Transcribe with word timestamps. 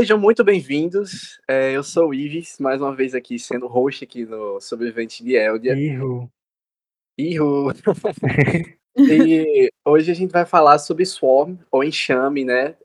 Sejam 0.00 0.18
muito 0.18 0.42
bem-vindos. 0.42 1.38
É, 1.46 1.72
eu 1.72 1.84
sou 1.84 2.08
o 2.08 2.14
Ives, 2.14 2.58
mais 2.58 2.80
uma 2.80 2.96
vez 2.96 3.14
aqui 3.14 3.38
sendo 3.38 3.66
host 3.66 4.02
aqui 4.02 4.24
no 4.24 4.58
Sobrevivente 4.58 5.22
de 5.22 5.36
Eldia. 5.36 5.74
Ihu. 5.74 6.26
Ihu. 7.18 7.66
e 8.96 9.70
hoje 9.84 10.10
a 10.10 10.14
gente 10.14 10.30
vai 10.30 10.46
falar 10.46 10.78
sobre 10.78 11.04
Swarm, 11.04 11.58
ou 11.70 11.84
Enxame, 11.84 12.46
né? 12.46 12.76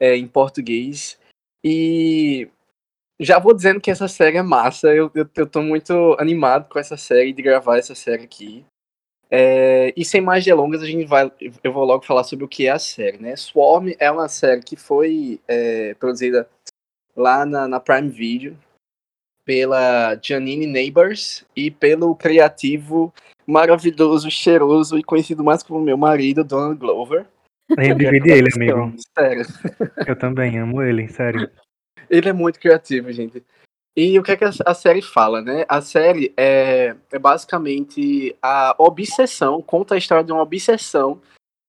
É, 0.00 0.16
em 0.16 0.26
português. 0.26 1.20
E 1.62 2.50
já 3.20 3.38
vou 3.38 3.54
dizendo 3.54 3.80
que 3.80 3.92
essa 3.92 4.08
série 4.08 4.38
é 4.38 4.42
massa. 4.42 4.88
Eu, 4.88 5.08
eu, 5.14 5.30
eu 5.36 5.46
tô 5.46 5.62
muito 5.62 6.16
animado 6.18 6.68
com 6.68 6.80
essa 6.80 6.96
série, 6.96 7.32
de 7.32 7.42
gravar 7.42 7.78
essa 7.78 7.94
série 7.94 8.24
aqui. 8.24 8.66
É, 9.30 9.92
e 9.96 10.04
sem 10.04 10.20
mais 10.20 10.44
delongas, 10.44 10.82
a 10.82 10.86
gente 10.86 11.04
vai, 11.04 11.30
eu 11.62 11.72
vou 11.72 11.84
logo 11.84 12.04
falar 12.04 12.24
sobre 12.24 12.44
o 12.44 12.48
que 12.48 12.66
é 12.66 12.70
a 12.70 12.78
série, 12.78 13.18
né? 13.18 13.34
Swarm 13.34 13.88
é 13.98 14.10
uma 14.10 14.28
série 14.28 14.62
que 14.62 14.76
foi 14.76 15.40
é, 15.48 15.94
produzida 15.94 16.48
lá 17.16 17.44
na, 17.44 17.66
na, 17.66 17.80
Prime 17.80 18.08
Video 18.08 18.56
pela 19.44 20.18
Janine 20.22 20.66
Neighbors 20.66 21.44
e 21.56 21.70
pelo 21.70 22.14
criativo, 22.14 23.12
maravilhoso, 23.46 24.30
cheiroso 24.30 24.98
e 24.98 25.04
conhecido 25.04 25.42
mais 25.42 25.62
como 25.62 25.80
meu 25.80 25.96
marido, 25.96 26.44
Donald 26.44 26.78
Glover. 26.78 27.26
Eu 27.70 27.94
dividi 27.96 28.30
ele, 28.30 28.48
amigo. 28.54 28.94
Sério. 29.16 29.44
Eu 30.06 30.16
também 30.16 30.58
amo 30.58 30.82
ele, 30.82 31.08
sério. 31.08 31.50
Ele 32.08 32.28
é 32.28 32.32
muito 32.32 32.60
criativo, 32.60 33.10
gente. 33.12 33.42
E 33.96 34.18
o 34.18 34.22
que, 34.22 34.32
é 34.32 34.36
que 34.36 34.44
a 34.44 34.74
série 34.74 35.00
fala, 35.00 35.40
né? 35.40 35.64
A 35.68 35.80
série 35.80 36.34
é, 36.36 36.94
é 37.10 37.18
basicamente 37.18 38.36
a 38.42 38.74
obsessão, 38.78 39.62
conta 39.62 39.94
a 39.94 39.98
história 39.98 40.22
de 40.22 40.32
uma 40.32 40.42
obsessão 40.42 41.18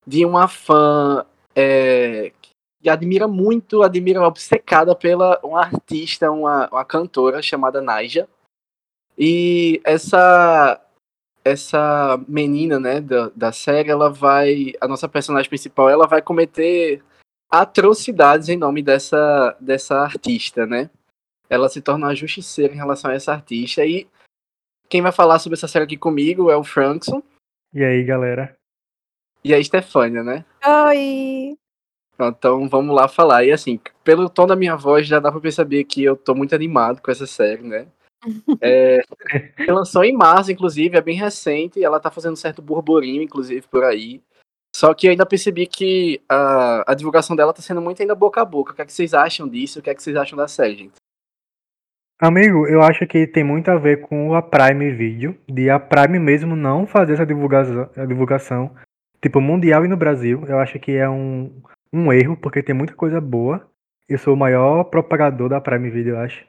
de 0.05 0.25
uma 0.25 0.47
fã 0.47 1.25
é, 1.55 2.33
que 2.81 2.89
admira 2.89 3.27
muito, 3.27 3.81
admira 3.81 4.21
obcecada 4.25 4.93
pela 4.93 5.39
uma 5.41 5.61
artista, 5.61 6.29
uma, 6.29 6.67
uma 6.69 6.85
cantora 6.85 7.41
chamada 7.41 7.81
Naija. 7.81 8.27
E 9.17 9.81
essa 9.83 10.81
essa 11.45 12.19
menina, 12.27 12.77
né, 12.77 12.99
da, 12.99 13.31
da 13.33 13.51
série, 13.53 13.89
ela 13.89 14.09
vai, 14.09 14.73
a 14.81 14.87
nossa 14.87 15.07
personagem 15.07 15.47
principal, 15.47 15.89
ela 15.89 16.05
vai 16.05 16.21
cometer 16.21 17.01
atrocidades 17.49 18.49
em 18.49 18.57
nome 18.57 18.81
dessa 18.81 19.55
dessa 19.59 19.95
artista, 19.95 20.65
né? 20.65 20.89
Ela 21.49 21.69
se 21.69 21.81
torna 21.81 22.07
uma 22.07 22.15
justiceira 22.15 22.73
em 22.73 22.77
relação 22.77 23.11
a 23.11 23.13
essa 23.13 23.33
artista. 23.33 23.85
E 23.85 24.07
quem 24.89 25.01
vai 25.01 25.11
falar 25.11 25.39
sobre 25.39 25.55
essa 25.57 25.67
série 25.67 25.85
aqui 25.85 25.97
comigo 25.97 26.49
é 26.49 26.55
o 26.55 26.63
Frankson. 26.63 27.21
E 27.73 27.83
aí, 27.83 28.03
galera? 28.03 28.55
E 29.43 29.53
a 29.53 29.63
Stefânia, 29.63 30.23
né? 30.23 30.45
Oi! 30.65 31.57
Então 32.19 32.67
vamos 32.67 32.95
lá 32.95 33.07
falar. 33.07 33.45
E 33.45 33.51
assim, 33.51 33.79
pelo 34.03 34.29
tom 34.29 34.47
da 34.47 34.55
minha 34.55 34.75
voz, 34.75 35.07
já 35.07 35.19
dá 35.19 35.31
pra 35.31 35.39
perceber 35.39 35.83
que 35.83 36.03
eu 36.03 36.15
tô 36.15 36.33
muito 36.33 36.55
animado 36.55 37.01
com 37.01 37.11
essa 37.11 37.27
série, 37.27 37.63
né? 37.63 37.87
É, 38.59 39.03
lançou 39.69 40.03
em 40.03 40.11
março, 40.11 40.51
inclusive, 40.51 40.97
é 40.97 41.01
bem 41.01 41.15
recente, 41.15 41.83
ela 41.83 41.99
tá 41.99 42.09
fazendo 42.09 42.33
um 42.33 42.37
certo 42.37 42.63
burburinho, 42.63 43.21
inclusive, 43.21 43.67
por 43.67 43.83
aí. 43.83 44.21
Só 44.75 44.93
que 44.93 45.07
eu 45.07 45.11
ainda 45.11 45.25
percebi 45.25 45.67
que 45.67 46.21
a, 46.27 46.91
a 46.91 46.95
divulgação 46.95 47.35
dela 47.35 47.53
tá 47.53 47.61
sendo 47.61 47.81
muito 47.81 48.01
ainda 48.01 48.15
boca 48.15 48.41
a 48.41 48.45
boca. 48.45 48.73
O 48.73 48.75
que, 48.75 48.81
é 48.81 48.85
que 48.85 48.93
vocês 48.93 49.13
acham 49.13 49.47
disso? 49.47 49.79
O 49.79 49.81
que 49.81 49.89
é 49.89 49.95
que 49.95 50.01
vocês 50.01 50.15
acham 50.15 50.37
da 50.37 50.47
série, 50.47 50.75
gente? 50.75 50.93
Amigo, 52.19 52.65
eu 52.65 52.81
acho 52.81 53.05
que 53.05 53.27
tem 53.27 53.43
muito 53.43 53.69
a 53.69 53.77
ver 53.77 54.01
com 54.01 54.33
a 54.33 54.41
Prime 54.41 54.91
Video, 54.91 55.37
de 55.47 55.69
a 55.69 55.79
Prime 55.79 56.17
mesmo 56.17 56.55
não 56.55 56.87
fazer 56.87 57.13
essa 57.13 57.25
divulgação, 57.25 57.89
divulgação 58.07 58.75
tipo, 59.21 59.39
mundial 59.39 59.85
e 59.85 59.87
no 59.87 59.95
Brasil. 59.95 60.43
Eu 60.47 60.57
acho 60.59 60.79
que 60.79 60.93
é 60.93 61.07
um, 61.07 61.61
um 61.93 62.11
erro, 62.11 62.35
porque 62.35 62.63
tem 62.63 62.73
muita 62.73 62.95
coisa 62.95 63.21
boa. 63.21 63.69
Eu 64.09 64.17
sou 64.17 64.33
o 64.33 64.37
maior 64.37 64.85
propagador 64.85 65.49
da 65.49 65.61
Prime 65.61 65.91
Video, 65.91 66.15
eu 66.15 66.19
acho. 66.19 66.43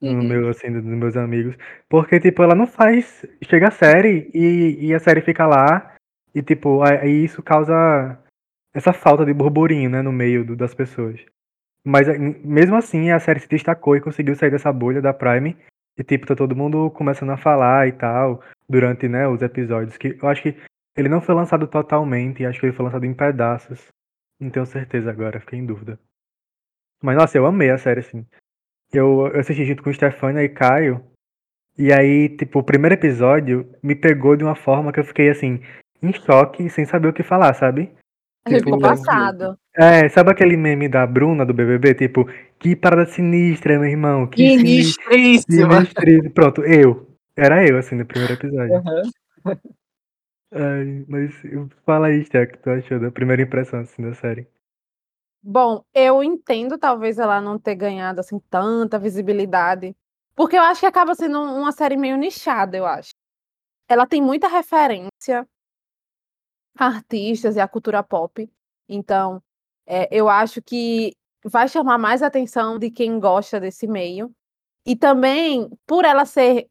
Uhum. 0.00 0.14
No 0.14 0.22
meu, 0.22 0.48
assim, 0.48 0.72
dos 0.72 0.84
meus 0.84 1.16
amigos. 1.16 1.54
Porque, 1.88 2.18
tipo, 2.18 2.42
ela 2.42 2.54
não 2.54 2.66
faz. 2.66 3.26
Chega 3.44 3.68
a 3.68 3.72
série 3.72 4.30
e, 4.32 4.86
e 4.86 4.94
a 4.94 4.98
série 4.98 5.20
fica 5.20 5.46
lá. 5.46 5.96
E, 6.34 6.42
tipo, 6.42 6.82
aí 6.82 7.24
isso 7.24 7.42
causa 7.42 8.18
essa 8.72 8.92
falta 8.92 9.26
de 9.26 9.34
burburinho, 9.34 9.90
né, 9.90 10.00
no 10.00 10.12
meio 10.12 10.44
do, 10.44 10.56
das 10.56 10.74
pessoas. 10.74 11.20
Mas 11.84 12.08
eh, 12.08 12.18
mesmo 12.18 12.76
assim, 12.76 13.10
a 13.10 13.18
série 13.18 13.40
se 13.40 13.48
destacou 13.48 13.96
e 13.96 14.00
conseguiu 14.00 14.34
sair 14.34 14.50
dessa 14.50 14.72
bolha 14.72 15.00
da 15.00 15.12
Prime. 15.12 15.56
E 15.98 16.04
tipo, 16.04 16.26
tá 16.26 16.34
todo 16.34 16.56
mundo 16.56 16.90
começando 16.90 17.30
a 17.30 17.36
falar 17.36 17.88
e 17.88 17.92
tal, 17.92 18.42
durante, 18.68 19.08
né, 19.08 19.28
os 19.28 19.42
episódios. 19.42 19.96
Que 19.96 20.18
eu 20.20 20.28
acho 20.28 20.42
que 20.42 20.56
ele 20.96 21.08
não 21.08 21.20
foi 21.20 21.34
lançado 21.34 21.66
totalmente, 21.66 22.44
acho 22.44 22.60
que 22.60 22.66
ele 22.66 22.72
foi 22.72 22.84
lançado 22.84 23.04
em 23.04 23.14
pedaços. 23.14 23.88
Não 24.38 24.50
tenho 24.50 24.66
certeza 24.66 25.10
agora, 25.10 25.40
fiquei 25.40 25.58
em 25.58 25.66
dúvida. 25.66 25.98
Mas 27.02 27.16
nossa, 27.16 27.36
eu 27.36 27.46
amei 27.46 27.70
a 27.70 27.78
série, 27.78 28.00
assim. 28.00 28.26
Eu, 28.92 29.28
eu 29.32 29.40
assisti 29.40 29.64
junto 29.64 29.82
com 29.82 29.92
Stefania 29.92 30.42
e 30.42 30.48
Caio. 30.48 31.04
E 31.78 31.92
aí, 31.92 32.28
tipo, 32.36 32.58
o 32.58 32.64
primeiro 32.64 32.94
episódio 32.94 33.70
me 33.82 33.94
pegou 33.94 34.36
de 34.36 34.44
uma 34.44 34.54
forma 34.54 34.92
que 34.92 35.00
eu 35.00 35.04
fiquei 35.04 35.30
assim, 35.30 35.62
em 36.02 36.12
choque, 36.12 36.68
sem 36.68 36.84
saber 36.84 37.08
o 37.08 37.12
que 37.12 37.22
falar, 37.22 37.54
sabe? 37.54 37.90
Gente 38.50 38.64
ficou 38.64 38.78
passado. 38.78 39.58
É, 39.76 40.08
sabe 40.08 40.30
aquele 40.30 40.56
meme 40.56 40.88
da 40.88 41.06
Bruna 41.06 41.46
do 41.46 41.54
BBB? 41.54 41.94
Tipo, 41.94 42.26
que 42.58 42.74
parada 42.74 43.06
sinistra, 43.06 43.78
meu 43.78 43.88
irmão. 43.88 44.26
Que 44.26 44.58
Sinistríssima. 44.58 45.74
Sinistríssima. 45.74 46.30
Pronto, 46.30 46.62
eu. 46.64 47.08
Era 47.36 47.66
eu, 47.66 47.78
assim, 47.78 47.94
no 47.94 48.04
primeiro 48.04 48.34
episódio. 48.34 48.74
Uhum. 48.74 49.56
Ai, 50.52 51.04
mas 51.08 51.34
fala 51.86 52.08
aí, 52.08 52.24
Sté, 52.24 52.42
o 52.42 52.48
que 52.48 52.58
tu 52.58 52.70
achou 52.70 52.98
da 52.98 53.10
primeira 53.10 53.42
impressão, 53.42 53.80
assim, 53.80 54.02
da 54.02 54.14
série? 54.14 54.46
Bom, 55.42 55.82
eu 55.94 56.22
entendo 56.22 56.76
talvez 56.76 57.18
ela 57.18 57.40
não 57.40 57.58
ter 57.58 57.74
ganhado, 57.76 58.20
assim, 58.20 58.38
tanta 58.50 58.98
visibilidade. 58.98 59.96
Porque 60.34 60.56
eu 60.56 60.62
acho 60.62 60.80
que 60.80 60.86
acaba 60.86 61.14
sendo 61.14 61.40
uma 61.40 61.72
série 61.72 61.96
meio 61.96 62.16
nichada, 62.16 62.76
eu 62.76 62.84
acho. 62.84 63.10
Ela 63.88 64.06
tem 64.06 64.20
muita 64.20 64.48
referência 64.48 65.46
artistas 66.76 67.56
e 67.56 67.60
a 67.60 67.68
cultura 67.68 68.02
pop. 68.02 68.50
Então, 68.88 69.42
é, 69.86 70.08
eu 70.10 70.28
acho 70.28 70.62
que 70.62 71.14
vai 71.44 71.68
chamar 71.68 71.98
mais 71.98 72.22
atenção 72.22 72.78
de 72.78 72.90
quem 72.90 73.18
gosta 73.18 73.60
desse 73.60 73.86
meio. 73.86 74.32
E 74.86 74.96
também, 74.96 75.70
por 75.86 76.04
ela 76.04 76.24
ser 76.24 76.68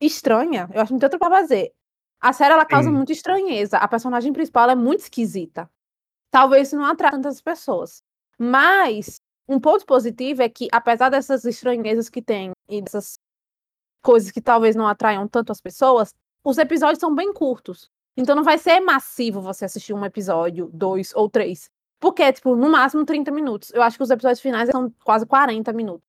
estranha, 0.00 0.68
eu 0.72 0.80
acho 0.80 0.92
muito 0.92 1.04
outro 1.04 1.18
pra 1.18 1.30
fazer. 1.30 1.72
A 2.20 2.32
série 2.32 2.52
ela 2.52 2.64
causa 2.64 2.88
Sim. 2.88 2.94
muita 2.94 3.12
estranheza. 3.12 3.78
A 3.78 3.88
personagem 3.88 4.32
principal 4.32 4.70
é 4.70 4.74
muito 4.76 5.00
esquisita. 5.00 5.68
Talvez 6.30 6.68
isso 6.68 6.76
não 6.76 6.84
atraia 6.84 7.12
tantas 7.12 7.40
pessoas. 7.40 8.02
Mas 8.38 9.20
um 9.48 9.60
ponto 9.60 9.84
positivo 9.84 10.42
é 10.42 10.48
que, 10.48 10.68
apesar 10.72 11.08
dessas 11.08 11.44
estranhezas 11.44 12.08
que 12.08 12.22
tem 12.22 12.52
e 12.68 12.80
dessas 12.80 13.18
coisas 14.02 14.30
que 14.30 14.40
talvez 14.40 14.74
não 14.74 14.86
atraiam 14.86 15.28
tanto 15.28 15.52
as 15.52 15.60
pessoas, 15.60 16.14
os 16.44 16.58
episódios 16.58 16.98
são 16.98 17.14
bem 17.14 17.32
curtos. 17.32 17.90
Então 18.16 18.36
não 18.36 18.44
vai 18.44 18.58
ser 18.58 18.80
massivo 18.80 19.40
você 19.40 19.64
assistir 19.64 19.94
um 19.94 20.04
episódio, 20.04 20.70
dois 20.72 21.14
ou 21.14 21.28
três. 21.28 21.70
Porque 21.98 22.22
é, 22.22 22.32
tipo, 22.32 22.56
no 22.56 22.68
máximo 22.68 23.04
30 23.04 23.30
minutos. 23.30 23.72
Eu 23.72 23.82
acho 23.82 23.96
que 23.96 24.02
os 24.02 24.10
episódios 24.10 24.40
finais 24.40 24.68
são 24.70 24.92
quase 25.04 25.24
40 25.24 25.72
minutos. 25.72 26.04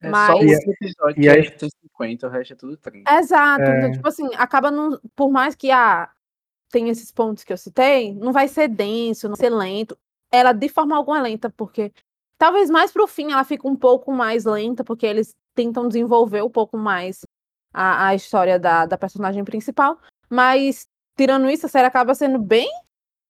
É 0.00 0.10
Mas... 0.10 0.26
só 0.26 0.42
esse 0.42 0.70
episódio 0.70 1.22
e 1.22 1.28
aí... 1.28 1.50
tem 1.50 1.68
50, 1.82 2.26
o 2.26 2.30
resto 2.30 2.52
é 2.52 2.56
tudo 2.56 2.76
30. 2.76 3.18
Exato. 3.18 3.62
É... 3.62 3.78
Então, 3.78 3.92
tipo 3.92 4.08
assim, 4.08 4.28
acaba 4.34 4.70
não. 4.70 5.00
Por 5.14 5.30
mais 5.30 5.54
que 5.54 5.70
ah, 5.70 6.10
tem 6.70 6.88
esses 6.88 7.10
pontos 7.10 7.44
que 7.44 7.52
eu 7.52 7.56
citei, 7.56 8.14
não 8.14 8.32
vai 8.32 8.48
ser 8.48 8.68
denso, 8.68 9.28
não 9.28 9.36
vai 9.36 9.48
ser 9.48 9.54
lento. 9.54 9.98
Ela, 10.30 10.52
de 10.52 10.68
forma 10.68 10.96
alguma, 10.96 11.18
é 11.18 11.22
lenta, 11.22 11.50
porque 11.50 11.92
talvez 12.36 12.68
mais 12.68 12.92
pro 12.92 13.06
fim 13.06 13.32
ela 13.32 13.44
fica 13.44 13.66
um 13.66 13.76
pouco 13.76 14.12
mais 14.12 14.44
lenta, 14.44 14.84
porque 14.84 15.06
eles 15.06 15.34
tentam 15.54 15.88
desenvolver 15.88 16.42
um 16.42 16.50
pouco 16.50 16.76
mais 16.76 17.22
a, 17.72 18.08
a 18.08 18.14
história 18.14 18.58
da, 18.58 18.86
da 18.86 18.98
personagem 18.98 19.44
principal. 19.44 19.98
Mas, 20.28 20.86
tirando 21.18 21.50
isso, 21.50 21.66
a 21.66 21.68
série 21.68 21.86
acaba 21.86 22.14
sendo 22.14 22.38
bem 22.38 22.70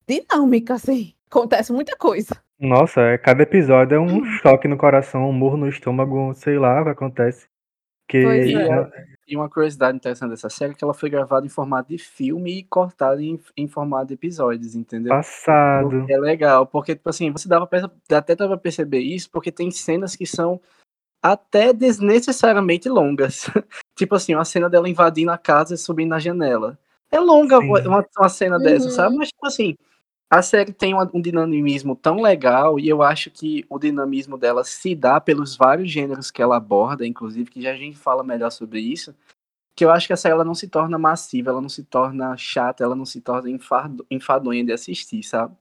dinâmica, 0.07 0.75
assim. 0.75 1.15
Acontece 1.31 1.73
muita 1.73 1.97
coisa. 1.97 2.37
Nossa, 2.61 3.01
é, 3.01 3.19
cada 3.19 3.43
episódio 3.43 3.97
é 3.97 4.01
um 4.01 4.25
choque 4.25 4.69
no 4.69 4.77
coração, 4.77 5.29
um 5.29 5.33
murro 5.33 5.57
no 5.57 5.69
estômago, 5.69 6.35
sei 6.35 6.59
lá 6.59 6.83
o 6.83 6.85
que 6.85 6.91
acontece. 6.91 7.47
Que... 8.07 8.19
E, 8.19 8.57
é. 8.57 8.91
e, 9.27 9.37
uma 9.37 9.49
curiosidade 9.49 9.97
interessante 9.97 10.31
dessa 10.31 10.49
série 10.51 10.73
é 10.73 10.75
que 10.75 10.83
ela 10.83 10.95
foi 10.95 11.09
gravada 11.09 11.47
em 11.47 11.51
formato 11.51 11.89
de 11.89 11.99
filme 11.99 12.59
e 12.59 12.65
cortada 12.65 13.23
em, 13.23 13.39
em 13.57 13.69
formato 13.69 14.09
de 14.09 14.15
episódios, 14.15 14.75
entendeu? 14.75 15.11
Passado. 15.11 16.07
É 16.09 16.19
legal, 16.19 16.67
porque, 16.67 16.95
tipo 16.95 17.09
assim, 17.09 17.31
você 17.31 17.49
dava 17.49 17.67
pra, 17.67 17.91
até 18.13 18.35
dava 18.35 18.55
pra 18.55 18.63
perceber 18.63 19.01
isso, 19.01 19.31
porque 19.31 19.53
tem 19.53 19.71
cenas 19.71 20.17
que 20.17 20.27
são 20.27 20.61
até 21.23 21.73
desnecessariamente 21.73 22.89
longas. 22.89 23.45
tipo 23.97 24.15
assim, 24.15 24.35
uma 24.35 24.45
cena 24.45 24.69
dela 24.69 24.89
invadindo 24.89 25.31
a 25.31 25.39
casa 25.39 25.75
e 25.75 25.79
subindo 25.79 26.11
na 26.11 26.19
janela. 26.19 26.79
É 27.11 27.19
longa 27.19 27.59
uma, 27.59 28.07
uma, 28.17 28.29
cena 28.29 28.57
uhum. 28.57 28.63
dessa, 28.63 28.91
sabe? 28.91 29.17
Mas, 29.17 29.29
tipo 29.29 29.47
assim, 29.47 29.77
a 30.31 30.43
série 30.43 30.73
tem 30.73 30.95
um 30.95 31.21
dinamismo 31.21 31.97
tão 31.97 32.21
legal 32.21 32.79
e 32.79 32.89
eu 32.89 33.03
acho 33.03 33.31
que 33.31 33.65
o 33.69 33.79
dinamismo 33.79 34.37
dela 34.37 34.63
se 34.63 34.95
dá 34.95 35.21
pelos 35.21 35.57
vários 35.57 35.91
gêneros 35.91 36.31
que 36.31 36.43
ela 36.43 36.57
aborda, 36.57 37.07
inclusive, 37.07 37.51
que 37.51 37.63
já 37.63 37.73
a 37.73 37.77
gente 37.77 37.97
fala 37.97 38.23
melhor 38.23 38.51
sobre 38.51 38.81
isso, 38.81 39.15
que 39.75 39.85
eu 39.85 39.91
acho 39.91 40.07
que 40.07 40.13
a 40.13 40.17
série 40.17 40.35
ela 40.35 40.45
não 40.45 40.55
se 40.55 40.69
torna 40.69 40.99
massiva, 40.99 41.51
ela 41.51 41.61
não 41.61 41.69
se 41.69 41.85
torna 41.85 42.37
chata, 42.37 42.85
ela 42.85 42.95
não 42.95 43.07
se 43.07 43.21
torna 43.21 43.49
enfado, 43.49 44.05
enfadonha 44.11 44.65
de 44.65 44.73
assistir, 44.73 45.23
sabe? 45.23 45.57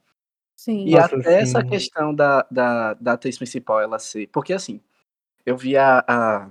Sim. 0.55 0.85
E 0.87 0.95
Nossa, 0.95 1.15
até 1.15 1.41
essa 1.41 1.61
sim. 1.61 1.67
questão 1.67 2.13
da, 2.13 2.45
da, 2.49 2.93
da 2.95 3.13
atriz 3.13 3.37
principal, 3.37 3.79
ela 3.79 3.99
ser. 3.99 4.27
Porque 4.27 4.51
assim, 4.51 4.81
eu 5.45 5.55
vi 5.55 5.77
a, 5.77 6.03
a- 6.07 6.49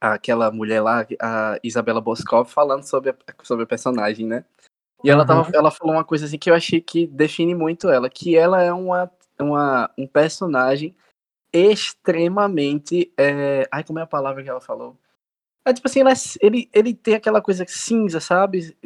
aquela 0.00 0.50
mulher 0.50 0.80
lá, 0.80 1.06
a 1.20 1.58
Isabela 1.62 2.00
Boscov, 2.00 2.48
falando 2.50 2.84
sobre 2.84 3.10
a, 3.10 3.14
sobre 3.42 3.64
a 3.64 3.66
personagem, 3.66 4.26
né? 4.26 4.44
E 5.04 5.10
ela, 5.10 5.24
tava, 5.26 5.40
Aham. 5.42 5.50
ela 5.54 5.70
falou 5.70 5.94
uma 5.94 6.04
coisa 6.04 6.26
assim 6.26 6.38
que 6.38 6.50
eu 6.50 6.54
achei 6.54 6.80
que 6.80 7.06
define 7.06 7.54
muito 7.54 7.88
ela, 7.88 8.08
que 8.10 8.36
ela 8.36 8.62
é 8.62 8.72
uma, 8.72 9.10
uma, 9.38 9.90
um 9.96 10.06
personagem 10.06 10.94
extremamente. 11.52 13.12
é, 13.18 13.66
Ai, 13.70 13.84
como 13.84 13.98
é 13.98 14.02
a 14.02 14.06
palavra 14.06 14.42
que 14.42 14.48
ela 14.48 14.60
falou? 14.60 14.96
É 15.64 15.72
tipo 15.72 15.86
assim, 15.88 16.00
ela 16.00 16.10
é- 16.12 16.14
ele, 16.40 16.68
ele 16.72 16.94
tem 16.94 17.14
aquela 17.14 17.40
coisa 17.42 17.64
cinza, 17.68 18.20
sabe? 18.20 18.76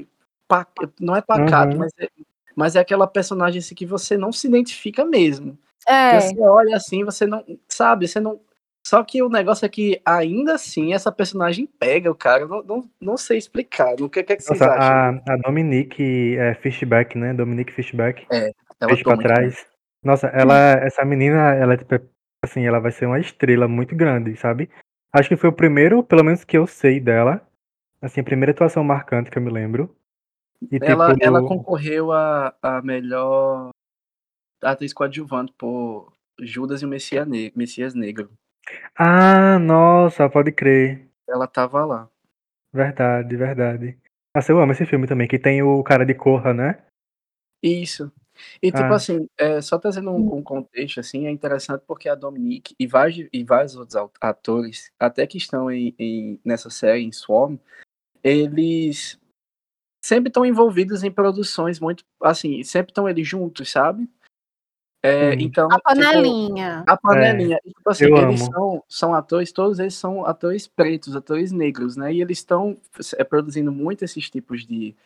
Pa- 0.48 0.66
não 1.00 1.14
é 1.16 1.20
pacato, 1.22 1.72
Uhum. 1.72 1.78
mas 1.78 1.92
é, 1.98 2.08
mas 2.56 2.76
é 2.76 2.80
aquela 2.80 3.06
personagem 3.06 3.58
assim 3.60 3.74
que 3.74 3.86
você 3.86 4.16
não 4.16 4.32
se 4.32 4.46
identifica 4.46 5.04
mesmo. 5.04 5.58
É, 5.86 6.20
Você 6.20 6.40
olha 6.40 6.76
assim, 6.76 7.04
você 7.04 7.26
não. 7.26 7.44
Sabe, 7.68 8.06
você 8.08 8.20
não. 8.20 8.40
Só 8.86 9.02
que 9.02 9.22
o 9.22 9.30
negócio 9.30 9.64
é 9.64 9.68
que 9.68 10.00
ainda 10.04 10.54
assim 10.54 10.92
essa 10.92 11.10
personagem 11.10 11.66
pega 11.66 12.10
o 12.10 12.14
cara. 12.14 12.46
Não, 12.46 12.62
não, 12.62 12.90
não 13.00 13.16
sei 13.16 13.38
explicar. 13.38 13.94
O 14.00 14.10
que, 14.10 14.22
que, 14.22 14.34
é 14.34 14.36
que 14.36 14.42
vocês 14.42 14.60
Nossa, 14.60 14.72
acham? 14.72 15.22
a, 15.26 15.32
a 15.32 15.36
Dominique 15.38 16.36
é, 16.36 16.54
Fishback, 16.54 17.16
né? 17.16 17.32
Dominique 17.32 17.72
Fishback. 17.72 18.26
É, 18.30 18.50
ela 18.80 18.96
pra 19.02 19.16
bem. 19.16 19.26
trás. 19.26 19.66
Nossa, 20.02 20.26
ela, 20.28 20.72
essa 20.84 21.02
menina, 21.02 21.54
ela 21.54 21.74
é 21.74 21.76
tipo, 21.78 21.94
assim, 22.42 22.66
ela 22.66 22.78
vai 22.78 22.92
ser 22.92 23.06
uma 23.06 23.18
estrela 23.18 23.66
muito 23.66 23.96
grande, 23.96 24.36
sabe? 24.36 24.68
Acho 25.10 25.30
que 25.30 25.36
foi 25.36 25.48
o 25.48 25.54
primeiro, 25.54 26.02
pelo 26.02 26.22
menos 26.22 26.44
que 26.44 26.58
eu 26.58 26.66
sei 26.66 27.00
dela. 27.00 27.40
Assim, 28.02 28.20
a 28.20 28.24
primeira 28.24 28.52
atuação 28.52 28.84
marcante 28.84 29.30
que 29.30 29.38
eu 29.38 29.42
me 29.42 29.50
lembro. 29.50 29.96
E 30.70 30.78
Ela, 30.82 31.12
tipo, 31.12 31.24
ela 31.24 31.40
concorreu 31.40 32.12
a, 32.12 32.54
a 32.60 32.82
melhor 32.82 33.70
atriz 34.62 34.92
coadjuvante 34.92 35.54
por 35.56 36.12
Judas 36.38 36.82
e 36.82 36.84
o 36.84 36.88
Messias 36.88 37.94
Negro. 37.94 38.30
Ah, 38.96 39.58
nossa, 39.58 40.28
pode 40.28 40.52
crer. 40.52 41.08
Ela 41.28 41.46
tava 41.46 41.84
lá. 41.84 42.08
Verdade, 42.72 43.36
verdade. 43.36 43.98
Nossa, 44.34 44.50
eu 44.52 44.60
amo 44.60 44.72
esse 44.72 44.84
filme 44.86 45.06
também, 45.06 45.28
que 45.28 45.38
tem 45.38 45.62
o 45.62 45.82
cara 45.82 46.04
de 46.04 46.14
Corra, 46.14 46.52
né? 46.52 46.84
Isso. 47.62 48.12
E 48.60 48.72
tipo 48.72 48.92
Ah. 48.92 48.96
assim, 48.96 49.28
é, 49.38 49.60
só 49.62 49.78
trazendo 49.78 50.10
um, 50.10 50.36
um 50.38 50.42
contexto, 50.42 50.98
assim, 50.98 51.26
é 51.26 51.30
interessante 51.30 51.84
porque 51.86 52.08
a 52.08 52.16
Dominique 52.16 52.74
e 52.78 52.86
vários, 52.86 53.28
e 53.32 53.44
vários 53.44 53.76
outros 53.76 53.94
au- 53.94 54.12
atores, 54.20 54.90
até 54.98 55.24
que 55.26 55.38
estão 55.38 55.70
em, 55.70 55.94
em- 55.98 56.40
nessa 56.44 56.68
série, 56.68 57.02
em 57.04 57.12
Swarm, 57.12 57.56
eles 58.22 59.18
sempre 60.04 60.28
estão 60.28 60.44
envolvidos 60.44 61.04
em 61.04 61.10
produções 61.12 61.78
muito, 61.78 62.04
assim, 62.22 62.62
sempre 62.64 62.90
estão 62.90 63.08
eles 63.08 63.26
juntos, 63.26 63.70
sabe? 63.70 64.08
É, 65.04 65.32
Sim. 65.32 65.44
então, 65.44 65.66
a 65.70 65.76
tipo, 65.76 65.82
panelinha. 65.82 66.82
a 66.86 66.96
panelinha, 66.96 67.60
e, 67.62 67.68
tipo 67.74 67.90
assim, 67.90 68.06
eles 68.06 68.40
amo. 68.40 68.52
são, 68.52 68.84
são 68.88 69.14
atores, 69.14 69.52
todos 69.52 69.78
eles 69.78 69.92
são 69.92 70.24
atores 70.24 70.66
pretos, 70.66 71.14
atores 71.14 71.52
negros, 71.52 71.94
né? 71.94 72.10
E 72.10 72.22
eles 72.22 72.38
estão 72.38 72.78
é, 73.18 73.22
produzindo 73.22 73.70
muito 73.70 74.02
esses 74.02 74.30
tipos 74.30 74.64
de, 74.64 74.96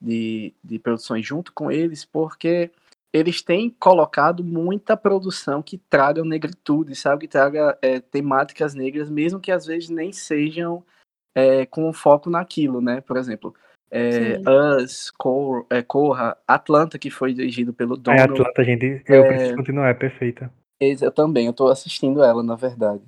de, 0.00 0.54
de 0.64 0.78
produções 0.78 1.26
junto 1.26 1.52
com 1.52 1.70
eles, 1.70 2.02
porque 2.02 2.70
eles 3.12 3.42
têm 3.42 3.68
colocado 3.68 4.42
muita 4.42 4.96
produção 4.96 5.62
que 5.62 5.76
traga 5.76 6.24
negritude, 6.24 6.96
sabe? 6.96 7.26
Que 7.26 7.28
traga 7.28 7.76
é, 7.82 8.00
temáticas 8.00 8.72
negras, 8.72 9.10
mesmo 9.10 9.38
que 9.38 9.52
às 9.52 9.66
vezes 9.66 9.90
nem 9.90 10.14
sejam 10.14 10.82
é, 11.34 11.66
com 11.66 11.92
foco 11.92 12.30
naquilo, 12.30 12.80
né? 12.80 13.02
Por 13.02 13.18
exemplo, 13.18 13.54
é. 13.92 14.40
Us, 14.80 15.10
Cor, 15.10 15.66
é, 15.70 15.82
Corra, 15.82 16.36
Atlanta, 16.48 16.98
que 16.98 17.10
foi 17.10 17.34
dirigido 17.34 17.72
pelo 17.72 17.94
É 17.94 17.98
Donald. 17.98 18.32
Atlanta, 18.32 18.64
gente. 18.64 19.02
Eu 19.06 19.24
preciso 19.26 19.54
continuar, 19.54 19.88
é 19.88 19.94
perfeita. 19.94 20.52
Eu 20.80 21.12
também, 21.12 21.46
eu 21.46 21.52
tô 21.52 21.68
assistindo 21.68 22.24
ela, 22.24 22.42
na 22.42 22.56
verdade. 22.56 23.02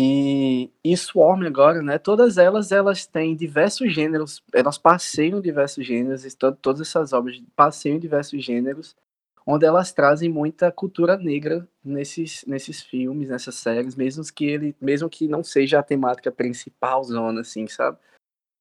E, 0.00 0.70
e 0.84 0.96
Swarm 0.96 1.44
agora, 1.44 1.82
né? 1.82 1.98
Todas 1.98 2.38
elas, 2.38 2.70
elas 2.70 3.04
têm 3.04 3.34
diversos 3.34 3.92
gêneros, 3.92 4.42
elas 4.54 4.78
passeiam 4.78 5.38
em 5.38 5.42
diversos 5.42 5.84
gêneros, 5.84 6.22
to- 6.34 6.52
todas 6.52 6.80
essas 6.80 7.12
obras 7.12 7.40
passeiam 7.56 7.96
em 7.96 8.00
diversos 8.00 8.44
gêneros, 8.44 8.96
onde 9.44 9.66
elas 9.66 9.92
trazem 9.92 10.28
muita 10.28 10.70
cultura 10.70 11.16
negra 11.16 11.66
nesses, 11.84 12.44
nesses 12.46 12.80
filmes, 12.80 13.28
nessas 13.28 13.56
séries, 13.56 13.96
mesmo 13.96 14.22
que 14.32 14.44
ele, 14.46 14.76
mesmo 14.80 15.08
que 15.08 15.26
não 15.26 15.42
seja 15.42 15.80
a 15.80 15.82
temática 15.82 16.30
principal 16.30 17.02
zona, 17.02 17.40
assim, 17.40 17.66
sabe? 17.66 17.98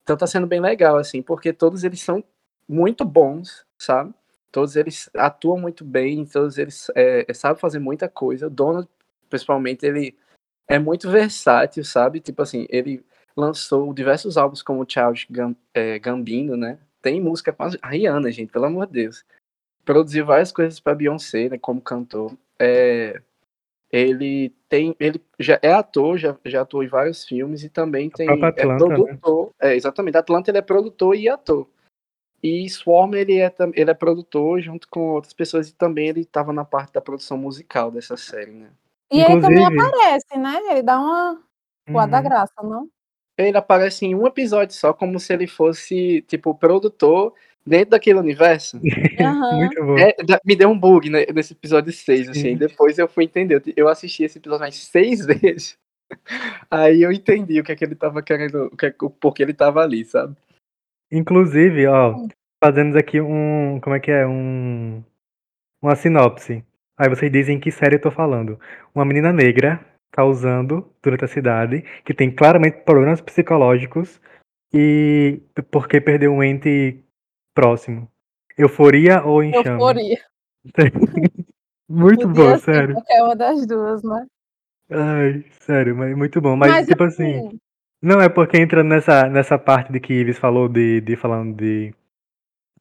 Então 0.07 0.15
tá 0.15 0.25
sendo 0.25 0.48
bem 0.48 0.62
legal, 0.62 0.95
assim, 0.95 1.21
porque 1.21 1.51
todos 1.51 1.83
eles 1.83 2.00
são 2.00 2.24
muito 2.65 3.04
bons, 3.04 3.65
sabe? 3.77 4.13
Todos 4.54 4.77
eles 4.77 5.09
atuam 5.13 5.59
muito 5.59 5.83
bem, 5.83 6.25
todos 6.25 6.57
eles 6.57 6.89
é, 6.95 7.25
sabem 7.33 7.59
fazer 7.59 7.80
muita 7.80 8.07
coisa. 8.07 8.48
O 8.48 8.50
Donald, 8.50 8.88
principalmente, 9.30 9.86
ele 9.86 10.18
é 10.65 10.80
muito 10.80 11.12
versátil, 11.12 11.83
sabe? 11.83 12.21
Tipo 12.21 12.42
assim, 12.42 12.65
ele 12.69 13.06
lançou 13.36 13.94
diversos 13.94 14.38
álbuns 14.38 14.62
como 14.62 14.86
Charles 14.88 15.27
é, 15.74 16.00
Gambino, 16.00 16.56
né? 16.56 16.80
Tem 17.01 17.19
música 17.19 17.51
com 17.51 17.63
a 17.63 17.89
Rihanna, 17.89 18.31
gente, 18.31 18.50
pelo 18.50 18.63
amor 18.63 18.88
de 18.88 18.94
Deus. 18.94 19.25
Produziu 19.83 20.25
várias 20.25 20.54
coisas 20.54 20.80
para 20.80 20.95
Beyoncé, 20.95 21.50
né, 21.50 21.57
como 21.57 21.81
cantor. 21.81 22.31
É, 22.57 23.21
ele 23.92 24.54
tem, 24.69 24.95
ele 25.00 25.22
já 25.39 25.60
é 25.62 25.72
ator, 25.72 26.18
já, 26.18 26.36
já 26.45 26.62
atuou 26.62 26.84
em 26.84 26.88
vários 26.88 27.25
filmes 27.25 27.63
e 27.63 27.69
também 27.69 28.10
tem 28.10 28.28
é 28.30 28.45
Atlanta, 28.45 28.88
né? 28.88 28.95
produtor. 28.95 29.51
É, 29.62 29.75
exatamente, 29.75 30.18
Atlanta 30.18 30.51
ele 30.51 30.57
é 30.57 30.62
produtor 30.62 31.16
e 31.16 31.30
ator. 31.30 31.68
E 32.44 32.69
Swarm 32.69 33.13
ele 33.16 33.39
é, 33.39 33.54
ele 33.74 33.89
é 33.89 33.94
produtor 33.94 34.62
junto 34.62 34.88
com 34.89 35.13
outras 35.13 35.34
pessoas 35.34 35.69
e 35.69 35.74
também 35.74 36.07
ele 36.10 36.22
estava 36.22 36.54
na 36.54 36.63
parte 36.63 36.94
da 36.94 37.01
produção 37.01 37.38
musical 37.38 37.89
dessa 37.89 38.16
série, 38.16 38.51
né? 38.51 38.69
E 39.12 39.22
ele 39.22 39.42
também 39.42 39.63
Inclusive- 39.66 39.80
aparece, 39.81 40.38
né? 40.38 40.60
Ele 40.72 40.83
dá 40.83 41.00
uma 41.00 41.42
da 42.07 42.18
Uhum. 42.18 42.24
graça, 42.24 42.54
não? 42.62 42.90
Ele 43.38 43.57
aparece 43.57 44.06
em 44.06 44.13
um 44.16 44.28
episódio 44.28 44.75
só, 44.75 44.94
como 44.94 45.19
se 45.19 45.31
ele 45.33 45.48
fosse, 45.48 46.22
tipo, 46.28 46.54
produtor 46.54 47.33
dentro 47.68 47.92
daquele 47.92 48.19
universo. 48.19 48.80
Bom. 49.78 49.98
É, 50.00 50.16
me 50.46 50.56
deu 50.56 50.69
um 50.69 50.80
bug 50.80 51.10
né, 51.10 51.25
nesse 51.34 51.54
episódio 51.54 51.92
6, 51.92 52.30
assim. 52.30 52.42
Sim. 52.42 52.58
Depois 52.58 52.98
eu 52.98 53.08
fui 53.08 53.25
entender. 53.25 53.56
Eu- 53.56 53.74
Eu 53.76 53.88
assisti 53.90 54.24
esse 54.24 54.38
episódio 54.38 54.62
mais 54.62 54.76
seis 54.76 55.26
vezes. 55.28 55.78
Aí 56.71 57.02
eu 57.04 57.12
entendi 57.12 57.59
o 57.59 57.64
que 57.64 57.71
é 57.71 57.76
que 57.76 57.83
ele 57.83 57.95
tava 57.95 58.21
querendo, 58.21 58.68
o 58.68 58.78
que 58.78 58.86
é, 58.86 58.95
o 59.02 59.09
porquê 59.09 59.44
ele 59.44 59.54
tava 59.54 59.81
ali, 59.81 60.06
sabe? 60.06 60.36
Inclusive, 61.12 61.86
ó, 61.88 62.16
fazendo 62.64 62.97
aqui 62.97 63.19
um. 63.21 63.80
Como 63.81 63.95
é 63.95 64.00
que 64.00 64.12
é? 64.12 64.26
Um. 64.26 65.04
Uma 65.81 65.95
sinopse. 65.95 66.64
Aí 66.97 67.09
vocês 67.09 67.31
dizem 67.31 67.59
que 67.59 67.71
série 67.71 67.95
eu 67.95 68.02
tô 68.02 68.09
falando. 68.12 68.59
Uma 68.95 69.06
menina 69.06 69.31
negra 69.31 69.80
causando 70.12 70.90
durante 71.04 71.26
a 71.26 71.28
cidade, 71.28 71.83
que 72.04 72.14
tem 72.14 72.31
claramente 72.31 72.78
problemas 72.83 73.21
psicológicos 73.21 74.19
e 74.74 75.40
porque 75.69 76.02
perdeu 76.02 76.33
um 76.33 76.44
ente 76.44 76.97
próximo. 77.57 78.07
Euforia 78.56 79.23
ou 79.23 79.44
enxame? 79.44 79.69
Euforia. 79.69 80.19
Muito 81.90 82.28
Podia 82.28 82.52
bom, 82.52 82.57
sério. 82.59 82.94
qualquer 82.94 83.23
uma 83.23 83.35
das 83.35 83.66
duas, 83.66 84.04
né? 84.04 84.28
Ai, 84.92 85.45
sério, 85.61 85.95
mas 85.95 86.16
muito 86.16 86.40
bom. 86.42 86.56
Mas, 86.56 86.85
tipo 86.85 87.04
assim. 87.04 87.57
Não, 88.02 88.21
é 88.21 88.30
porque 88.30 88.57
entra 88.57 88.83
nessa, 88.83 89.28
nessa 89.30 89.57
parte 89.57 89.92
de 89.92 89.99
que 89.99 90.14
Ives 90.14 90.37
falou 90.37 90.68
de, 90.69 91.02
de 91.02 91.16
falando 91.16 91.56
de 91.56 91.94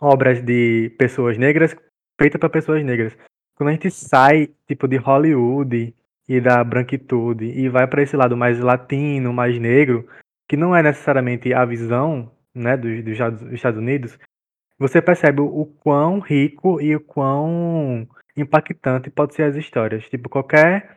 obras 0.00 0.42
de 0.42 0.90
pessoas 0.98 1.38
negras 1.38 1.74
feitas 2.20 2.38
para 2.38 2.48
pessoas 2.48 2.84
negras. 2.84 3.16
Quando 3.54 3.70
a 3.70 3.72
gente 3.72 3.90
sai, 3.90 4.50
tipo, 4.66 4.88
de 4.88 4.96
Hollywood 4.96 5.94
e 6.28 6.40
da 6.40 6.62
branquitude 6.62 7.46
e 7.46 7.68
vai 7.68 7.86
para 7.86 8.02
esse 8.02 8.16
lado 8.16 8.36
mais 8.36 8.58
latino, 8.58 9.32
mais 9.32 9.58
negro, 9.58 10.06
que 10.48 10.56
não 10.56 10.74
é 10.74 10.82
necessariamente 10.82 11.52
a 11.54 11.64
visão, 11.64 12.30
né, 12.54 12.76
dos, 12.76 13.02
dos 13.04 13.52
Estados 13.52 13.78
Unidos, 13.78 14.18
você 14.78 15.00
percebe 15.00 15.40
o, 15.40 15.66
quão 15.82 16.18
rico 16.18 16.80
e 16.80 16.94
o 16.94 17.00
quão 17.00 18.06
impactante 18.36 19.10
pode 19.10 19.34
ser 19.34 19.44
as 19.44 19.56
histórias. 19.56 20.08
Tipo, 20.08 20.28
qualquer 20.28 20.96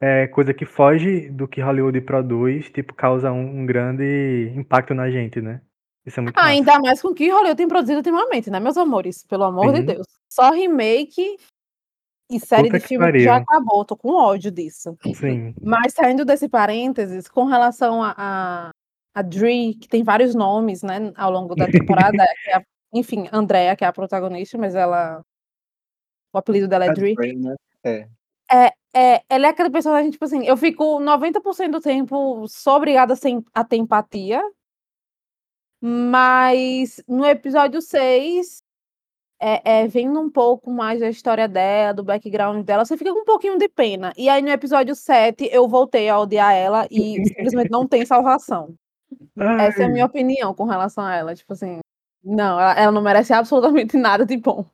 é, 0.00 0.26
coisa 0.28 0.54
que 0.54 0.64
foge 0.64 1.28
do 1.30 1.46
que 1.46 1.60
Hollywood 1.60 2.00
produz, 2.02 2.70
tipo, 2.70 2.94
causa 2.94 3.30
um, 3.32 3.60
um 3.60 3.66
grande 3.66 4.52
impacto 4.56 4.94
na 4.94 5.10
gente, 5.10 5.40
né? 5.40 5.60
Isso 6.04 6.20
é 6.20 6.22
muito 6.22 6.38
Ah, 6.38 6.42
massa. 6.42 6.52
ainda 6.54 6.78
mais 6.78 7.02
com 7.02 7.08
o 7.08 7.14
que 7.14 7.28
Hollywood 7.28 7.56
tem 7.56 7.68
produzido 7.68 7.98
ultimamente, 7.98 8.48
né, 8.50 8.60
meus 8.60 8.76
amores? 8.76 9.24
Pelo 9.24 9.44
amor 9.44 9.72
de. 9.72 9.82
Deus. 9.82 10.06
Só 10.30 10.50
remake 10.50 11.36
e 12.30 12.40
série 12.40 12.68
Puta 12.68 12.78
de 12.78 12.86
filme 12.86 13.12
que 13.12 13.20
já 13.20 13.36
acabou. 13.36 13.84
Tô 13.84 13.96
com 13.96 14.12
ódio 14.12 14.50
disso. 14.50 14.96
Sim. 15.14 15.54
Mas 15.62 15.92
saindo 15.94 16.24
desse 16.24 16.48
parênteses, 16.48 17.28
com 17.28 17.44
relação 17.44 18.02
a, 18.02 18.14
a, 18.16 18.70
a 19.14 19.22
Dre, 19.22 19.74
que 19.74 19.88
tem 19.88 20.02
vários 20.04 20.34
nomes, 20.34 20.82
né, 20.82 21.12
ao 21.16 21.30
longo 21.30 21.54
da 21.54 21.66
temporada, 21.70 22.24
que 22.44 22.50
é 22.50 22.56
a- 22.56 22.62
enfim, 22.98 23.28
Andrea, 23.32 23.76
que 23.76 23.84
é 23.84 23.88
a 23.88 23.92
protagonista, 23.92 24.58
mas 24.58 24.74
ela. 24.74 25.22
O 26.32 26.38
apelido 26.38 26.68
dela 26.68 26.86
é 26.86 26.92
Dre. 26.92 27.14
Brain, 27.14 27.38
né? 27.38 27.54
É. 27.84 28.08
É, 28.94 29.22
ela 29.28 29.48
é 29.48 29.50
aquela 29.50 29.70
personagem, 29.70 30.10
tipo 30.10 30.24
assim, 30.24 30.46
eu 30.46 30.56
fico 30.56 30.98
90% 31.00 31.70
do 31.70 31.80
tempo 31.80 32.46
sou 32.48 32.76
obrigada 32.76 33.12
a, 33.12 33.60
a 33.60 33.64
ter 33.64 33.76
empatia, 33.76 34.40
mas 35.80 37.02
no 37.06 37.26
episódio 37.26 37.82
6, 37.82 38.62
é, 39.38 39.82
é, 39.82 39.86
vendo 39.86 40.18
um 40.18 40.30
pouco 40.30 40.70
mais 40.70 41.00
da 41.00 41.10
história 41.10 41.46
dela, 41.46 41.92
do 41.92 42.02
background 42.02 42.64
dela, 42.64 42.84
você 42.84 42.96
fica 42.96 43.12
com 43.12 43.20
um 43.20 43.24
pouquinho 43.24 43.58
de 43.58 43.68
pena. 43.68 44.12
E 44.16 44.28
aí 44.28 44.40
no 44.40 44.48
episódio 44.48 44.94
7 44.94 45.48
eu 45.52 45.68
voltei 45.68 46.08
a 46.08 46.18
odiar 46.18 46.54
ela 46.54 46.86
e 46.90 47.22
simplesmente 47.26 47.70
não 47.70 47.86
tem 47.86 48.04
salvação. 48.06 48.74
Ai. 49.36 49.66
Essa 49.66 49.82
é 49.82 49.86
a 49.86 49.88
minha 49.88 50.06
opinião 50.06 50.54
com 50.54 50.64
relação 50.64 51.04
a 51.04 51.14
ela. 51.14 51.34
Tipo 51.34 51.52
assim, 51.52 51.80
não, 52.26 52.60
ela, 52.60 52.72
ela 52.78 52.92
não 52.92 53.02
merece 53.02 53.32
absolutamente 53.32 53.96
nada 53.96 54.26
de 54.26 54.36
bom. 54.36 54.68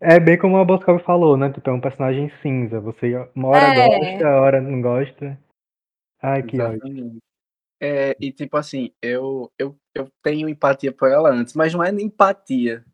É 0.00 0.20
bem 0.20 0.38
como 0.38 0.56
a 0.56 0.64
Boscov 0.64 1.02
falou, 1.02 1.36
né? 1.36 1.52
Tipo, 1.52 1.70
é 1.70 1.72
um 1.72 1.80
personagem 1.80 2.30
cinza. 2.40 2.80
Você 2.80 3.16
uma 3.34 3.48
hora 3.48 3.74
é. 3.74 3.98
gosta, 3.98 4.28
a 4.28 4.40
hora 4.40 4.60
não 4.60 4.80
gosta. 4.80 5.38
Ai, 6.22 6.42
que 6.44 6.56
Exatamente. 6.56 7.02
ódio. 7.02 7.18
É, 7.80 8.16
e 8.20 8.32
tipo 8.32 8.56
assim, 8.56 8.92
eu, 9.02 9.52
eu, 9.58 9.76
eu 9.94 10.10
tenho 10.22 10.48
empatia 10.48 10.92
por 10.92 11.10
ela 11.10 11.30
antes, 11.30 11.54
mas 11.54 11.74
não 11.74 11.82
é 11.82 11.90
empatia. 11.90 12.84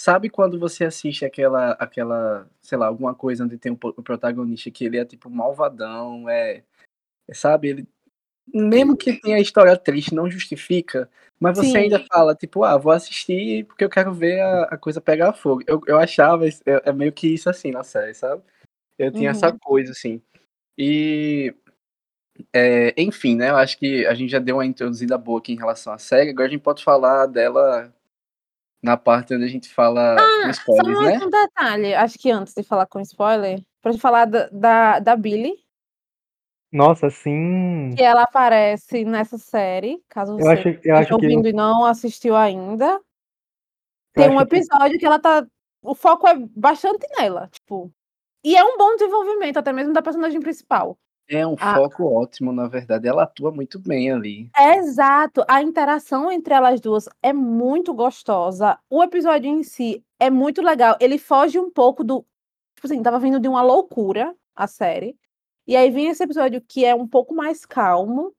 Sabe 0.00 0.30
quando 0.30 0.58
você 0.58 0.84
assiste 0.84 1.26
aquela, 1.26 1.72
aquela, 1.72 2.48
sei 2.62 2.78
lá, 2.78 2.86
alguma 2.86 3.14
coisa 3.14 3.44
onde 3.44 3.58
tem 3.58 3.72
um, 3.72 3.78
o 3.82 4.02
protagonista 4.02 4.70
que 4.70 4.84
ele 4.84 4.98
é 4.98 5.04
tipo 5.04 5.28
malvadão, 5.28 6.26
é, 6.28 6.62
é 7.28 7.34
sabe, 7.34 7.68
ele 7.68 7.88
mesmo 8.52 8.96
que 8.96 9.20
tenha 9.20 9.38
história 9.38 9.76
triste, 9.76 10.14
não 10.14 10.30
justifica, 10.30 11.08
mas 11.40 11.56
você 11.56 11.70
Sim. 11.70 11.76
ainda 11.78 12.04
fala, 12.12 12.34
tipo, 12.34 12.62
ah, 12.62 12.76
vou 12.76 12.92
assistir 12.92 13.64
porque 13.64 13.82
eu 13.82 13.88
quero 13.88 14.12
ver 14.12 14.40
a, 14.40 14.64
a 14.64 14.76
coisa 14.76 15.00
pegar 15.00 15.32
fogo. 15.32 15.62
Eu, 15.66 15.80
eu 15.86 15.98
achava, 15.98 16.46
é, 16.46 16.52
é, 16.66 16.92
meio 16.92 17.12
que 17.12 17.28
isso 17.28 17.48
assim 17.48 17.70
na 17.70 17.82
série, 17.82 18.12
sabe? 18.12 18.42
Eu 18.98 19.10
tinha 19.10 19.30
uhum. 19.30 19.36
essa 19.36 19.50
coisa, 19.58 19.92
assim. 19.92 20.20
E 20.76 21.54
é, 22.52 22.94
enfim, 23.00 23.36
né? 23.36 23.48
Eu 23.48 23.56
acho 23.56 23.78
que 23.78 24.06
a 24.06 24.14
gente 24.14 24.30
já 24.30 24.38
deu 24.38 24.56
uma 24.56 24.66
introduzida 24.66 25.16
boa 25.16 25.38
aqui 25.38 25.54
em 25.54 25.58
relação 25.58 25.92
à 25.92 25.98
série. 25.98 26.30
Agora 26.30 26.48
a 26.48 26.50
gente 26.50 26.62
pode 26.62 26.84
falar 26.84 27.26
dela 27.26 27.90
na 28.82 28.96
parte 28.96 29.34
onde 29.34 29.44
a 29.44 29.48
gente 29.48 29.68
fala 29.68 30.16
ah, 30.16 30.42
com 30.44 30.50
spoilers, 30.50 30.98
só 30.98 31.04
né? 31.04 31.20
um 31.22 31.30
detalhe, 31.30 31.94
acho 31.94 32.18
que 32.18 32.30
antes 32.30 32.54
de 32.54 32.62
falar 32.62 32.86
com 32.86 32.98
spoiler, 33.00 33.60
pra 33.82 33.92
gente 33.92 34.00
falar 34.00 34.24
da, 34.24 34.48
da, 34.50 34.98
da 35.00 35.16
Billy. 35.16 35.54
Nossa, 36.72 37.10
sim. 37.10 37.92
Que 37.96 38.02
ela 38.02 38.22
aparece 38.22 39.04
nessa 39.04 39.36
série, 39.36 40.02
caso 40.08 40.36
você 40.36 40.46
eu 40.46 40.50
acho, 40.50 40.68
eu 40.84 40.96
acho 40.96 41.14
ouvindo 41.14 41.42
que... 41.42 41.48
e 41.48 41.52
não 41.52 41.84
assistiu 41.84 42.36
ainda. 42.36 43.00
Tem 44.12 44.30
um 44.30 44.40
episódio 44.40 44.92
que... 44.92 44.98
que 44.98 45.06
ela 45.06 45.18
tá. 45.18 45.46
O 45.82 45.94
foco 45.94 46.28
é 46.28 46.34
bastante 46.54 47.06
nela, 47.18 47.48
tipo. 47.48 47.92
E 48.44 48.56
é 48.56 48.64
um 48.64 48.78
bom 48.78 48.94
desenvolvimento, 48.96 49.56
até 49.58 49.72
mesmo 49.72 49.92
da 49.92 50.02
personagem 50.02 50.40
principal. 50.40 50.96
É 51.28 51.46
um 51.46 51.54
a... 51.60 51.76
foco 51.76 52.04
ótimo, 52.04 52.52
na 52.52 52.66
verdade. 52.66 53.06
Ela 53.06 53.22
atua 53.22 53.52
muito 53.52 53.78
bem 53.78 54.10
ali. 54.10 54.50
Exato. 54.56 55.44
A 55.48 55.62
interação 55.62 56.30
entre 56.30 56.52
elas 56.54 56.80
duas 56.80 57.08
é 57.22 57.32
muito 57.32 57.94
gostosa. 57.94 58.78
O 58.88 59.02
episódio 59.02 59.48
em 59.48 59.62
si 59.62 60.04
é 60.18 60.28
muito 60.28 60.60
legal. 60.60 60.96
Ele 61.00 61.18
foge 61.18 61.58
um 61.58 61.70
pouco 61.70 62.02
do. 62.02 62.24
Tipo 62.74 62.86
assim, 62.86 63.02
tava 63.02 63.18
vindo 63.18 63.38
de 63.38 63.48
uma 63.48 63.62
loucura 63.62 64.34
a 64.56 64.66
série. 64.66 65.16
E 65.70 65.76
aí 65.76 65.88
vem 65.88 66.08
esse 66.08 66.24
episódio 66.24 66.60
que 66.60 66.84
é 66.84 66.92
um 66.92 67.06
pouco 67.06 67.32
mais 67.32 67.64
calmo, 67.64 68.34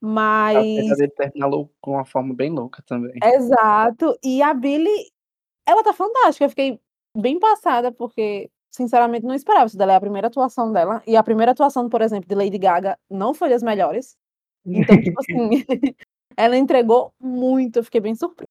mas. 0.00 0.56
Apesar 0.56 0.96
dele 0.96 1.12
terminar 1.12 1.50
com 1.80 1.92
uma 1.92 2.04
forma 2.04 2.34
bem 2.34 2.50
louca 2.50 2.82
também. 2.84 3.14
Exato. 3.22 4.18
E 4.24 4.42
a 4.42 4.52
Billy, 4.52 4.90
ela 5.64 5.84
tá 5.84 5.92
fantástica. 5.92 6.44
Eu 6.44 6.48
fiquei 6.48 6.80
bem 7.16 7.38
passada, 7.38 7.92
porque 7.92 8.50
sinceramente, 8.72 9.24
não 9.24 9.36
esperava 9.36 9.66
isso 9.66 9.78
dela. 9.78 9.92
É 9.92 9.94
a 9.94 10.00
primeira 10.00 10.26
atuação 10.26 10.72
dela. 10.72 11.00
E 11.06 11.16
a 11.16 11.22
primeira 11.22 11.52
atuação, 11.52 11.88
por 11.88 12.02
exemplo, 12.02 12.28
de 12.28 12.34
Lady 12.34 12.58
Gaga 12.58 12.98
não 13.08 13.32
foi 13.32 13.50
das 13.50 13.62
melhores. 13.62 14.16
Então, 14.66 15.00
tipo 15.00 15.20
assim, 15.22 15.50
ela 16.36 16.56
entregou 16.56 17.14
muito. 17.20 17.78
Eu 17.78 17.84
fiquei 17.84 18.00
bem 18.00 18.16
surpresa. 18.16 18.50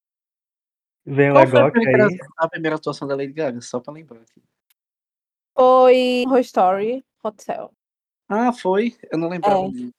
Vem 1.06 1.30
o 1.30 1.34
Qual 1.34 1.68
a 1.68 1.72
primeira, 1.72 2.08
aí. 2.08 2.18
a 2.38 2.48
primeira 2.48 2.76
atuação 2.78 3.06
da 3.06 3.18
Lady 3.18 3.34
Gaga? 3.34 3.60
Só 3.60 3.82
pra 3.82 3.94
lembrar 3.94 4.22
aqui. 4.22 4.42
Foi 5.54 6.24
Horror 6.26 6.40
Story 6.40 7.04
Hotel. 7.22 7.70
Ah, 8.34 8.52
foi? 8.52 8.96
Eu 9.12 9.18
não 9.18 9.30
lembrava. 9.30 9.66
É. 9.66 9.90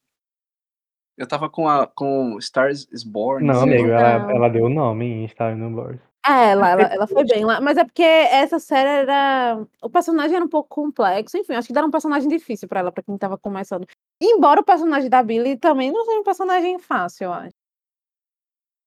Eu 1.16 1.28
tava 1.28 1.48
com 1.48 1.68
a 1.68 1.86
com 1.86 2.36
Stars 2.38 2.88
is 2.92 3.04
Born. 3.04 3.46
Não, 3.46 3.62
amigo, 3.62 3.88
ela, 3.88 4.32
ela 4.32 4.48
deu 4.48 4.64
o 4.64 4.68
nome 4.68 5.06
em 5.06 5.24
Stars 5.26 5.56
is 5.56 5.70
Born. 5.70 6.00
É, 6.26 6.52
ela, 6.52 6.70
ela, 6.70 6.82
ela 6.82 7.06
foi 7.06 7.24
bem 7.24 7.44
lá. 7.44 7.60
Mas 7.60 7.76
é 7.76 7.84
porque 7.84 8.02
essa 8.02 8.58
série 8.58 8.88
era. 8.88 9.62
O 9.82 9.90
personagem 9.90 10.34
era 10.34 10.44
um 10.44 10.48
pouco 10.48 10.68
complexo. 10.68 11.36
Enfim, 11.36 11.52
acho 11.52 11.68
que 11.68 11.76
era 11.76 11.86
um 11.86 11.90
personagem 11.90 12.28
difícil 12.28 12.66
pra 12.66 12.80
ela, 12.80 12.90
pra 12.90 13.02
quem 13.02 13.16
tava 13.18 13.36
começando. 13.36 13.86
Embora 14.20 14.60
o 14.60 14.64
personagem 14.64 15.10
da 15.10 15.22
Billy 15.22 15.56
também 15.56 15.92
não 15.92 16.04
seja 16.04 16.20
um 16.20 16.24
personagem 16.24 16.78
fácil, 16.78 17.24
eu 17.24 17.32
acho. 17.32 17.54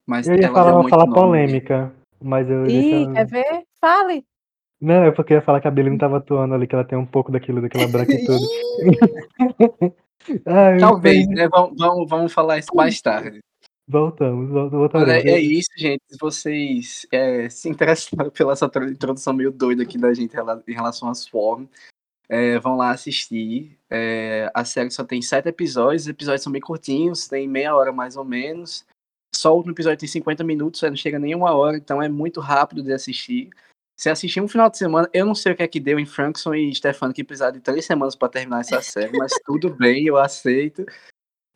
Mas 0.08 0.28
eu 0.28 0.36
ia 0.36 0.52
falar 0.52 0.80
uma 0.80 0.90
fala 0.90 1.08
polêmica, 1.08 1.94
mas 2.20 2.50
eu. 2.50 2.66
Ih, 2.66 3.06
deixa... 3.06 3.14
quer 3.14 3.26
ver? 3.28 3.64
Fale! 3.80 4.26
Não, 4.80 5.06
eu 5.06 5.14
porque 5.14 5.34
ia 5.34 5.42
falar 5.42 5.60
que 5.60 5.68
a 5.68 5.72
Billy 5.72 5.90
não 5.90 5.98
tava 5.98 6.18
atuando 6.18 6.54
ali, 6.54 6.68
que 6.68 6.76
ela 6.76 6.84
tem 6.84 6.98
um 6.98 7.06
pouco 7.06 7.32
daquilo, 7.32 7.62
daquela 7.62 7.88
branquitude. 7.88 8.46
Ai, 10.46 10.78
Talvez, 10.78 11.28
né? 11.28 11.48
Vamos, 11.48 11.78
vamos, 11.78 12.10
vamos 12.10 12.34
falar 12.34 12.60
isso 12.60 12.76
mais 12.76 13.02
tarde. 13.02 13.40
Voltamos, 13.88 14.50
voltamos. 14.50 15.08
É, 15.08 15.22
é 15.22 15.40
isso, 15.40 15.70
gente. 15.78 16.02
Se 16.10 16.18
vocês 16.20 17.08
é, 17.10 17.50
se 17.50 17.70
interessaram 17.70 18.30
pela 18.32 18.52
essa 18.52 18.70
introdução 18.90 19.34
meio 19.34 19.52
doida 19.52 19.84
aqui 19.84 19.98
da 19.98 20.14
gente 20.14 20.36
em 20.36 20.74
relação 20.74 21.10
às 21.10 21.26
formas, 21.26 21.70
é, 22.28 22.60
vão 22.60 22.76
lá 22.76 22.92
assistir. 22.92 23.78
É, 23.90 24.52
a 24.54 24.66
série 24.66 24.92
só 24.92 25.06
tem 25.06 25.22
sete 25.22 25.48
episódios, 25.48 26.04
os 26.04 26.10
episódios 26.10 26.44
são 26.44 26.52
bem 26.52 26.62
curtinhos, 26.62 27.28
tem 27.28 27.48
meia 27.48 27.74
hora 27.74 27.94
mais 27.94 28.18
ou 28.18 28.26
menos. 28.26 28.86
Só 29.34 29.54
o 29.54 29.58
último 29.58 29.74
episódio 29.74 30.00
tem 30.00 30.10
50 30.10 30.44
minutos, 30.44 30.82
não 30.82 30.96
chega 30.96 31.20
nem 31.20 31.34
uma 31.34 31.54
hora, 31.54 31.78
então 31.78 32.02
é 32.02 32.10
muito 32.10 32.42
rápido 32.42 32.84
de 32.84 32.92
assistir. 32.92 33.50
Se 33.98 34.10
assistir 34.10 34.40
um 34.40 34.48
final 34.48 34.70
de 34.70 34.78
semana, 34.78 35.10
eu 35.12 35.26
não 35.26 35.34
sei 35.34 35.54
o 35.54 35.56
que 35.56 35.64
é 35.64 35.68
que 35.68 35.80
deu 35.80 36.00
em 36.00 36.06
Frankson 36.06 36.54
e 36.54 36.74
Stefano 36.74 37.14
que 37.14 37.24
precisaram 37.24 37.54
de 37.54 37.62
três 37.62 37.84
semanas 37.84 38.16
para 38.16 38.30
terminar 38.30 38.62
essa 38.62 38.80
série, 38.84 39.18
mas 39.18 39.34
tudo 39.44 39.74
bem, 39.74 40.06
eu 40.06 40.18
aceito. 40.18 40.86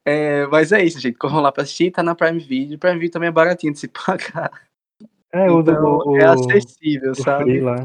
É, 0.04 0.48
mas 0.48 0.72
é 0.72 0.84
isso, 0.84 1.00
gente. 1.00 1.20
Corram 1.20 1.40
lá 1.40 1.52
pra 1.52 1.62
assistir, 1.62 1.92
tá 1.92 2.02
na 2.02 2.16
Prime 2.16 2.40
Video. 2.40 2.80
Prime 2.80 2.96
Video 2.96 3.12
também 3.12 3.30
é 3.30 3.32
baratinho 3.32 3.74
de 3.74 3.80
se 3.80 3.88
pagar. 3.94 4.52
É, 5.32 5.50
usa 5.52 5.72
então, 5.72 6.00
o, 6.00 6.18
é 6.18 6.26
acessível, 6.26 7.14
sabe? 7.14 7.44
Free 7.44 7.62
lá. 7.62 7.76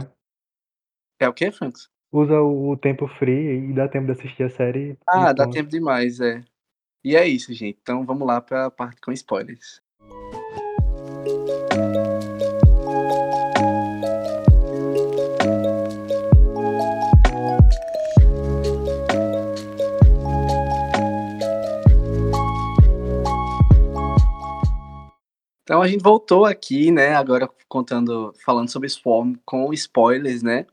É 1.20 1.28
o 1.28 1.34
que, 1.34 1.50
Franks? 1.50 1.88
Usa 2.10 2.40
o 2.40 2.76
tempo 2.78 3.06
free 3.06 3.70
e 3.70 3.72
dá 3.74 3.88
tempo 3.88 4.06
de 4.06 4.12
assistir 4.12 4.44
a 4.44 4.50
série. 4.50 4.98
Ah, 5.06 5.32
dá 5.32 5.48
tempo 5.48 5.68
demais, 5.68 6.18
é. 6.18 6.42
E 7.04 7.14
é 7.14 7.28
isso, 7.28 7.52
gente. 7.52 7.78
Então 7.82 8.06
vamos 8.06 8.26
lá 8.26 8.40
pra 8.40 8.70
parte 8.70 9.00
com 9.00 9.12
spoilers. 9.12 9.82
Então 25.66 25.82
a 25.82 25.88
gente 25.88 26.00
voltou 26.00 26.44
aqui, 26.44 26.92
né? 26.92 27.16
Agora 27.16 27.50
contando, 27.68 28.32
falando 28.44 28.70
sobre 28.70 28.88
Swarm 28.88 29.34
com 29.44 29.72
spoilers, 29.72 30.40
né? 30.40 30.64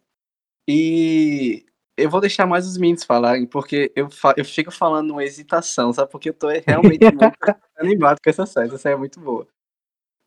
E 0.69 1.65
eu 1.97 2.11
vou 2.11 2.21
deixar 2.21 2.45
mais 2.45 2.67
os 2.67 2.77
meninos 2.77 3.03
falarem, 3.03 3.47
porque 3.47 3.91
eu, 3.95 4.07
fa 4.11 4.35
eu 4.37 4.45
fico 4.45 4.69
falando 4.71 5.09
uma 5.09 5.23
hesitação, 5.23 5.91
sabe? 5.91 6.11
Porque 6.11 6.29
eu 6.29 6.33
tô 6.35 6.47
realmente 6.47 7.01
muito 7.11 7.59
animado 7.75 8.19
com 8.23 8.29
essa 8.29 8.45
série. 8.45 8.67
Essa 8.67 8.77
série 8.77 8.93
é 8.93 8.97
muito 8.97 9.19
boa. 9.19 9.47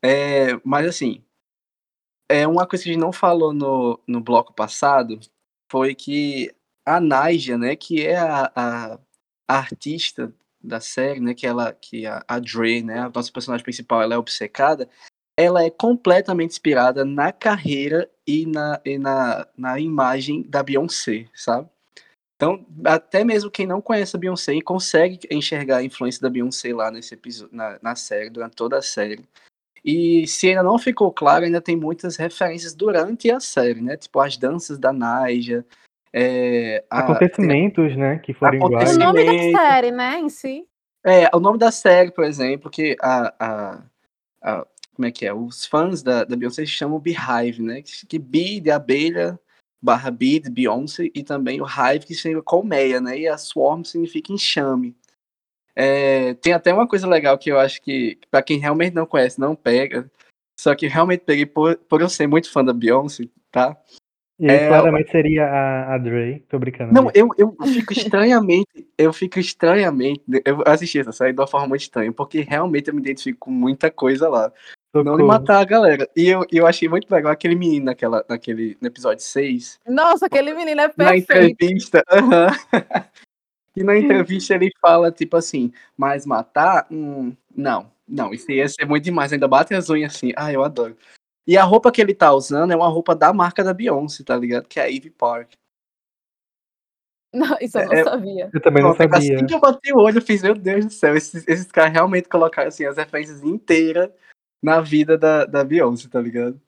É, 0.03 0.59
mas 0.65 0.85
assim, 0.85 1.23
é 2.29 2.45
uma 2.45 2.67
coisa 2.67 2.83
que 2.83 2.89
a 2.89 2.93
gente 2.93 3.01
não 3.01 3.13
falou 3.13 3.53
no, 3.53 3.97
no 4.05 4.19
bloco 4.19 4.53
passado 4.53 5.17
foi 5.71 5.95
que 5.95 6.53
a 6.85 6.99
Naija, 6.99 7.57
né, 7.57 7.75
que 7.77 8.05
é 8.05 8.17
a, 8.17 8.51
a, 8.53 8.99
a 9.47 9.57
artista 9.57 10.33
da 10.67 10.79
série, 10.79 11.19
né, 11.19 11.33
que 11.33 11.47
ela, 11.47 11.73
que 11.73 12.05
a, 12.05 12.23
a 12.27 12.39
Dre, 12.39 12.83
né, 12.83 12.99
a 12.99 13.09
nossa 13.09 13.31
personagem 13.31 13.63
principal, 13.63 14.01
ela 14.01 14.15
é 14.15 14.17
obcecada, 14.17 14.89
ela 15.37 15.63
é 15.63 15.69
completamente 15.69 16.51
inspirada 16.51 17.05
na 17.05 17.31
carreira 17.31 18.09
e 18.25 18.45
na, 18.45 18.81
e 18.83 18.97
na, 18.97 19.47
na 19.57 19.79
imagem 19.79 20.43
da 20.43 20.63
Beyoncé, 20.63 21.27
sabe? 21.33 21.69
Então, 22.35 22.65
até 22.85 23.23
mesmo 23.23 23.49
quem 23.49 23.65
não 23.65 23.81
conhece 23.81 24.15
a 24.15 24.19
Beyoncé 24.19 24.61
consegue 24.61 25.19
enxergar 25.31 25.77
a 25.77 25.83
influência 25.83 26.21
da 26.21 26.29
Beyoncé 26.29 26.73
lá 26.73 26.91
nesse 26.91 27.15
episódio, 27.15 27.55
na, 27.55 27.79
na 27.81 27.95
série, 27.95 28.29
durante 28.29 28.55
toda 28.55 28.77
a 28.77 28.81
série. 28.81 29.25
E 29.83 30.27
se 30.27 30.49
ainda 30.49 30.61
não 30.61 30.77
ficou 30.77 31.11
claro, 31.11 31.45
ainda 31.45 31.61
tem 31.61 31.75
muitas 31.75 32.15
referências 32.15 32.75
durante 32.75 33.31
a 33.31 33.39
série, 33.39 33.81
né? 33.81 33.97
Tipo 33.97 34.19
as 34.19 34.37
danças 34.37 34.77
da 34.77 34.93
Naija, 34.93 35.65
é, 36.13 36.83
Acontecimentos, 36.89 37.93
a, 37.93 37.95
né, 37.95 38.19
que 38.19 38.33
foram 38.33 38.55
iguais. 38.55 38.95
O 38.95 38.99
nome 38.99 39.23
da 39.23 39.59
série, 39.59 39.91
né, 39.91 40.19
em 40.19 40.29
si. 40.29 40.65
É, 41.05 41.29
o 41.33 41.39
nome 41.39 41.57
da 41.57 41.71
série, 41.71 42.11
por 42.11 42.23
exemplo, 42.23 42.69
que 42.69 42.95
a, 43.01 43.33
a, 43.39 43.83
a 44.41 44.67
como 44.97 45.05
é 45.05 45.11
que 45.11 45.27
é? 45.27 45.33
Os 45.33 45.63
fãs 45.65 46.01
da, 46.01 46.23
da 46.23 46.35
Beyoncé 46.35 46.65
chamam 46.65 46.99
Beehive, 46.99 47.61
né? 47.61 47.83
Que, 47.83 48.07
que 48.07 48.17
Bee 48.17 48.59
de 48.59 48.71
abelha, 48.71 49.39
barra 49.79 50.09
Bee 50.09 50.39
de 50.39 50.49
Beyoncé, 50.49 51.11
e 51.13 51.23
também 51.23 51.61
o 51.61 51.65
Hive, 51.65 52.03
que 52.05 52.15
significa 52.15 52.41
colmeia, 52.43 52.99
né? 52.99 53.19
E 53.19 53.27
a 53.27 53.37
Swarm 53.37 53.83
significa 53.83 54.33
enxame. 54.33 54.97
É, 55.75 56.33
tem 56.33 56.53
até 56.53 56.73
uma 56.73 56.87
coisa 56.87 57.07
legal 57.07 57.37
que 57.37 57.51
eu 57.51 57.59
acho 57.59 57.79
que, 57.83 58.17
para 58.31 58.41
quem 58.41 58.57
realmente 58.57 58.95
não 58.95 59.05
conhece, 59.05 59.39
não 59.39 59.55
pega, 59.55 60.09
Só 60.59 60.73
que 60.73 60.87
realmente 60.87 61.21
peguei 61.21 61.45
por, 61.45 61.77
por 61.77 62.01
eu 62.01 62.09
ser 62.09 62.25
muito 62.25 62.51
fã 62.51 62.65
da 62.65 62.73
Beyoncé, 62.73 63.29
tá? 63.51 63.77
E 64.39 64.49
aí, 64.49 64.57
É, 64.57 64.67
claramente 64.67 65.11
seria 65.11 65.45
a, 65.45 65.95
a 65.95 65.97
Dre. 65.97 66.43
Tô 66.47 66.59
brincando. 66.59 66.93
Não, 66.93 67.09
amigo. 67.09 67.33
eu, 67.37 67.55
eu 67.59 67.67
fico 67.67 67.93
estranhamente, 67.93 68.87
eu 68.97 69.11
fico 69.11 69.39
estranhamente, 69.39 70.21
eu 70.45 70.63
assisti 70.65 70.99
essa 70.99 71.11
série 71.11 71.33
de 71.33 71.39
uma 71.41 71.47
forma 71.47 71.67
muito 71.67 71.81
estranha, 71.81 72.11
porque 72.13 72.41
realmente 72.41 72.87
eu 72.87 72.93
me 72.93 73.01
identifico 73.01 73.39
com 73.39 73.51
muita 73.51 73.89
coisa 73.89 74.29
lá. 74.29 74.51
Não 74.93 75.03
de 75.03 75.09
Socorro. 75.09 75.27
matar 75.27 75.59
a 75.59 75.65
galera. 75.65 76.09
E 76.15 76.27
eu, 76.27 76.45
eu 76.51 76.65
achei 76.65 76.87
muito 76.87 77.09
legal 77.11 77.31
aquele 77.31 77.55
menino 77.55 77.85
naquela, 77.85 78.23
naquele, 78.27 78.77
no 78.81 78.87
episódio 78.87 79.23
6, 79.23 79.79
Nossa, 79.87 80.25
aquele 80.27 80.53
menino 80.53 80.81
é 80.81 80.87
na 80.87 81.11
perfeito. 81.11 81.53
entrevista. 81.53 82.03
aham. 82.09 82.47
e 83.75 83.83
na 83.83 83.97
entrevista 83.97 84.53
ele 84.55 84.71
fala, 84.81 85.11
tipo 85.11 85.35
assim, 85.35 85.71
mas 85.95 86.25
matar? 86.25 86.87
Hum, 86.91 87.35
não, 87.55 87.91
não, 88.07 88.33
isso 88.33 88.51
ia 88.51 88.67
ser 88.69 88.85
muito 88.85 89.03
demais. 89.03 89.33
Ainda 89.33 89.47
bate 89.47 89.73
as 89.73 89.89
unhas 89.89 90.15
assim. 90.15 90.31
Ah, 90.35 90.51
eu 90.53 90.63
adoro. 90.63 90.95
E 91.47 91.57
a 91.57 91.63
roupa 91.63 91.91
que 91.91 92.01
ele 92.01 92.13
tá 92.13 92.33
usando 92.33 92.71
é 92.71 92.75
uma 92.75 92.89
roupa 92.89 93.15
da 93.15 93.31
marca 93.31 93.63
da 93.63 93.73
Beyoncé, 93.73 94.23
tá 94.23 94.35
ligado? 94.35 94.67
Que 94.67 94.79
é 94.79 94.83
a 94.83 94.87
Ivy 94.87 95.09
Park. 95.11 95.53
Não, 97.33 97.57
isso 97.61 97.77
eu 97.77 97.85
não 97.85 97.93
É- 97.93 98.03
sabia. 98.03 98.49
Eu 98.53 98.61
também 98.61 98.83
não 98.83 98.93
Pronto, 98.93 99.11
sabia. 99.13 99.35
Assim 99.35 99.45
que 99.45 99.53
eu 99.55 99.59
bati 99.59 99.93
o 99.93 99.97
olho, 99.97 100.17
eu 100.17 100.21
fiz, 100.21 100.41
meu 100.41 100.53
Deus 100.55 100.85
do 100.85 100.91
céu, 100.91 101.15
esses, 101.15 101.47
esses 101.47 101.71
caras 101.71 101.93
realmente 101.93 102.27
colocaram 102.27 102.67
assim, 102.67 102.85
as 102.85 102.97
referências 102.97 103.43
inteiras 103.43 104.11
na 104.61 104.81
vida 104.81 105.17
da, 105.17 105.45
da 105.45 105.63
Beyoncé, 105.63 106.09
tá 106.09 106.19
ligado? 106.19 106.59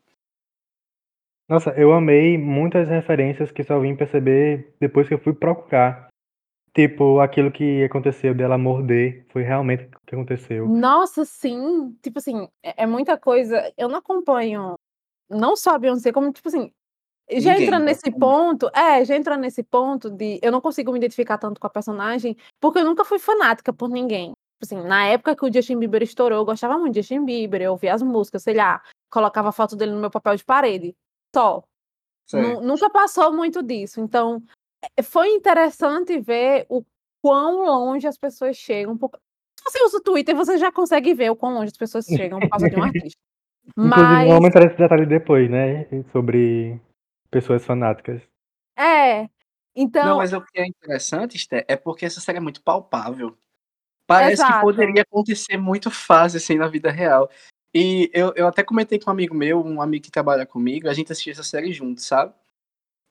Nossa, 1.48 1.72
eu 1.72 1.92
amei 1.92 2.38
muitas 2.38 2.88
referências 2.88 3.52
que 3.52 3.64
só 3.64 3.80
vim 3.80 3.96
perceber 3.96 4.76
depois 4.80 5.08
que 5.08 5.14
eu 5.16 5.20
fui 5.20 5.34
procurar. 5.34 6.09
Tipo, 6.80 7.20
aquilo 7.20 7.52
que 7.52 7.84
aconteceu 7.84 8.34
dela 8.34 8.58
morder 8.58 9.26
foi 9.34 9.44
realmente 9.44 9.84
o 9.84 10.00
que 10.08 10.16
aconteceu. 10.16 10.66
Nossa, 10.66 11.26
sim. 11.26 11.94
Tipo 12.02 12.20
assim, 12.20 12.48
é, 12.64 12.84
é 12.84 12.86
muita 12.86 13.18
coisa. 13.18 13.70
Eu 13.78 13.90
não 13.90 13.98
acompanho 13.98 14.76
não 15.30 15.58
só 15.58 15.72
a 15.76 15.78
Beyoncé, 15.78 16.14
como, 16.14 16.32
tipo 16.32 16.48
assim, 16.48 16.72
já 17.30 17.52
Ninguém, 17.52 17.66
entrando 17.66 17.84
nesse 17.84 18.10
ponto, 18.10 18.70
é, 18.74 19.04
já 19.04 19.18
entrando 19.18 19.42
nesse 19.42 19.62
ponto 19.62 20.10
de 20.10 20.40
eu 20.42 20.54
não 20.54 20.62
consigo 20.62 20.94
me 20.94 21.00
identificar 21.00 21.38
tanto 21.38 21.60
com 21.60 21.68
a 21.68 21.70
personagem, 21.70 22.38
porque 22.62 22.80
eu 22.80 22.86
nunca 22.86 23.04
fui 23.04 23.20
fanática 23.20 23.74
por 23.74 23.90
ninguém. 23.90 24.32
Tipo 24.62 24.64
assim, 24.64 24.88
na 24.88 25.06
época 25.06 25.36
que 25.36 25.46
o 25.46 25.52
Justin 25.52 25.80
Bieber 25.80 26.02
estourou, 26.02 26.38
eu 26.38 26.46
gostava 26.46 26.78
muito 26.78 26.94
de 26.94 27.02
Justin 27.02 27.26
Bieber, 27.26 27.62
eu 27.62 27.72
ouvia 27.72 27.94
as 27.94 28.02
músicas, 28.02 28.44
sei 28.44 28.54
lá, 28.54 28.82
colocava 29.12 29.50
a 29.50 29.52
foto 29.52 29.76
dele 29.76 29.92
no 29.92 30.00
meu 30.00 30.10
papel 30.10 30.38
de 30.38 30.46
parede. 30.46 30.96
Só. 31.36 31.62
Nunca 32.62 32.90
passou 32.90 33.34
muito 33.34 33.62
disso. 33.62 34.00
Então, 34.00 34.42
foi 35.04 35.30
interessante 35.30 36.20
ver 36.20 36.66
o 36.70 36.84
quão 37.22 37.66
longe 37.66 38.08
as 38.08 38.18
pessoas 38.18 38.56
chegam. 38.56 38.98
Por... 38.98 39.12
Se 39.58 39.64
você 39.64 39.84
usa 39.84 39.98
o 39.98 40.02
Twitter, 40.02 40.36
você 40.36 40.58
já 40.58 40.72
consegue 40.72 41.14
ver 41.14 41.30
o 41.30 41.36
quão 41.36 41.54
longe 41.54 41.68
as 41.72 41.78
pessoas 41.78 42.06
chegam 42.06 42.40
por 42.40 42.50
causa 42.50 42.70
de 42.70 42.76
um 42.76 42.84
artista. 42.84 43.20
Inclusive, 43.68 43.96
Mas, 43.96 44.30
vamos 44.30 44.48
entrar 44.48 44.66
nesse 44.66 44.78
detalhe 44.78 45.06
depois, 45.06 45.50
né? 45.50 45.88
Sobre 46.12 46.80
pessoas 47.30 47.64
fanáticas. 47.64 48.22
é. 48.76 49.24
Não, 49.24 49.30
Então, 49.76 50.18
mas 50.18 50.34
o 50.34 50.42
que 50.42 50.60
é 50.60 50.66
interessante, 50.66 51.38
Sté, 51.38 51.66
é 51.68 51.76
porque 51.76 52.06
essa 52.06 52.20
série 52.20 52.38
é 52.38 52.42
muito 52.42 52.64
palpável. 52.64 53.38
Parece 54.08 54.42
que 54.42 54.50
Exato. 54.50 54.66
poderia 54.66 55.04
acontecer 55.04 55.56
muito 55.58 55.92
fácil, 55.92 56.38
assim, 56.38 56.56
na 56.56 56.68
vida 56.68 56.90
real. 56.90 57.30
E 57.74 58.10
eu, 58.12 58.34
eu 58.36 58.48
até 58.48 58.64
comentei 58.64 59.00
com 59.00 59.12
um 59.12 59.14
amigo 59.14 59.36
meu, 59.36 59.64
um 59.64 59.80
amigo 59.80 60.06
que 60.06 60.12
trabalha 60.12 60.46
comigo, 60.46 60.90
a 60.90 60.94
gente 60.94 61.12
assistiu 61.12 61.32
essa 61.32 61.44
série 61.44 61.72
junto, 61.72 62.02
sabe? 62.02 62.34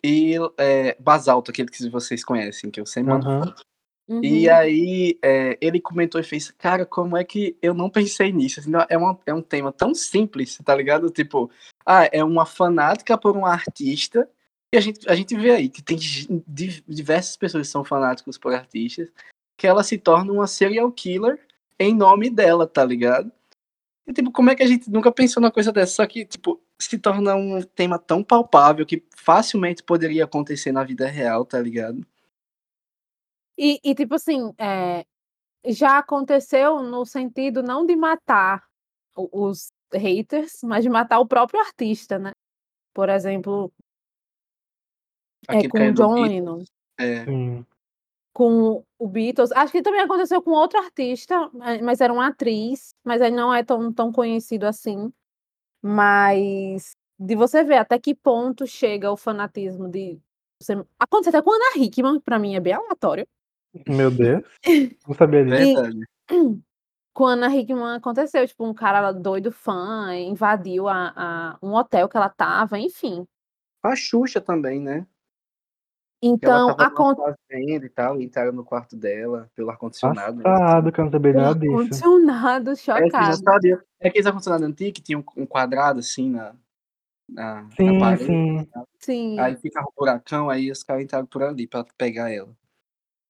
E 0.03 0.35
é, 0.57 0.97
Basalto, 1.01 1.51
aquele 1.51 1.69
que 1.69 1.89
vocês 1.89 2.25
conhecem, 2.25 2.71
que 2.71 2.81
eu 2.81 2.87
sempre 2.87 3.13
mando 3.13 3.25
foto. 3.25 3.63
uhum. 4.09 4.23
E 4.23 4.49
aí 4.49 5.19
é, 5.23 5.59
ele 5.61 5.81
comentou 5.81 6.21
e 6.21 6.25
fez, 6.25 6.51
cara, 6.51 6.87
como 6.87 7.17
é 7.17 7.25
que 7.25 7.57
eu 7.61 7.75
não 7.75 7.91
pensei 7.91 8.33
nisso? 8.33 8.61
Assim, 8.61 8.71
é, 8.89 8.97
uma, 8.97 9.19
é 9.27 9.35
um 9.35 9.43
tema 9.43 9.73
tão 9.73 9.95
simples, 9.95 10.59
tá 10.65 10.75
ligado? 10.75 11.11
Tipo, 11.11 11.51
ah, 11.85 12.09
é 12.13 12.23
uma 12.23 12.47
fanática 12.47 13.19
por 13.19 13.37
um 13.37 13.45
artista, 13.45 14.29
e 14.73 14.77
a 14.77 14.81
gente, 14.81 15.09
a 15.09 15.15
gente 15.15 15.35
vê 15.35 15.51
aí 15.53 15.69
que 15.69 15.83
tem 15.83 15.97
diversas 16.87 17.37
pessoas 17.37 17.67
que 17.67 17.73
são 17.73 17.83
fanáticas 17.83 18.37
por 18.37 18.55
artistas, 18.55 19.11
que 19.57 19.67
ela 19.67 19.83
se 19.83 19.97
torna 19.97 20.33
uma 20.33 20.47
serial 20.47 20.93
killer 20.93 21.41
em 21.79 21.95
nome 21.95 22.29
dela, 22.29 22.67
tá 22.67 22.85
ligado? 22.85 23.33
E, 24.09 24.13
tipo, 24.15 24.33
como 24.33 24.49
é 24.49 24.57
que 24.57 24.63
a 24.63 24.67
gente 24.67 24.91
nunca 24.91 25.13
pensou 25.13 25.39
numa 25.39 25.53
coisa 25.53 25.71
dessa? 25.71 25.97
Só 25.97 26.07
que, 26.07 26.25
tipo, 26.25 26.59
se 26.79 26.99
torna 26.99 27.35
um 27.35 27.61
tema 27.61 27.99
tão 27.99 28.25
palpável 28.25 28.87
que 28.87 29.05
facilmente 29.15 29.83
poderia 29.83 30.25
acontecer 30.25 30.73
na 30.73 30.83
vida 30.83 31.07
real, 31.07 31.45
tá 31.45 31.61
ligado? 31.61 32.07
E, 33.59 33.79
e, 33.85 33.95
tipo 33.95 34.15
assim, 34.15 34.55
é, 34.57 35.05
já 35.67 35.99
aconteceu 35.99 36.83
no 36.83 37.05
sentido 37.05 37.63
não 37.63 37.85
de 37.85 37.95
matar 37.95 38.65
os 39.15 39.69
haters, 39.93 40.61
mas 40.63 40.83
de 40.83 40.89
matar 40.89 41.19
o 41.19 41.27
próprio 41.27 41.61
artista, 41.61 42.19
né? 42.19 42.31
Por 42.95 43.11
exemplo, 43.11 43.71
é, 45.51 45.59
Aquele 45.59 45.69
com 45.69 45.93
John 45.93 46.23
Lennon. 46.23 46.65
é, 46.99 47.25
Sim. 47.27 47.67
Com 48.39 48.85
o 49.01 49.09
Beatles. 49.09 49.51
Acho 49.51 49.73
que 49.73 49.83
também 49.83 50.01
aconteceu 50.01 50.41
com 50.41 50.53
outro 50.53 50.79
artista, 50.79 51.51
ma- 51.53 51.77
mas 51.83 52.01
era 52.01 52.13
uma 52.13 52.29
atriz, 52.29 52.91
mas 53.05 53.21
ele 53.21 53.35
não 53.35 53.53
é 53.53 53.65
tão, 53.65 53.93
tão 53.93 54.13
conhecido 54.13 54.65
assim. 54.65 55.13
Mas 55.83 56.93
de 57.19 57.35
você 57.35 57.65
ver 57.65 57.79
até 57.79 57.99
que 57.99 58.15
ponto 58.15 58.65
chega 58.65 59.11
o 59.11 59.17
fanatismo 59.17 59.89
de. 59.89 60.21
Você... 60.63 60.75
Aconteceu 61.01 61.31
até 61.37 61.43
com 61.43 61.51
a 61.51 61.57
Ana 61.57 61.85
Hickman, 61.85 62.19
que 62.19 62.25
pra 62.25 62.39
mim 62.39 62.55
é 62.55 62.61
bem 62.61 62.75
aleatório. 62.75 63.27
Meu 63.89 64.09
Deus. 64.09 64.45
Não 65.09 65.15
sabia 65.17 65.45
disso. 65.45 65.83
verdade. 65.83 66.01
Com 67.13 67.27
a 67.27 67.33
Ana 67.33 67.53
Hickman 67.53 67.97
aconteceu, 67.97 68.47
tipo, 68.47 68.65
um 68.65 68.73
cara 68.73 69.11
doido 69.11 69.51
fã 69.51 70.15
invadiu 70.15 70.87
a, 70.87 71.13
a- 71.17 71.59
um 71.61 71.75
hotel 71.75 72.09
que 72.09 72.17
ela 72.17 72.29
tava, 72.29 72.79
enfim. 72.79 73.27
A 73.83 73.97
Xuxa 73.97 74.41
também, 74.41 74.81
né? 74.81 75.05
Então, 76.21 76.71
ela 76.71 76.75
tava 76.75 77.37
fazenda 77.51 77.87
e 77.87 77.89
tal, 77.89 78.21
e 78.21 78.25
entraram 78.25 78.53
no 78.53 78.65
quarto 78.65 78.97
dela, 78.97 79.49
pelo 79.55 79.71
ar-condicionado. 79.71 80.39
né? 80.39 80.43
Passado, 80.43 80.91
que 80.91 81.01
eu 81.01 81.05
não 81.05 81.13
sabia 81.13 81.33
nada 81.33 81.59
disso. 81.61 81.73
condicionado, 81.73 82.71
É, 82.73 82.77
chocado. 82.77 83.85
É 84.01 84.09
aqueles 84.09 84.27
ar-condicionado 84.27 84.65
antigo 84.65 84.95
que 84.95 85.03
tinha 85.03 85.19
um, 85.19 85.47
quadrado 85.47 86.01
assim 86.01 86.31
na, 86.31 86.57
na, 87.29 87.63
na 87.63 87.71
Sim, 87.71 87.99
parede. 88.01 88.25
sim. 88.25 88.69
Sim. 88.99 89.41
Aí 89.41 89.57
ficava 89.57 89.87
um 89.87 89.93
buracão, 89.97 90.51
aí 90.51 90.71
os 90.73 90.83
caras 90.83 91.05
entraram 91.05 91.27
por 91.27 91.43
ali 91.43 91.69
pra 91.69 91.85
pegar 91.97 92.33
ela. 92.33 92.53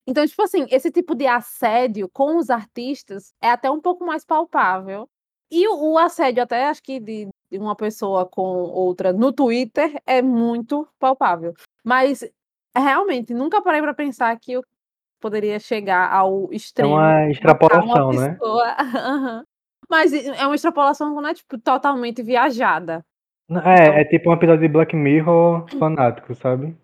Então, 0.06 0.26
tipo 0.26 0.40
assim, 0.42 0.66
esse 0.70 0.90
tipo 0.90 1.14
de 1.14 1.26
assédio 1.26 2.08
com 2.08 2.38
os 2.38 2.48
artistas 2.48 3.34
é 3.42 3.50
até 3.50 3.70
um 3.70 3.80
pouco 3.80 4.06
mais 4.06 4.24
palpável. 4.24 5.06
E 5.50 5.68
o, 5.68 5.92
o 5.92 5.98
assédio, 5.98 6.42
até 6.42 6.66
acho 6.66 6.82
que 6.82 6.98
de, 6.98 7.28
de 7.50 7.58
uma 7.58 7.76
pessoa 7.76 8.24
com 8.24 8.42
outra 8.42 9.12
no 9.12 9.30
Twitter 9.30 10.00
é 10.06 10.22
muito 10.22 10.88
palpável. 10.98 11.52
Mas 11.84 12.24
realmente, 12.76 13.34
nunca 13.34 13.62
parei 13.62 13.80
para 13.80 13.94
pensar 13.94 14.36
que 14.38 14.52
eu 14.52 14.62
poderia 15.20 15.58
chegar 15.58 16.12
ao 16.12 16.52
É 16.52 16.56
extremo. 16.56 16.90
uma 16.94 17.02
matar 17.02 17.30
extrapolação, 17.30 18.10
uma 18.10 18.28
né? 18.28 18.38
Aham. 18.78 19.44
Mas 19.90 20.12
é 20.12 20.44
uma 20.46 20.54
extrapolação 20.54 21.14
não 21.14 21.28
é 21.28 21.34
tipo, 21.34 21.58
totalmente 21.58 22.22
viajada. 22.22 23.02
Não, 23.48 23.60
Então 23.60 23.72
É, 23.72 24.02
é 24.02 24.04
tipo 24.04 24.30
um 24.30 24.34
episódio 24.34 24.60
de 24.60 24.68
Black 24.68 24.94
Mirror 24.94 25.66
fanático, 25.78 26.34
sabe? 26.34 26.76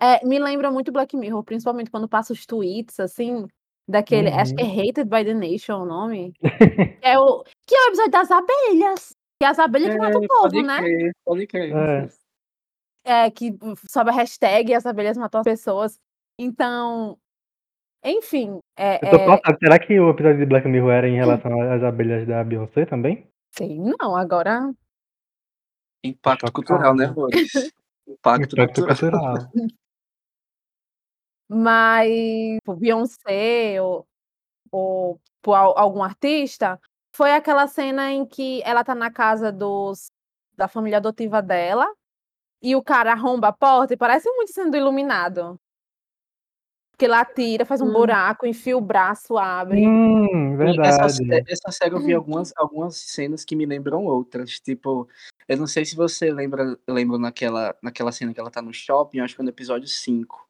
É, 0.00 0.24
me 0.26 0.38
lembra 0.38 0.70
muito 0.70 0.92
Black 0.92 1.16
Mirror, 1.16 1.42
principalmente 1.44 1.90
quando 1.90 2.08
passa 2.08 2.32
os 2.32 2.46
tweets, 2.46 2.98
assim, 3.00 3.46
daquele. 3.88 4.28
Acho 4.30 4.54
que 4.54 4.62
é 4.62 4.66
Uhum. 4.66 4.80
Hated 4.88 5.04
by 5.04 5.24
the 5.24 5.34
Nation 5.34 5.82
o 5.82 5.86
nome. 5.86 6.32
Que 7.02 7.06
é 7.06 7.18
o, 7.18 7.42
que 7.66 7.74
é 7.74 7.78
o 7.84 7.88
episódio 7.88 8.10
das 8.10 8.30
abelhas. 8.30 9.16
Que 9.40 9.46
é 9.46 9.48
as 9.48 9.58
abelhas 9.58 9.92
que 9.94 9.98
matam 9.98 10.20
o 10.22 10.26
povo, 10.26 10.62
né? 10.62 10.78
crer, 10.78 11.12
pode 11.24 11.46
crer. 11.46 11.74
É. 11.76 12.08
É, 13.04 13.30
que 13.30 13.56
sobe 13.88 14.10
a 14.10 14.12
hashtag 14.12 14.74
as 14.74 14.84
abelhas 14.84 15.16
matam 15.16 15.40
as 15.40 15.44
pessoas. 15.44 15.98
Então, 16.38 17.18
enfim, 18.04 18.60
é, 18.76 18.96
Eu 18.96 19.10
tô 19.10 19.16
é, 19.16 19.26
passado. 19.26 19.58
Será 19.58 19.78
que 19.78 19.98
o 20.00 20.10
episódio 20.10 20.38
de 20.38 20.46
Black 20.46 20.66
Mirror 20.68 20.90
era 20.92 21.08
em 21.08 21.16
relação 21.16 21.60
às 21.70 21.82
abelhas 21.82 22.26
da 22.26 22.42
Beyoncé 22.44 22.86
também? 22.86 23.26
sei 23.52 23.78
não, 23.78 24.16
agora. 24.16 24.72
Impacto 26.04 26.50
cultural, 26.52 26.94
né? 26.94 27.12
Impacto, 28.08 28.54
Impacto 28.54 28.84
cultural. 28.84 29.36
cultural. 29.38 29.50
Mas 31.48 32.08
tipo, 32.08 32.76
Beyoncé 32.76 33.82
ou, 33.82 34.06
ou 34.70 35.20
por 35.42 35.54
al- 35.54 35.76
algum 35.76 36.02
artista, 36.02 36.80
foi 37.14 37.32
aquela 37.32 37.66
cena 37.66 38.10
em 38.12 38.24
que 38.24 38.62
ela 38.62 38.84
tá 38.84 38.94
na 38.94 39.10
casa 39.10 39.50
dos, 39.50 40.06
da 40.56 40.68
família 40.68 40.98
adotiva 40.98 41.42
dela 41.42 41.92
e 42.62 42.76
o 42.76 42.82
cara 42.82 43.12
arromba 43.12 43.48
a 43.48 43.52
porta 43.52 43.94
e 43.94 43.96
parece 43.96 44.30
muito 44.32 44.52
sendo 44.52 44.76
iluminado. 44.76 45.58
Porque 46.92 47.08
lá 47.08 47.24
tira, 47.24 47.64
faz 47.64 47.80
um 47.80 47.86
Hum. 47.88 47.92
buraco, 47.92 48.46
enfia 48.46 48.76
o 48.76 48.80
braço, 48.80 49.38
abre. 49.38 49.86
Hum, 49.86 50.56
Sim, 50.58 50.80
essa, 50.82 51.06
verdade. 51.06 51.44
essa 51.48 51.72
série 51.72 51.94
eu 51.94 52.00
vi 52.00 52.12
algumas, 52.12 52.52
algumas 52.56 52.96
cenas 52.96 53.42
que 53.44 53.56
me 53.56 53.64
lembram 53.64 54.04
outras. 54.04 54.60
Tipo, 54.60 55.08
eu 55.48 55.56
não 55.56 55.66
sei 55.66 55.84
se 55.86 55.96
você 55.96 56.30
lembra, 56.30 56.78
lembra 56.86 57.16
naquela, 57.18 57.74
naquela 57.82 58.12
cena 58.12 58.34
que 58.34 58.40
ela 58.40 58.50
tá 58.50 58.60
no 58.60 58.72
shopping, 58.72 59.20
acho 59.20 59.34
que 59.34 59.40
é 59.40 59.44
no 59.44 59.48
episódio 59.50 59.88
5. 59.88 60.46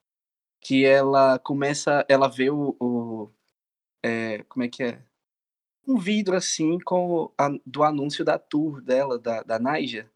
Que 0.60 0.84
ela 0.84 1.38
começa, 1.38 2.04
ela 2.08 2.28
vê 2.28 2.50
o. 2.50 2.76
o- 2.80 3.30
é, 4.02 4.42
como 4.48 4.64
é 4.64 4.68
que 4.68 4.82
é? 4.82 5.02
um 5.86 5.96
vidro 5.98 6.36
assim 6.36 6.78
com 6.80 7.32
a, 7.38 7.48
do 7.66 7.82
anúncio 7.82 8.24
da 8.24 8.38
tour 8.38 8.80
dela, 8.80 9.18
da, 9.18 9.42
da 9.42 9.58
Naija. 9.58 10.10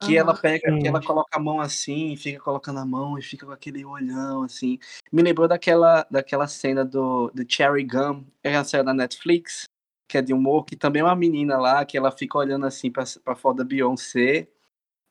Que 0.00 0.16
ela 0.18 0.32
Aham. 0.32 0.40
pega, 0.40 0.72
que 0.72 0.80
Sim. 0.82 0.88
ela 0.88 1.00
coloca 1.00 1.36
a 1.36 1.40
mão 1.40 1.60
assim, 1.60 2.16
fica 2.16 2.40
colocando 2.40 2.80
a 2.80 2.84
mão 2.84 3.16
e 3.18 3.22
fica 3.22 3.46
com 3.46 3.52
aquele 3.52 3.84
olhão 3.84 4.42
assim. 4.42 4.78
Me 5.12 5.22
lembrou 5.22 5.46
daquela, 5.46 6.04
daquela 6.10 6.46
cena 6.48 6.84
do, 6.84 7.30
do 7.30 7.44
Cherry 7.48 7.84
Gum, 7.84 8.24
é 8.42 8.56
a 8.56 8.64
cena 8.64 8.84
da 8.84 8.94
Netflix, 8.94 9.64
que 10.08 10.18
é 10.18 10.22
de 10.22 10.32
humor, 10.34 10.64
que 10.64 10.76
também 10.76 11.00
é 11.00 11.04
uma 11.04 11.14
menina 11.16 11.56
lá, 11.56 11.84
que 11.84 11.96
ela 11.96 12.10
fica 12.10 12.36
olhando 12.36 12.66
assim 12.66 12.90
pra, 12.90 13.04
pra 13.24 13.36
foto 13.36 13.58
da 13.58 13.64
Beyoncé 13.64 14.48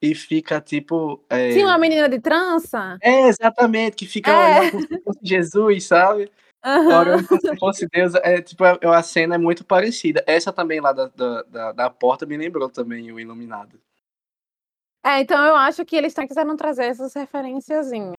e 0.01 0.13
fica 0.13 0.59
tipo. 0.59 1.23
É, 1.29 1.51
Sim, 1.53 1.63
uma 1.63 1.77
menina 1.77 2.09
de 2.09 2.19
trança. 2.19 2.97
é 3.01 3.27
exatamente, 3.29 3.95
que 3.95 4.05
fica 4.05 4.31
É. 4.31 4.35
olhando 4.37 4.71
como 4.71 4.81
se 4.83 5.03
fosse 5.03 5.19
Jesus, 5.23 5.83
sabe? 5.85 6.29
Aham. 6.63 6.93
Orando 6.93 7.27
como 7.27 7.41
se 7.41 7.57
fosse 7.57 7.87
Deus. 7.87 8.15
É, 8.15 8.41
tipo, 8.41 8.63
é, 8.65 8.77
a 8.83 9.01
cena 9.03 9.35
é 9.35 9.37
muito 9.37 9.63
parecida. 9.65 10.23
Essa 10.27 10.51
também 10.53 10.79
lá 10.81 10.91
da, 10.93 11.07
da, 11.07 11.43
da, 11.43 11.71
da 11.71 11.89
porta 11.89 12.25
me 12.25 12.37
lembrou 12.37 12.69
também 12.69 13.11
o 13.11 13.19
Iluminado. 13.19 13.79
É, 15.05 15.19
então 15.19 15.43
eu 15.45 15.55
acho 15.55 15.83
que 15.85 15.95
eles 15.95 16.11
estão 16.11 16.27
querendo 16.27 16.55
trazer 16.55 16.85
essas 16.85 17.13
referenciazinhas. 17.13 18.13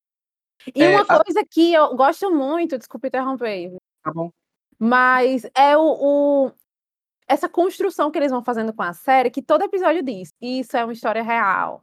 E 0.75 0.83
É, 0.83 0.90
uma 0.90 1.03
a- 1.03 1.25
coisa 1.25 1.44
que 1.51 1.73
eu 1.73 1.94
gosto 1.97 2.31
muito, 2.31 2.79
desculpa 2.79 3.07
interromper, 3.09 3.77
Tá 4.03 4.12
bom? 4.12 4.31
mas 4.79 5.44
é 5.57 5.77
o, 5.77 5.83
o- 6.47 6.53
essa 7.29 7.49
construção 7.49 8.11
que 8.11 8.18
eles 8.18 8.31
vão 8.31 8.42
fazendo 8.44 8.73
com 8.73 8.83
a 8.83 8.92
série, 8.92 9.31
que 9.31 9.42
todo 9.42 9.62
episódio 9.64 10.03
diz, 10.03 10.31
isso 10.40 10.77
é 10.77 10.85
uma 10.85 10.92
história 10.92 11.23
real. 11.23 11.83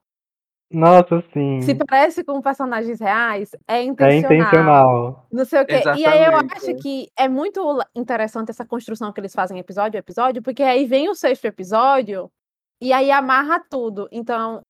Nossa, 0.74 1.22
sim. 1.34 1.60
Se 1.62 1.76
parece 1.76 2.24
com 2.24 2.42
personagens 2.42 3.00
reais, 3.02 3.52
é 3.68 3.80
É 3.80 3.84
intencional. 3.84 4.32
intencional. 4.34 5.28
Não 5.32 5.44
sei 5.44 5.62
o 5.62 5.66
quê. 5.66 5.82
E 5.98 6.06
aí 6.06 6.20
eu 6.24 6.32
Exatamente, 6.32 6.54
acho 6.56 6.70
é. 6.72 6.74
que 6.76 7.10
é 7.18 7.28
muito 7.28 7.62
interessante 7.94 8.52
essa 8.52 8.66
construção 8.66 9.12
que 9.12 9.20
eles 9.20 9.34
fazem 9.34 9.60
episódio 9.60 9.98
a 9.98 10.00
episódio, 10.00 10.42
porque 10.42 10.64
aí 10.64 10.86
vem 10.86 11.10
o 11.10 11.16
sexto 11.16 11.44
episódio 11.46 12.32
e 12.80 12.94
aí 12.94 13.12
amarra 13.12 13.60
tudo. 13.70 14.08
Então, 14.14 14.62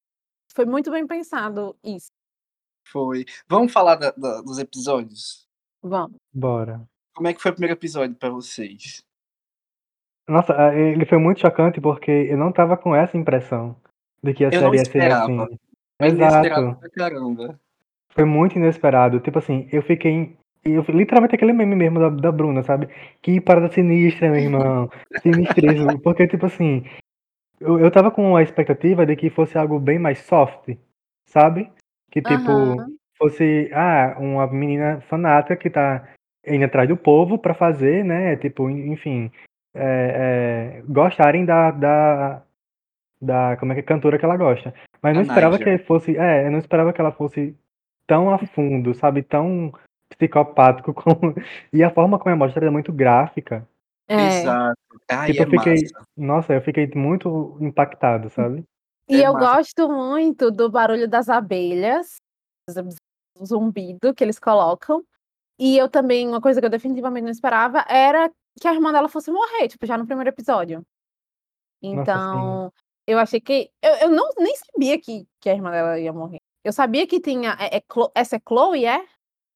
foi 0.54 0.64
muito 0.64 0.90
bem 0.90 1.06
pensado 1.06 1.76
isso. 1.84 2.08
Foi. 2.88 3.24
Vamos 3.48 3.72
falar 3.72 3.96
da- 3.96 4.10
da- 4.12 4.40
dos 4.42 4.58
episódios? 4.58 5.46
Vamos. 5.82 6.16
Bora. 6.32 6.82
Como 7.14 7.28
é 7.28 7.34
que 7.34 7.40
foi 7.42 7.50
o 7.50 7.54
primeiro 7.54 7.74
episódio 7.78 8.16
pra 8.16 8.30
vocês? 8.30 9.02
Nossa, 10.28 10.54
ele 10.74 11.04
foi 11.04 11.18
muito 11.18 11.40
chocante 11.40 11.80
porque 11.80 12.10
eu 12.10 12.36
não 12.38 12.52
tava 12.52 12.76
com 12.76 12.94
essa 12.94 13.16
impressão 13.16 13.76
de 14.22 14.32
que 14.32 14.44
a 14.44 14.48
Eu 14.48 14.60
série 14.60 14.76
ia 14.76 14.84
ser 14.84 15.12
assim. 15.12 15.36
Foi 15.36 16.08
inesperado 16.08 16.60
Exato. 16.66 16.80
pra 16.80 16.90
caramba. 16.90 17.60
Foi 18.10 18.24
muito 18.24 18.56
inesperado. 18.56 19.20
Tipo 19.20 19.38
assim, 19.38 19.68
eu 19.72 19.82
fiquei. 19.82 20.36
Eu, 20.64 20.82
literalmente 20.90 21.34
aquele 21.34 21.52
meme 21.52 21.74
mesmo 21.74 21.98
da, 21.98 22.08
da 22.08 22.30
Bruna, 22.30 22.62
sabe? 22.62 22.88
Que 23.20 23.40
parada 23.40 23.68
sinistra, 23.72 24.30
meu 24.30 24.40
irmão. 24.40 24.88
Sinistríssimo. 25.22 26.00
Porque, 26.00 26.26
tipo 26.28 26.46
assim, 26.46 26.84
eu, 27.62 27.80
eu 27.80 27.90
tava 27.90 28.10
com 28.10 28.36
a 28.36 28.42
expectativa 28.42 29.06
de 29.06 29.16
que 29.16 29.30
fosse 29.30 29.56
algo 29.56 29.78
bem 29.78 29.98
mais 29.98 30.18
soft, 30.20 30.76
sabe? 31.26 31.70
Que 32.10 32.20
tipo, 32.20 32.50
Aham. 32.50 32.92
fosse, 33.18 33.70
ah, 33.72 34.16
uma 34.18 34.46
menina 34.46 35.00
fanática 35.02 35.56
que 35.56 35.70
tá 35.70 36.08
indo 36.46 36.64
atrás 36.64 36.88
do 36.88 36.96
povo 36.96 37.38
pra 37.38 37.54
fazer, 37.54 38.04
né? 38.04 38.36
Tipo, 38.36 38.68
en- 38.68 38.92
enfim, 38.92 39.30
é, 39.74 40.80
é, 40.80 40.82
gostarem 40.88 41.44
da, 41.44 41.70
da, 41.70 42.42
da, 43.20 43.56
como 43.58 43.72
é 43.72 43.76
que 43.76 43.80
é, 43.80 43.84
cantora 43.84 44.18
que 44.18 44.24
ela 44.24 44.36
gosta. 44.36 44.74
Mas 45.02 45.14
não 45.14 45.22
A 45.22 45.24
esperava 45.24 45.58
que 45.58 45.78
fosse, 45.78 46.16
é, 46.16 46.46
eu 46.46 46.50
não 46.50 46.58
esperava 46.58 46.92
que 46.92 47.00
ela 47.00 47.12
fosse 47.12 47.56
tão 48.06 48.30
a 48.30 48.38
fundo, 48.38 48.94
sabe? 48.94 49.22
Tão 49.22 49.72
psicopático 50.10 50.92
como... 50.94 51.34
E 51.72 51.82
a 51.82 51.90
forma 51.90 52.18
como 52.18 52.34
é 52.34 52.38
mostrada 52.38 52.66
é 52.66 52.70
muito 52.70 52.92
gráfica. 52.92 53.66
É. 54.12 54.40
Exato. 54.40 54.78
Ai, 55.10 55.26
Tipo, 55.32 55.42
é 55.42 55.46
eu 55.46 55.50
fiquei, 55.50 55.82
massa. 55.82 56.06
nossa, 56.16 56.52
eu 56.54 56.60
fiquei 56.62 56.90
muito 56.94 57.56
impactado, 57.60 58.28
sabe? 58.30 58.64
E 59.08 59.22
É 59.22 59.26
eu 59.28 59.32
massa. 59.32 59.56
gosto 59.56 59.88
muito 59.88 60.50
do 60.50 60.70
barulho 60.70 61.08
das 61.08 61.28
abelhas, 61.28 62.16
o 63.38 63.44
zumbido 63.46 64.14
que 64.14 64.22
eles 64.22 64.38
colocam. 64.38 65.02
E 65.58 65.76
eu 65.76 65.88
também, 65.88 66.26
uma 66.28 66.40
coisa 66.40 66.60
que 66.60 66.66
eu 66.66 66.70
definitivamente 66.70 67.24
não 67.24 67.30
esperava 67.30 67.84
era 67.88 68.30
que 68.60 68.66
a 68.68 68.74
irmã 68.74 68.92
dela 68.92 69.08
fosse 69.08 69.30
morrer, 69.30 69.68
tipo, 69.68 69.86
já 69.86 69.96
no 69.96 70.06
primeiro 70.06 70.30
episódio. 70.30 70.82
Nossa, 71.82 71.94
sim. 71.94 72.00
Então, 72.00 72.72
eu 73.06 73.18
achei 73.18 73.40
que. 73.40 73.70
Eu, 73.82 73.94
eu 73.94 74.10
não, 74.10 74.28
nem 74.38 74.54
sabia 74.56 75.00
que, 75.00 75.26
que 75.40 75.48
a 75.50 75.54
irmã 75.54 75.70
dela 75.70 75.98
ia 75.98 76.12
morrer. 76.12 76.38
Eu 76.64 76.72
sabia 76.72 77.06
que 77.06 77.20
tinha. 77.20 77.56
É, 77.58 77.78
é 77.78 77.82
Chlo- 77.92 78.12
essa 78.14 78.36
é 78.36 78.40
Chloe, 78.46 78.84
é? 78.86 79.04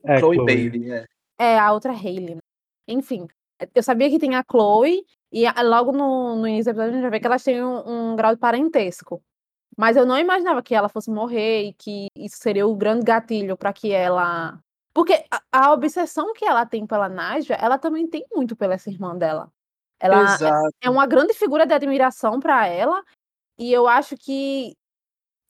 É, 0.04 0.18
Chloe 0.18 0.36
Chloe. 0.36 0.46
Bailey, 0.46 0.92
é. 0.92 1.04
É, 1.38 1.58
a 1.58 1.72
outra 1.72 1.92
é 1.92 1.96
Hailey. 1.96 2.34
né? 2.36 2.40
Enfim, 2.88 3.26
eu 3.74 3.82
sabia 3.82 4.10
que 4.10 4.18
tinha 4.18 4.40
a 4.40 4.44
Chloe, 4.50 5.04
e 5.32 5.44
logo 5.62 5.92
no, 5.92 6.36
no 6.36 6.48
início 6.48 6.72
do 6.72 6.76
episódio 6.76 6.90
a 6.90 6.94
gente 6.94 7.02
já 7.02 7.10
vê 7.10 7.20
que 7.20 7.26
elas 7.26 7.42
têm 7.42 7.62
um, 7.62 8.12
um 8.12 8.16
grau 8.16 8.34
de 8.34 8.40
parentesco. 8.40 9.22
Mas 9.76 9.96
eu 9.96 10.06
não 10.06 10.18
imaginava 10.18 10.62
que 10.62 10.74
ela 10.74 10.88
fosse 10.88 11.10
morrer 11.10 11.64
e 11.64 11.72
que 11.74 12.06
isso 12.16 12.38
seria 12.38 12.66
o 12.66 12.74
grande 12.74 13.04
gatilho 13.04 13.56
para 13.56 13.72
que 13.72 13.92
ela. 13.92 14.58
Porque 14.94 15.24
a, 15.30 15.42
a 15.52 15.72
obsessão 15.72 16.32
que 16.32 16.44
ela 16.44 16.64
tem 16.64 16.86
pela 16.86 17.08
Naja, 17.08 17.54
ela 17.54 17.76
também 17.76 18.06
tem 18.06 18.24
muito 18.32 18.56
pela 18.56 18.74
essa 18.74 18.90
irmã 18.90 19.14
dela. 19.14 19.52
Ela 20.00 20.22
Exato. 20.22 20.74
é 20.80 20.88
uma 20.88 21.06
grande 21.06 21.34
figura 21.34 21.66
de 21.66 21.74
admiração 21.74 22.40
para 22.40 22.66
ela, 22.66 23.02
e 23.58 23.72
eu 23.72 23.86
acho 23.86 24.16
que 24.16 24.74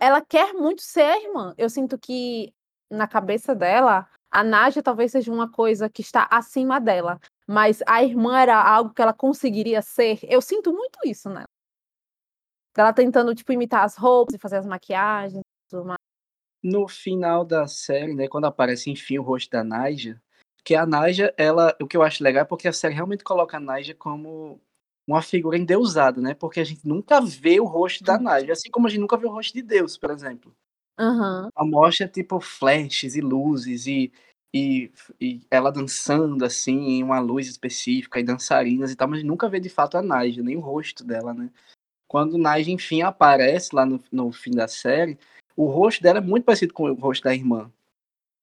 ela 0.01 0.21
quer 0.21 0.53
muito 0.53 0.83
ser 0.83 1.03
a 1.03 1.21
irmã. 1.21 1.55
Eu 1.57 1.71
sinto 1.71 1.99
que 1.99 2.53
na 2.91 3.07
cabeça 3.07 3.55
dela, 3.55 4.09
a 4.31 4.45
Naja 4.45 4.83
talvez 4.83 5.13
seja 5.13 5.33
uma 5.33 5.51
coisa 5.51 5.89
que 5.89 6.03
está 6.03 6.29
acima 6.31 6.81
dela, 6.81 7.21
mas 7.47 7.83
a 7.87 8.03
irmã 8.03 8.39
era 8.39 8.61
algo 8.61 8.93
que 8.93 9.01
ela 9.01 9.13
conseguiria 9.13 9.81
ser. 9.81 10.19
Eu 10.23 10.41
sinto 10.41 10.73
muito 10.73 10.99
isso 11.05 11.29
nela. 11.29 11.47
Ela 12.77 12.93
tentando 12.93 13.35
tipo 13.35 13.53
imitar 13.53 13.85
as 13.85 13.97
roupas 13.97 14.35
e 14.35 14.39
fazer 14.39 14.57
as 14.57 14.67
maquiagens, 14.67 15.41
e 15.41 15.71
tudo 15.71 15.87
mais. 15.87 15.99
No 16.63 16.89
final 16.89 17.45
da 17.45 17.67
série, 17.67 18.15
né, 18.15 18.29
quando 18.29 18.47
aparece 18.47 18.91
enfim 18.91 19.19
o 19.19 19.23
rosto 19.23 19.51
da 19.51 19.63
Naija, 19.63 20.21
que 20.65 20.75
a 20.75 20.85
Naija, 20.85 21.33
ela, 21.39 21.77
o 21.81 21.87
que 21.87 21.97
eu 21.97 22.03
acho 22.03 22.25
legal 22.25 22.43
é 22.43 22.45
porque 22.45 22.67
a 22.67 22.73
série 22.73 22.95
realmente 22.95 23.23
coloca 23.23 23.57
a 23.57 23.61
Naija 23.61 23.95
como 23.95 24.61
uma 25.07 25.23
figura 25.23 25.57
endeusada, 25.57 26.21
né? 26.21 26.35
Porque 26.35 26.59
a 26.59 26.65
gente 26.65 26.87
nunca 26.87 27.21
vê 27.21 27.61
o 27.61 27.65
rosto 27.65 28.03
da 28.03 28.19
Naija, 28.19 28.53
assim 28.53 28.69
como 28.69 28.89
a 28.89 28.91
gente 28.91 29.01
nunca 29.01 29.17
vê 29.17 29.27
o 29.27 29.31
rosto 29.31 29.55
de 29.55 29.63
Deus, 29.63 29.97
por 29.97 30.11
exemplo. 30.11 30.53
Aham. 30.99 31.49
A 31.55 31.65
mostra 31.65 32.09
tipo 32.09 32.41
flashes 32.41 33.15
e 33.15 33.21
luzes 33.21 33.87
e, 33.87 34.13
e, 34.55 34.91
e 35.21 35.41
ela 35.51 35.71
dançando 35.71 36.45
assim 36.45 36.79
em 36.79 37.03
uma 37.03 37.19
luz 37.19 37.49
específica 37.49 38.19
e 38.19 38.25
dançarinas 38.25 38.91
e 38.91 38.97
tal, 38.97 39.09
mas 39.09 39.23
nunca 39.23 39.49
vê 39.49 39.61
de 39.61 39.69
fato 39.69 39.97
a 39.97 40.03
Naija, 40.03 40.43
nem 40.43 40.57
o 40.57 40.61
rosto 40.61 41.05
dela, 41.05 41.35
né? 41.35 41.51
Quando 42.09 42.39
Naija 42.39 42.71
enfim 42.71 43.03
aparece 43.03 43.75
lá 43.75 43.85
no, 43.85 44.03
no 44.11 44.33
fim 44.33 44.53
da 44.53 44.69
série, 44.69 45.19
o 45.57 45.67
rosto 45.67 46.03
dela 46.03 46.19
é 46.19 46.23
muito 46.23 46.45
parecido 46.45 46.73
com 46.73 46.91
o 46.91 46.95
rosto 46.95 47.25
da 47.25 47.35
irmã. 47.35 47.71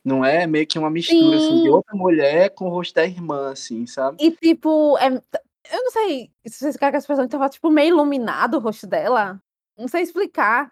Não 0.04 0.24
é 0.24 0.46
meio 0.46 0.68
que 0.68 0.78
uma 0.78 0.90
mistura 0.90 1.38
assim, 1.38 1.62
de 1.62 1.70
outra 1.70 1.96
mulher 1.96 2.50
com 2.54 2.66
o 2.66 2.70
rosto 2.70 2.94
da 2.94 3.06
irmã, 3.06 3.52
assim, 3.52 3.88
sabe? 3.88 4.18
E 4.20 4.32
tipo, 4.32 4.98
é- 4.98 5.08
eu 5.08 5.84
não 5.84 5.92
sei 5.92 6.30
se 6.46 6.60
vocês 6.60 6.76
querem 6.76 6.92
que 6.92 6.98
as 6.98 7.08
pessoas 7.08 7.30
tava 7.30 7.48
tipo 7.48 7.70
meio 7.70 7.94
iluminado 7.94 8.56
o 8.56 8.60
rosto 8.60 8.86
dela. 8.86 9.42
Não 9.78 9.88
sei 9.88 10.02
explicar. 10.02 10.72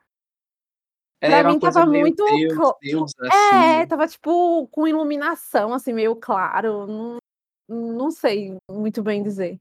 Pra 1.22 1.38
Era 1.38 1.50
mim 1.50 1.60
tava 1.60 1.86
meio 1.86 2.02
muito 2.06 2.26
Deus, 2.26 2.74
Deus 2.82 3.14
assim. 3.20 3.56
É, 3.56 3.86
tava 3.86 4.08
tipo 4.08 4.68
com 4.70 4.88
iluminação, 4.88 5.72
assim, 5.74 5.94
meio 5.94 6.16
claro. 6.16 6.88
Não, 6.88 7.18
não 7.70 8.10
sei 8.10 8.58
muito 8.70 9.04
bem 9.04 9.22
dizer. 9.22 9.60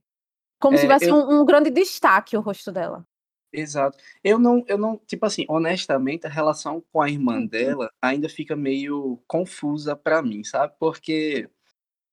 Como 0.59 0.75
se 0.75 0.83
É, 0.85 0.87
tivesse 0.87 1.09
eu- 1.09 1.15
um, 1.15 1.41
um 1.41 1.45
grande 1.45 1.69
destaque 1.69 2.35
o 2.35 2.41
rosto 2.41 2.71
dela. 2.71 3.05
Exato. 3.53 3.97
Eu 4.23 4.39
não, 4.39 4.63
eu 4.67 4.77
não, 4.77 4.97
tipo 5.05 5.25
assim, 5.25 5.45
honestamente, 5.49 6.25
a 6.25 6.29
relação 6.29 6.81
com 6.91 7.01
a 7.01 7.09
irmã 7.09 7.45
dela 7.45 7.91
ainda 8.01 8.27
fica 8.29 8.55
meio 8.55 9.21
confusa 9.27 9.95
pra 9.95 10.21
mim, 10.21 10.43
sabe? 10.43 10.73
Porque, 10.79 11.49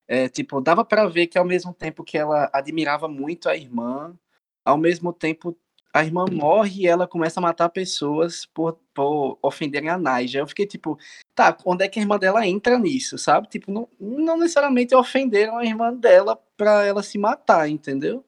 é, 0.08 0.28
tipo, 0.28 0.60
dava 0.60 0.84
pra 0.84 1.06
ver 1.06 1.28
que 1.28 1.38
ao 1.38 1.44
mesmo 1.44 1.72
tempo 1.72 2.02
que 2.04 2.18
ela 2.18 2.50
admirava 2.52 3.08
muito 3.08 3.48
a 3.48 3.56
irmã, 3.56 4.18
ao 4.64 4.76
mesmo 4.76 5.12
tempo 5.12 5.56
a 5.98 6.04
irmã 6.04 6.24
morre 6.30 6.82
e 6.82 6.86
ela 6.86 7.06
começa 7.08 7.40
a 7.40 7.42
matar 7.42 7.68
pessoas 7.68 8.46
por, 8.46 8.78
por 8.94 9.38
ofenderem 9.42 9.88
a 9.88 9.98
Naija. 9.98 10.38
Eu 10.38 10.46
fiquei 10.46 10.66
tipo, 10.66 10.98
tá, 11.34 11.56
onde 11.64 11.84
é 11.84 11.88
que 11.88 11.98
a 11.98 12.02
irmã 12.02 12.18
dela 12.18 12.46
entra 12.46 12.78
nisso, 12.78 13.18
sabe? 13.18 13.48
Tipo, 13.48 13.72
não, 13.72 13.88
não 13.98 14.36
necessariamente 14.38 14.94
ofenderam 14.94 15.56
a 15.58 15.64
irmã 15.64 15.92
dela 15.92 16.38
pra 16.56 16.84
ela 16.84 17.02
se 17.02 17.18
matar, 17.18 17.68
entendeu? 17.68 18.24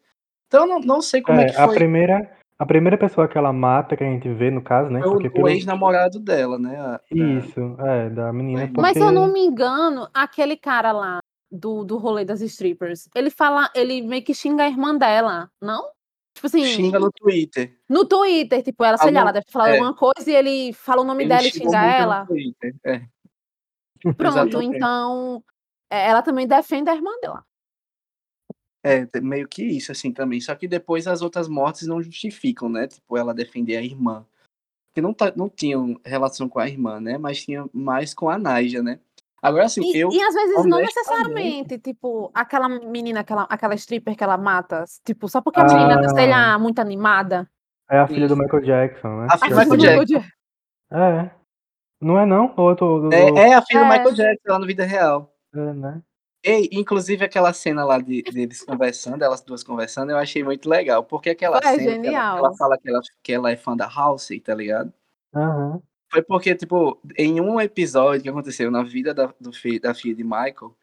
Então 0.48 0.62
eu 0.64 0.68
não, 0.68 0.80
não 0.80 1.00
sei 1.02 1.22
como 1.22 1.40
é, 1.40 1.44
É, 1.44 1.52
que 1.52 1.56
a 1.60 1.66
foi. 1.66 1.74
primeira, 1.76 2.36
a 2.58 2.66
primeira 2.66 2.98
pessoa 2.98 3.28
que 3.28 3.38
ela 3.38 3.52
mata, 3.52 3.96
que 3.96 4.02
a 4.02 4.06
gente 4.10 4.28
vê 4.34 4.50
no 4.50 4.62
caso, 4.62 4.90
né? 4.90 5.00
Foi 5.00 5.10
Porque 5.12 5.28
o, 5.28 5.30
o 5.30 5.34
pelo. 5.34 5.48
ex-namorado 5.48 6.18
dela, 6.18 6.58
né? 6.58 6.76
a- 6.76 6.92
da- 6.92 7.00
Isso, 7.10 7.60
é, 7.80 8.10
da 8.10 8.32
menina, 8.32 8.62
irmã. 8.64 8.82
Mas 8.82 8.96
se 8.96 9.02
eu 9.04 9.12
não 9.12 9.26
porque. 9.28 9.34
me 9.34 9.46
engano, 9.46 10.08
aquele 10.12 10.56
cara 10.56 10.90
lá 10.90 11.20
do, 11.50 11.84
do 11.84 11.98
rolê 11.98 12.24
das 12.24 12.40
strippers, 12.40 13.08
ele 13.14 13.30
fala, 13.30 13.70
ele 13.74 14.02
meio 14.02 14.24
que 14.24 14.34
xinga 14.34 14.64
a 14.64 14.68
irmã 14.68 14.96
dela, 14.96 15.50
não? 15.60 15.88
Tipo 16.40 16.46
assim, 16.46 16.64
Xinga 16.64 16.98
no 16.98 17.12
Twitter. 17.12 17.78
no 17.86 18.06
Twitter, 18.06 18.62
tipo, 18.62 18.82
ela, 18.82 18.96
sei 18.96 19.10
lá, 19.10 19.20
ela 19.20 19.32
deve 19.32 19.44
falar 19.50 19.68
é. 19.68 19.72
alguma 19.72 19.94
coisa 19.94 20.30
e 20.30 20.34
ele 20.34 20.72
fala 20.72 21.02
o 21.02 21.04
nome 21.04 21.24
Ele 21.24 21.28
dela 21.28 21.46
e 21.46 21.50
xinga 21.50 21.84
ela. 21.84 22.20
no 22.20 22.26
Twitter. 22.28 22.74
É. 22.82 23.02
Pronto, 24.00 24.22
Exatamente. 24.22 24.76
então 24.76 25.44
é, 25.90 26.08
ela 26.08 26.22
também 26.22 26.48
defende 26.48 26.88
a 26.88 26.94
irmã 26.94 27.10
dela. 27.20 27.44
É, 28.82 29.06
meio 29.20 29.46
que 29.46 29.62
isso, 29.62 29.92
assim, 29.92 30.14
também. 30.14 30.40
Só 30.40 30.54
que 30.54 30.66
depois 30.66 31.06
as 31.06 31.20
outras 31.20 31.46
mortes 31.46 31.86
não 31.86 32.02
justificam, 32.02 32.70
né? 32.70 32.88
Tipo, 32.88 33.18
ela 33.18 33.34
defender 33.34 33.76
a 33.76 33.82
irmã. 33.82 34.24
Que 34.94 35.02
não, 35.02 35.12
tá, 35.12 35.30
não 35.36 35.50
tinham 35.50 36.00
relação 36.02 36.48
com 36.48 36.58
a 36.58 36.66
irmã, 36.66 36.98
né? 36.98 37.18
Mas 37.18 37.44
tinha 37.44 37.68
mais 37.70 38.14
com 38.14 38.30
a 38.30 38.38
Naija, 38.38 38.82
né? 38.82 38.98
Agora, 39.42 39.64
assim, 39.64 39.80
E, 39.82 39.98
eu. 40.00 40.10
e 40.10 40.20
às 40.22 40.34
vezes 40.34 40.66
não 40.66 40.78
necessariamente, 40.78 41.78
tipo, 41.78 42.30
aquela 42.34 42.68
menina, 42.68 43.20
aquela, 43.20 43.44
aquela 43.44 43.74
stripper 43.74 44.14
que 44.16 44.22
ela 44.22 44.36
mata, 44.36 44.84
tipo, 45.04 45.28
só 45.28 45.40
porque 45.40 45.60
a 45.60 45.64
menina, 45.64 46.00
Ah. 46.04 46.08
sei 46.10 46.28
lá, 46.28 46.58
muito 46.58 46.78
animada. 46.80 47.48
É 47.90 47.98
a 47.98 48.06
filha 48.06 48.28
Sim. 48.28 48.34
do 48.34 48.40
Michael 48.42 48.62
Jackson, 48.62 49.08
né? 49.20 49.26
A 49.30 49.38
filha 49.38 49.54
do 49.54 49.60
é 49.60 49.64
Michael 49.64 50.04
Jackson. 50.04 50.28
É. 50.92 51.30
Não 52.00 52.18
é 52.18 52.26
não? 52.26 52.52
Ou 52.56 52.70
eu 52.70 52.76
tô... 52.76 53.10
É, 53.12 53.48
é 53.50 53.54
a 53.54 53.62
filha 53.62 53.80
É. 53.80 53.82
do 53.82 53.88
Michael 53.88 54.12
Jackson 54.14 54.52
lá 54.52 54.58
no 54.58 54.66
vida 54.66 54.84
real. 54.84 55.34
é, 55.54 55.72
né? 55.72 56.02
Ei, 56.42 56.68
inclusive 56.72 57.22
aquela 57.22 57.52
cena 57.52 57.84
lá 57.84 57.98
de, 57.98 58.22
deles 58.22 58.62
conversando, 58.64 59.22
elas 59.22 59.42
duas 59.42 59.62
conversando, 59.62 60.10
eu 60.10 60.16
achei 60.16 60.42
muito 60.42 60.68
legal. 60.70 61.04
Porque 61.04 61.28
aquela 61.30 61.60
Foi 61.60 61.72
cena 61.72 61.82
que 61.82 61.88
ela, 61.88 62.02
genial. 62.04 62.38
ela 62.38 62.54
fala 62.56 62.78
que 62.78 62.88
ela, 62.88 63.00
que 63.22 63.32
ela 63.32 63.50
é 63.50 63.56
fã 63.56 63.76
da 63.76 63.86
Halsey, 63.86 64.40
tá 64.40 64.54
ligado? 64.54 64.90
Aham. 65.34 65.82
Foi 66.10 66.22
porque, 66.22 66.54
tipo, 66.54 67.00
em 67.16 67.40
um 67.40 67.60
episódio 67.60 68.22
que 68.22 68.28
aconteceu 68.28 68.70
na 68.70 68.82
vida 68.82 69.14
da, 69.14 69.32
do 69.40 69.50
da 69.80 69.94
filha 69.94 70.14
de 70.14 70.24
Michael, 70.24 70.74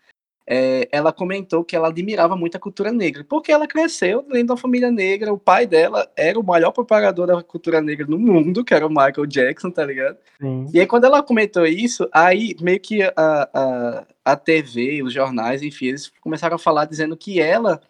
é, 0.50 0.88
ela 0.94 1.12
comentou 1.12 1.66
que 1.66 1.76
ela 1.76 1.90
admirava 1.90 2.38
muito 2.38 2.56
a 2.56 2.60
cultura 2.60 2.94
negra, 2.94 3.26
porque 3.28 3.52
ela 3.52 3.68
cresceu 3.68 4.22
dentro 4.22 4.46
de 4.46 4.52
uma 4.52 4.58
família 4.58 4.90
negra, 4.90 5.34
o 5.34 5.38
pai 5.38 5.68
dela 5.68 6.10
era 6.16 6.40
o 6.40 6.44
maior 6.44 6.72
propagador 6.72 7.28
da 7.28 7.44
cultura 7.44 7.82
negra 7.82 8.08
no 8.08 8.18
mundo, 8.18 8.64
que 8.64 8.74
era 8.74 8.88
o 8.88 8.90
Michael 8.90 9.26
Jackson, 9.26 9.70
tá 9.70 9.86
ligado? 9.86 10.18
Sim. 10.40 10.66
E 10.74 10.80
aí, 10.80 10.88
quando 10.88 11.04
ela 11.04 11.22
comentou 11.22 11.66
isso, 11.66 12.08
aí 12.14 12.56
meio 12.62 12.80
que 12.80 13.02
a, 13.04 13.14
a, 13.18 14.06
a 14.24 14.36
TV, 14.38 15.04
os 15.04 15.12
jornais, 15.12 15.62
enfim, 15.62 15.88
eles 15.88 16.10
começaram 16.22 16.56
a 16.56 16.60
falar 16.60 16.86
dizendo 16.86 17.18
que 17.18 17.42
ela 17.42 17.82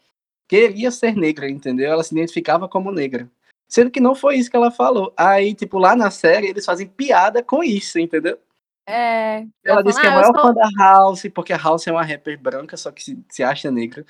queria 0.48 0.90
ser 0.90 1.16
negra, 1.16 1.48
entendeu? 1.48 1.92
Ela 1.92 2.04
se 2.04 2.16
identificava 2.16 2.68
como 2.68 2.92
negra. 2.92 3.30
Sendo 3.68 3.92
que 3.92 4.00
não 4.00 4.16
foi 4.16 4.38
isso 4.38 4.50
que 4.50 4.56
ela 4.56 4.72
falou. 4.72 5.14
Aí, 5.18 5.54
tipo, 5.54 5.78
lá 5.78 5.96
na 5.96 6.10
série, 6.10 6.48
eles 6.48 6.66
fazem 6.66 6.88
piada 6.88 7.44
com 7.44 7.64
isso, 7.64 8.00
entendeu? 8.00 8.38
É. 8.88 9.46
Ela 9.64 9.82
disse 9.84 10.00
que 10.00 10.08
é 10.08 10.10
"Ah, 10.10 10.14
eu 10.14 10.20
maior 10.20 10.34
sou- 10.34 10.42
fã 10.42 10.54
da 10.54 10.70
House, 10.78 11.24
porque 11.36 11.52
a 11.52 11.58
House 11.58 11.86
é 11.88 11.92
uma 11.92 12.04
rapper 12.04 12.40
branca, 12.40 12.78
só 12.78 12.90
que 12.92 13.04
se, 13.04 13.20
se 13.30 13.44
acha 13.44 13.70
negra. 13.70 14.06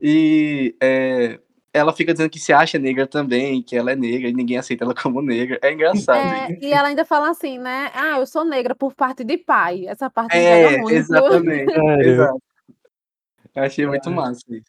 E 0.00 0.74
é, 0.82 1.38
ela 1.74 1.92
fica 1.92 2.12
dizendo 2.12 2.30
que 2.30 2.38
se 2.38 2.52
acha 2.52 2.78
negra 2.78 3.06
também, 3.06 3.62
que 3.62 3.76
ela 3.76 3.92
é 3.92 3.96
negra 3.96 4.28
e 4.28 4.32
ninguém 4.32 4.56
aceita 4.56 4.84
ela 4.84 4.94
como 4.94 5.20
negra. 5.20 5.58
É 5.62 5.70
engraçado. 5.72 6.16
É, 6.18 6.58
e 6.60 6.72
ela 6.72 6.88
ainda 6.88 7.04
fala 7.04 7.30
assim, 7.30 7.58
né? 7.58 7.90
Ah, 7.94 8.18
eu 8.18 8.26
sou 8.26 8.44
negra 8.44 8.74
por 8.74 8.94
parte 8.94 9.22
de 9.22 9.36
pai. 9.36 9.86
Essa 9.86 10.08
parte 10.08 10.34
É, 10.34 10.78
muito. 10.78 10.94
exatamente. 10.94 11.72
Exato. 12.00 12.42
Eu 13.54 13.62
achei 13.62 13.86
muito 13.86 14.10
massa 14.10 14.40
isso. 14.48 14.64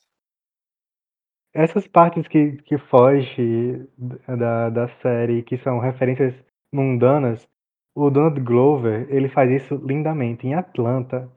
Essas 1.53 1.87
partes 1.87 2.27
que, 2.27 2.53
que 2.63 2.77
fogem 2.77 3.87
da, 4.27 4.69
da 4.69 4.87
série, 5.01 5.43
que 5.43 5.57
são 5.57 5.79
referências 5.79 6.33
mundanas, 6.73 7.47
o 7.95 8.09
Donald 8.09 8.39
Glover, 8.41 9.07
ele 9.09 9.29
faz 9.29 9.51
isso 9.51 9.75
lindamente. 9.75 10.47
Em 10.47 10.55
Atlanta, 10.55 11.31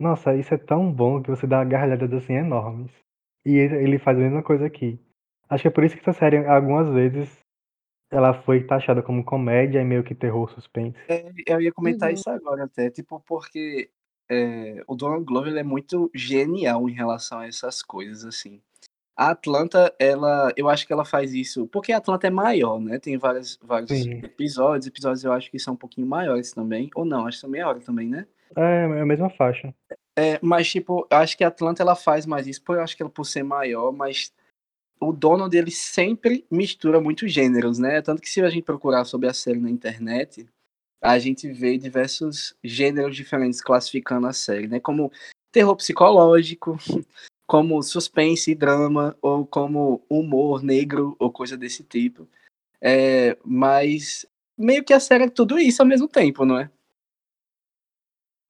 nossa, 0.00 0.34
isso 0.36 0.54
é 0.54 0.58
tão 0.58 0.92
bom 0.92 1.22
que 1.22 1.30
você 1.30 1.46
dá 1.46 1.64
gargalhadas 1.64 2.12
assim 2.22 2.34
enormes. 2.34 2.92
E 3.46 3.56
ele 3.56 3.76
ele 3.76 3.98
faz 3.98 4.18
a 4.18 4.20
mesma 4.22 4.42
coisa 4.42 4.66
aqui. 4.66 5.00
Acho 5.48 5.62
que 5.62 5.68
é 5.68 5.70
por 5.70 5.84
isso 5.84 5.96
que 5.96 6.02
essa 6.02 6.12
série, 6.18 6.38
algumas 6.46 6.88
vezes, 6.90 7.40
ela 8.10 8.34
foi 8.42 8.64
taxada 8.66 9.02
como 9.02 9.24
comédia 9.24 9.80
e 9.80 9.84
meio 9.84 10.04
que 10.04 10.14
terror 10.14 10.50
suspense. 10.50 10.98
É, 11.08 11.32
eu 11.46 11.60
ia 11.60 11.72
comentar 11.72 12.08
Uhum. 12.08 12.14
isso 12.14 12.28
agora 12.30 12.64
até, 12.64 12.90
tipo, 12.90 13.20
porque 13.20 13.90
é, 14.30 14.82
o 14.86 14.94
Donald 14.94 15.24
Glover 15.24 15.50
ele 15.50 15.60
é 15.60 15.62
muito 15.62 16.10
genial 16.14 16.88
em 16.88 16.92
relação 16.92 17.38
a 17.40 17.46
essas 17.46 17.82
coisas, 17.82 18.24
assim. 18.24 18.62
A 19.18 19.30
Atlanta, 19.30 19.92
ela, 19.98 20.52
eu 20.56 20.68
acho 20.68 20.86
que 20.86 20.92
ela 20.92 21.04
faz 21.04 21.34
isso, 21.34 21.66
porque 21.66 21.90
a 21.92 21.96
Atlanta 21.96 22.28
é 22.28 22.30
maior, 22.30 22.78
né? 22.80 23.00
Tem 23.00 23.18
vários, 23.18 23.58
vários 23.60 23.90
Sim. 23.90 24.20
episódios, 24.22 24.86
episódios 24.86 25.24
eu 25.24 25.32
acho 25.32 25.50
que 25.50 25.58
são 25.58 25.74
um 25.74 25.76
pouquinho 25.76 26.06
maiores 26.06 26.52
também, 26.52 26.88
ou 26.94 27.04
não, 27.04 27.26
acho 27.26 27.38
que 27.38 27.40
são 27.40 27.50
meia 27.50 27.66
hora 27.68 27.80
também, 27.80 28.08
né? 28.08 28.28
É, 28.56 28.84
é 28.84 29.00
a 29.00 29.04
mesma 29.04 29.28
faixa. 29.28 29.74
É, 30.16 30.38
mas, 30.40 30.70
tipo, 30.70 31.04
eu 31.10 31.16
acho 31.16 31.36
que 31.36 31.42
a 31.42 31.48
Atlanta 31.48 31.82
ela 31.82 31.96
faz 31.96 32.26
mais 32.26 32.46
isso, 32.46 32.62
por 32.62 32.76
eu 32.76 32.82
acho 32.82 32.96
que 32.96 33.02
ela 33.02 33.10
por 33.10 33.24
ser 33.24 33.42
maior, 33.42 33.90
mas 33.90 34.32
o 35.00 35.12
Donald 35.12 35.56
ele 35.56 35.72
sempre 35.72 36.46
mistura 36.48 37.00
muitos 37.00 37.32
gêneros, 37.32 37.76
né? 37.76 38.00
Tanto 38.00 38.22
que 38.22 38.30
se 38.30 38.40
a 38.40 38.48
gente 38.48 38.62
procurar 38.62 39.04
sobre 39.04 39.28
a 39.28 39.34
série 39.34 39.58
na 39.58 39.68
internet, 39.68 40.46
a 41.02 41.18
gente 41.18 41.50
vê 41.50 41.76
diversos 41.76 42.56
gêneros 42.62 43.16
diferentes 43.16 43.60
classificando 43.60 44.28
a 44.28 44.32
série, 44.32 44.68
né? 44.68 44.78
Como 44.78 45.10
terror 45.50 45.74
psicológico, 45.74 46.78
como 47.48 47.82
suspense 47.82 48.50
e 48.50 48.54
drama, 48.54 49.16
ou 49.22 49.46
como 49.46 50.02
humor 50.08 50.62
negro, 50.62 51.16
ou 51.18 51.32
coisa 51.32 51.56
desse 51.56 51.82
tipo. 51.82 52.28
É, 52.80 53.36
mas 53.42 54.26
meio 54.56 54.84
que 54.84 54.92
a 54.92 55.00
série 55.00 55.24
é 55.24 55.30
tudo 55.30 55.58
isso 55.58 55.80
ao 55.80 55.88
mesmo 55.88 56.06
tempo, 56.06 56.44
não 56.44 56.58
é? 56.58 56.70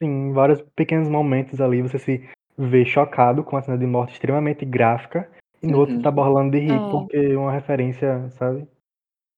Sim, 0.02 0.08
em 0.08 0.32
vários 0.32 0.60
pequenos 0.74 1.08
momentos 1.08 1.60
ali 1.60 1.80
você 1.80 1.98
se 1.98 2.28
vê 2.56 2.84
chocado 2.84 3.44
com 3.44 3.56
a 3.56 3.62
cena 3.62 3.78
de 3.78 3.86
morte 3.86 4.14
extremamente 4.14 4.64
gráfica, 4.64 5.30
e 5.62 5.66
no 5.68 5.78
outro 5.78 5.94
Uhum. 5.94 6.02
tá 6.02 6.10
borlando 6.10 6.50
de 6.52 6.58
rir, 6.58 6.72
É. 6.80 6.90
porque 6.90 7.16
é 7.16 7.38
uma 7.38 7.52
referência, 7.52 8.28
sabe? 8.30 8.66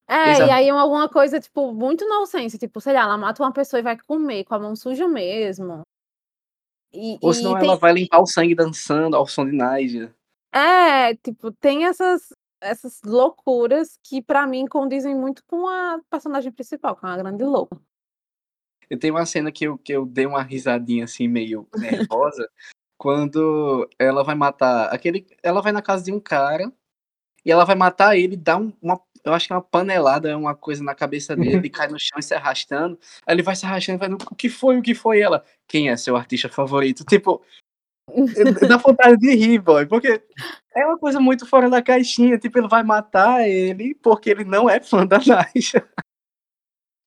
É, 0.09 0.31
Exato. 0.31 0.49
e 0.49 0.51
aí 0.51 0.69
é 0.69 0.71
alguma 0.71 1.09
coisa, 1.09 1.39
tipo, 1.39 1.73
muito 1.73 2.07
nonsense. 2.09 2.59
Tipo, 2.59 2.81
sei 2.81 2.95
lá, 2.95 3.03
ela 3.03 3.17
mata 3.17 3.43
uma 3.43 3.53
pessoa 3.53 3.79
e 3.79 3.83
vai 3.83 3.97
comer 3.97 4.43
com 4.45 4.55
a 4.55 4.59
mão 4.59 4.75
suja 4.75 5.07
mesmo. 5.07 5.83
E, 6.93 7.19
Ou 7.21 7.33
senão 7.33 7.55
tem- 7.55 7.69
ela 7.69 7.77
vai 7.77 7.93
limpar 7.93 8.21
o 8.21 8.27
sangue 8.27 8.55
dançando 8.55 9.17
ao 9.17 9.27
som 9.27 9.45
de 9.47 9.53
Naija. 9.53 10.15
É, 10.53 11.15
tipo, 11.17 11.53
tem 11.53 11.85
essas, 11.87 12.33
essas 12.61 13.01
loucuras 13.05 13.99
que 14.03 14.21
pra 14.21 14.47
mim 14.47 14.67
condizem 14.67 15.15
muito 15.15 15.45
com 15.47 15.69
a 15.69 16.01
personagem 16.11 16.51
principal, 16.51 16.97
que 16.97 17.05
é 17.07 17.09
uma 17.09 17.15
grande 17.17 17.45
louca. 17.45 17.81
Eu 18.89 18.99
tenho 18.99 19.15
uma 19.15 19.25
cena 19.25 19.53
que 19.53 19.65
eu, 19.65 19.79
que 19.79 19.93
eu 19.93 20.05
dei 20.05 20.27
uma 20.27 20.43
risadinha 20.43 21.05
assim, 21.05 21.29
meio 21.29 21.69
nervosa, 22.11 22.49
quando 22.99 23.89
ela 23.99 24.25
vai 24.25 24.35
matar 24.35 24.93
aquele. 24.93 25.25
Ela 25.43 25.63
vai 25.63 25.71
na 25.71 25.81
casa 25.81 26.03
de 26.05 26.13
um 26.13 26.19
cara 26.19 26.73
e 27.45 27.53
ela 27.53 27.65
vai 27.65 27.77
matar 27.77 28.17
ele, 28.17 28.37
dá 28.37 28.57
um- 28.57 28.73
uma. 28.83 29.01
Eu 29.25 29.33
acho 29.33 29.47
que 29.47 29.53
é 29.53 29.57
uma 29.57 29.63
panelada, 29.63 30.31
é 30.31 30.37
uma 30.37 30.55
coisa 30.55 30.83
na 30.83 30.95
cabeça 30.95 31.37
dele, 31.37 31.57
ele 31.57 31.71
cai 31.71 31.89
no 31.89 31.99
chão 31.99 32.19
e 32.19 32.23
se 32.23 32.35
arrastando. 32.35 32.99
Aí 33.27 33.35
ele 33.35 33.43
vai 33.43 33.55
se 33.55 33.67
arrastando 33.67 33.97
e 33.97 34.09
vai, 34.09 34.13
o 34.13 34.35
que 34.35 34.49
foi? 34.49 34.79
O 34.79 34.83
que 34.83 34.95
foi 34.95 35.21
ela? 35.21 35.45
Quem 35.69 35.89
é 35.91 35.97
seu 35.97 36.17
artista 36.17 36.49
favorito? 36.49 37.05
Tipo, 37.05 37.43
dá 38.69 38.77
vontade 38.77 39.17
de 39.19 39.35
rir, 39.35 39.59
boy, 39.59 39.87
porque 39.87 40.23
é 40.75 40.87
uma 40.87 40.99
coisa 40.99 41.21
muito 41.21 41.47
fora 41.47 41.69
da 41.69 41.83
caixinha. 41.83 42.39
Tipo, 42.39 42.59
ele 42.59 42.69
vai 42.69 42.83
matar 42.83 43.49
ele 43.49 43.95
porque 43.95 44.31
ele 44.31 44.45
não 44.45 44.69
é 44.69 44.81
fã 44.81 45.07
da 45.07 45.19
Naija. 45.19 45.87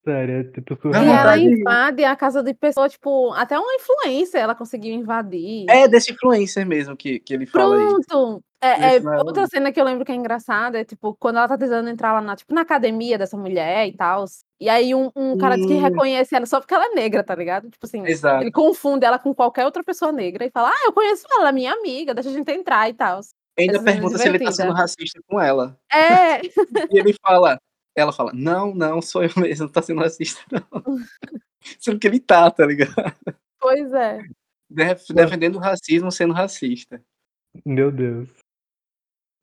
Sério, 0.05 0.35
é 0.35 0.43
tipo 0.43 0.89
E 0.89 0.97
ela 0.97 1.37
invade 1.37 2.03
a 2.03 2.13
casa 2.13 2.43
de 2.43 2.53
pessoa, 2.53 2.89
tipo, 2.89 3.31
até 3.33 3.57
uma 3.57 3.73
influência 3.75 4.37
ela 4.37 4.53
conseguiu 4.53 4.93
invadir. 4.93 5.65
É 5.69 5.87
desse 5.87 6.11
influencer 6.11 6.65
mesmo 6.65 6.95
que, 6.97 7.19
que 7.19 7.33
ele 7.33 7.45
fala 7.45 7.77
aí. 7.77 7.85
Pronto! 7.85 8.43
É, 8.63 8.95
é, 8.95 8.99
outra 9.23 9.45
cena 9.47 9.71
que 9.71 9.79
eu 9.81 9.83
lembro 9.83 10.05
que 10.05 10.11
é 10.11 10.15
engraçada 10.15 10.79
é, 10.79 10.85
tipo, 10.85 11.13
quando 11.19 11.37
ela 11.37 11.47
tá 11.47 11.57
tentando 11.57 11.89
entrar 11.89 12.13
lá 12.13 12.21
na, 12.21 12.35
tipo, 12.35 12.53
na 12.53 12.61
academia 12.61 13.17
dessa 13.17 13.35
mulher 13.37 13.87
e 13.87 13.93
tal. 13.93 14.23
E 14.59 14.69
aí 14.69 14.95
um, 14.95 15.11
um 15.15 15.37
cara 15.37 15.57
diz 15.57 15.65
que 15.65 15.73
Hum. 15.73 15.81
reconhece 15.81 16.33
ela 16.35 16.45
só 16.45 16.59
porque 16.61 16.73
ela 16.73 16.85
é 16.85 16.95
negra, 16.95 17.23
tá 17.23 17.35
ligado? 17.35 17.69
Tipo 17.69 17.85
assim, 17.85 18.05
Exato. 18.05 18.41
ele 18.43 18.51
confunde 18.51 19.05
ela 19.05 19.19
com 19.19 19.33
qualquer 19.35 19.65
outra 19.65 19.83
pessoa 19.83 20.11
negra 20.13 20.45
e 20.45 20.49
fala, 20.49 20.69
ah, 20.69 20.85
eu 20.85 20.93
conheço 20.93 21.25
ela, 21.29 21.41
ela 21.41 21.49
é 21.49 21.51
minha 21.51 21.73
amiga, 21.73 22.13
deixa 22.13 22.29
a 22.29 22.33
gente 22.33 22.49
entrar 22.51 22.89
e 22.89 22.93
tal. 22.93 23.19
Ainda 23.59 23.73
Essa 23.77 23.81
é 23.89 23.91
pergunta 23.91 24.17
se 24.17 24.27
ele 24.27 24.39
tá 24.39 24.51
sendo 24.51 24.71
racista 24.73 25.19
com 25.27 25.39
ela. 25.41 25.77
É, 25.91 26.41
E 26.95 26.99
ele 26.99 27.13
fala, 27.21 27.57
ela 27.95 28.13
fala, 28.13 28.31
não, 28.33 28.73
não, 28.73 29.01
sou 29.01 29.23
eu 29.23 29.29
mesmo, 29.37 29.65
não 29.65 29.71
tá 29.71 29.81
sendo 29.81 29.99
racista, 29.99 30.41
não. 30.51 30.63
Sendo 31.79 31.99
que 31.99 32.07
ele 32.07 32.19
tá, 32.19 32.49
tá 32.51 32.65
ligado? 32.65 32.93
pois 33.59 33.93
é. 33.93 34.19
Def- 34.69 35.09
Defendendo 35.13 35.55
o 35.55 35.59
racismo 35.59 36.11
sendo 36.11 36.33
racista. 36.33 37.01
Meu 37.65 37.91
Deus. 37.91 38.27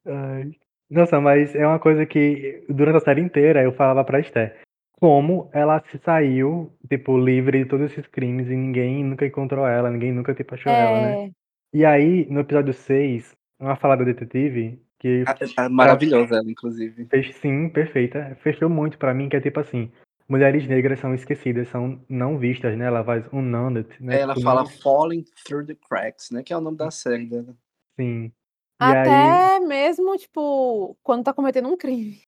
Ai. 0.06 0.50
Nossa, 0.90 1.20
mas 1.20 1.54
é 1.54 1.66
uma 1.66 1.78
coisa 1.78 2.04
que 2.04 2.64
durante 2.68 2.96
a 2.96 3.00
série 3.00 3.20
inteira 3.20 3.62
eu 3.62 3.72
falava 3.72 4.04
pra 4.04 4.18
Esther. 4.20 4.60
Como 4.98 5.48
ela 5.52 5.82
se 5.90 5.98
saiu, 5.98 6.72
tipo, 6.88 7.16
livre 7.16 7.62
de 7.62 7.64
todos 7.70 7.90
esses 7.90 8.06
crimes 8.08 8.48
e 8.48 8.56
ninguém 8.56 9.02
nunca 9.04 9.24
encontrou 9.24 9.66
ela, 9.66 9.90
ninguém 9.90 10.12
nunca, 10.12 10.34
tipo, 10.34 10.54
achou 10.54 10.70
ela, 10.72 11.00
né? 11.00 11.24
É, 11.26 11.30
E 11.72 11.84
aí, 11.84 12.26
no 12.28 12.40
episódio 12.40 12.74
6, 12.74 13.34
uma 13.58 13.76
fala 13.76 13.96
da 13.96 14.04
detetive, 14.04 14.82
que 14.98 15.24
A- 15.56 15.64
a- 15.64 15.68
Maravilhosa 15.68 16.36
ela, 16.36 16.50
inclusive. 16.50 17.06
fez 17.06 17.34
sim, 17.36 17.68
perfeita, 17.68 18.36
fechou 18.42 18.68
muito 18.68 18.98
pra 18.98 19.14
mim, 19.14 19.28
que 19.28 19.36
é 19.36 19.40
tipo 19.40 19.60
assim, 19.60 19.90
mulheres 20.28 20.66
negras 20.66 20.98
são 20.98 21.14
esquecidas, 21.14 21.68
são 21.68 22.04
não 22.08 22.36
vistas, 22.36 22.76
né? 22.76 22.86
Ela 22.86 23.02
faz 23.04 23.24
um 23.32 23.40
né? 23.40 24.20
Ela 24.20 24.34
Tipo, 24.34 24.44
fala 24.44 24.62
não- 24.62 24.68
Falling 24.68 25.24
Through 25.46 25.66
the 25.66 25.76
Cracks, 25.88 26.30
né? 26.30 26.42
Que 26.42 26.52
é 26.52 26.56
o 26.56 26.60
nome 26.60 26.76
da 26.76 26.90
série 26.90 27.26
dela. 27.26 27.54
Sim. 27.98 28.32
Até 28.80 29.10
aí, 29.10 29.60
mesmo, 29.66 30.16
tipo, 30.16 30.96
quando 31.02 31.24
tá 31.24 31.34
cometendo 31.34 31.68
um 31.68 31.76
crime. 31.76 32.22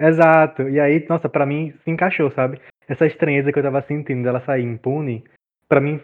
exato. 0.00 0.68
E 0.68 0.78
aí, 0.78 1.04
nossa, 1.08 1.28
pra 1.28 1.44
mim 1.44 1.74
se 1.82 1.90
encaixou, 1.90 2.30
sabe? 2.30 2.60
Essa 2.86 3.06
estranheza 3.06 3.52
que 3.52 3.58
eu 3.58 3.62
tava 3.62 3.82
sentindo 3.82 4.22
dela 4.22 4.40
sair 4.40 4.62
impune, 4.62 5.24
pra 5.68 5.80
mim 5.80 6.00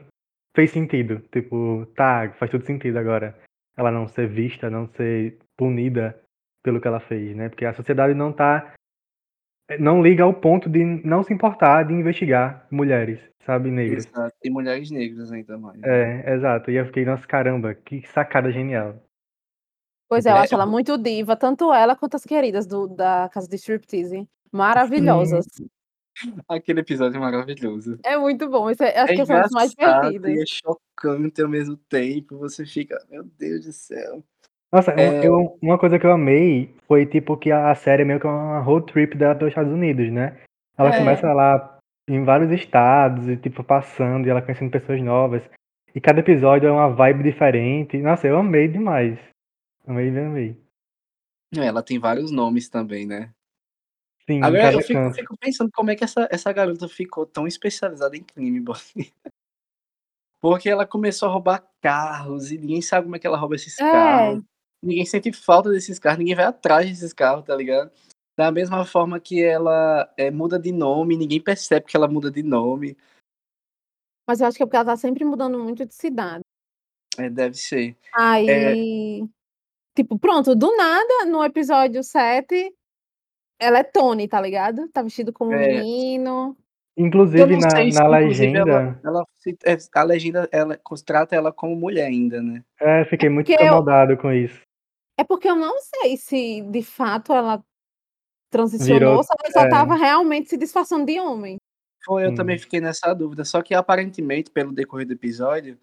fez 0.56 0.70
sentido. 0.72 1.20
Tipo, 1.30 1.86
tá, 1.94 2.32
faz 2.38 2.50
todo 2.50 2.64
sentido 2.64 2.98
agora. 2.98 3.38
Ela 3.76 3.90
não 3.90 4.08
ser 4.08 4.28
vista, 4.28 4.68
não 4.68 4.88
ser 4.88 5.38
punida 5.56 6.20
pelo 6.62 6.80
que 6.80 6.88
ela 6.88 7.00
fez, 7.00 7.34
né? 7.36 7.48
Porque 7.48 7.64
a 7.64 7.72
sociedade 7.72 8.14
não 8.14 8.32
tá 8.32 8.74
não 9.78 10.02
liga 10.02 10.24
ao 10.24 10.34
ponto 10.34 10.68
de 10.68 10.84
não 10.84 11.22
se 11.22 11.32
importar 11.32 11.84
de 11.84 11.94
investigar 11.94 12.66
mulheres, 12.70 13.20
sabe, 13.44 13.70
negras. 13.70 14.06
Exato. 14.06 14.34
E 14.42 14.50
mulheres 14.50 14.90
negras 14.90 15.32
ainda 15.32 15.56
mais. 15.56 15.82
É, 15.82 16.34
exato. 16.34 16.70
E 16.70 16.76
eu 16.76 16.86
fiquei, 16.86 17.04
nossa, 17.04 17.26
caramba, 17.26 17.74
que 17.74 18.06
sacada 18.08 18.50
genial. 18.50 19.02
Pois 20.12 20.26
é, 20.26 20.30
eu 20.30 20.36
É, 20.36 20.40
acho 20.40 20.54
ela 20.54 20.66
muito 20.66 20.98
diva, 20.98 21.34
tanto 21.34 21.72
ela 21.72 21.96
quanto 21.96 22.16
as 22.16 22.24
queridas 22.24 22.66
do, 22.66 22.86
da 22.86 23.30
casa 23.32 23.48
de 23.48 23.56
striptease. 23.56 24.28
Maravilhosas. 24.52 25.46
Aquele 26.46 26.80
episódio 26.80 27.16
é 27.16 27.20
maravilhoso. 27.20 27.98
É 28.04 28.18
muito 28.18 28.46
bom. 28.50 28.68
Esse 28.68 28.84
é, 28.84 29.00
acho 29.00 29.14
É 29.14 29.16
que 29.16 29.24
são 29.24 29.40
os 29.40 29.50
mais 29.50 29.72
e 29.72 30.42
é 30.42 30.44
chocante 30.46 31.40
ao 31.40 31.48
mesmo 31.48 31.78
tempo. 31.88 32.36
Você 32.40 32.66
fica, 32.66 33.02
meu 33.10 33.24
Deus 33.38 33.64
do 33.64 33.72
céu. 33.72 34.22
Nossa, 34.70 34.90
É. 34.90 35.26
eu- 35.26 35.56
uma 35.62 35.78
coisa 35.78 35.98
que 35.98 36.04
eu 36.04 36.12
amei 36.12 36.74
foi 36.86 37.06
tipo 37.06 37.34
que 37.38 37.50
a 37.50 37.74
série 37.74 38.02
é 38.02 38.04
meio 38.04 38.20
que 38.20 38.26
uma 38.26 38.58
road 38.60 38.92
trip 38.92 39.16
dela 39.16 39.34
pelos 39.34 39.52
Estados 39.52 39.72
Unidos, 39.72 40.12
né? 40.12 40.36
Ela 40.76 40.94
É. 40.94 40.98
começa 40.98 41.32
lá 41.32 41.78
em 42.06 42.22
vários 42.22 42.50
estados 42.52 43.28
e 43.28 43.36
tipo 43.38 43.64
passando 43.64 44.26
e 44.26 44.30
ela 44.30 44.42
conhecendo 44.42 44.70
pessoas 44.70 45.00
novas. 45.00 45.42
E 45.94 46.00
cada 46.02 46.20
episódio 46.20 46.68
é 46.68 46.72
uma 46.72 46.90
vibe 46.90 47.22
diferente. 47.22 47.96
Nossa, 47.96 48.26
eu 48.26 48.36
amei 48.36 48.68
demais. 48.68 49.18
Amei, 49.86 50.08
amei. 50.08 50.56
É, 51.54 51.66
Ela 51.66 51.82
tem 51.82 51.98
vários 51.98 52.30
nomes 52.30 52.68
também, 52.68 53.06
né? 53.06 53.34
Sim, 54.28 54.42
Agora 54.42 54.72
eu 54.72 54.80
fico, 54.80 54.98
eu 54.98 55.12
fico 55.12 55.36
pensando 55.36 55.70
como 55.72 55.90
é 55.90 55.96
que 55.96 56.04
essa, 56.04 56.28
essa 56.30 56.52
garota 56.52 56.88
ficou 56.88 57.26
tão 57.26 57.46
especializada 57.46 58.16
em 58.16 58.22
crime, 58.22 58.60
Bolinha. 58.60 58.80
Porque 60.40 60.68
ela 60.68 60.86
começou 60.86 61.28
a 61.28 61.32
roubar 61.32 61.68
carros 61.80 62.50
e 62.50 62.58
ninguém 62.58 62.80
sabe 62.82 63.04
como 63.04 63.16
é 63.16 63.18
que 63.18 63.26
ela 63.26 63.36
rouba 63.36 63.56
esses 63.56 63.78
É. 63.78 63.90
carros. 63.90 64.44
Ninguém 64.82 65.04
sente 65.04 65.32
falta 65.32 65.70
desses 65.70 65.98
carros, 65.98 66.18
ninguém 66.18 66.34
vai 66.34 66.44
atrás 66.44 66.88
desses 66.88 67.12
carros, 67.12 67.44
tá 67.44 67.54
ligado? 67.54 67.92
Da 68.36 68.50
mesma 68.50 68.84
forma 68.84 69.20
que 69.20 69.42
ela 69.42 70.12
é, 70.16 70.30
muda 70.30 70.58
de 70.58 70.72
nome, 70.72 71.16
ninguém 71.16 71.40
percebe 71.40 71.86
que 71.86 71.96
ela 71.96 72.08
muda 72.08 72.30
de 72.30 72.42
nome. 72.42 72.96
Mas 74.26 74.40
eu 74.40 74.46
acho 74.46 74.56
que 74.56 74.62
é 74.62 74.66
porque 74.66 74.76
ela 74.76 74.86
tá 74.86 74.96
sempre 74.96 75.24
mudando 75.24 75.58
muito 75.58 75.84
de 75.86 75.94
cidade. 75.94 76.42
É, 77.18 77.28
deve 77.28 77.56
ser. 77.56 77.96
Aí. 78.12 79.28
Tipo, 79.94 80.18
pronto, 80.18 80.54
do 80.54 80.74
nada, 80.76 81.26
no 81.26 81.44
episódio 81.44 82.02
7, 82.02 82.72
ela 83.60 83.78
é 83.80 83.84
Tony, 83.84 84.26
tá 84.26 84.40
ligado? 84.40 84.88
Tá 84.88 85.02
vestido 85.02 85.32
como 85.32 85.50
um 85.50 85.54
É. 85.54 85.68
menino. 85.68 86.56
Eu 86.96 87.06
Inclusive 87.06 87.56
na, 87.56 87.70
se, 87.70 87.76
na 87.76 87.82
inclusive, 87.84 87.98
ela, 88.04 88.18
legenda, 88.18 89.00
ela 89.04 89.24
se- 89.38 89.58
é, 89.64 89.76
a 89.94 90.02
legenda 90.02 90.48
ela 90.52 90.78
trata 91.06 91.34
ela 91.34 91.50
como 91.52 91.74
mulher 91.74 92.06
ainda, 92.06 92.42
né? 92.42 92.62
é, 92.80 93.04
fiquei 93.06 93.28
muito 93.30 93.46
porque 93.46 93.62
eu- 93.62 93.66
incomodado 93.66 94.16
com 94.18 94.30
isso. 94.32 94.60
É 95.18 95.24
porque 95.24 95.48
eu 95.48 95.56
não 95.56 95.78
sei 95.78 96.16
se 96.16 96.62
de 96.62 96.82
fato 96.82 97.32
ela 97.32 97.62
transicionou 98.50 98.98
Virou- 98.98 99.16
ou 99.16 99.22
se 99.22 99.30
ela 99.38 99.52
só 99.52 99.60
é. 99.66 99.68
tava 99.70 99.94
realmente 99.94 100.50
se 100.50 100.56
disfarçando 100.58 101.06
de 101.06 101.18
homem. 101.20 101.56
Foi, 102.04 102.24
eu 102.26 102.30
Sim. 102.30 102.34
também 102.34 102.58
fiquei 102.58 102.80
nessa 102.80 103.14
dúvida. 103.14 103.44
Só 103.44 103.62
que 103.62 103.74
aparentemente, 103.74 104.50
pelo 104.50 104.72
decorrer 104.72 105.06
do 105.06 105.12
episódio, 105.14 105.78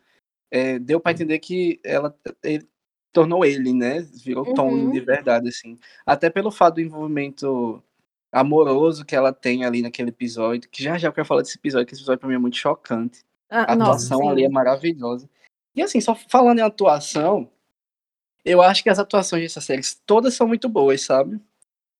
é, 0.51 0.77
deu 0.77 0.99
pra 0.99 1.11
entender 1.11 1.39
que 1.39 1.79
ela 1.83 2.15
ele, 2.43 2.67
tornou 3.11 3.43
ele, 3.45 3.73
né? 3.73 4.01
Virou 4.23 4.53
Tony 4.53 4.85
Uhum. 4.85 4.91
de 4.91 4.99
verdade, 4.99 5.49
assim. 5.49 5.77
Até 6.05 6.29
pelo 6.29 6.51
fato 6.51 6.75
do 6.75 6.81
envolvimento 6.81 7.81
amoroso 8.31 9.03
que 9.05 9.15
ela 9.15 9.33
tem 9.33 9.65
ali 9.65 9.81
naquele 9.81 10.09
episódio, 10.09 10.69
que 10.69 10.83
já 10.83 10.97
já 10.97 11.07
eu 11.07 11.13
quero 11.13 11.25
falar 11.25 11.41
desse 11.41 11.57
episódio, 11.57 11.85
que 11.87 11.93
esse 11.93 12.01
episódio 12.01 12.19
pra 12.19 12.29
mim 12.29 12.35
é 12.35 12.39
muito 12.39 12.57
chocante. 12.57 13.19
Ah, 13.49 13.71
A 13.71 13.73
atuação 13.73 14.29
ali 14.29 14.43
é 14.43 14.49
maravilhosa. 14.49 15.27
E 15.75 15.81
assim, 15.81 15.99
só 15.99 16.13
falando 16.13 16.59
em 16.59 16.63
atuação, 16.63 17.49
eu 18.45 18.61
acho 18.61 18.83
que 18.83 18.89
as 18.89 18.99
atuações 18.99 19.41
dessas 19.43 19.63
séries 19.63 19.99
todas 20.05 20.33
são 20.35 20.47
muito 20.47 20.69
boas, 20.69 21.01
sabe? 21.01 21.39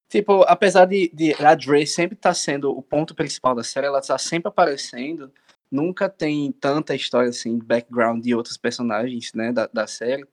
Tipo, 0.10 0.44
apesar 0.48 0.86
de, 0.86 1.10
de 1.14 1.34
a 1.36 1.54
Dre 1.56 1.86
sempre 1.86 2.16
estar 2.16 2.34
sendo 2.34 2.72
o 2.76 2.82
ponto 2.82 3.14
principal 3.16 3.54
da 3.54 3.64
série, 3.64 3.88
ela 3.88 4.02
tá 4.02 4.18
sempre 4.18 4.50
aparecendo, 4.50 5.32
nunca 5.72 6.10
tem 6.10 6.52
tanta 6.52 6.96
história 6.96 7.30
assim, 7.30 7.60
background 7.60 8.24
de 8.24 8.34
outros 8.34 8.58
personagens, 8.58 9.32
né, 9.34 9.52
da, 9.52 9.68
da 9.68 9.86
série. 9.86 10.26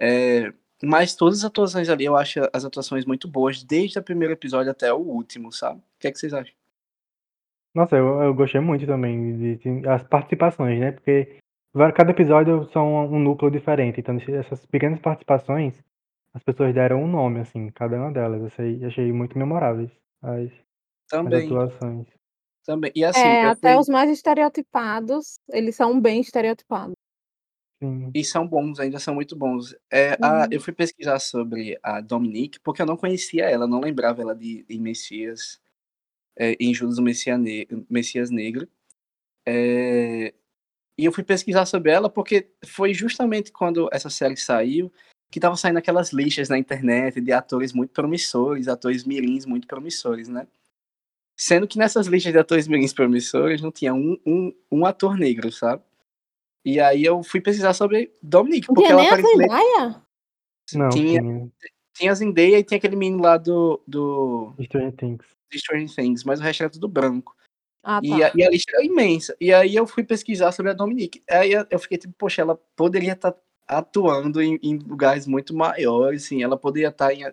É, 0.00 0.52
mas 0.82 1.14
todas 1.14 1.40
as 1.40 1.44
atuações 1.44 1.88
ali, 1.88 2.04
eu 2.06 2.16
acho 2.16 2.40
as 2.52 2.64
atuações 2.64 3.04
muito 3.04 3.28
boas, 3.28 3.62
desde 3.62 3.98
o 3.98 4.02
primeiro 4.02 4.32
episódio 4.32 4.70
até 4.72 4.92
o 4.92 4.98
último, 4.98 5.52
sabe? 5.52 5.78
O 5.80 5.82
que 5.98 6.08
é 6.08 6.12
que 6.12 6.18
vocês 6.18 6.32
acham? 6.32 6.54
Nossa, 7.74 7.96
eu, 7.96 8.20
eu 8.22 8.34
gostei 8.34 8.60
muito 8.60 8.86
também 8.86 9.36
de, 9.36 9.56
de- 9.56 9.88
as 9.88 10.02
participações, 10.02 10.80
né? 10.80 10.92
Porque 10.92 11.38
cada 11.94 12.10
episódio 12.10 12.64
são 12.72 13.06
um 13.06 13.18
núcleo 13.20 13.50
diferente. 13.50 14.00
Então, 14.00 14.16
essas 14.16 14.66
pequenas 14.66 14.98
participações, 15.00 15.74
as 16.34 16.42
pessoas 16.42 16.74
deram 16.74 17.02
um 17.04 17.06
nome, 17.06 17.40
assim, 17.40 17.70
cada 17.70 17.96
uma 17.96 18.10
delas. 18.10 18.42
Achei, 18.44 18.84
achei 18.84 19.12
muito 19.12 19.38
memoráveis 19.38 19.90
as, 20.22 20.50
as 20.50 20.50
Também, 21.08 21.46
atuações. 21.46 22.06
também. 22.64 22.90
E 22.94 23.04
assim, 23.04 23.20
É, 23.20 23.44
eu 23.44 23.50
até 23.50 23.72
fui- 23.72 23.80
os 23.80 23.88
mais 23.88 24.10
estereotipados, 24.10 25.38
eles 25.50 25.76
são 25.76 26.00
bem 26.00 26.20
estereotipados. 26.20 26.94
Sim. 27.82 28.10
E 28.14 28.24
são 28.24 28.46
bons, 28.46 28.78
ainda 28.78 28.98
são 28.98 29.14
muito 29.14 29.34
bons. 29.34 29.74
É, 29.90 30.18
a- 30.20 30.42
Uhum. 30.42 30.48
eu 30.50 30.60
fui 30.60 30.72
pesquisar 30.72 31.18
sobre 31.18 31.78
a 31.82 32.00
Dominique, 32.00 32.60
porque 32.60 32.82
eu 32.82 32.86
não 32.86 32.96
conhecia 32.96 33.44
ela, 33.48 33.66
não 33.66 33.80
lembrava 33.80 34.20
ela 34.20 34.34
de, 34.34 34.64
em 34.68 34.78
Messias, 34.80 35.58
é, 36.38 36.56
em 36.60 36.74
Judas 36.74 36.98
o 36.98 37.02
Messia 37.02 37.38
Ne- 37.38 37.66
Messias 37.90 38.30
Negro. 38.30 38.68
É, 39.46 40.34
e 40.98 41.04
eu 41.06 41.12
fui 41.12 41.24
pesquisar 41.24 41.66
sobre 41.66 41.92
ela 41.92 42.10
porque 42.10 42.48
foi 42.66 42.94
justamente 42.94 43.52
quando 43.52 43.88
essa 43.92 44.10
série 44.10 44.36
saiu 44.36 44.92
que 45.30 45.38
estavam 45.38 45.56
saindo 45.56 45.78
aquelas 45.78 46.12
listas 46.12 46.48
na 46.48 46.58
internet 46.58 47.20
de 47.20 47.32
atores 47.32 47.72
muito 47.72 47.92
promissores, 47.92 48.68
atores 48.68 49.04
mirins 49.04 49.46
muito 49.46 49.66
promissores, 49.68 50.28
né? 50.28 50.46
Sendo 51.36 51.66
que 51.68 51.78
nessas 51.78 52.06
listas 52.06 52.32
de 52.32 52.38
atores 52.38 52.68
mirins 52.68 52.92
promissores 52.92 53.62
não 53.62 53.72
tinha 53.72 53.94
um, 53.94 54.18
um, 54.26 54.54
um 54.70 54.86
ator 54.86 55.16
negro, 55.18 55.50
sabe? 55.52 55.82
E 56.64 56.78
aí 56.78 57.04
eu 57.04 57.22
fui 57.22 57.40
pesquisar 57.40 57.72
sobre 57.72 58.12
Dominique, 58.22 58.68
Não 58.68 58.74
porque 58.74 58.88
tinha 58.88 58.92
ela 58.92 59.02
nem 59.02 59.10
a 59.10 59.14
aparentemente 59.14 59.50
Zendaya? 59.50 60.02
Não, 60.74 60.88
tinha, 60.90 61.20
tinha. 61.20 61.50
tinha 61.94 62.12
a 62.12 62.14
Zendaya 62.14 62.58
e 62.58 62.64
tinha 62.64 62.78
aquele 62.78 62.96
menino 62.96 63.22
lá 63.22 63.36
do, 63.36 63.82
do, 63.86 64.54
Stranger 64.62 64.92
Things. 64.92 65.26
Stranger 65.52 65.94
Things, 65.94 66.24
mas 66.24 66.38
o 66.40 66.42
resto 66.42 66.62
era 66.62 66.70
tudo 66.70 66.88
branco. 66.88 67.34
Ah, 67.82 68.00
tá. 68.00 68.06
E, 68.06 68.22
a, 68.22 68.32
e 68.34 68.44
a 68.44 68.50
lista 68.50 68.72
era 68.74 68.84
imensa. 68.84 69.34
E 69.40 69.52
aí 69.52 69.74
eu 69.74 69.86
fui 69.86 70.04
pesquisar 70.04 70.52
sobre 70.52 70.70
a 70.70 70.74
Dominique. 70.74 71.22
Aí 71.30 71.52
eu 71.52 71.78
fiquei 71.78 71.96
tipo, 71.96 72.14
poxa, 72.16 72.42
ela 72.42 72.56
poderia 72.76 73.12
estar 73.12 73.34
atuando 73.66 74.42
em, 74.42 74.58
em 74.62 74.78
lugares 74.78 75.26
muito 75.26 75.54
maiores, 75.54 76.24
assim, 76.24 76.42
ela 76.42 76.56
poderia 76.56 76.88
estar 76.88 77.12
em. 77.14 77.24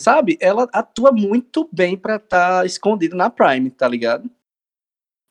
Sabe, 0.00 0.36
ela 0.40 0.68
atua 0.72 1.12
muito 1.12 1.68
bem 1.72 1.96
pra 1.96 2.16
estar 2.16 2.66
escondida 2.66 3.14
na 3.14 3.30
Prime, 3.30 3.70
tá 3.70 3.86
ligado? 3.86 4.28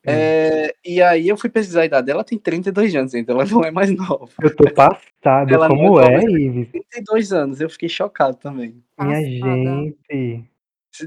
É, 0.06 0.74
e 0.84 1.00
aí 1.00 1.28
eu 1.28 1.36
fui 1.36 1.48
pesquisar 1.48 1.82
a 1.82 1.86
idade 1.86 2.06
dela, 2.06 2.18
ela 2.18 2.24
tem 2.24 2.38
32 2.38 2.94
anos, 2.94 3.14
então 3.14 3.40
ela 3.40 3.48
não 3.50 3.64
é 3.64 3.70
mais 3.70 3.90
nova. 3.90 4.28
Eu 4.42 4.54
tô 4.54 4.70
passado. 4.72 5.52
Ela 5.52 5.68
não 5.68 5.76
Como 5.76 6.00
é 6.00 6.06
é, 6.06 6.16
nova, 6.16 6.38
Ives? 6.38 6.70
32 6.70 7.32
anos, 7.32 7.60
eu 7.60 7.70
fiquei 7.70 7.88
chocado 7.88 8.36
também. 8.36 8.82
Minha 9.00 9.40
Passada. 9.40 9.94
gente. 10.10 10.44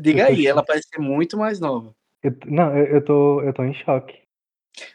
Diga 0.01 0.23
Eu 0.23 0.27
aí, 0.27 0.47
ela 0.47 0.63
parece 0.63 0.87
ser 0.89 0.99
muito 0.99 1.37
mais 1.37 1.59
nova. 1.59 1.95
Eu 2.23 2.35
não, 2.47 2.75
eu, 2.75 2.85
eu, 2.85 3.05
tô, 3.05 3.41
eu 3.41 3.53
tô 3.53 3.63
em 3.63 3.73
choque. 3.73 4.19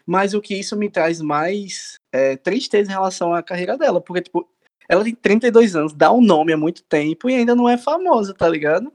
Mas 0.05 0.33
o 0.33 0.41
que 0.41 0.55
isso 0.55 0.77
me 0.77 0.89
traz 0.89 1.21
mais 1.21 1.97
é, 2.11 2.35
tristeza 2.35 2.91
em 2.91 2.93
relação 2.93 3.33
à 3.33 3.41
carreira 3.41 3.77
dela, 3.77 4.01
porque, 4.01 4.21
tipo, 4.21 4.47
ela 4.87 5.03
tem 5.03 5.15
32 5.15 5.75
anos, 5.75 5.93
dá 5.93 6.11
um 6.11 6.21
nome 6.21 6.53
há 6.53 6.57
muito 6.57 6.83
tempo 6.83 7.29
e 7.29 7.35
ainda 7.35 7.55
não 7.55 7.67
é 7.67 7.77
famosa, 7.77 8.33
tá 8.33 8.47
ligado? 8.47 8.93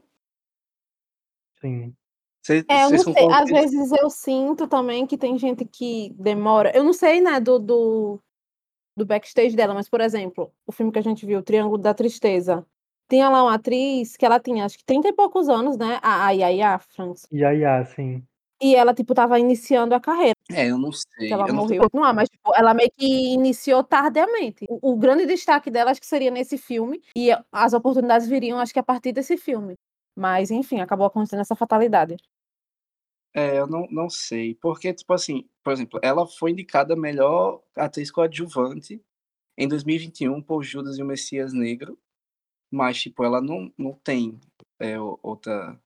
Sim. 1.59 1.93
Cês- 2.49 2.65
É, 2.67 2.83
eu 2.85 2.89
não 2.89 2.97
sei. 3.13 3.31
Às 3.31 3.49
vezes 3.49 3.91
eu 3.91 4.09
sinto 4.09 4.67
também 4.67 5.05
que 5.05 5.17
tem 5.17 5.37
gente 5.37 5.63
que 5.65 6.11
demora. 6.17 6.71
Eu 6.75 6.83
não 6.83 6.93
sei, 6.93 7.21
né, 7.21 7.39
do, 7.39 7.59
do, 7.59 8.19
do 8.97 9.05
backstage 9.05 9.55
dela, 9.55 9.73
mas, 9.75 9.87
por 9.87 10.01
exemplo, 10.01 10.51
o 10.65 10.71
filme 10.71 10.91
que 10.91 10.97
a 10.97 11.03
gente 11.03 11.25
viu, 11.25 11.43
Triângulo 11.43 11.77
da 11.77 11.93
Tristeza. 11.93 12.65
Tinha 13.07 13.29
lá 13.29 13.43
uma 13.43 13.53
atriz 13.55 14.15
que 14.17 14.25
ela 14.25 14.39
tinha, 14.39 14.65
acho 14.65 14.77
que 14.77 14.83
30 14.85 15.07
e 15.07 15.13
poucos 15.13 15.47
anos, 15.49 15.77
né? 15.77 15.99
A 16.01 16.27
a 16.27 16.31
Yaya 16.31 16.79
Franks. 16.79 17.27
Ah, 17.67 17.85
sim. 17.85 18.23
E 18.61 18.75
ela, 18.75 18.93
tipo, 18.93 19.13
tava 19.13 19.39
iniciando 19.39 19.95
a 19.95 19.99
carreira, 19.99 20.33
É, 20.51 20.67
eu 20.69 20.77
não 20.77 20.91
sei. 20.91 21.31
ela 21.31 21.43
Eu 21.47 21.53
não 21.53 21.55
morreu. 21.61 21.87
Não, 21.93 22.13
mas 22.13 22.29
tipo, 22.29 22.51
ela 22.55 22.73
meio 22.73 22.91
que 22.97 23.33
iniciou 23.33 23.83
tardiamente. 23.83 24.65
O, 24.69 24.91
o 24.93 24.95
grande 24.97 25.25
destaque 25.25 25.71
dela, 25.71 25.91
acho 25.91 26.01
que 26.01 26.07
seria 26.07 26.29
nesse 26.29 26.57
filme. 26.57 27.01
E 27.15 27.29
as 27.51 27.73
oportunidades 27.73 28.27
viriam, 28.27 28.59
acho 28.59 28.73
que 28.73 28.79
a 28.79 28.83
partir 28.83 29.11
desse 29.11 29.37
filme. 29.37 29.75
Mas, 30.15 30.51
enfim, 30.51 30.81
acabou 30.81 31.07
acontecendo 31.07 31.39
essa 31.39 31.55
fatalidade. 31.55 32.17
É, 33.33 33.59
eu 33.59 33.67
não, 33.67 33.87
não 33.91 34.09
sei. 34.09 34.55
Porque, 34.55 34.93
tipo 34.93 35.13
assim, 35.13 35.47
por 35.63 35.73
exemplo, 35.73 35.99
ela 36.03 36.27
foi 36.27 36.51
indicada 36.51 36.95
melhor 36.95 37.61
atriz 37.75 38.11
coadjuvante 38.11 39.01
em 39.57 39.67
2021 39.67 40.41
por 40.41 40.63
Judas 40.63 40.97
e 40.97 41.03
o 41.03 41.05
Messias 41.05 41.53
Negro. 41.53 41.97
Mas, 42.71 43.01
tipo, 43.01 43.23
ela 43.23 43.41
não, 43.41 43.71
não 43.77 43.93
tem 43.93 44.39
é, 44.79 44.99
outra, 44.99 45.79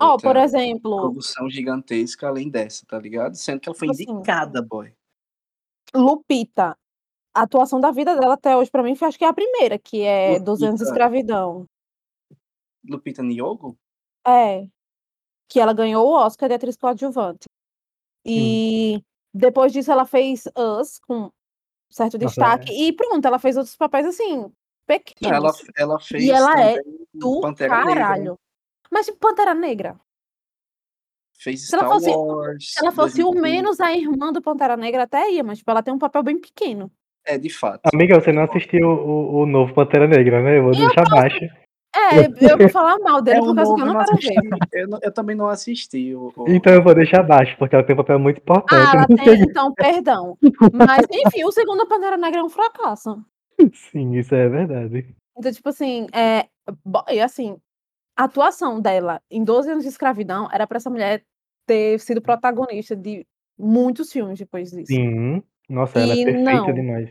Ó, 0.00 0.16
por 0.16 0.34
exemplo, 0.36 0.96
produção 0.96 1.48
gigantesca 1.50 2.26
além 2.26 2.48
dessa, 2.48 2.86
tá 2.86 2.98
ligado? 2.98 3.34
Sendo 3.34 3.60
que 3.60 3.68
ela 3.68 3.76
foi 3.76 3.88
Tipo 3.88 4.02
assim, 4.02 4.12
indicada, 4.12 4.62
boy. 4.62 4.94
Lupita. 5.94 6.76
A 7.34 7.42
atuação 7.42 7.80
da 7.80 7.90
vida 7.90 8.18
dela 8.18 8.34
até 8.34 8.56
hoje, 8.56 8.70
pra 8.70 8.82
mim, 8.82 8.96
foi 8.96 9.08
acho 9.08 9.18
que 9.18 9.24
é 9.24 9.28
a 9.28 9.32
primeira, 9.34 9.78
que 9.78 10.02
é 10.02 10.40
12 10.40 10.64
anos 10.64 10.78
de 10.80 10.84
Lupita. 10.84 10.90
escravidão. 10.90 11.66
Lupita 12.88 13.22
Nyong'o? 13.22 13.76
É. 14.26 14.66
Que 15.50 15.58
ela 15.60 15.72
ganhou 15.74 16.06
o 16.06 16.12
Oscar 16.14 16.48
de 16.48 16.54
atriz 16.54 16.76
coadjuvante. 16.76 17.44
E 18.24 19.02
depois 19.34 19.72
disso 19.72 19.90
ela 19.90 20.06
fez 20.06 20.44
Us 20.56 20.98
com 21.00 21.30
certo 21.90 22.14
Nossa, 22.14 22.26
destaque 22.26 22.72
e 22.72 22.92
pronto, 22.92 23.24
ela 23.26 23.38
fez 23.38 23.56
outros 23.56 23.76
papéis 23.76 24.06
assim, 24.06 24.36
Não, 24.42 24.52
pequenos. 24.86 25.36
ela, 25.36 25.52
ela 25.76 26.00
fez 26.00 26.28
ela 26.28 26.60
é 26.62 26.76
do 27.12 27.40
Pantera 27.40 27.76
Negra, 27.84 27.94
caralho. 27.94 28.38
Mas 28.90 29.06
tipo, 29.06 29.18
Pantera 29.18 29.54
Negra. 29.54 29.98
fez 31.36 31.66
Se 31.66 31.74
ela 31.74 31.84
Star 31.84 31.94
fosse- 31.98 32.10
Wars. 32.10 32.72
Se 32.72 32.80
ela 32.80 32.92
fosse 32.92 33.22
o 33.22 33.30
2015. 33.32 33.40
menos 33.42 33.80
a 33.80 33.92
irmã 33.92 34.32
do 34.32 34.40
Pantera 34.42 34.76
Negra, 34.76 35.02
até 35.04 35.30
ia, 35.32 35.42
mas 35.42 35.58
tipo, 35.58 35.70
ela 35.70 35.82
tem 35.82 35.92
um 35.94 35.98
papel 35.98 36.22
bem 36.22 36.38
pequeno. 36.38 36.92
É, 37.24 37.36
de 37.36 37.50
fato. 37.50 37.82
Amiga, 37.92 38.20
você 38.20 38.32
não 38.32 38.44
assistiu 38.44 38.86
o, 38.88 39.42
o 39.42 39.46
novo 39.46 39.74
Pantera 39.74 40.06
Negra, 40.06 40.42
né? 40.42 40.58
Eu 40.58 40.64
vou 40.64 40.72
deixar 40.72 41.04
baixo. 41.08 41.38
É, 41.94 42.26
eu 42.52 42.58
vou 42.58 42.68
falar 42.70 42.98
mal 42.98 43.20
dele 43.20 43.38
É, 43.38 43.42
por 43.42 43.54
causa 43.54 43.74
que 43.74 43.80
eu 43.80 43.86
não 43.86 43.92
quero 43.98 44.12
assisti. 44.12 44.34
ver. 44.48 44.58
Eu, 44.72 44.88
eu 45.02 45.12
também 45.12 45.36
não 45.36 45.48
assisti. 45.48 46.14
O, 46.14 46.32
o- 46.36 46.48
Então 46.48 46.72
eu 46.72 46.82
vou 46.82 46.94
deixar 46.94 47.22
baixo, 47.22 47.56
porque 47.58 47.74
ela 47.74 47.84
tem 47.84 47.94
um 47.94 47.98
papel 47.98 48.18
muito 48.18 48.38
importante. 48.38 48.72
Ah, 48.72 48.92
ela 48.96 49.06
tem, 49.06 49.42
então, 49.42 49.74
perdão. 49.74 50.38
Mas, 50.72 51.06
enfim, 51.10 51.44
o 51.44 51.52
segundo 51.52 51.86
Pantera 51.86 52.16
Negra 52.16 52.40
é 52.40 52.44
um 52.44 52.48
fracasso. 52.48 53.22
Sim, 53.74 54.14
isso 54.16 54.34
é 54.34 54.48
verdade. 54.48 55.14
Então, 55.36 55.52
tipo 55.52 55.68
assim, 55.68 56.06
é, 56.12 56.46
e 57.12 57.20
assim, 57.20 57.56
a 58.16 58.24
atuação 58.24 58.80
dela 58.80 59.20
em 59.30 59.42
12 59.44 59.70
anos 59.70 59.82
de 59.84 59.88
escravidão 59.90 60.48
era 60.52 60.66
pra 60.66 60.76
essa 60.76 60.90
mulher 60.90 61.22
ter 61.66 61.98
sido 62.00 62.22
protagonista 62.22 62.96
de 62.96 63.26
muitos 63.58 64.10
filmes 64.12 64.38
depois 64.38 64.70
disso. 64.70 64.92
Sim. 64.92 65.42
Nossa, 65.68 66.00
ela 66.00 66.14
é 66.14 66.24
perfeita 66.24 66.52
não. 66.52 66.74
demais. 66.74 67.10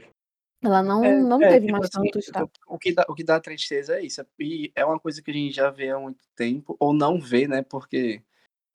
Ela 0.62 0.84
não, 0.84 1.03
É, 1.03 1.20
não 1.22 1.41
é, 1.41 1.49
teve 1.49 1.68
tipo 1.68 1.72
mais 1.72 1.86
assim, 1.86 2.01
tanto 2.03 2.20
destaque. 2.20 2.51
o, 2.68 2.78
que 2.78 2.93
dá, 2.93 3.05
o 3.07 3.16
que 3.16 3.24
dá 3.24 3.39
tristeza 3.39 3.97
é 3.97 4.05
isso. 4.05 4.26
E 4.38 4.72
é 4.76 4.84
uma 4.84 4.99
coisa 4.99 5.22
que 5.22 5.32
a 5.32 5.34
gente 5.34 5.55
já 5.55 5.70
vê 5.70 5.89
há 5.89 5.99
muito 5.99 6.20
tempo, 6.36 6.76
ou 6.80 6.93
não 6.93 7.20
vê, 7.20 7.47
né? 7.47 7.62
Porque 7.62 8.22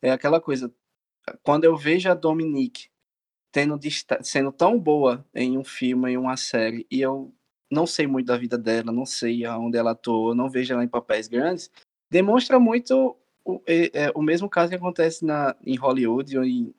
é 0.02 0.10
aquela 0.10 0.40
coisa. 0.40 0.72
Quando 1.42 1.64
eu 1.64 1.76
vejo 1.76 2.10
a 2.10 2.14
Dominique 2.14 2.88
tendo 3.52 3.78
desta- 3.78 4.22
sendo 4.22 4.50
tão 4.50 4.78
boa 4.78 5.24
em 5.34 5.56
um 5.58 5.64
filme, 5.64 6.12
em 6.12 6.16
uma 6.16 6.36
série, 6.36 6.86
e 6.90 7.00
eu 7.00 7.32
não 7.70 7.86
sei 7.86 8.06
muito 8.06 8.26
da 8.26 8.36
vida 8.36 8.58
dela, 8.58 8.90
não 8.92 9.06
sei 9.06 9.44
aonde 9.44 9.76
ela 9.78 9.92
atua, 9.92 10.34
não 10.34 10.50
vejo 10.50 10.72
ela 10.74 10.84
em 10.84 10.88
papéis 10.88 11.28
grandes, 11.28 11.70
demonstra 12.10 12.58
muito 12.58 13.16
o, 13.44 13.62
é, 13.66 14.06
é, 14.06 14.12
o 14.14 14.22
mesmo 14.22 14.48
caso 14.48 14.70
que 14.70 14.76
acontece 14.76 15.24
na, 15.24 15.54
em 15.64 15.76
Hollywood, 15.76 16.36
ou 16.38 16.44
em, 16.44 16.74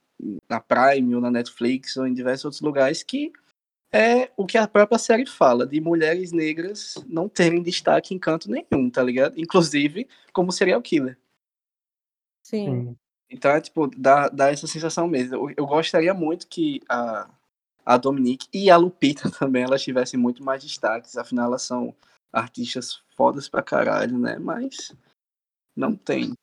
na 0.48 0.60
Prime, 0.60 1.14
ou 1.14 1.20
na 1.20 1.30
Netflix, 1.30 1.96
ou 1.96 2.06
em 2.06 2.12
diversos 2.12 2.44
outros 2.44 2.60
lugares, 2.60 3.02
que 3.02 3.32
é 3.96 4.30
o 4.36 4.46
que 4.46 4.58
a 4.58 4.68
própria 4.68 4.98
série 4.98 5.26
fala, 5.26 5.66
de 5.66 5.80
mulheres 5.80 6.32
negras 6.32 6.94
não 7.06 7.28
terem 7.28 7.62
destaque 7.62 8.14
em 8.14 8.18
canto 8.18 8.50
nenhum, 8.50 8.90
tá 8.90 9.02
ligado? 9.02 9.40
Inclusive 9.40 10.06
como 10.32 10.52
serial 10.52 10.82
killer. 10.82 11.18
Sim. 12.42 12.96
Então, 13.28 13.50
é, 13.50 13.60
tipo, 13.60 13.88
dá, 13.88 14.28
dá 14.28 14.52
essa 14.52 14.66
sensação 14.66 15.08
mesmo. 15.08 15.34
Eu, 15.34 15.54
eu 15.56 15.66
gostaria 15.66 16.14
muito 16.14 16.46
que 16.46 16.80
a, 16.88 17.28
a 17.84 17.96
Dominique 17.96 18.48
e 18.52 18.70
a 18.70 18.76
Lupita 18.76 19.30
também, 19.36 19.64
elas 19.64 19.82
tivessem 19.82 20.18
muito 20.18 20.44
mais 20.44 20.62
destaques. 20.62 21.16
Afinal, 21.16 21.46
elas 21.46 21.62
são 21.62 21.94
artistas 22.32 23.02
fodas 23.16 23.48
pra 23.48 23.62
caralho, 23.62 24.18
né? 24.18 24.38
Mas 24.38 24.94
não 25.74 25.96
tem. 25.96 26.34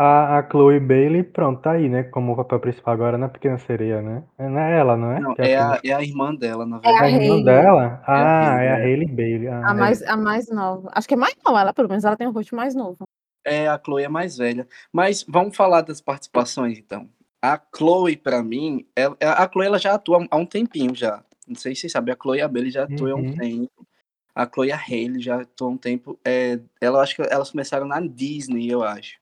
A, 0.00 0.38
a 0.38 0.48
Chloe 0.48 0.78
Bailey, 0.78 1.24
pronto, 1.24 1.60
tá 1.60 1.72
aí, 1.72 1.88
né? 1.88 2.04
Como 2.04 2.32
o 2.32 2.36
papel 2.36 2.60
principal 2.60 2.94
agora 2.94 3.18
na 3.18 3.28
Pequena 3.28 3.58
Sereia, 3.58 4.00
né? 4.00 4.22
É, 4.38 4.48
não 4.48 4.60
é 4.60 4.78
ela, 4.78 4.96
não 4.96 5.10
é? 5.10 5.18
Não, 5.18 5.34
é 5.36 5.56
a, 5.56 5.72
a, 5.72 5.80
é 5.84 5.92
a 5.92 6.00
irmã 6.04 6.32
dela, 6.32 6.64
na 6.64 6.76
É 6.76 6.88
a 6.88 6.92
verdade. 6.92 7.14
irmã 7.16 7.34
Hailey. 7.34 7.44
dela? 7.44 8.02
Ah, 8.06 8.62
é 8.62 8.68
a 8.70 8.78
é. 8.78 8.84
Hailey 8.84 9.08
Bailey. 9.08 9.48
Ah, 9.48 9.70
A 9.70 9.72
é. 9.72 9.74
mais, 9.74 10.02
a 10.02 10.16
mais 10.16 10.48
nova. 10.48 10.88
Acho 10.94 11.08
que 11.08 11.14
é 11.14 11.16
mais 11.16 11.34
nova, 11.44 11.60
ela, 11.60 11.72
pelo 11.74 11.88
menos 11.88 12.04
ela 12.04 12.16
tem 12.16 12.28
um 12.28 12.30
rosto 12.30 12.54
mais 12.54 12.76
novo. 12.76 12.98
É, 13.44 13.66
a 13.66 13.80
Chloe 13.84 14.04
é 14.04 14.08
mais 14.08 14.36
velha. 14.36 14.68
Mas 14.92 15.24
vamos 15.28 15.56
falar 15.56 15.80
das 15.80 16.00
participações, 16.00 16.78
então. 16.78 17.08
A 17.42 17.60
Chloe, 17.76 18.16
pra 18.16 18.40
mim, 18.40 18.86
ela- 18.94 19.16
a 19.20 19.50
Chloe 19.50 19.66
ela 19.66 19.78
já 19.80 19.94
atua 19.94 20.24
há 20.30 20.36
um 20.36 20.46
tempinho 20.46 20.94
já. 20.94 21.24
Não 21.46 21.56
sei 21.56 21.74
se 21.74 21.80
vocês 21.82 21.92
sabem, 21.92 22.14
a 22.14 22.16
Chloe 22.22 22.38
e 22.38 22.40
a 22.42 22.46
Bailey 22.46 22.70
já 22.70 22.84
atuam 22.84 23.10
há 23.10 23.16
um 23.16 23.24
Uhum. 23.24 23.34
tempo. 23.36 23.86
A 24.32 24.46
Chloe 24.46 24.68
e 24.68 24.72
a 24.72 24.76
Hailey 24.76 25.20
já 25.20 25.40
atuam 25.40 25.70
há 25.70 25.74
um 25.74 25.76
tempo. 25.76 26.16
É, 26.24 26.60
ela, 26.80 27.02
acho 27.02 27.16
que 27.16 27.22
elas 27.22 27.50
começaram 27.50 27.84
na 27.86 27.98
Disney, 28.00 28.70
eu 28.70 28.84
acho. 28.84 29.16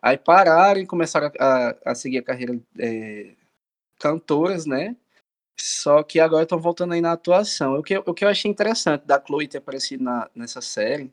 Aí 0.00 0.16
pararam 0.16 0.80
e 0.80 0.86
começaram 0.86 1.30
a, 1.38 1.76
a 1.84 1.94
seguir 1.94 2.18
a 2.18 2.22
carreira 2.22 2.58
é, 2.78 3.34
cantoras, 3.98 4.64
né? 4.66 4.96
Só 5.60 6.02
que 6.04 6.20
agora 6.20 6.44
estão 6.44 6.58
voltando 6.60 6.94
aí 6.94 7.00
na 7.00 7.12
atuação. 7.12 7.78
O 7.78 7.82
que, 7.82 7.96
eu- 7.96 8.04
o 8.06 8.14
que 8.14 8.24
eu 8.24 8.28
achei 8.28 8.50
interessante 8.50 9.04
da 9.04 9.20
Chloe 9.20 9.48
ter 9.48 9.58
aparecido 9.58 10.04
na, 10.04 10.30
nessa 10.34 10.60
série, 10.60 11.12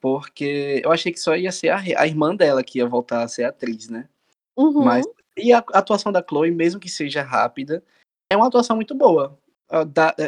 porque 0.00 0.80
eu 0.84 0.90
achei 0.92 1.12
que 1.12 1.20
só 1.20 1.36
ia 1.36 1.52
ser 1.52 1.68
a, 1.70 1.76
a 1.78 2.06
irmã 2.06 2.34
dela 2.34 2.64
que 2.64 2.78
ia 2.78 2.86
voltar 2.88 3.22
a 3.22 3.28
ser 3.28 3.44
atriz, 3.44 3.88
né? 3.88 4.08
Uhum. 4.56 4.84
Mas 4.84 5.06
e 5.36 5.52
a 5.52 5.58
atuação 5.58 6.10
da 6.10 6.24
Chloe, 6.26 6.50
mesmo 6.50 6.80
que 6.80 6.88
seja 6.88 7.22
rápida, 7.22 7.84
é 8.32 8.36
uma 8.36 8.46
atuação 8.46 8.76
muito 8.76 8.94
boa. 8.94 9.38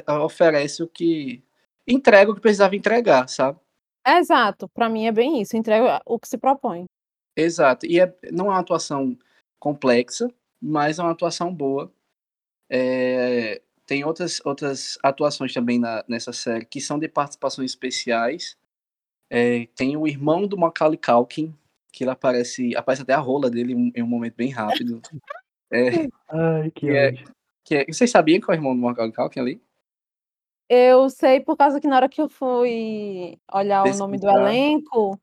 Ela 0.07 0.25
oferece 0.25 0.83
o 0.83 0.89
que 0.89 1.43
entrega 1.87 2.31
o 2.31 2.35
que 2.35 2.41
precisava 2.41 2.77
entregar, 2.77 3.27
sabe? 3.29 3.59
Exato, 4.07 4.69
pra 4.69 4.89
mim 4.89 5.07
é 5.07 5.13
bem 5.13 5.41
isso, 5.41 5.57
entrega 5.57 6.03
o 6.05 6.19
que 6.19 6.29
se 6.29 6.37
propõe. 6.37 6.85
Exato. 7.41 7.87
E 7.87 8.01
é, 8.01 8.13
não 8.33 8.47
é 8.47 8.51
uma 8.51 8.59
atuação 8.59 9.17
complexa, 9.61 10.29
mas 10.61 10.99
é 10.99 11.03
uma 11.03 11.13
atuação 11.13 11.55
boa. 11.55 11.93
É, 12.71 13.63
tem 13.87 14.05
outras, 14.05 14.41
outras 14.45 14.99
atuações 15.03 15.55
também 15.55 15.79
na- 15.79 16.05
nessa 16.09 16.33
série 16.33 16.65
que 16.67 16.81
são 16.81 16.99
de 16.99 17.09
participações 17.09 17.71
especiais. 17.71 18.57
É, 19.31 19.67
tem 19.77 19.97
o 19.97 20.07
irmão 20.07 20.47
do 20.47 20.57
Macaulay 20.59 20.99
Culkin, 20.99 21.55
que 21.93 22.05
ele 22.05 22.11
aparece, 22.11 22.75
aparece 22.77 23.03
até 23.03 23.13
a 23.15 23.19
rola 23.21 23.49
dele 23.51 23.73
em 23.73 23.77
um- 23.77 23.93
em 23.95 24.03
um 24.03 24.07
momento 24.07 24.35
bem 24.35 24.51
rápido. 24.51 25.01
É, 25.71 26.09
Ai, 26.31 26.71
que 26.71 26.87
Que 26.87 26.91
é- 26.97 27.13
que 27.63 27.75
é- 27.75 27.85
vocês 27.93 28.11
sabiam 28.11 28.41
que 28.41 28.51
é 28.51 28.55
o 28.55 28.57
irmão 28.57 28.75
do 28.75 28.81
Macaulay 28.81 29.13
Culkin 29.13 29.41
ali? 29.41 29.63
Eu 30.67 31.11
sei 31.11 31.41
por 31.41 31.59
causa 31.59 31.79
que 31.79 31.87
na 31.87 31.97
hora 31.97 32.09
que 32.09 32.21
eu 32.23 32.29
fui 32.29 33.39
olhar 33.53 33.85
o 33.85 33.99
nome 33.99 34.19
do 34.19 34.27
elenco, 34.31 35.21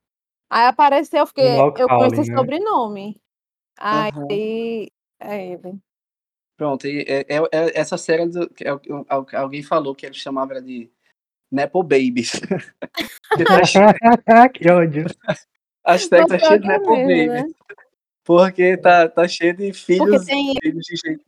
aí 0.50 0.66
apareceu, 0.68 1.20
eu 1.20 1.28
fiquei, 1.28 1.56
Macaulay, 1.58 1.82
eu 1.84 1.88
conheço 1.88 2.32
né? 2.32 2.38
sobrenome. 2.38 3.22
Aí 3.78 4.92
é 5.20 5.52
ele. 5.52 5.80
Pronto, 6.58 6.88
e 6.88 7.02
é, 7.02 7.22
é- 7.28 7.50
é- 7.52 7.80
essa 7.80 7.98
série 7.98 8.26
do, 8.28 8.50
é 8.62 8.70
al- 9.10 9.28
alguém 9.34 9.62
falou 9.62 9.94
que 9.94 10.06
ele 10.06 10.16
chamava 10.16 10.54
ela 10.54 10.62
de 10.62 10.90
Nepo 11.52 11.84
Babies. 11.84 12.32
Porque 13.30 13.66
cheio- 13.66 13.86
que 14.54 14.70
ódio. 14.72 15.06
a 15.84 15.92
hashtag 15.94 16.28
tá 16.28 16.40
cheia 16.40 16.60
de 16.60 16.66
é 16.66 16.70
Nepo 16.70 16.96
mesmo, 16.96 17.34
Babies. 17.34 17.52
né? 17.52 17.56
Porque 18.24 18.78
tá, 18.78 19.10
tá 19.10 19.28
cheio 19.28 19.54
de 19.56 19.66
Porque 19.68 19.74
filhos, 19.74 20.26
tem 20.26 20.54
filhos 20.62 20.86
de 20.86 20.96
gente. 20.96 21.26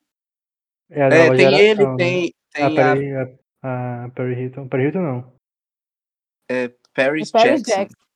É 0.89 1.01
É, 1.01 1.09
tem 1.09 1.45
ele, 1.45 1.57
geração, 1.57 1.91
né? 1.91 1.97
tem, 1.97 2.33
tem 2.53 2.63
a 2.65 2.69
peraí, 2.69 3.13
a, 3.61 4.05
a 4.05 4.09
Perry 4.15 4.41
Hilton. 4.43 4.67
Perry 4.69 4.83
Hilton 4.85 5.01
não. 5.01 5.33
Paris 6.93 7.29
o 7.29 7.33
Perry 7.33 7.61
Jackson. 7.61 7.75
Jackson. 7.75 8.06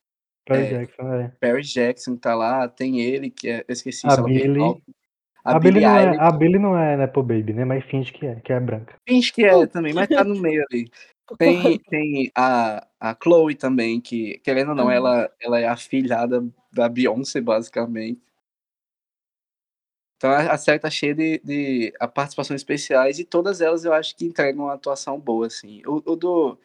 Perry 0.46 0.64
É. 0.64 0.80
Jackson, 0.80 1.14
é. 1.14 1.32
Paris 1.40 1.70
Jackson 1.70 2.16
tá 2.18 2.36
lá, 2.36 2.68
tem 2.68 3.00
ele, 3.00 3.30
que 3.30 3.48
é, 3.50 3.60
eu 3.68 3.74
esqueci 3.74 4.08
A 4.08 4.12
se 4.12 4.24
tem 4.24 4.34
Billy. 4.34 4.60
A, 5.44 5.56
A, 5.56 5.60
Billy 5.60 5.74
Billie 5.74 5.88
não 5.88 5.98
é, 5.98 6.18
a 6.20 6.32
Billy 6.32 6.60
não 6.60 6.78
é 6.78 6.98
Nepo 6.98 7.24
Baby, 7.24 7.54
né? 7.54 7.66
Mas 7.66 7.84
finge 7.86 8.12
que 8.12 8.26
é, 8.26 8.36
que 8.42 8.54
é 8.54 8.60
branca. 8.60 8.96
Finge 9.08 9.32
que 9.34 9.44
é 9.44 9.66
também, 9.68 9.94
mas 9.94 10.08
tá 10.08 10.24
no 10.24 10.36
meio 10.40 10.64
ali. 10.72 10.90
Tem, 11.38 11.80
tem 11.80 12.32
a, 12.36 12.86
a 13.00 13.18
Chloe 13.22 13.56
também, 13.56 14.02
que, 14.02 14.40
querendo 14.40 14.70
ou 14.70 14.76
não, 14.76 14.86
Uhum. 14.86 14.92
ela, 14.92 15.32
ela 15.42 15.60
é 15.60 15.68
a 15.68 15.78
filhada 15.78 16.46
da 16.74 16.90
Beyoncé, 16.90 17.40
basicamente. 17.40 18.22
Então 20.18 20.30
a, 20.30 20.52
a 20.52 20.58
série 20.58 20.78
tá 20.80 20.90
cheia 20.90 21.16
de, 21.16 21.40
de 21.44 21.94
a 22.00 22.08
participações 22.08 22.60
especiais 22.62 23.18
e 23.18 23.26
todas 23.26 23.62
elas 23.62 23.86
eu 23.86 23.94
acho 23.94 24.16
que 24.16 24.26
entregam 24.26 24.66
uma 24.66 24.74
atuação 24.74 25.20
boa, 25.20 25.48
assim. 25.48 25.82
O, 25.88 25.96
o 26.12 26.16
do, 26.16 26.60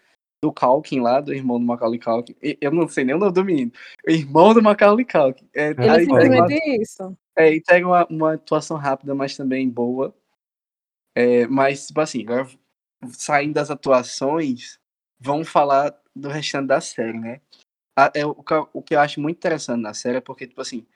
do 0.47 0.53
Culkin 0.53 1.01
lá, 1.01 1.21
do 1.21 1.35
irmão 1.35 1.59
do 1.59 1.67
Macaulay 1.67 1.99
Culkin, 1.99 2.35
e- 2.43 2.57
eu 2.61 2.71
não 2.71 2.89
sei 2.89 3.05
nem 3.05 3.15
o 3.15 3.19
nome 3.19 3.33
do 3.33 3.45
menino. 3.45 3.73
O 4.07 4.11
irmão 4.11 4.55
do 4.55 4.63
Macaulay 4.63 5.05
Culkin. 5.05 5.49
É, 5.55 5.71
Ele 5.71 5.89
aí 5.89 6.05
entrega 6.05 6.35
uma, 6.35 6.49
simplesmente 6.49 6.83
isso. 6.83 7.17
é, 7.37 7.55
entrega 7.57 7.87
uma, 7.87 8.07
uma 8.09 8.33
atuação 8.35 8.77
rápida, 8.77 9.15
mas 9.15 9.37
também 9.37 9.69
boa. 9.69 10.15
É, 11.15 11.47
mas, 11.47 11.87
tipo 11.87 12.01
assim, 12.01 12.23
agora 12.23 12.49
saindo 13.11 13.55
das 13.55 13.71
atuações, 13.71 14.79
vamos 15.19 15.49
falar 15.49 15.95
do 16.15 16.29
restante 16.29 16.67
da 16.69 16.81
série, 16.81 17.19
né? 17.19 17.41
A- 17.99 18.13
é, 18.15 18.25
o, 18.27 18.35
que 18.35 18.53
eu- 18.55 18.69
o 18.73 18.83
que 18.83 18.95
eu 18.95 19.01
acho 19.01 19.21
muito 19.21 19.37
interessante 19.37 19.81
na 19.81 19.95
série 19.95 20.19
é 20.19 20.21
porque, 20.21 20.47
tipo 20.47 20.61
assim, 20.61 20.87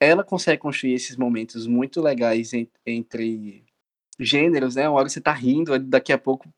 ela 0.00 0.22
consegue 0.22 0.60
construir 0.60 0.94
esses 0.94 1.16
momentos 1.16 1.66
muito 1.66 2.00
legais 2.00 2.52
en- 2.52 2.68
entre 2.86 3.64
gêneros, 4.18 4.74
né? 4.76 4.88
Uma 4.88 4.98
hora 5.00 5.08
você 5.08 5.20
tá 5.20 5.32
rindo, 5.32 5.78
daqui 5.78 6.12
a 6.12 6.18
pouco 6.18 6.48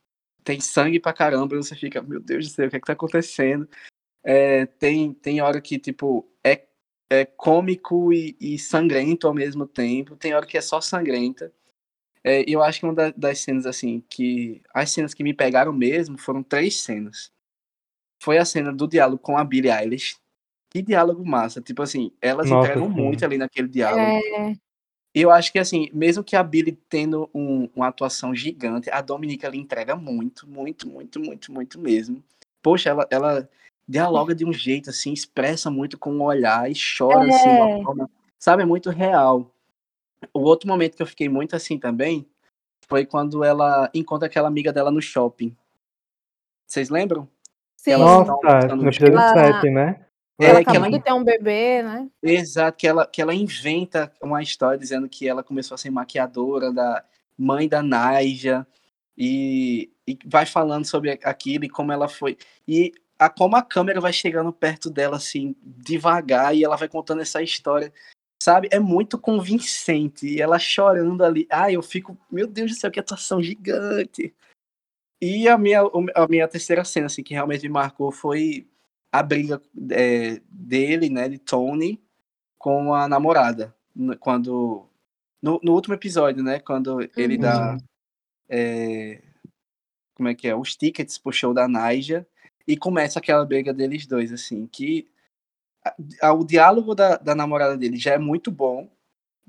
tem 0.44 0.60
sangue 0.60 1.00
pra 1.00 1.12
caramba, 1.12 1.54
e 1.54 1.58
você 1.58 1.74
fica, 1.76 2.02
meu 2.02 2.20
Deus 2.20 2.48
do 2.48 2.52
céu, 2.54 2.66
o 2.66 2.70
que 2.70 2.76
é 2.76 2.80
que 2.80 2.86
tá 2.86 2.92
acontecendo? 2.92 3.68
É, 4.24 4.66
tem, 4.66 5.12
tem 5.14 5.40
hora 5.40 5.60
que, 5.60 5.78
tipo, 5.78 6.28
é, 6.44 6.66
é 7.10 7.24
cômico 7.24 8.12
e, 8.12 8.36
e 8.40 8.58
sangrento 8.58 9.26
ao 9.26 9.34
mesmo 9.34 9.66
tempo, 9.66 10.16
tem 10.16 10.34
hora 10.34 10.46
que 10.46 10.58
é 10.58 10.60
só 10.60 10.80
sangrenta. 10.80 11.52
É, 12.22 12.44
eu 12.48 12.62
acho 12.62 12.80
que 12.80 12.86
uma 12.86 12.94
da- 12.94 13.10
das 13.16 13.40
cenas, 13.40 13.66
assim, 13.66 14.04
que. 14.10 14.60
As 14.74 14.90
cenas 14.90 15.14
que 15.14 15.24
me 15.24 15.32
pegaram 15.32 15.72
mesmo 15.72 16.18
foram 16.18 16.42
três 16.42 16.82
cenas. 16.82 17.32
Foi 18.22 18.36
a 18.36 18.44
cena 18.44 18.72
do 18.72 18.86
diálogo 18.86 19.22
com 19.22 19.38
a 19.38 19.44
Billie 19.44 19.72
Eilish, 19.72 20.16
Que 20.68 20.82
diálogo 20.82 21.24
massa. 21.26 21.60
Tipo 21.60 21.82
assim, 21.82 22.12
elas 22.20 22.48
Nossa, 22.48 22.68
entregam 22.68 22.88
sim. 22.94 23.00
muito 23.00 23.24
ali 23.24 23.38
naquele 23.38 23.68
diálogo. 23.68 24.02
É, 24.02 24.52
eu 25.14 25.30
acho 25.30 25.50
que, 25.52 25.58
assim, 25.58 25.88
mesmo 25.92 26.22
que 26.22 26.36
a 26.36 26.42
Billy 26.42 26.72
tendo 26.88 27.28
um- 27.34 27.68
uma 27.74 27.88
atuação 27.88 28.34
gigante, 28.34 28.90
a 28.90 29.00
Dominique 29.00 29.44
ela 29.44 29.56
entrega 29.56 29.96
muito, 29.96 30.48
muito, 30.48 30.88
muito, 30.88 31.18
muito, 31.20 31.52
muito 31.52 31.78
mesmo. 31.80 32.22
Poxa, 32.62 32.90
ela, 32.90 33.06
ela 33.10 33.48
dialoga 33.88 34.34
de 34.34 34.44
um 34.44 34.52
jeito, 34.52 34.90
assim, 34.90 35.12
expressa 35.12 35.70
muito 35.70 35.98
com 35.98 36.12
o 36.18 36.22
olhar 36.22 36.70
e 36.70 36.74
chora, 36.74 37.28
assim, 37.28 37.54
de 37.54 37.60
uma 37.60 37.68
É. 37.70 37.82
forma, 37.82 38.10
sabe, 38.38 38.62
é 38.62 38.66
muito 38.66 38.88
real. 38.90 39.50
O 40.32 40.40
outro 40.40 40.68
momento 40.68 40.96
que 40.96 41.02
eu 41.02 41.06
fiquei 41.06 41.28
muito 41.28 41.56
assim 41.56 41.78
também 41.78 42.26
foi 42.86 43.06
quando 43.06 43.42
ela 43.42 43.90
encontra 43.94 44.26
aquela 44.26 44.48
amiga 44.48 44.72
dela 44.72 44.90
no 44.90 45.00
shopping. 45.00 45.56
Vocês 46.66 46.88
lembram? 46.90 47.26
sim, 47.76 47.92
Elas 47.92 48.10
Nossa, 48.28 48.76
no 48.76 48.88
episódio 48.88 49.12
Ela- 49.14 49.32
7, 49.32 49.70
né? 49.70 50.06
Ela 50.40 50.58
É, 50.58 50.62
acabou 50.62 50.86
ela- 50.86 50.90
de 50.90 51.04
ter 51.04 51.12
um 51.12 51.24
bebê, 51.24 51.82
né? 51.82 52.08
Exato, 52.22 52.78
que 52.78 52.86
ela, 52.86 53.06
que 53.06 53.20
ela 53.20 53.34
inventa 53.34 54.12
uma 54.22 54.42
história 54.42 54.78
dizendo 54.78 55.08
que 55.08 55.28
ela 55.28 55.42
começou 55.42 55.74
a 55.74 55.78
ser 55.78 55.90
maquiadora 55.90 56.72
da 56.72 57.04
mãe 57.36 57.68
da 57.68 57.82
Naija 57.82 58.66
e, 59.16 59.90
e 60.06 60.18
vai 60.26 60.46
falando 60.46 60.84
sobre 60.84 61.18
aquilo 61.22 61.64
e 61.64 61.68
como 61.68 61.92
ela 61.92 62.08
foi. 62.08 62.36
E 62.66 62.92
a, 63.18 63.28
como 63.28 63.56
a 63.56 63.62
câmera 63.62 64.00
vai 64.00 64.12
chegando 64.12 64.52
perto 64.52 64.90
dela 64.90 65.16
assim, 65.16 65.54
devagar, 65.62 66.56
e 66.56 66.64
ela 66.64 66.76
vai 66.76 66.88
contando 66.88 67.20
essa 67.20 67.42
história. 67.42 67.92
Sabe, 68.42 68.68
é 68.72 68.78
muito 68.78 69.18
convincente. 69.18 70.26
E 70.26 70.40
ela 70.40 70.58
chorando 70.58 71.22
ali. 71.22 71.46
Ah, 71.50 71.70
eu 71.70 71.82
fico, 71.82 72.16
meu 72.30 72.46
Deus 72.46 72.70
do 72.70 72.76
céu, 72.78 72.90
que 72.90 72.98
atuação 72.98 73.42
gigante. 73.42 74.34
E 75.20 75.46
a 75.46 75.58
minha, 75.58 75.82
a 76.14 76.26
minha 76.26 76.48
terceira 76.48 76.82
cena, 76.82 77.06
assim, 77.06 77.22
que 77.22 77.34
realmente 77.34 77.62
me 77.64 77.68
marcou 77.68 78.10
foi 78.10 78.66
a 79.12 79.22
briga 79.22 79.60
é, 79.90 80.40
dele, 80.48 81.08
né, 81.10 81.28
de 81.28 81.38
Tony, 81.38 82.02
com 82.58 82.94
a 82.94 83.08
namorada. 83.08 83.74
Quando. 84.20 84.86
No, 85.42 85.58
no 85.62 85.72
último 85.72 85.94
episódio, 85.94 86.42
né? 86.42 86.60
Quando 86.60 87.00
ele 87.16 87.34
Uhum. 87.34 87.40
dá. 87.40 87.78
é, 88.48 89.22
como 90.14 90.28
é 90.28 90.34
que 90.34 90.46
é? 90.46 90.54
Os 90.54 90.76
tickets 90.76 91.16
pro 91.18 91.32
show 91.32 91.54
da 91.54 91.66
Naija. 91.66 92.26
E 92.68 92.76
começa 92.76 93.18
aquela 93.18 93.44
briga 93.44 93.72
deles 93.72 94.06
dois, 94.06 94.32
assim, 94.32 94.66
que. 94.66 95.08
a- 95.84 95.94
a- 96.22 96.32
o 96.34 96.44
diálogo 96.44 96.94
da, 96.94 97.16
da 97.16 97.34
namorada 97.34 97.76
dele 97.76 97.96
já 97.96 98.12
é 98.12 98.18
muito 98.18 98.50
bom, 98.50 98.88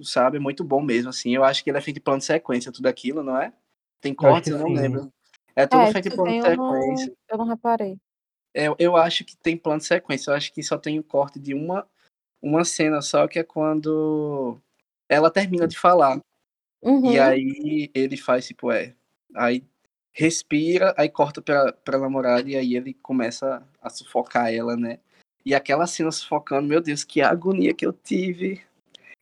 sabe? 0.02 0.38
É 0.38 0.40
muito 0.40 0.64
bom 0.64 0.82
mesmo, 0.82 1.10
assim. 1.10 1.36
Eu 1.36 1.44
acho 1.44 1.64
que 1.64 1.70
ele 1.70 1.78
é 1.78 1.82
feito 1.82 1.98
em 1.98 2.02
plano 2.02 2.20
de 2.20 2.26
sequência, 2.26 2.72
tudo 2.72 2.88
aquilo, 2.88 3.22
não 3.22 3.38
é? 3.38 3.54
Tem 4.00 4.14
cortes, 4.14 4.52
eu 4.52 4.58
não 4.60 4.68
sim. 4.68 4.76
lembro. 4.76 5.12
É 5.56 5.68
tudo 5.68 5.84
É, 5.84 5.92
feito 5.92 6.08
em 6.08 6.12
se 6.12 6.16
plano 6.18 6.32
de 6.32 6.38
eu 6.48 6.58
não, 6.58 6.82
sequência. 6.82 7.14
eu 7.30 7.38
não 7.38 7.46
reparei. 7.46 7.98
É, 8.54 8.68
eu 8.78 8.98
acho 8.98 9.24
que 9.24 9.36
tem 9.38 9.58
plano 9.58 9.80
de 9.80 9.86
sequência. 9.86 10.32
Eu 10.32 10.36
acho 10.36 10.52
que 10.54 10.62
só 10.64 10.78
tem 10.78 11.00
o 11.00 11.04
corte 11.04 11.40
de 11.40 11.54
uma, 11.54 11.88
uma 12.42 12.66
cena 12.66 13.02
só, 13.02 13.28
que 13.28 13.40
é 13.40 13.44
quando 13.44 14.58
ela 15.08 15.32
termina 15.32 15.68
de 15.68 15.78
falar. 15.78 16.20
Uhum. 16.82 17.12
E 17.12 17.20
aí 17.20 17.92
ele 17.94 18.18
faz, 18.18 18.48
tipo, 18.48 18.72
é. 18.72 18.94
Aí 19.36 19.64
respira, 20.14 20.94
aí 20.98 21.08
corta 21.10 21.42
pra, 21.42 21.72
pra 21.72 21.98
namorada 21.98 22.50
e 22.50 22.56
aí 22.56 22.76
ele 22.76 22.94
começa 22.94 23.66
a 23.82 23.90
sufocar 23.90 24.54
ela, 24.54 24.76
né? 24.76 25.00
E 25.46 25.56
aquela 25.56 25.88
cena 25.88 26.12
sufocando, 26.12 26.68
meu 26.68 26.82
Deus, 26.82 27.04
que 27.04 27.22
agonia 27.22 27.74
que 27.74 27.86
eu 27.86 27.94
tive. 27.94 28.62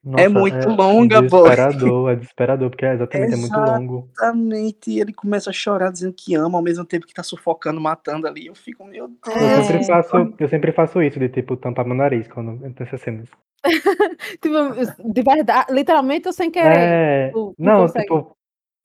Nossa, 0.04 0.30
muito 0.30 0.70
longa, 0.70 1.22
boy. 1.22 1.50
Desesperador, 1.50 2.10
é 2.12 2.16
desesperador, 2.16 2.70
porque 2.70 2.86
é 2.86 2.94
exatamente 2.94 3.34
é 3.34 3.36
muito 3.36 3.60
longo. 3.60 4.10
Exatamente. 4.18 4.92
E 4.92 5.00
ele 5.02 5.14
começa 5.14 5.50
a 5.50 5.54
chorar 5.54 5.92
dizendo 5.92 6.14
que 6.14 6.36
ama, 6.36 6.58
ao 6.58 6.64
mesmo 6.64 6.86
tempo 6.86 7.06
que 7.06 7.14
tá 7.14 7.22
sufocando, 7.22 7.82
matando 7.82 8.26
ali. 8.26 8.48
Eu 8.48 8.56
fico, 8.56 8.86
meu 8.86 9.10
Deus. 9.10 9.36
Eu 9.36 9.42
É. 9.60 9.64
sempre 9.64 9.86
faço, 9.86 10.34
eu 10.40 10.48
sempre 10.50 10.72
faço 10.72 11.02
isso, 11.04 11.20
de 11.20 11.28
tipo, 11.30 11.58
tampar 11.58 11.86
meu 11.86 11.96
nariz 11.96 12.28
quando 12.30 12.66
entra 12.66 12.86
nessas 12.86 13.02
cenas. 13.02 13.28
Tipo, 14.42 15.12
de 15.14 15.22
verdade, 15.22 15.74
literalmente 15.74 16.28
ou 16.28 16.34
sem 16.34 16.50
querer? 16.50 16.78
É, 16.78 17.30
Tu 17.32 17.54
não 17.60 17.74
não, 17.74 17.82
consegue? 17.82 18.06
tipo, 18.06 18.38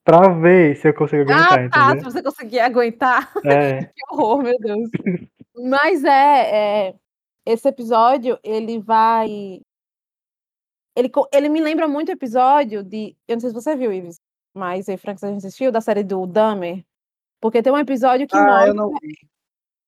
pra 0.04 0.28
ver 0.30 0.76
se 0.76 0.88
eu 0.88 0.94
consigo 0.94 1.22
aguentar, 1.22 1.66
Ah, 1.72 1.94
tá, 1.94 1.98
se 1.98 2.04
você 2.04 2.22
conseguir 2.22 2.60
aguentar. 2.60 3.32
É, 3.46 3.84
Que 3.84 3.92
horror, 4.10 4.42
meu 4.42 4.58
Deus. 4.58 4.90
Mas 5.70 6.02
é, 6.04 6.88
é, 6.88 6.94
esse 7.46 7.68
episódio, 7.68 8.36
ele 8.42 8.80
vai. 8.80 9.60
Ele, 10.96 11.10
ele 11.32 11.48
me 11.48 11.60
lembra 11.60 11.88
muito 11.88 12.08
o 12.08 12.12
episódio 12.12 12.82
de. 12.82 13.16
Eu 13.26 13.36
não 13.36 13.40
sei 13.40 13.50
se 13.50 13.54
você 13.54 13.76
viu, 13.76 13.92
Ives, 13.92 14.20
mas 14.54 14.88
aí, 14.88 14.96
Frank, 14.96 15.18
você 15.18 15.30
já 15.30 15.36
assistiu 15.36 15.72
da 15.72 15.80
série 15.80 16.04
do 16.04 16.26
Dahmer. 16.26 16.84
Porque 17.40 17.62
tem 17.62 17.72
um 17.72 17.78
episódio 17.78 18.26
que 18.26 18.36
Ah, 18.36 18.72
mostra, 18.72 18.98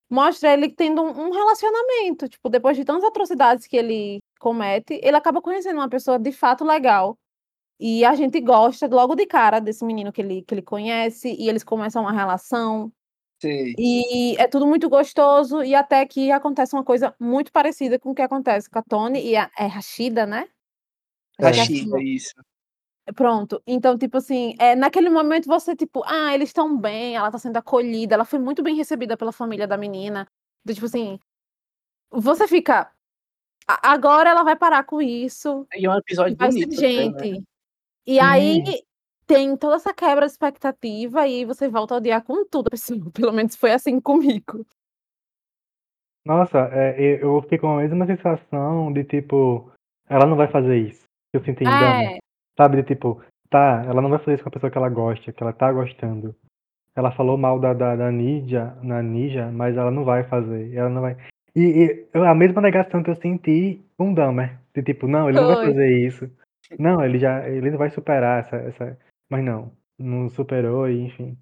mostra 0.09 0.53
ele 0.53 0.69
tendo 0.69 1.01
um, 1.01 1.27
um 1.27 1.31
relacionamento. 1.31 2.27
Tipo, 2.27 2.49
depois 2.49 2.75
de 2.75 2.83
tantas 2.83 3.05
atrocidades 3.05 3.65
que 3.65 3.77
ele 3.77 4.19
comete, 4.39 4.99
ele 5.01 5.17
acaba 5.17 5.41
conhecendo 5.41 5.77
uma 5.77 5.89
pessoa 5.89 6.19
de 6.19 6.31
fato 6.31 6.65
legal. 6.65 7.17
E 7.79 8.03
a 8.03 8.15
gente 8.15 8.41
gosta 8.41 8.87
logo 8.87 9.15
de 9.15 9.25
cara 9.25 9.59
desse 9.59 9.85
menino 9.85 10.11
que 10.11 10.21
ele, 10.21 10.41
que 10.41 10.53
ele 10.53 10.61
conhece, 10.61 11.33
e 11.33 11.47
eles 11.47 11.63
começam 11.63 12.01
uma 12.01 12.11
relação. 12.11 12.91
Sei. 13.39 13.75
E 13.77 14.35
é 14.37 14.47
tudo 14.47 14.65
muito 14.65 14.89
gostoso, 14.89 15.63
e 15.63 15.75
até 15.75 16.03
que 16.05 16.31
acontece 16.31 16.75
uma 16.75 16.83
coisa 16.83 17.15
muito 17.19 17.51
parecida 17.51 17.99
com 17.99 18.09
o 18.09 18.15
que 18.15 18.21
acontece 18.23 18.67
com 18.67 18.79
a 18.79 18.83
Tony 18.83 19.23
e 19.23 19.35
a 19.35 19.49
é 19.57 19.67
Rashida, 19.67 20.25
né? 20.25 20.47
Que 21.39 21.45
é 21.45 21.49
assim. 21.49 21.59
Rashida, 21.59 22.01
isso. 22.01 22.33
Pronto. 23.15 23.61
Então, 23.65 23.97
tipo 23.97 24.17
assim, 24.17 24.55
é, 24.59 24.75
naquele 24.75 25.09
momento 25.09 25.45
você, 25.47 25.75
tipo, 25.75 26.03
ah, 26.05 26.33
eles 26.33 26.49
estão 26.49 26.77
bem, 26.77 27.15
ela 27.15 27.31
tá 27.31 27.39
sendo 27.39 27.55
acolhida, 27.57 28.15
ela 28.15 28.25
foi 28.25 28.37
muito 28.39 28.61
bem 28.61 28.75
recebida 28.75 29.15
pela 29.15 29.31
família 29.31 29.65
da 29.67 29.77
menina. 29.77 30.27
Então, 30.63 30.73
tipo 30.75 30.85
assim, 30.87 31.17
você 32.11 32.47
fica. 32.47 32.91
"A- 33.67 33.91
Agora 33.93 34.29
ela 34.29 34.43
vai 34.43 34.55
parar 34.57 34.83
com 34.83 35.01
isso, 35.01 35.65
E 35.73 35.85
é 35.85 35.89
um 35.89 35.97
episódio 35.97 36.35
vai 36.37 36.51
ser 36.51 36.65
bonito. 36.65 36.79
até, 36.79 37.09
né? 37.09 37.23
gente. 37.35 37.43
E 38.05 38.19
aí 38.19 38.65
Sim. 38.65 38.81
tem 39.25 39.55
toda 39.57 39.75
essa 39.77 39.93
quebra 39.93 40.25
de 40.25 40.31
expectativa 40.33 41.27
e 41.27 41.45
você 41.45 41.67
volta 41.69 41.93
a 41.93 41.97
odiar 41.97 42.23
com 42.23 42.45
tudo. 42.45 42.69
Pelo 43.13 43.31
menos 43.33 43.55
foi 43.55 43.71
assim 43.71 43.99
comigo. 44.01 44.65
nossa, 46.25 46.59
é, 46.73 47.23
eu 47.23 47.41
fiquei 47.43 47.57
com 47.57 47.77
a 47.77 47.81
mesma 47.81 48.05
sensação 48.05 48.91
de 48.91 49.03
tipo, 49.05 49.71
ela 50.09 50.25
não 50.25 50.35
vai 50.35 50.49
fazer 50.51 50.77
isso. 50.89 51.06
Eu 51.37 51.43
senti 51.43 51.63
em 51.63 51.67
Dahmer. 51.67 52.15
É, 52.15 52.17
Sabe, 52.57 52.77
de 52.77 52.83
tipo, 52.83 53.21
tá, 53.49 53.83
ela 53.85 54.01
não 54.01 54.09
vai 54.09 54.19
fazer 54.19 54.35
isso 54.35 54.43
com 54.43 54.49
a 54.49 54.51
pessoa 54.51 54.71
que 54.71 54.77
ela 54.77 54.89
gosta, 54.89 55.31
que 55.31 55.43
ela 55.43 55.53
tá 55.53 55.71
gostando. 55.71 56.35
Ela 56.95 57.11
falou 57.11 57.37
mal 57.37 57.59
da, 57.59 57.73
da, 57.73 57.95
da 57.95 58.11
Ninja, 58.11 58.75
na 58.81 59.03
Ninja, 59.03 59.51
mas 59.51 59.77
ela 59.77 59.91
não 59.91 60.03
vai 60.03 60.23
fazer. 60.23 60.73
Ela 60.73 60.89
não 60.89 61.01
vai. 61.01 61.15
E, 61.55 61.61
e 61.61 62.17
a 62.17 62.33
mesma 62.33 62.61
negação 62.61 63.03
que 63.03 63.11
eu 63.11 63.15
senti 63.15 63.79
com 63.95 64.11
o 64.11 64.15
Dahmer. 64.15 64.59
De 64.73 64.81
tipo, 64.81 65.07
não, 65.07 65.29
ele 65.29 65.39
não 65.39 65.47
vai 65.47 65.67
fazer 65.67 66.07
isso. 66.07 66.29
Não, 66.79 67.03
ele 67.03 67.19
já. 67.19 67.47
Ele 67.47 67.69
não 67.69 67.77
vai 67.77 67.91
superar 67.91 68.39
essa. 68.39 68.55
essa... 68.57 68.99
Mas 69.29 69.43
não, 69.43 69.71
não 69.97 70.27
superou, 70.29 70.89
e 70.89 71.05
enfim. 71.05 71.37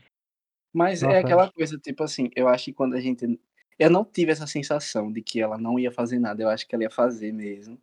Mas 0.74 1.02
é 1.04 1.08
Nossa. 1.08 1.20
aquela 1.20 1.52
coisa, 1.52 1.78
tipo 1.78 2.04
assim, 2.04 2.30
eu 2.36 2.50
acho 2.50 2.66
que 2.66 2.74
quando 2.74 2.96
a 2.96 3.00
gente. 3.00 3.40
Eu 3.80 3.90
não 3.90 4.04
tive 4.04 4.32
essa 4.32 4.48
sensação 4.48 5.12
de 5.12 5.22
que 5.22 5.42
ela 5.42 5.58
não 5.58 5.80
ia 5.80 5.92
fazer 5.92 6.20
nada, 6.20 6.42
eu 6.44 6.50
acho 6.50 6.68
que 6.68 6.76
ela 6.76 6.84
ia 6.84 6.92
fazer 6.92 7.32
mesmo. 7.32 7.78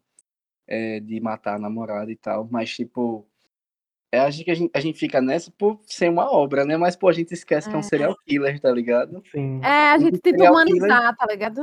É, 0.73 1.01
de 1.01 1.21
matar 1.21 1.57
a 1.57 1.59
namorada 1.59 2.11
e 2.11 2.17
tal. 2.17 2.49
Mas, 2.51 2.71
tipo. 2.75 3.27
É, 4.15 4.21
acho 4.21 4.45
que 4.45 4.51
a 4.51 4.55
gente, 4.55 4.71
a 4.75 4.81
gente 4.81 4.99
fica 4.99 5.21
nessa 5.23 5.51
por 5.51 5.81
ser 5.87 6.11
uma 6.11 6.31
obra, 6.31 6.65
né? 6.67 6.77
Mas, 6.77 6.95
pô, 6.97 7.09
a 7.09 7.13
gente 7.13 7.33
esquece 7.33 7.69
que 7.69 7.75
é 7.75 7.79
um 7.79 7.81
É. 7.81 7.83
serial 7.83 8.17
killer, 8.27 8.61
tá 8.61 8.71
ligado? 8.71 9.23
Sim. 9.31 9.59
é 9.63 9.93
a 9.93 9.99
gente 9.99 10.19
tenta 10.21 10.37
killer- 10.37 10.51
humanizar, 10.53 11.17
tá 11.17 11.27
ligado? 11.27 11.61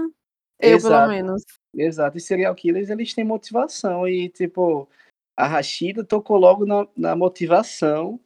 Eu, 0.60 0.78
pelo 0.78 0.90
Exato. 0.90 1.10
menos. 1.10 1.44
Exato, 1.76 2.18
e 2.18 2.22
serial 2.22 2.54
killers 2.56 2.90
eles 2.90 3.14
têm 3.14 3.24
motivação 3.24 4.08
e 4.08 4.28
tipo 4.30 4.90
a 5.38 5.48
Rashida 5.48 6.04
tocou 6.04 6.38
logo 6.38 6.66
na, 6.66 6.86
na 6.98 7.16
motivação, 7.16 8.20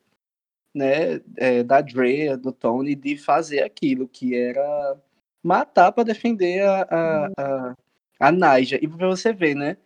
né, 0.74 1.22
é, 1.38 1.62
da 1.62 1.80
Drea, 1.82 2.36
do 2.38 2.52
Tony 2.52 2.96
de 2.96 3.18
fazer 3.18 3.62
aquilo 3.62 4.08
que 4.08 4.36
era 4.36 4.98
matar 5.44 5.92
para 5.92 6.06
defender 6.06 6.62
a 6.64 6.82
a, 6.90 7.28
a, 7.38 7.76
a 8.20 8.32
Naija. 8.32 8.80
E 8.82 8.88
pra 8.88 9.08
você 9.08 9.32
ver, 9.34 9.54
né, 9.54 9.78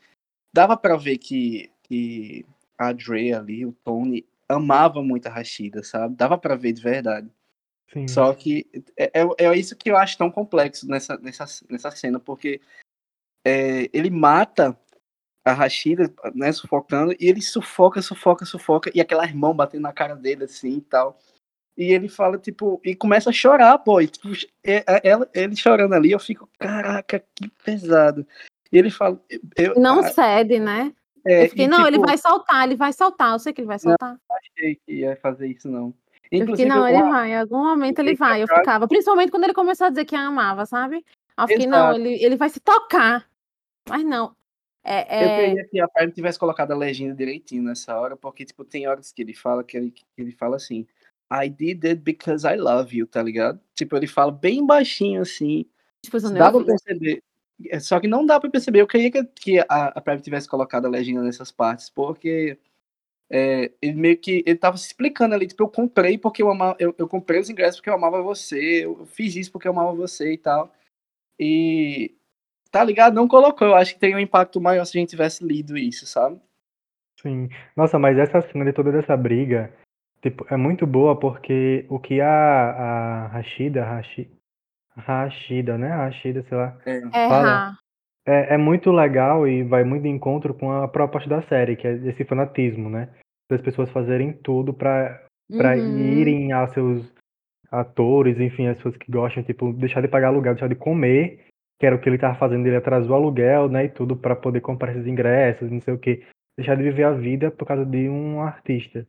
dava 0.58 0.76
para 0.76 0.98
ver 0.98 1.20
que, 1.20 1.70
que 1.84 2.44
a 2.76 2.92
Drea 2.92 3.38
ali, 3.38 3.64
o 3.64 3.72
Tony 3.72 4.26
amava 4.50 5.04
muito 5.04 5.28
a 5.28 5.30
Rashida, 5.30 5.84
sabe? 5.84 6.16
Dava 6.16 6.36
para 6.36 6.56
ver 6.56 6.74
de 6.74 6.82
verdade. 6.82 7.30
Sim. 7.94 8.08
Só 8.08 8.34
que 8.34 8.66
é, 8.98 9.22
é, 9.22 9.46
é 9.46 9.56
isso 9.56 9.76
que 9.76 9.92
eu 9.92 9.96
acho 9.96 10.18
tão 10.18 10.32
complexo 10.32 10.88
nessa, 10.88 11.16
nessa, 11.20 11.46
nessa 11.70 11.92
cena, 11.92 12.20
porque 12.20 12.60
é, 13.46 13.88
ele 13.94 14.10
mata 14.10 14.76
a 15.46 15.54
Rashida, 15.54 16.12
né, 16.34 16.52
sufocando, 16.52 17.14
e 17.14 17.28
ele 17.30 17.42
sufoca, 17.42 18.02
sufoca, 18.02 18.44
sufoca, 18.44 18.92
e 18.96 19.00
aquela 19.00 19.26
irmã 19.26 19.56
batendo 19.56 19.84
na 19.84 19.94
cara 19.94 20.16
dele 20.16 20.46
assim 20.46 20.78
e 20.78 20.82
tal. 20.82 21.20
E 21.78 21.94
ele 21.94 22.10
fala, 22.10 22.40
tipo, 22.40 22.82
e 22.84 22.96
começa 22.96 23.30
a 23.30 23.34
chorar, 23.34 23.78
pô. 23.78 24.02
E, 24.02 24.08
tipo, 24.08 24.30
é- 24.64 24.84
é- 24.88 25.30
ele 25.36 25.56
chorando 25.56 25.94
ali, 25.94 26.12
eu 26.12 26.20
fico, 26.20 26.50
caraca, 26.58 27.24
que 27.36 27.48
pesado. 27.64 28.28
E 28.72 28.78
ele 28.78 28.90
fala. 28.90 29.22
Eu, 29.56 29.76
Não 29.76 30.00
ah, 30.00 30.10
cede, 30.10 30.60
né? 30.60 30.94
é, 31.26 31.46
eu 31.46 31.50
fiquei, 31.50 31.66
e, 31.66 31.68
não, 31.68 31.82
ele 31.86 31.98
tipo, 31.98 32.08
vai 32.08 32.18
soltar, 32.18 32.66
ele 32.66 32.76
vai 32.76 32.94
soltar. 32.94 33.34
Eu 33.34 33.40
sei 33.40 33.54
que 33.54 33.62
ele 33.62 33.68
vai 33.68 33.80
soltar. 33.80 34.18
achei 34.32 34.76
que 34.76 34.94
ia 34.94 35.16
fazer 35.18 35.48
isso, 35.48 35.68
não. 35.68 35.88
Eu 35.88 35.94
fiquei, 36.24 36.40
Inclusive, 36.40 36.70
não, 36.70 36.88
ele 36.88 37.02
vai, 37.04 37.32
em 37.32 37.38
algum 37.38 37.64
momento 37.64 38.00
ele 38.00 38.16
vai. 38.16 38.44
Eu 38.44 38.48
ficava, 38.48 38.88
principalmente 38.88 39.32
quando 39.32 39.46
ele 39.46 39.54
começou 39.54 39.88
a 39.88 39.90
dizer 39.90 40.06
que 40.06 40.16
a 40.16 40.22
amava, 40.22 40.66
sabe? 40.66 41.06
Eu 41.38 41.48
fiquei, 41.48 41.68
não, 41.68 41.92
Exato. 41.92 42.00
ele, 42.00 42.24
ele 42.24 42.36
vai 42.36 42.50
se 42.50 42.60
tocar. 42.60 43.30
Mas 43.88 44.04
não. 44.04 44.36
É, 44.84 45.24
Eu 45.24 45.30
é... 45.30 45.46
queria 45.46 45.68
que 45.68 45.80
a 45.82 45.88
Prime 45.88 46.12
tivesse 46.12 46.40
colocado 46.40 46.72
a 46.72 46.78
legenda 46.78 47.14
direitinho 47.14 47.64
nessa 47.64 48.00
hora, 48.00 48.16
porque, 48.16 48.46
tipo, 48.46 48.64
tem 48.64 48.88
horas 48.88 49.12
que 49.12 49.22
ele 49.22 49.34
fala 49.34 49.64
que 49.64 49.76
ele, 49.76 49.92
que 49.92 50.06
ele 50.18 50.32
fala 50.32 50.56
assim, 50.56 50.88
I 51.32 51.50
did 51.50 51.84
it 51.86 52.02
because 52.02 52.48
I 52.48 52.56
love 52.56 52.96
you, 52.96 53.06
tá 53.06 53.22
ligado? 53.22 53.60
Tipo, 53.76 53.98
ele 53.98 54.08
fala 54.08 54.32
bem 54.32 54.66
baixinho 54.66 55.22
assim. 55.22 55.66
Tipo, 56.02 56.20
Dá 56.22 56.50
pra 56.50 56.60
não 56.60 56.66
perceber. 56.66 57.22
É, 57.66 57.80
Só 57.80 58.00
que 58.00 58.08
não 58.08 58.26
dá 58.26 58.40
pra 58.40 58.50
perceber. 58.50 58.82
Eu 58.82 58.88
queria 58.88 59.12
que, 59.12 59.24
que 59.24 59.60
a, 59.60 59.94
a 59.96 60.18
tivesse 60.18 60.48
colocado 60.48 60.86
a 60.86 60.90
legenda 60.90 61.22
nessas 61.22 61.52
partes, 61.52 61.90
porque 61.90 62.58
é, 63.30 63.72
ele 63.82 63.96
meio 64.00 64.18
que. 64.18 64.44
Ele 64.46 64.58
tava 64.58 64.78
se 64.78 64.88
explicando 64.88 65.36
ali, 65.36 65.48
tipo, 65.48 65.64
eu 65.64 65.70
comprei 65.70 66.18
porque 66.18 66.42
eu 66.42 66.50
amava. 66.50 66.76
Eu, 66.80 66.94
eu 66.98 67.08
comprei 67.08 67.40
os 67.40 67.50
ingressos 67.50 67.78
porque 67.78 67.90
eu 67.90 67.96
amava 67.96 68.22
você, 68.22 68.86
eu 68.86 69.06
fiz 69.06 69.36
isso 69.36 69.52
porque 69.52 69.68
eu 69.68 69.72
amava 69.72 69.94
você 69.94 70.34
e 70.34 70.38
tal. 70.38 70.74
E. 71.40 72.16
Tá 72.72 72.84
ligado? 72.84 73.14
Não 73.14 73.28
colocou. 73.28 73.68
Eu 73.68 73.76
acho 73.76 73.94
que 73.94 74.00
teria 74.00 74.18
um 74.18 74.20
impacto 74.20 74.62
maior 74.62 74.86
se 74.86 74.98
a 74.98 75.00
gente 75.00 75.10
tivesse 75.10 75.44
lido 75.44 75.78
isso, 75.78 76.06
sabe? 76.06 76.40
Sim. 77.22 77.50
Nossa, 77.76 77.98
mas 77.98 78.18
essa 78.18 78.42
cena 78.42 78.66
de 78.66 78.74
toda 78.74 78.98
essa 78.98 79.18
briga, 79.18 79.74
tipo, 80.22 80.46
é 80.50 80.58
muito 80.58 80.86
boa 80.86 81.18
porque 81.20 81.86
o 81.90 82.00
que 82.00 82.22
a, 82.22 82.28
a 82.30 83.28
Rashida, 83.28 83.84
Rashi, 83.84 84.30
Rashida, 84.98 85.78
né? 85.78 85.90
Rashida, 85.90 86.44
sei 86.44 86.58
lá, 86.58 86.78
É. 86.86 86.98
É, 86.98 87.28
Fala. 87.28 87.58
Ra. 87.58 87.78
é, 88.26 88.54
é 88.56 88.58
muito 88.58 88.92
legal 88.92 89.48
e 89.48 89.64
vai 89.64 89.84
muito 89.84 90.04
de 90.04 90.10
encontro 90.10 90.54
com 90.54 90.72
a 90.72 90.88
proposta 90.88 91.30
da 91.30 91.42
série, 91.44 91.76
que 91.76 91.88
é 91.88 91.94
esse 91.94 92.24
fanatismo, 92.26 92.90
né? 92.90 93.10
Das 93.50 93.62
pessoas 93.62 93.90
fazerem 93.92 94.34
tudo 94.34 94.74
pra, 94.74 95.22
pra 95.56 95.76
Uhum. 95.78 96.20
irem 96.20 96.52
aos 96.52 96.72
seus 96.74 97.14
atores, 97.72 98.40
enfim, 98.40 98.68
as 98.68 98.78
pessoas 98.78 98.98
que 98.98 99.12
gostam, 99.12 99.44
tipo, 99.44 99.74
deixar 99.74 100.02
de 100.02 100.08
pagar 100.08 100.28
aluguel, 100.30 100.54
deixar 100.54 100.70
de 100.70 100.76
comer, 100.76 101.46
que 101.80 101.86
era 101.86 101.96
o 101.96 102.00
que 102.00 102.10
ele 102.10 102.18
tava 102.18 102.36
fazendo, 102.36 102.66
ele 102.66 102.76
atrás 102.76 103.06
do 103.06 103.14
aluguel, 103.14 103.70
né, 103.70 103.86
e 103.86 103.90
tudo 103.90 104.16
pra 104.16 104.36
poder 104.36 104.62
comprar 104.62 104.92
esses 104.92 105.06
ingressos, 105.06 105.70
não 105.72 105.82
sei 105.82 105.94
o 105.94 105.98
quê. 106.00 106.24
Deixar 106.58 106.76
de 106.76 106.84
viver 106.84 107.04
a 107.04 107.12
vida 107.12 107.52
por 107.52 107.66
causa 107.68 107.86
de 107.86 108.10
um 108.10 108.42
artista. 108.42 109.06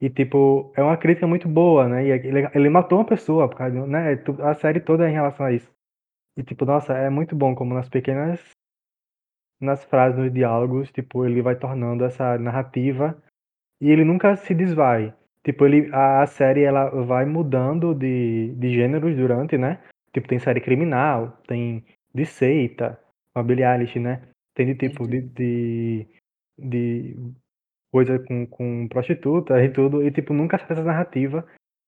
E, 0.00 0.08
tipo, 0.08 0.72
é 0.76 0.82
uma 0.82 0.96
crítica 0.96 1.26
muito 1.26 1.48
boa, 1.48 1.86
né? 1.88 2.06
E 2.06 2.10
ele, 2.10 2.48
ele 2.54 2.68
matou 2.70 2.98
uma 2.98 3.04
pessoa 3.04 3.48
por 3.48 3.56
causa 3.56 3.78
de, 3.78 3.86
né? 3.86 4.14
A 4.40 4.54
série 4.54 4.80
toda 4.80 5.06
é 5.06 5.10
em 5.10 5.14
relação 5.14 5.46
a 5.46 5.52
isso. 5.52 5.70
E, 6.36 6.42
tipo, 6.42 6.64
nossa, 6.64 6.94
é 6.94 7.10
muito 7.10 7.36
bom 7.36 7.54
como 7.54 7.74
nas 7.74 7.88
pequenas 7.88 8.40
nas 9.60 9.84
frases, 9.84 10.18
nos 10.18 10.32
diálogos, 10.32 10.90
tipo, 10.90 11.26
ele 11.26 11.42
vai 11.42 11.54
tornando 11.54 12.04
essa 12.04 12.38
narrativa 12.38 13.22
e 13.80 13.90
ele 13.90 14.04
nunca 14.04 14.34
se 14.36 14.54
desvai. 14.54 15.14
Tipo, 15.44 15.66
ele, 15.66 15.90
a, 15.92 16.22
a 16.22 16.26
série 16.26 16.62
ela 16.62 16.88
vai 17.04 17.26
mudando 17.26 17.94
de, 17.94 18.54
de 18.56 18.74
gêneros 18.74 19.14
durante, 19.16 19.58
né? 19.58 19.82
Tipo, 20.12 20.28
tem 20.28 20.38
série 20.38 20.60
criminal, 20.60 21.38
tem 21.46 21.84
de 22.14 22.24
seita, 22.24 22.98
uma 23.34 23.44
Billie 23.44 23.64
Eilish, 23.64 23.98
né? 23.98 24.28
Tem 24.54 24.66
de 24.66 24.74
tipo 24.74 25.06
de, 25.06 25.20
de, 25.20 26.06
de 26.58 27.16
coisa 27.90 28.18
com, 28.18 28.46
com 28.46 28.88
prostituta 28.88 29.62
e 29.62 29.72
tudo, 29.72 30.02
e 30.02 30.10
tipo, 30.10 30.32
nunca 30.32 30.58
sai 30.58 30.68
essa 30.70 30.84
narrativa 30.84 31.46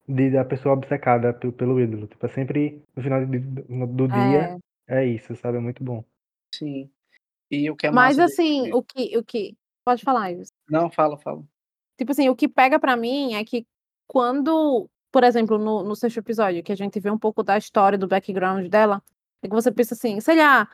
de 0.08 0.30
da 0.30 0.44
pessoa 0.44 0.74
obcecada 0.74 1.32
pelo, 1.32 1.52
pelo 1.52 1.80
ídolo. 1.80 2.06
Tipo, 2.08 2.26
é 2.26 2.28
sempre 2.28 2.82
no 2.96 3.02
final 3.02 3.24
de- 3.24 3.38
do, 3.38 3.86
do 3.86 4.08
dia 4.08 4.58
É. 4.88 5.04
é 5.04 5.06
isso, 5.06 5.34
sabe? 5.36 5.58
É 5.58 5.60
muito 5.60 5.82
bom. 5.82 6.04
Sim. 6.54 6.90
E 7.50 7.70
o 7.70 7.76
que 7.76 7.86
é 7.86 7.90
Mas 7.90 8.18
assim, 8.18 8.72
o 8.72 8.82
que, 8.82 9.16
o 9.16 9.24
que. 9.24 9.56
Pode 9.84 10.02
falar, 10.02 10.30
Ives. 10.32 10.48
Não, 10.70 10.90
fala, 10.90 11.18
fala. 11.18 11.42
Tipo 11.98 12.12
assim, 12.12 12.28
o 12.28 12.36
que 12.36 12.48
pega 12.48 12.78
pra 12.80 12.96
mim 12.96 13.34
é 13.34 13.44
que 13.44 13.66
quando, 14.08 14.88
por 15.12 15.22
exemplo, 15.24 15.58
no, 15.58 15.82
no 15.82 15.94
sexto 15.94 16.18
episódio, 16.18 16.62
que 16.62 16.72
a 16.72 16.76
gente 16.76 16.98
vê 17.00 17.10
um 17.10 17.18
pouco 17.18 17.42
da 17.42 17.56
história, 17.58 17.98
do 17.98 18.08
background 18.08 18.66
dela, 18.68 19.02
é 19.42 19.48
que 19.48 19.54
você 19.54 19.70
pensa 19.70 19.94
assim, 19.94 20.20
sei 20.20 20.36
lá, 20.36 20.68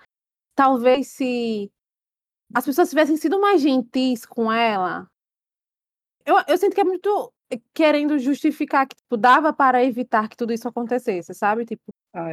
talvez 0.54 1.08
se 1.08 1.70
as 2.54 2.64
pessoas 2.64 2.88
tivessem 2.90 3.16
sido 3.16 3.40
mais 3.40 3.60
gentis 3.60 4.24
com 4.24 4.50
ela. 4.52 5.08
Eu, 6.28 6.36
eu 6.46 6.58
sinto 6.58 6.74
que 6.74 6.80
é 6.82 6.84
muito 6.84 7.32
querendo 7.72 8.18
justificar 8.18 8.86
que 8.86 8.94
tipo, 8.94 9.16
dava 9.16 9.50
para 9.50 9.82
evitar 9.82 10.28
que 10.28 10.36
tudo 10.36 10.52
isso 10.52 10.68
acontecesse, 10.68 11.32
sabe? 11.32 11.64
Tipo, 11.64 11.84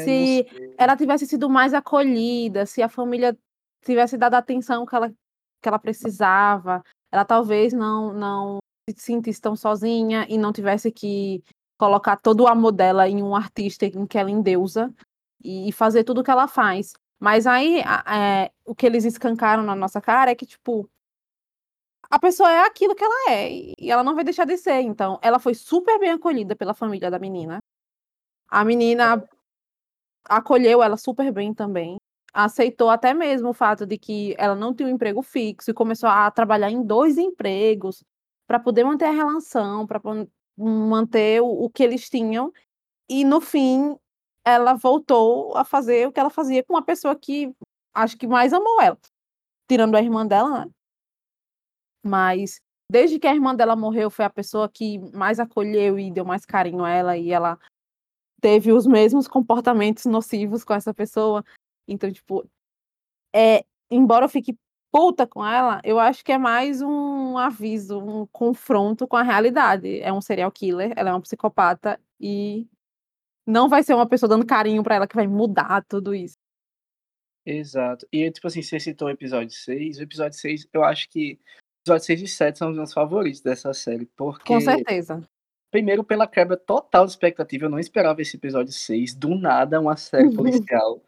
Se 0.01 0.45
ela 0.77 0.97
tivesse 0.97 1.25
sido 1.25 1.49
mais 1.49 1.73
acolhida, 1.73 2.65
se 2.65 2.81
a 2.81 2.89
família 2.89 3.37
tivesse 3.85 4.17
dado 4.17 4.33
a 4.33 4.39
atenção 4.39 4.85
que 4.85 4.93
ela, 4.93 5.09
que 5.09 5.69
ela 5.69 5.79
precisava, 5.79 6.83
ela 7.09 7.23
talvez 7.23 7.71
não, 7.71 8.11
não 8.11 8.57
se 8.89 8.97
sentisse 8.99 9.39
tão 9.39 9.55
sozinha 9.55 10.25
e 10.27 10.37
não 10.37 10.51
tivesse 10.51 10.91
que 10.91 11.41
colocar 11.79 12.17
todo 12.17 12.41
o 12.41 12.47
amor 12.47 12.73
dela 12.73 13.07
em 13.07 13.23
um 13.23 13.33
artista 13.33 13.85
em 13.85 14.05
que 14.05 14.17
ela 14.17 14.29
endeusa 14.29 14.93
e 15.41 15.71
fazer 15.71 16.03
tudo 16.03 16.19
o 16.19 16.23
que 16.23 16.31
ela 16.31 16.49
faz. 16.49 16.91
Mas 17.17 17.47
aí 17.47 17.79
é, 17.79 18.51
o 18.65 18.75
que 18.75 18.85
eles 18.85 19.05
escancaram 19.05 19.63
na 19.63 19.73
nossa 19.73 20.01
cara 20.01 20.31
é 20.31 20.35
que, 20.35 20.45
tipo, 20.45 20.89
a 22.09 22.19
pessoa 22.19 22.51
é 22.51 22.59
aquilo 22.65 22.95
que 22.95 23.03
ela 23.03 23.31
é 23.31 23.49
e 23.51 23.91
ela 23.91 24.03
não 24.03 24.15
vai 24.15 24.23
deixar 24.23 24.45
de 24.45 24.57
ser. 24.57 24.81
Então, 24.81 25.19
ela 25.21 25.39
foi 25.39 25.53
super 25.53 25.99
bem 25.99 26.11
acolhida 26.11 26.55
pela 26.55 26.73
família 26.73 27.09
da 27.11 27.19
menina. 27.19 27.59
A 28.49 28.63
menina 28.63 29.23
acolheu 30.25 30.81
ela 30.83 30.97
super 30.97 31.31
bem 31.31 31.53
também. 31.53 31.97
Aceitou 32.33 32.89
até 32.89 33.13
mesmo 33.13 33.49
o 33.49 33.53
fato 33.53 33.85
de 33.85 33.97
que 33.97 34.35
ela 34.37 34.55
não 34.55 34.73
tinha 34.73 34.87
um 34.87 34.91
emprego 34.91 35.21
fixo 35.21 35.71
e 35.71 35.73
começou 35.73 36.09
a 36.09 36.29
trabalhar 36.31 36.69
em 36.69 36.83
dois 36.83 37.17
empregos 37.17 38.03
para 38.47 38.59
poder 38.59 38.83
manter 38.83 39.05
a 39.05 39.11
relação, 39.11 39.87
para 39.87 40.01
manter 40.57 41.41
o, 41.41 41.47
o 41.47 41.69
que 41.69 41.83
eles 41.83 42.09
tinham. 42.09 42.51
E 43.09 43.23
no 43.23 43.41
fim, 43.41 43.97
ela 44.45 44.73
voltou 44.75 45.55
a 45.57 45.63
fazer 45.65 46.07
o 46.07 46.11
que 46.11 46.19
ela 46.19 46.29
fazia 46.29 46.63
com 46.63 46.73
uma 46.73 46.83
pessoa 46.83 47.15
que 47.15 47.53
acho 47.93 48.17
que 48.17 48.27
mais 48.27 48.53
amou 48.53 48.81
ela, 48.81 48.97
tirando 49.67 49.95
a 49.95 50.01
irmã 50.01 50.25
dela, 50.27 50.65
né? 50.65 50.71
Mas 52.05 52.61
desde 52.91 53.17
que 53.19 53.27
a 53.27 53.33
irmã 53.33 53.55
dela 53.55 53.75
morreu, 53.75 54.09
foi 54.09 54.25
a 54.25 54.29
pessoa 54.29 54.69
que 54.69 54.99
mais 55.15 55.39
acolheu 55.39 55.97
e 55.97 56.11
deu 56.11 56.23
mais 56.23 56.45
carinho 56.45 56.83
a 56.83 56.89
ela 56.89 57.17
e 57.17 57.31
ela 57.31 57.57
teve 58.39 58.71
os 58.71 58.85
mesmos 58.85 59.27
comportamentos 59.27 60.05
nocivos 60.05 60.63
com 60.63 60.73
essa 60.73 60.93
pessoa. 60.93 61.43
Então, 61.87 62.11
tipo, 62.11 62.47
é, 63.33 63.65
embora 63.89 64.25
eu 64.25 64.29
fique 64.29 64.55
puta 64.91 65.27
com 65.27 65.45
ela, 65.45 65.81
eu 65.83 65.99
acho 65.99 66.23
que 66.23 66.31
é 66.31 66.37
mais 66.37 66.81
um 66.81 67.37
aviso, 67.37 67.99
um 67.99 68.25
confronto 68.27 69.07
com 69.07 69.17
a 69.17 69.23
realidade. 69.23 69.99
É 69.99 70.13
um 70.13 70.21
serial 70.21 70.51
killer, 70.51 70.93
ela 70.95 71.09
é 71.09 71.13
uma 71.13 71.21
psicopata 71.21 71.99
e 72.19 72.67
não 73.45 73.67
vai 73.67 73.83
ser 73.83 73.93
uma 73.93 74.07
pessoa 74.07 74.29
dando 74.29 74.45
carinho 74.45 74.83
pra 74.83 74.95
ela 74.95 75.07
que 75.07 75.15
vai 75.15 75.27
mudar 75.27 75.83
tudo 75.87 76.15
isso. 76.15 76.37
Exato. 77.45 78.07
E, 78.11 78.31
tipo 78.31 78.47
assim, 78.47 78.61
você 78.61 78.79
citou 78.79 79.07
o 79.07 79.11
episódio 79.11 79.55
6. 79.55 79.99
O 79.99 80.03
episódio 80.03 80.39
6, 80.39 80.67
eu 80.73 80.83
acho 80.83 81.07
que. 81.09 81.39
Episódio 81.86 82.05
6 82.07 82.21
e 82.23 82.27
7 82.27 82.57
são 82.57 82.71
os 82.71 82.75
meus 82.75 82.91
favoritos 82.91 83.41
dessa 83.41 83.71
série. 83.71 84.07
Porque. 84.17 84.47
Com 84.51 84.59
certeza. 84.59 85.21
Primeiro, 85.69 86.03
pela 86.03 86.25
quebra 86.25 86.57
total 86.57 87.05
de 87.05 87.11
expectativa, 87.11 87.65
eu 87.65 87.69
não 87.69 87.77
esperava 87.77 88.19
esse 88.23 88.38
episódio 88.38 88.73
6. 88.73 89.13
Do 89.13 89.36
nada, 89.36 89.79
uma 89.79 89.95
série 89.95 90.33
policial. 90.36 90.99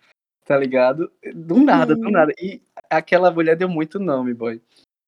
tá 0.46 0.56
ligado? 0.58 1.12
Do 1.36 1.58
nada, 1.58 1.94
do 1.94 2.06
Uhum. 2.06 2.12
nada. 2.12 2.32
E 2.40 2.62
aquela 2.90 3.30
mulher 3.30 3.58
deu 3.58 3.68
muito 3.68 4.00
nome, 4.00 4.34
boy. 4.34 4.62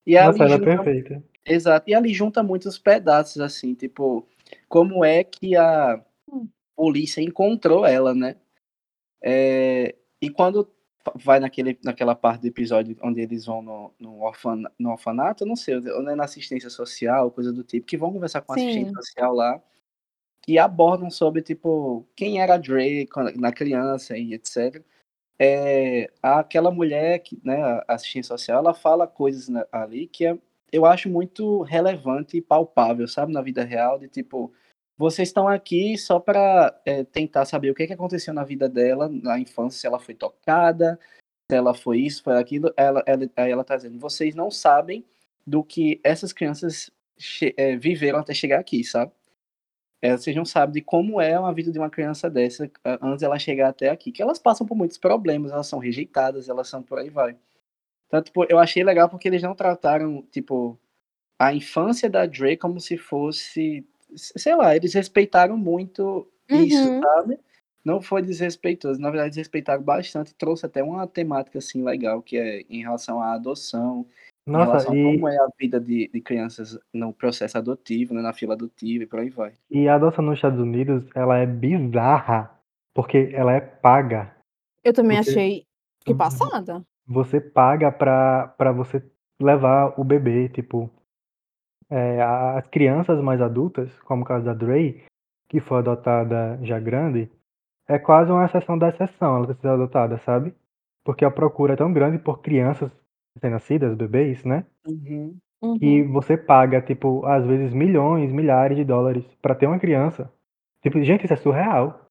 E 0.06 0.16
Nossa, 0.16 0.44
ali 0.44 0.52
ela 0.54 0.56
é 0.56 0.58
junta- 0.72 0.84
perfeita. 0.84 1.24
Exato. 1.46 1.90
E 1.90 1.94
ali 1.96 2.14
junta 2.14 2.44
muitos 2.44 2.78
pedaços, 2.78 3.40
assim, 3.42 3.74
tipo, 3.74 4.28
como 4.68 5.06
é 5.06 5.24
que 5.24 5.56
a 5.56 6.04
Hum. 6.30 6.46
polícia 6.76 7.22
encontrou 7.22 7.86
ela, 7.86 8.14
né? 8.14 8.36
É, 9.24 9.96
e 10.22 10.30
quando 10.30 10.70
vai 11.16 11.40
naquele, 11.40 11.80
naquela 11.84 12.16
parte 12.16 12.42
do 12.42 12.48
episódio 12.48 12.96
onde 13.02 13.22
eles 13.22 13.46
vão 13.46 13.62
no, 13.62 13.94
no, 14.00 14.22
orfan, 14.22 14.64
no 14.78 14.92
orfanato, 14.92 15.46
não 15.46 15.56
sei, 15.56 15.78
ou 15.78 16.10
é 16.10 16.16
na 16.16 16.26
assistência 16.26 16.70
social, 16.70 17.32
coisa 17.32 17.52
do 17.54 17.64
tipo, 17.64 17.86
que 17.88 17.98
vão 17.98 18.12
conversar 18.12 18.42
com 18.42 18.54
a 18.54 18.56
assistente 18.56 18.92
social 18.94 19.34
lá, 19.34 19.62
que 20.42 20.58
abordam 20.58 21.10
sobre, 21.10 21.42
tipo, 21.42 22.06
quem 22.16 22.42
era 22.42 22.56
a 22.56 22.58
Dre 22.58 23.08
na 23.36 23.52
criança 23.52 24.18
e 24.18 24.34
etc. 24.34 24.84
É, 25.42 26.12
aquela 26.22 26.70
mulher, 26.70 27.20
que, 27.20 27.40
né, 27.44 27.62
a 27.88 27.94
assistente 27.94 28.28
social, 28.28 28.60
ela 28.60 28.74
fala 28.74 29.08
coisas 29.08 29.48
na- 29.48 29.66
ali 29.72 30.08
que 30.08 30.26
é, 30.26 30.38
eu 30.72 30.86
acho 30.86 31.10
muito 31.10 31.62
relevante 31.62 32.38
e 32.38 32.42
palpável, 32.42 33.08
sabe, 33.08 33.32
na 33.32 33.42
vida 33.42 33.64
real, 33.64 33.98
de 33.98 34.08
tipo, 34.08 34.52
vocês 35.00 35.30
estão 35.30 35.48
aqui 35.48 35.98
só 35.98 36.20
para 36.20 36.72
tentar 37.14 37.46
saber 37.46 37.72
o 37.72 37.74
que, 37.74 37.88
que 37.88 37.94
aconteceu 37.94 38.34
na 38.34 38.44
vida 38.44 38.68
dela, 38.68 39.08
na 39.08 39.40
infância, 39.40 39.80
se 39.80 39.88
ela 39.88 39.98
foi 39.98 40.14
tocada, 40.14 41.00
se 41.50 41.56
ela 41.56 41.74
foi 41.74 42.00
isso, 42.00 42.22
foi 42.22 42.38
aquilo. 42.38 42.74
Ela, 42.76 43.02
ela, 43.06 43.32
aí 43.38 43.50
ela 43.50 43.64
tá 43.64 43.78
dizendo, 43.78 43.98
vocês 43.98 44.36
não 44.36 44.52
sabem 44.52 45.06
do 45.48 45.64
que 45.64 46.02
essas 46.04 46.34
crianças 46.34 46.92
é, 47.56 47.78
viveram 47.78 48.20
até 48.20 48.34
chegar 48.34 48.60
aqui, 48.60 48.84
sabe? 48.84 49.14
É, 50.02 50.18
vocês 50.18 50.36
não 50.36 50.44
sabem 50.44 50.74
de 50.74 50.82
como 50.82 51.22
é 51.22 51.40
uma 51.40 51.54
vida 51.54 51.72
de 51.72 51.80
uma 51.80 51.90
criança 51.90 52.30
dessa 52.30 52.70
antes 53.02 53.22
dela 53.22 53.40
chegar 53.40 53.70
até 53.70 53.90
aqui. 53.90 54.12
Que 54.12 54.22
elas 54.22 54.38
passam 54.38 54.68
por 54.68 54.76
muitos 54.76 54.98
problemas, 54.98 55.54
elas 55.54 55.68
são 55.68 55.80
rejeitadas, 55.80 56.50
elas 56.50 56.68
são 56.68 56.84
por 56.84 57.00
aí 57.00 57.10
vai. 57.10 57.38
Então, 58.08 58.22
tipo, 58.22 58.46
eu 58.50 58.60
achei 58.60 58.84
legal 58.84 59.08
porque 59.08 59.30
eles 59.30 59.42
não 59.42 59.56
trataram, 59.56 60.22
tipo, 60.24 60.78
a 61.40 61.54
infância 61.54 62.10
da 62.10 62.26
Dre 62.26 62.58
como 62.58 62.82
se 62.82 62.98
fosse, 62.98 63.88
sei 64.16 64.56
lá, 64.56 64.76
eles 64.76 64.94
respeitaram 64.94 65.58
muito 65.58 66.28
isso, 66.50 66.90
Uhum. 66.90 67.02
sabe? 67.02 67.40
não 67.84 68.02
foi 68.02 68.22
desrespeitoso, 68.22 69.00
na 69.00 69.10
verdade 69.10 69.30
desrespeitaram 69.32 69.82
bastante, 69.82 70.36
trouxe 70.36 70.66
até 70.66 70.84
uma 70.84 71.08
temática 71.08 71.58
assim 71.60 71.84
legal, 71.84 72.22
que 72.22 72.38
é 72.38 72.62
em 72.70 72.82
relação 72.82 73.22
à 73.22 73.34
adoção, 73.34 74.06
em 74.46 74.52
Nossa, 74.52 74.66
relação 74.66 74.92
a 74.92 74.96
e, 74.96 75.04
como 75.16 75.28
é 75.28 75.38
a 75.38 75.48
vida 75.58 75.80
de, 75.80 76.08
de 76.14 76.22
crianças 76.22 76.78
no 76.94 77.14
processo 77.14 77.58
adotivo, 77.58 78.14
né, 78.14 78.22
na 78.22 78.34
fila 78.34 78.54
adotiva 78.54 79.04
e 79.04 79.08
por 79.08 79.20
aí 79.20 79.30
vai. 79.30 79.54
e 79.72 79.88
a 79.88 79.96
adoção 79.96 80.24
nos 80.24 80.36
Estados 80.36 80.60
Unidos, 80.60 81.06
ela 81.16 81.38
é 81.38 81.46
bizarra, 81.46 82.52
porque 82.94 83.32
ela 83.34 83.54
é 83.54 83.62
paga. 83.62 84.36
Eu 84.84 84.94
também 84.94 85.18
Você, 85.24 85.30
achei 85.32 85.66
que 86.06 86.14
passada. 86.14 86.84
você 87.08 87.40
paga 87.40 87.92
pra, 87.92 88.50
pra 88.58 88.72
você 88.72 89.02
levar 89.42 89.94
o 90.00 90.04
bebê, 90.04 90.50
tipo, 90.50 90.90
é, 91.90 92.22
as 92.22 92.68
crianças 92.68 93.22
mais 93.22 93.42
adultas, 93.42 93.92
como 94.02 94.24
o 94.24 94.26
caso 94.26 94.46
da 94.46 94.54
Dre, 94.54 95.04
que 95.50 95.60
foi 95.60 95.80
adotada 95.80 96.60
já 96.64 96.80
grande, 96.80 97.30
é 97.88 98.00
quase 98.00 98.32
uma 98.32 98.46
exceção 98.46 98.78
da 98.78 98.90
exceção 98.90 99.38
ela 99.38 99.48
ter 99.48 99.56
sido 99.56 99.70
adotada, 99.70 100.18
sabe? 100.20 100.54
Porque 101.06 101.26
a 101.26 101.32
procura 101.32 101.74
é 101.74 101.78
tão 101.78 101.94
grande 101.94 102.20
por 102.20 102.42
crianças 102.42 102.92
recém-nascidas, 103.36 103.96
bebês, 103.96 104.44
né? 104.46 104.66
Uhum. 104.88 105.38
Que 105.80 106.04
Uhum. 106.04 106.12
você 106.14 106.38
paga, 106.38 106.82
tipo, 106.82 107.26
às 107.26 107.46
vezes 107.46 107.74
milhões, 107.74 108.32
milhares 108.32 108.78
de 108.78 108.86
dólares 108.86 109.26
pra 109.42 109.56
ter 109.56 109.68
uma 109.68 109.80
criança. 109.80 110.32
Tipo, 110.82 111.04
gente, 111.04 111.26
isso 111.26 111.34
é 111.34 111.38
surreal. 111.38 112.06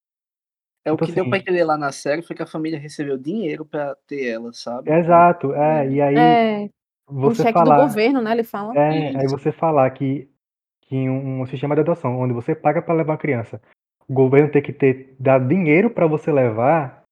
É 0.84 0.92
o 0.92 0.96
Tipo 0.96 1.06
que 1.06 1.12
deu 1.12 1.28
pra 1.28 1.38
assim, 1.38 1.42
entender 1.42 1.64
lá 1.64 1.76
na 1.76 1.92
série 1.92 2.22
foi 2.22 2.36
que 2.36 2.42
a 2.42 2.46
família 2.46 2.78
recebeu 2.78 3.18
dinheiro 3.18 3.64
pra 3.66 3.94
ter 4.06 4.26
ela, 4.26 4.52
sabe? 4.52 4.90
exato, 4.90 5.52
é, 5.54 5.88
e 5.90 6.00
aí 6.00 6.16
É, 6.18 6.70
um 7.10 7.20
você 7.20 7.42
cheque 7.42 7.58
do 7.58 7.64
falar, 7.64 7.86
governo, 7.86 8.20
né? 8.20 8.32
Ele 8.32 8.44
fala. 8.44 8.76
é, 8.76 9.16
aí 9.16 9.26
você 9.26 9.50
falar 9.52 9.90
que, 9.90 10.28
que 10.82 10.94
um, 11.08 11.42
um 11.42 11.46
sistema 11.46 11.74
de 11.74 11.80
adoção 11.80 12.18
onde 12.18 12.32
você 12.32 12.54
paga 12.54 12.82
pra 12.82 12.94
levar 12.94 13.12
uma 13.12 13.18
criança, 13.18 13.60
o 14.06 14.12
governo 14.12 14.50
tem 14.50 14.62
que 14.62 14.72
ter 14.72 15.14
dar 15.18 15.38
dinheiro 15.38 15.90
pra 15.90 16.06
você 16.06 16.32
levar, 16.32 17.04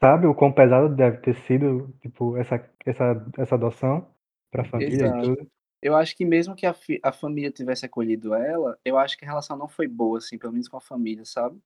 sabe? 0.00 0.26
O 0.26 0.34
quão 0.34 0.52
pesado 0.52 0.88
deve 0.88 1.18
ter 1.18 1.34
sido, 1.34 1.94
tipo, 2.00 2.36
essa 2.36 2.64
essa 2.84 3.26
essa 3.38 3.54
adoção 3.54 4.08
pra 4.50 4.64
família 4.64 4.94
e 4.94 4.96
exato. 4.98 5.34
tudo. 5.34 5.48
Eu 5.82 5.94
acho 5.94 6.16
que 6.16 6.24
mesmo 6.24 6.56
que 6.56 6.66
a, 6.66 6.72
fi- 6.72 6.98
a 7.02 7.12
família 7.12 7.50
tivesse 7.50 7.84
acolhido 7.84 8.34
ela, 8.34 8.78
eu 8.84 8.98
acho 8.98 9.16
que 9.16 9.24
a 9.24 9.28
relação 9.28 9.56
não 9.56 9.68
foi 9.68 9.86
boa, 9.86 10.18
assim, 10.18 10.38
pelo 10.38 10.52
menos 10.52 10.68
com 10.68 10.76
a 10.76 10.80
família, 10.80 11.24
sabe? 11.24 11.58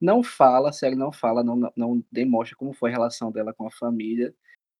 Não 0.00 0.22
fala, 0.22 0.70
a 0.70 0.72
série 0.72 0.96
não 0.96 1.12
fala, 1.12 1.44
não, 1.44 1.54
não, 1.54 1.72
não 1.76 2.04
demonstra 2.10 2.56
como 2.56 2.72
foi 2.72 2.90
a 2.90 2.92
relação 2.94 3.30
dela 3.30 3.52
com 3.54 3.66
a 3.66 3.70
família, 3.70 4.34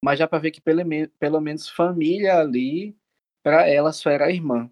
mas 0.05 0.19
dá 0.19 0.29
pra 0.29 0.39
ver 0.39 0.51
que 0.51 0.61
pelo, 0.61 0.83
pelo 1.19 1.41
menos 1.41 1.67
família 1.67 2.39
ali, 2.39 2.95
pra 3.43 3.67
ela 3.67 3.91
só 3.91 4.11
era 4.11 4.27
a 4.27 4.31
irmã, 4.31 4.71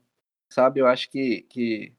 sabe? 0.53 0.81
Eu 0.81 0.87
acho 0.87 1.11
que, 1.11 1.43
que 1.49 1.95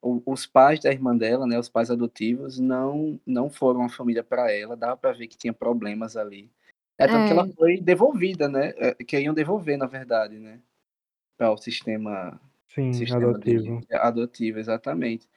os 0.00 0.46
pais 0.46 0.78
da 0.80 0.92
irmã 0.92 1.16
dela, 1.16 1.44
né, 1.44 1.58
os 1.58 1.68
pais 1.68 1.90
adotivos, 1.90 2.60
não 2.60 3.20
não 3.26 3.50
foram 3.50 3.80
uma 3.80 3.88
família 3.88 4.22
pra 4.22 4.52
ela, 4.52 4.76
dava 4.76 4.96
pra 4.96 5.10
ver 5.12 5.26
que 5.26 5.36
tinha 5.36 5.52
problemas 5.52 6.16
ali. 6.16 6.48
É 6.96 7.08
tanto 7.08 7.26
que 7.26 7.32
ela 7.32 7.48
É, 7.48 7.52
foi 7.52 7.80
devolvida, 7.80 8.48
né? 8.48 8.72
é, 8.76 8.94
Queriam 9.04 9.34
devolver, 9.34 9.76
na 9.76 9.86
verdade, 9.86 10.38
né? 10.38 10.60
Para 11.36 11.52
o 11.52 11.56
sistema, 11.56 12.40
Sim, 12.68 12.92
sistema 12.92 13.18
de 13.18 13.24
adotivo. 13.26 13.80
adotivo, 13.90 14.58
exatamente. 14.60 15.28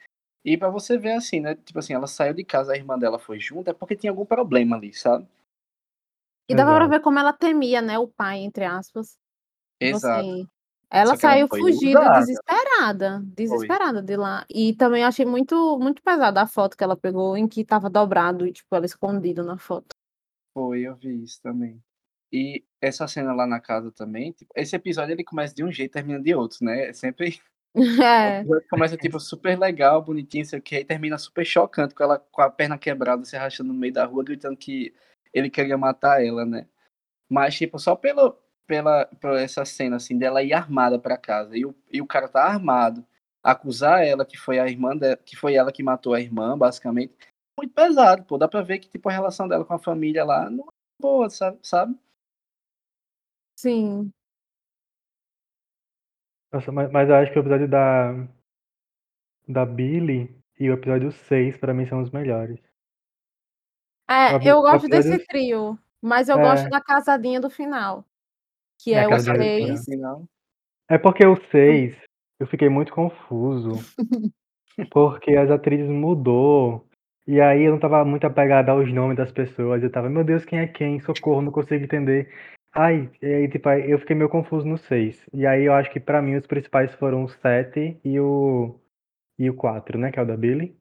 E 0.45 0.57
pra 0.57 0.69
você 0.69 0.95
ver 0.97 1.13
assim, 1.13 1.39
né? 1.39 1.55
Tipo 1.55 1.79
assim, 1.79 1.93
ela 1.93 2.07
saiu 2.07 2.35
de 2.35 2.43
casa, 2.43 2.73
a 2.73 2.77
irmã 2.77 2.99
dela 2.99 3.17
foi 3.17 3.39
junto, 3.39 3.69
é 3.71 3.73
porque 3.73 3.95
tinha 3.95 4.11
algum 4.11 4.25
problema 4.25 4.75
ali, 4.77 4.93
sabe? 4.93 5.27
E 6.51 6.55
dava 6.55 6.71
pra 6.71 6.79
Exato. 6.85 6.89
ver 6.89 6.99
como 7.01 7.19
ela 7.19 7.33
temia, 7.33 7.81
né? 7.81 7.97
O 7.97 8.07
pai, 8.07 8.39
entre 8.39 8.65
aspas. 8.65 9.17
Tipo 9.81 9.95
Exato. 9.95 10.19
assim, 10.19 10.47
ela 10.89 11.11
ela 11.11 11.15
saiu 11.17 11.47
foi 11.47 11.59
fugida, 11.61 12.01
usada. 12.01 12.19
desesperada, 12.19 13.19
Foi. 13.19 13.29
desesperada 13.35 14.01
de 14.01 14.17
lá. 14.17 14.45
E 14.49 14.73
também 14.75 15.03
achei 15.03 15.25
muito, 15.25 15.79
muito 15.79 16.03
pesada 16.03 16.41
a 16.41 16.47
foto 16.47 16.75
que 16.75 16.83
ela 16.83 16.97
pegou, 16.97 17.37
em 17.37 17.47
que 17.47 17.63
tava 17.63 17.89
dobrado 17.89 18.45
e, 18.45 18.51
tipo, 18.51 18.75
ela 18.75 18.85
escondida 18.85 19.41
na 19.41 19.57
foto. 19.57 19.87
Foi, 20.53 20.81
eu 20.81 20.95
vi 20.95 21.23
isso 21.23 21.41
também. 21.41 21.81
E 22.31 22.63
essa 22.81 23.07
cena 23.07 23.33
lá 23.33 23.47
na 23.47 23.59
casa 23.59 23.91
também, 23.91 24.33
tipo, 24.33 24.51
esse 24.55 24.75
episódio 24.75 25.13
ele 25.13 25.23
começa 25.23 25.55
de 25.55 25.63
um 25.63 25.71
jeito 25.71 25.91
e 25.91 25.93
termina 25.93 26.21
de 26.21 26.35
outro, 26.35 26.57
né? 26.61 26.89
É 26.89 26.93
sempre. 26.93 27.39
É, 28.03 28.43
começa, 28.69 28.97
tipo, 28.97 29.17
super 29.17 29.57
legal, 29.57 30.01
bonitinho, 30.01 30.45
sei 30.45 30.59
o 30.59 30.61
que, 30.61 30.79
e 30.79 30.83
termina 30.83 31.17
super 31.17 31.45
chocante, 31.45 31.95
com 31.95 32.03
ela 32.03 32.19
com 32.19 32.41
a 32.41 32.49
perna 32.49 32.77
quebrada, 32.77 33.23
se 33.23 33.37
arrastando 33.37 33.71
no 33.71 33.79
meio 33.79 33.93
da 33.93 34.03
rua, 34.03 34.25
gritando 34.25 34.57
que 34.57 34.93
ele 35.33 35.49
queria 35.49 35.77
matar 35.77 36.23
ela, 36.25 36.45
né? 36.45 36.67
Mas, 37.29 37.55
tipo, 37.55 37.79
só 37.79 37.95
pelo, 37.95 38.37
pela, 38.67 39.05
por 39.21 39.37
essa 39.37 39.65
cena, 39.65 39.97
assim, 39.97 40.17
dela 40.17 40.43
ir 40.43 40.53
armada 40.53 40.99
pra 40.99 41.17
casa, 41.17 41.57
e 41.57 41.65
o, 41.65 41.75
e 41.91 42.01
o 42.01 42.07
cara 42.07 42.27
tá 42.27 42.43
armado, 42.43 43.05
acusar 43.43 44.05
ela 44.05 44.25
que 44.25 44.37
foi 44.37 44.59
a 44.59 44.67
irmã 44.67 44.95
dela, 44.95 45.17
que 45.17 45.35
foi 45.35 45.55
ela 45.55 45.71
que 45.71 45.83
matou 45.83 46.13
a 46.13 46.21
irmã, 46.21 46.57
basicamente, 46.57 47.13
muito 47.57 47.73
pesado, 47.73 48.23
pô. 48.25 48.37
Dá 48.37 48.47
pra 48.47 48.61
ver 48.61 48.79
que, 48.79 48.89
tipo, 48.89 49.09
a 49.09 49.11
relação 49.11 49.47
dela 49.47 49.65
com 49.65 49.73
a 49.73 49.79
família 49.79 50.23
lá 50.25 50.49
não 50.49 50.65
é 50.65 51.01
boa, 51.01 51.29
sabe? 51.29 51.59
sabe? 51.63 51.95
sim. 53.55 54.11
Nossa, 56.51 56.71
mas, 56.71 56.91
mas 56.91 57.09
eu 57.09 57.15
acho 57.15 57.31
que 57.31 57.39
o 57.39 57.41
episódio 57.41 57.67
da, 57.67 58.27
da 59.47 59.65
Billy 59.65 60.35
e 60.59 60.69
o 60.69 60.73
episódio 60.73 61.11
6, 61.11 61.57
pra 61.57 61.73
mim, 61.73 61.85
são 61.85 62.01
os 62.01 62.11
melhores. 62.11 62.59
É, 64.11 64.49
eu 64.49 64.61
gosto 64.61 64.87
desse 64.87 65.25
trio, 65.25 65.79
mas 66.01 66.29
eu 66.29 66.37
gosto 66.37 66.65
É, 66.65 66.69
da 66.69 66.81
casadinha 66.81 67.39
do 67.39 67.49
final, 67.49 68.05
que 68.79 68.93
é 68.93 69.03
é 69.03 69.07
os 69.07 69.23
seis. 69.23 69.85
final. 69.85 70.25
É 70.89 70.97
porque 70.97 71.25
o 71.25 71.37
6, 71.51 71.95
eu 72.37 72.47
fiquei 72.47 72.67
muito 72.67 72.93
confuso. 72.93 73.71
Porque 74.91 75.35
as 75.35 75.49
atrizes 75.51 75.89
mudou. 75.89 76.85
E 77.27 77.39
aí 77.39 77.63
eu 77.63 77.71
não 77.71 77.79
tava 77.79 78.03
muito 78.03 78.25
apegado 78.25 78.69
aos 78.69 78.91
nomes 78.91 79.15
das 79.17 79.31
pessoas. 79.31 79.83
Eu 79.83 79.91
tava, 79.91 80.09
meu 80.09 80.23
Deus, 80.23 80.43
quem 80.43 80.59
é 80.59 80.67
quem? 80.67 80.99
Socorro, 80.99 81.41
não 81.41 81.51
consigo 81.51 81.83
entender. 81.83 82.29
Ai, 82.73 83.09
e 83.21 83.25
aí, 83.25 83.47
tipo, 83.49 83.69
eu 83.69 83.99
fiquei 83.99 84.15
meio 84.15 84.29
confuso 84.29 84.65
no 84.65 84.77
6. 84.77 85.23
E 85.33 85.45
aí 85.45 85.63
eu 85.63 85.73
acho 85.73 85.91
que 85.91 85.99
pra 85.99 86.21
mim 86.21 86.35
os 86.35 86.47
principais 86.47 86.93
foram 86.95 87.23
o 87.23 87.29
7 87.29 87.99
e 88.03 88.19
o, 88.19 88.79
e 89.39 89.49
o 89.49 89.55
4, 89.55 89.97
né? 89.99 90.11
Que 90.11 90.19
é 90.19 90.23
o 90.23 90.25
da 90.27 90.37
Billy. 90.37 90.75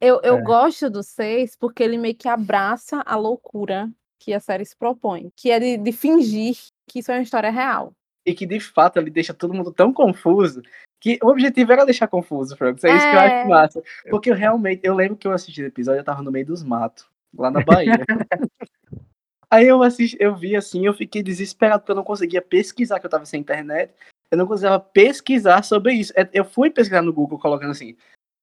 Eu, 0.00 0.20
eu 0.22 0.36
É. 0.36 0.42
gosto 0.42 0.90
do 0.90 1.02
seis 1.02 1.56
porque 1.56 1.82
ele 1.82 1.98
meio 1.98 2.14
que 2.14 2.28
abraça 2.28 3.02
a 3.06 3.16
loucura 3.16 3.90
que 4.18 4.32
a 4.32 4.40
série 4.40 4.64
se 4.64 4.76
propõe, 4.76 5.30
que 5.36 5.50
é 5.50 5.60
de, 5.60 5.76
de 5.76 5.92
fingir 5.92 6.56
que 6.88 6.98
isso 6.98 7.10
é 7.12 7.16
uma 7.16 7.22
história 7.22 7.50
real. 7.50 7.92
E 8.26 8.34
que, 8.34 8.46
de 8.46 8.58
fato, 8.58 8.98
ele 8.98 9.10
deixa 9.10 9.34
todo 9.34 9.52
mundo 9.52 9.70
tão 9.72 9.92
confuso 9.92 10.62
que 10.98 11.18
o 11.22 11.28
objetivo 11.28 11.72
era 11.72 11.84
deixar 11.84 12.08
confuso, 12.08 12.56
Frank. 12.56 12.84
É 12.86 12.96
isso 12.96 13.08
que 13.08 13.14
eu 13.14 13.20
acho 13.20 13.36
É, 13.36 13.44
massa. 13.44 13.82
Porque 14.08 14.30
eu 14.30 14.34
realmente, 14.34 14.80
eu 14.82 14.94
lembro 14.94 15.16
que 15.16 15.26
eu 15.26 15.32
assisti 15.32 15.62
o 15.62 15.66
episódio, 15.66 16.00
eu 16.00 16.04
tava 16.04 16.22
no 16.22 16.32
meio 16.32 16.46
dos 16.46 16.62
matos, 16.62 17.06
lá 17.36 17.50
na 17.50 17.60
Bahia. 17.60 18.04
Aí 19.50 19.68
eu 19.68 19.82
assisti, 19.82 20.16
eu 20.18 20.34
vi 20.34 20.56
assim, 20.56 20.86
eu 20.86 20.94
fiquei 20.94 21.22
desesperado 21.22 21.80
porque 21.80 21.92
eu 21.92 21.96
não 21.96 22.02
conseguia 22.02 22.40
pesquisar, 22.40 22.98
que 22.98 23.06
eu 23.06 23.10
tava 23.10 23.26
sem 23.26 23.40
internet. 23.40 23.92
Eu 24.30 24.38
não 24.38 24.46
conseguia 24.46 24.80
pesquisar 24.80 25.62
sobre 25.62 25.92
isso. 25.92 26.12
É, 26.16 26.28
Eu 26.32 26.44
fui 26.44 26.70
pesquisar 26.70 27.02
no 27.02 27.12
Google 27.12 27.38
colocando 27.38 27.70
assim, 27.70 27.94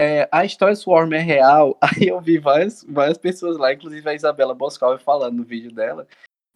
é, 0.01 0.27
a 0.31 0.43
história 0.43 0.75
Swarm 0.75 1.13
é 1.13 1.19
real. 1.19 1.77
Aí 1.79 2.07
eu 2.07 2.19
vi 2.19 2.39
várias, 2.39 2.83
várias 2.83 3.19
pessoas 3.19 3.57
lá, 3.57 3.71
inclusive 3.71 4.09
a 4.09 4.15
Isabela 4.15 4.55
Boscal 4.55 4.97
falando 4.97 5.37
no 5.37 5.43
vídeo 5.43 5.71
dela, 5.71 6.07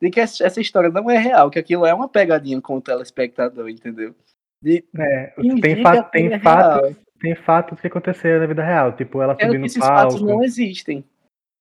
de 0.01 0.09
que 0.09 0.19
essa 0.19 0.59
história 0.59 0.89
não 0.89 1.11
é 1.11 1.17
real, 1.17 1.51
que 1.51 1.59
aquilo 1.59 1.85
é 1.85 1.93
uma 1.93 2.09
pegadinha 2.09 2.59
com 2.59 2.77
o 2.77 2.81
telespectador, 2.81 3.69
entendeu? 3.69 4.15
De 4.59 4.83
É, 4.97 5.27
tem, 5.61 5.75
que 5.75 5.81
fa 5.83 5.91
aquilo 5.91 6.09
tem 6.11 6.33
é 6.33 6.39
fatos, 6.39 6.81
real. 6.81 6.95
tem 7.19 7.35
fatos 7.35 7.79
que 7.79 7.87
aconteceram 7.87 8.39
na 8.39 8.47
vida 8.47 8.63
real. 8.63 8.95
Tipo, 8.95 9.21
ela 9.21 9.33
subir 9.33 9.51
que 9.51 9.57
no 9.59 9.65
esses 9.67 9.77
fatos 9.77 10.15
palco. 10.15 10.27
não 10.27 10.43
existem. 10.43 11.05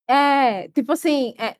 é, 0.08 0.68
tipo 0.68 0.92
assim, 0.92 1.34
é, 1.38 1.54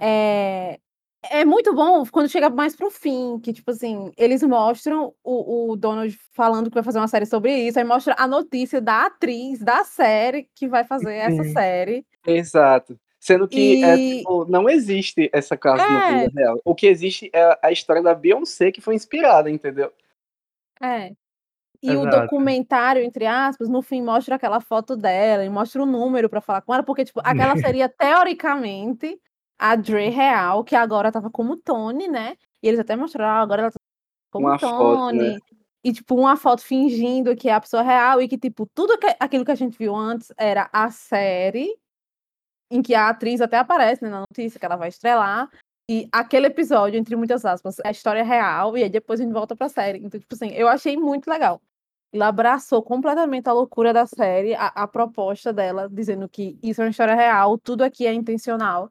é, 0.00 0.78
é 1.24 1.44
muito 1.44 1.74
bom 1.74 2.04
quando 2.10 2.28
chega 2.28 2.48
mais 2.48 2.74
pro 2.74 2.90
fim, 2.90 3.38
que 3.40 3.52
tipo 3.52 3.70
assim, 3.70 4.10
eles 4.16 4.42
mostram 4.42 5.14
o, 5.22 5.72
o 5.72 5.76
Donald 5.76 6.18
falando 6.32 6.70
que 6.70 6.74
vai 6.74 6.82
fazer 6.82 6.98
uma 6.98 7.08
série 7.08 7.26
sobre 7.26 7.54
isso, 7.54 7.78
aí 7.78 7.84
mostra 7.84 8.14
a 8.18 8.26
notícia 8.26 8.80
da 8.80 9.06
atriz 9.06 9.58
da 9.60 9.84
série 9.84 10.48
que 10.54 10.66
vai 10.66 10.84
fazer 10.84 11.14
essa 11.14 11.44
Sim. 11.44 11.52
série. 11.52 12.06
Exato. 12.26 12.98
Sendo 13.18 13.46
que 13.46 13.84
é, 13.84 13.96
E 13.96 14.18
tipo, 14.18 14.46
não 14.46 14.68
existe 14.68 15.28
essa 15.32 15.56
casa 15.56 15.86
na 15.86 16.08
é, 16.08 16.20
vida 16.20 16.40
real. 16.40 16.60
O 16.64 16.74
que 16.74 16.86
existe 16.86 17.30
é 17.34 17.58
a 17.62 17.70
história 17.70 18.02
da 18.02 18.14
Beyoncé 18.14 18.72
que 18.72 18.80
foi 18.80 18.94
inspirada, 18.94 19.50
entendeu? 19.50 19.92
é. 20.82 21.12
E 21.82 21.96
o 21.96 22.02
Exato. 22.02 22.22
documentário, 22.22 23.02
entre 23.02 23.24
aspas, 23.26 23.66
no 23.66 23.80
fim 23.80 24.02
mostra 24.02 24.34
aquela 24.34 24.60
foto 24.60 24.94
dela 24.94 25.44
e 25.44 25.48
mostra 25.48 25.82
o 25.82 25.86
número 25.86 26.28
pra 26.28 26.42
falar 26.42 26.60
com 26.60 26.74
ela, 26.74 26.82
porque, 26.82 27.06
tipo, 27.06 27.20
aquela 27.24 27.56
seria 27.74 27.88
teoricamente 27.88 29.18
a 29.60 29.76
Dre 29.76 30.08
real, 30.08 30.64
que 30.64 30.74
agora 30.74 31.12
tava 31.12 31.30
como 31.30 31.56
Tony, 31.56 32.08
né? 32.08 32.34
E 32.62 32.68
eles 32.68 32.80
até 32.80 32.96
mostraram, 32.96 33.38
ah, 33.38 33.42
agora 33.42 33.62
ela 33.62 33.70
tá 33.70 33.78
como 34.32 34.46
Uma 34.46 34.58
foto, 34.58 35.14
né? 35.14 35.32
Tony. 35.32 35.38
E, 35.84 35.92
tipo, 35.92 36.14
uma 36.14 36.36
foto 36.36 36.62
fingindo 36.62 37.34
que 37.36 37.48
é 37.48 37.52
a 37.54 37.60
pessoa 37.60 37.82
real 37.82 38.20
e 38.20 38.28
que, 38.28 38.36
tipo, 38.38 38.66
tudo 38.74 38.98
que- 38.98 39.16
aquilo 39.18 39.44
que 39.44 39.50
a 39.50 39.54
gente 39.54 39.78
viu 39.78 39.94
antes 39.94 40.32
era 40.36 40.68
a 40.72 40.90
série, 40.90 41.74
em 42.70 42.82
que 42.82 42.94
a 42.94 43.08
atriz 43.08 43.40
até 43.40 43.58
aparece, 43.58 44.02
né, 44.02 44.10
na 44.10 44.20
notícia 44.20 44.58
que 44.58 44.64
ela 44.64 44.76
vai 44.76 44.88
estrelar. 44.88 45.48
E 45.90 46.08
aquele 46.12 46.46
episódio, 46.46 46.98
entre 46.98 47.16
muitas 47.16 47.44
aspas, 47.44 47.78
é 47.80 47.88
a 47.88 47.90
história 47.90 48.22
real, 48.22 48.78
e 48.78 48.82
aí 48.82 48.88
depois 48.90 49.20
a 49.20 49.24
gente 49.24 49.32
volta 49.32 49.56
pra 49.56 49.68
série. 49.68 49.98
Então, 49.98 50.20
tipo 50.20 50.34
assim, 50.34 50.50
eu 50.50 50.68
achei 50.68 50.96
muito 50.96 51.28
legal. 51.28 51.60
Ela 52.12 52.28
abraçou 52.28 52.82
completamente 52.82 53.48
a 53.48 53.52
loucura 53.52 53.92
da 53.92 54.06
série, 54.06 54.54
a, 54.54 54.66
a 54.68 54.86
proposta 54.86 55.52
dela, 55.52 55.88
dizendo 55.90 56.28
que 56.28 56.58
isso 56.62 56.80
é 56.80 56.84
uma 56.84 56.90
história 56.90 57.14
real, 57.14 57.58
tudo 57.58 57.82
aqui 57.82 58.06
é 58.06 58.12
intencional. 58.12 58.90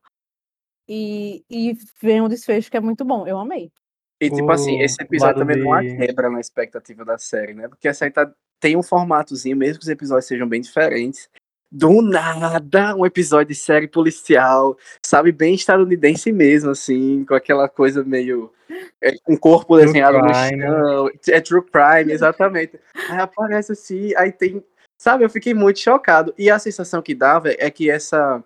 E, 0.89 1.45
e 1.47 1.77
vem 2.01 2.19
um 2.19 2.27
desfecho 2.27 2.71
que 2.71 2.75
é 2.75 2.79
muito 2.79 3.05
bom. 3.05 3.27
Eu 3.27 3.37
amei. 3.37 3.71
E, 4.19 4.29
tipo 4.29 4.51
assim, 4.51 4.81
esse 4.81 5.01
episódio 5.01 5.37
também 5.37 5.57
não 5.57 5.71
há 5.71 5.81
quebra 5.81 6.29
na 6.29 6.41
expectativa 6.41 7.05
da 7.05 7.17
série, 7.17 7.53
né? 7.53 7.67
Porque 7.67 7.87
a 7.87 7.93
série 7.93 8.11
tá, 8.11 8.29
tem 8.59 8.75
um 8.75 8.83
formatozinho, 8.83 9.55
mesmo 9.55 9.77
que 9.77 9.83
os 9.83 9.89
episódios 9.89 10.25
sejam 10.25 10.47
bem 10.47 10.59
diferentes. 10.59 11.29
Do 11.71 12.01
nada, 12.01 12.95
um 12.95 13.05
episódio 13.05 13.49
de 13.49 13.55
série 13.55 13.87
policial, 13.87 14.75
sabe? 15.05 15.31
Bem 15.31 15.53
estadunidense 15.53 16.31
mesmo, 16.31 16.71
assim, 16.71 17.23
com 17.23 17.35
aquela 17.35 17.69
coisa 17.69 18.03
meio. 18.03 18.51
É, 19.01 19.13
um 19.27 19.37
corpo 19.37 19.75
True 19.75 19.85
desenhado 19.85 20.17
no 20.17 20.25
crime. 20.25 20.61
chão. 20.63 21.11
É 21.29 21.39
true 21.39 21.63
crime, 21.63 22.11
exatamente. 22.11 22.79
Aí 23.09 23.19
aparece 23.19 23.73
assim, 23.73 24.13
aí 24.17 24.31
tem. 24.31 24.63
Sabe, 24.97 25.23
eu 25.23 25.29
fiquei 25.29 25.53
muito 25.53 25.79
chocado. 25.79 26.33
E 26.37 26.49
a 26.49 26.59
sensação 26.59 27.01
que 27.01 27.15
dava 27.15 27.51
é 27.51 27.69
que 27.69 27.89
essa, 27.89 28.43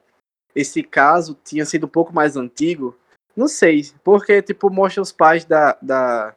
esse 0.55 0.83
caso 0.83 1.37
tinha 1.43 1.65
sido 1.65 1.85
um 1.85 1.89
pouco 1.89 2.13
mais 2.13 2.35
antigo. 2.37 2.97
Não 3.35 3.47
sei, 3.47 3.83
porque, 4.03 4.41
tipo, 4.41 4.69
mostra 4.69 5.01
os 5.01 5.11
pais 5.11 5.43
da, 5.45 5.77
da 5.81 6.35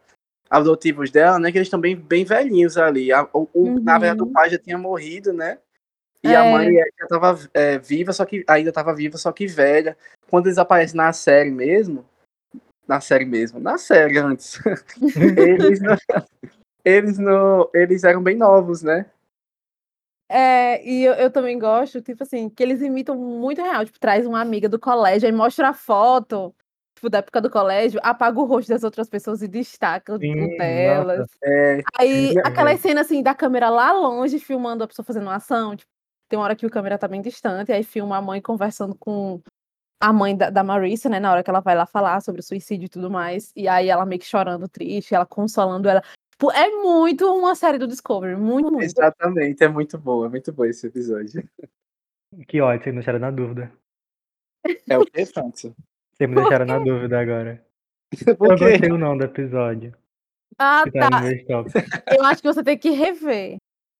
adotivos 0.48 1.10
dela, 1.10 1.38
né? 1.38 1.52
Que 1.52 1.58
eles 1.58 1.66
estão 1.66 1.80
bem, 1.80 2.24
velhinhos 2.24 2.78
ali. 2.78 3.12
A- 3.12 3.28
o, 3.32 3.48
o- 3.52 3.80
Na 3.80 3.94
Uhum. 3.94 4.00
verdade, 4.00 4.22
o 4.22 4.32
pai 4.32 4.50
já 4.50 4.58
tinha 4.58 4.78
morrido, 4.78 5.32
né? 5.32 5.58
E 6.24 6.34
É. 6.34 6.36
a 6.36 6.44
mãe 6.44 6.72
já 6.98 7.06
tava 7.06 7.38
é, 7.52 7.78
viva, 7.78 8.12
só 8.12 8.24
que 8.24 8.44
ainda 8.48 8.72
tava 8.72 8.94
viva, 8.94 9.18
só 9.18 9.30
que 9.30 9.46
velha. 9.46 9.96
Quando 10.30 10.46
eles 10.46 10.58
aparecem 10.58 10.96
na 10.96 11.12
série 11.12 11.50
mesmo, 11.50 12.04
na 12.88 13.00
série 13.00 13.24
mesmo, 13.24 13.60
na 13.60 13.76
série 13.78 14.18
antes, 14.18 14.58
eles 15.38 15.80
não, 15.80 15.96
eles 16.84 17.18
não, 17.18 17.70
eles 17.74 18.02
eram 18.04 18.22
bem 18.22 18.36
novos, 18.36 18.82
né? 18.82 19.06
É, 20.28 20.84
e 20.84 21.04
eu, 21.04 21.14
eu 21.14 21.30
também 21.30 21.58
gosto, 21.58 22.02
tipo 22.02 22.22
assim, 22.22 22.48
que 22.48 22.62
eles 22.62 22.82
imitam 22.82 23.16
muito 23.16 23.62
real. 23.62 23.84
Tipo, 23.84 23.98
traz 23.98 24.26
uma 24.26 24.40
amiga 24.40 24.68
do 24.68 24.78
colégio, 24.78 25.26
aí 25.26 25.32
mostra 25.32 25.68
a 25.68 25.74
foto, 25.74 26.54
tipo, 26.94 27.08
da 27.08 27.18
época 27.18 27.40
do 27.40 27.50
colégio, 27.50 28.00
apaga 28.02 28.38
o 28.38 28.44
rosto 28.44 28.68
das 28.68 28.82
outras 28.82 29.08
pessoas 29.08 29.42
e 29.42 29.48
destaca 29.48 30.18
Sim, 30.18 30.44
o 30.44 30.58
delas. 30.58 31.18
nossa. 31.18 31.30
É, 31.44 31.82
Aí, 31.98 32.32
Sim, 32.32 32.38
aquelas 32.44 32.80
cenas 32.80 33.06
assim, 33.06 33.22
da 33.22 33.34
câmera 33.34 33.68
lá 33.68 33.92
longe, 33.92 34.38
filmando 34.38 34.82
a 34.82 34.88
pessoa 34.88 35.04
fazendo 35.04 35.24
uma 35.24 35.36
ação. 35.36 35.76
Tipo, 35.76 35.90
tem 36.28 36.38
uma 36.38 36.44
hora 36.44 36.56
que 36.56 36.66
o 36.66 36.70
câmera 36.70 36.98
tá 36.98 37.06
bem 37.06 37.22
distante, 37.22 37.70
aí 37.70 37.84
filma 37.84 38.16
a 38.16 38.22
mãe 38.22 38.40
conversando 38.40 38.96
com 38.96 39.40
a 40.00 40.12
mãe 40.12 40.36
da, 40.36 40.50
da 40.50 40.64
Marissa, 40.64 41.08
né? 41.08 41.20
Na 41.20 41.30
hora 41.30 41.42
que 41.42 41.50
ela 41.50 41.60
vai 41.60 41.74
lá 41.74 41.86
falar 41.86 42.20
sobre 42.20 42.40
o 42.40 42.44
suicídio 42.44 42.86
e 42.86 42.88
tudo 42.88 43.10
mais. 43.10 43.52
E 43.54 43.68
aí 43.68 43.88
ela 43.88 44.04
meio 44.04 44.20
que 44.20 44.26
chorando, 44.26 44.68
triste, 44.68 45.14
ela 45.14 45.24
consolando 45.24 45.88
ela. 45.88 46.02
Tipo, 46.38 46.52
é 46.52 46.68
muito 46.70 47.26
uma 47.34 47.54
série 47.54 47.78
do 47.78 47.88
Discovery, 47.88 48.36
muito, 48.36 48.70
muito. 48.70 48.84
exatamente, 48.84 49.64
é 49.64 49.68
muito 49.68 49.96
bom, 49.96 50.26
é 50.26 50.28
muito 50.28 50.52
bom 50.52 50.66
esse 50.66 50.86
episódio. 50.86 51.48
Que 52.46 52.60
ótimo, 52.60 52.82
vocês 52.82 52.92
me 52.94 52.98
deixaram 53.00 53.18
na 53.20 53.30
dúvida. 53.30 53.72
É 54.86 54.98
o 54.98 55.06
que, 55.06 55.24
Fanto? 55.24 55.74
Vocês 56.14 56.28
me 56.28 56.34
deixaram 56.34 56.66
na 56.66 56.78
dúvida 56.78 57.18
agora. 57.18 57.64
Eu 58.26 58.36
gostei 58.36 58.92
ou 58.92 58.98
não 58.98 59.16
do 59.16 59.24
episódio. 59.24 59.94
Ah, 60.58 60.84
tá 60.92 61.08
tá. 61.10 61.22
Eu 62.18 62.24
acho 62.24 62.42
que 62.42 62.48
você 62.48 62.62
tem 62.62 62.76
que 62.76 62.90
rever. 62.90 63.56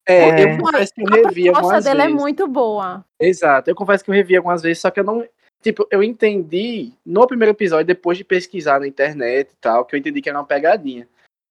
É, 0.09 0.28
É. 0.28 0.55
eu 0.55 0.59
confesso 0.59 0.93
que 0.95 1.03
eu 1.03 1.07
A 1.09 1.16
revi 1.28 1.43
proposta 1.45 1.59
algumas 1.64 1.84
dela 1.84 2.03
é 2.03 2.07
vezes. 2.07 2.20
muito 2.20 2.47
boa. 2.47 3.05
Exato, 3.18 3.68
eu 3.70 3.74
confesso 3.74 4.05
que 4.05 4.11
eu 4.11 4.14
revi 4.14 4.37
algumas 4.37 4.62
vezes, 4.62 4.78
só 4.80 4.91
que 4.91 5.01
eu 5.01 5.05
não. 5.05 5.26
Tipo, 5.62 5.89
eu 5.91 6.01
entendi 6.03 6.93
no 7.05 7.26
primeiro 7.26 7.53
episódio, 7.53 7.87
depois 7.87 8.16
de 8.18 8.22
pesquisar 8.22 8.78
na 8.78 8.87
internet 8.87 9.51
e 9.53 9.57
tal, 9.57 9.84
que 9.84 9.97
eu 9.97 9.99
entendi 9.99 10.20
que 10.20 10.28
era 10.28 10.39
uma 10.39 10.45
pegadinha. 10.47 11.09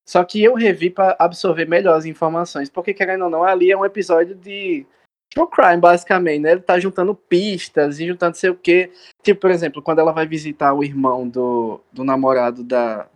Só 0.08 0.24
que 0.24 0.44
eu 0.44 0.54
revi 0.54 0.90
pra 0.90 1.16
absorver 1.18 1.68
melhor 1.68 1.98
as 1.98 2.06
informações, 2.06 2.70
porque 2.70 2.94
querendo 2.94 3.24
ou 3.26 3.30
não, 3.30 3.44
ali 3.44 3.72
é 3.72 3.78
um 3.78 3.84
episódio 3.86 4.36
de 4.36 4.86
true 5.32 5.48
crime, 5.50 5.78
basicamente, 5.78 6.42
né? 6.42 6.52
Ele 6.52 6.62
tá 6.62 6.80
juntando 6.80 7.16
pistas 7.16 8.00
e 8.00 8.08
juntando 8.08 8.38
sei 8.38 8.50
o 8.52 8.56
quê. 8.56 8.92
Tipo, 9.24 9.42
por 9.42 9.52
exemplo, 9.52 9.82
quando 9.82 10.00
ela 10.00 10.12
vai 10.12 10.28
visitar 10.28 10.74
o 10.74 10.84
irmão 10.84 11.28
do, 11.28 11.82
do 11.92 12.04
namorado 12.04 12.64
da. 12.64 13.08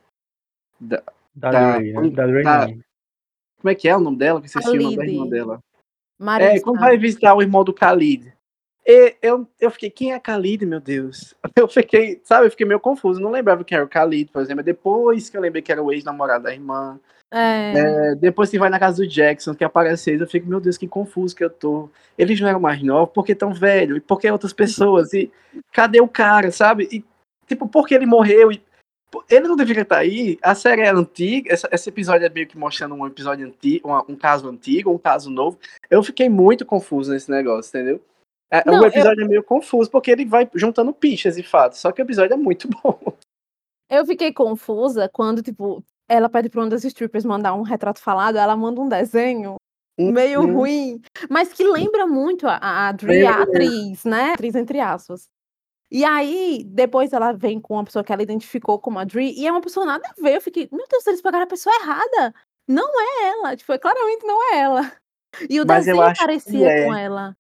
Da 0.79 1.03
Da- 1.35 1.77
Dre, 1.77 1.93
né? 1.93 2.09
Da 2.09 2.25
da- 2.25 2.67
não. 2.67 2.79
Como 3.61 3.69
é 3.71 3.75
que 3.75 3.87
é 3.87 3.95
o 3.95 3.99
nome 3.99 4.17
dela? 4.17 4.41
Que 4.41 4.49
você 4.49 4.59
o 4.59 4.73
nome 4.81 4.95
da 4.97 5.05
irmã 5.05 5.27
dela. 5.27 5.59
Marissa. 6.17 6.57
É, 6.57 6.59
quando 6.59 6.79
vai 6.79 6.97
visitar 6.97 7.35
o 7.35 7.41
irmão 7.41 7.63
do 7.63 7.73
Khalid. 7.73 8.33
E 8.85 9.15
eu, 9.21 9.47
eu 9.59 9.69
fiquei, 9.69 9.89
quem 9.89 10.13
é 10.13 10.17
Khalid, 10.17 10.65
meu 10.65 10.79
Deus? 10.79 11.35
Eu 11.55 11.67
fiquei, 11.67 12.21
sabe, 12.23 12.47
eu 12.47 12.51
fiquei 12.51 12.65
meio 12.65 12.79
confuso. 12.79 13.19
Não 13.19 13.31
lembrava 13.31 13.63
que 13.65 13.75
era 13.75 13.83
o 13.83 13.87
Khalid, 13.87 14.31
por 14.31 14.41
exemplo. 14.41 14.63
Depois 14.63 15.29
que 15.29 15.35
eu 15.35 15.41
lembrei 15.41 15.61
que 15.61 15.71
era 15.71 15.83
o 15.83 15.91
ex-namorado 15.91 16.45
da 16.45 16.53
irmã. 16.53 16.97
É. 17.31 17.73
É, 17.75 18.15
depois 18.15 18.49
que 18.49 18.57
vai 18.57 18.69
na 18.69 18.79
casa 18.79 19.03
do 19.03 19.07
Jackson, 19.07 19.53
que 19.53 19.63
aparece 19.63 20.09
eles, 20.09 20.21
eu 20.21 20.27
fico, 20.27 20.47
meu 20.47 20.59
Deus, 20.61 20.77
que 20.77 20.87
confuso 20.87 21.35
que 21.35 21.43
eu 21.43 21.49
tô. 21.49 21.89
Eles 22.17 22.39
não 22.39 22.47
eram 22.47 22.59
mais 22.59 22.81
novos, 22.81 23.13
por 23.13 23.25
que 23.25 23.35
tão 23.35 23.53
velho? 23.53 23.97
E 23.97 23.99
por 23.99 24.19
que 24.19 24.31
outras 24.31 24.53
pessoas? 24.53 25.13
E 25.13 25.29
cadê 25.73 25.99
o 25.99 26.07
cara, 26.07 26.49
sabe? 26.51 26.87
E, 26.91 27.03
tipo, 27.45 27.67
por 27.67 27.85
que 27.87 27.93
ele 27.93 28.05
morreu? 28.05 28.51
E, 28.51 28.61
ele 29.29 29.47
não 29.47 29.55
deveria 29.55 29.83
estar 29.83 29.97
aí. 29.97 30.37
A 30.41 30.55
série 30.55 30.81
é 30.83 30.89
antiga. 30.89 31.51
Essa- 31.51 31.69
esse 31.71 31.89
episódio 31.89 32.25
é 32.25 32.29
meio 32.29 32.47
que 32.47 32.57
mostrando 32.57 32.95
um 32.95 33.05
episódio 33.05 33.45
antigo, 33.45 34.05
um 34.07 34.15
caso 34.15 34.47
antigo, 34.47 34.91
um 34.91 34.97
caso 34.97 35.29
novo. 35.29 35.59
Eu 35.89 36.01
fiquei 36.01 36.29
muito 36.29 36.65
confuso 36.65 37.11
nesse 37.11 37.29
negócio, 37.29 37.69
entendeu? 37.69 38.01
É, 38.51 38.63
Não, 38.65 38.79
o 38.79 38.83
eu- 38.83 38.87
episódio 38.87 39.23
é 39.23 39.27
meio 39.27 39.43
confuso, 39.43 39.89
porque 39.91 40.09
ele 40.11 40.25
vai 40.25 40.49
juntando 40.55 40.91
pistas 40.93 41.37
e 41.37 41.43
fatos. 41.43 41.79
Só 41.79 41.91
que 41.91 42.01
o 42.01 42.03
episódio 42.03 42.33
é 42.33 42.37
muito 42.37 42.67
bom. 42.83 42.99
Eu 43.89 44.05
fiquei 44.05 44.31
confusa 44.33 45.09
quando, 45.09 45.41
tipo, 45.43 45.83
ela 46.07 46.29
pede 46.29 46.49
pra 46.49 46.61
uma 46.61 46.69
das 46.69 46.83
strippers 46.83 47.25
mandar 47.25 47.53
um 47.53 47.61
retrato 47.61 47.99
falado, 48.01 48.37
ela 48.37 48.55
manda 48.55 48.81
um 48.81 48.89
desenho 48.89 49.55
meio 49.99 50.41
Uhum. 50.41 50.53
ruim, 50.55 51.01
mas 51.29 51.51
que 51.51 51.63
lembra 51.63 52.07
muito 52.07 52.47
a, 52.47 52.55
a 52.55 52.87
a 52.87 52.89
a 52.89 53.41
atriz, 53.43 54.05
né? 54.05 54.31
Atriz 54.33 54.55
entre 54.55 54.79
aspas. 54.79 55.27
E 55.91 56.05
aí, 56.05 56.63
depois 56.67 57.11
ela 57.13 57.31
vem 57.33 57.59
com 57.59 57.73
uma 57.73 57.83
pessoa 57.83 58.03
que 58.03 58.13
ela 58.13 58.21
identificou 58.23 58.79
como 58.79 58.97
a 58.99 59.03
Dre, 59.03 59.33
e 59.35 59.45
é 59.47 59.51
uma 59.51 59.59
pessoa 59.59 59.85
nada 59.85 60.07
a 60.07 60.21
ver. 60.21 60.35
Eu 60.37 60.41
fiquei, 60.41 60.69
meu 60.71 60.85
Deus, 60.89 61.05
eles 61.07 61.21
pegaram 61.21 61.43
a 61.43 61.47
pessoa 61.47 61.75
errada. 61.81 62.33
Não 62.67 62.87
é 62.99 63.29
ela. 63.29 63.55
Tipo, 63.57 63.77
claramente 63.79 64.23
não 64.25 64.53
é 64.53 64.59
ela. 64.59 64.91
E 65.49 65.59
o 65.59 65.65
Mas 65.67 65.87
eu 65.87 65.95
desenho 65.97 66.15
parecia 66.17 66.67
é. 66.69 66.85
com 66.85 66.93
ela. 66.93 67.35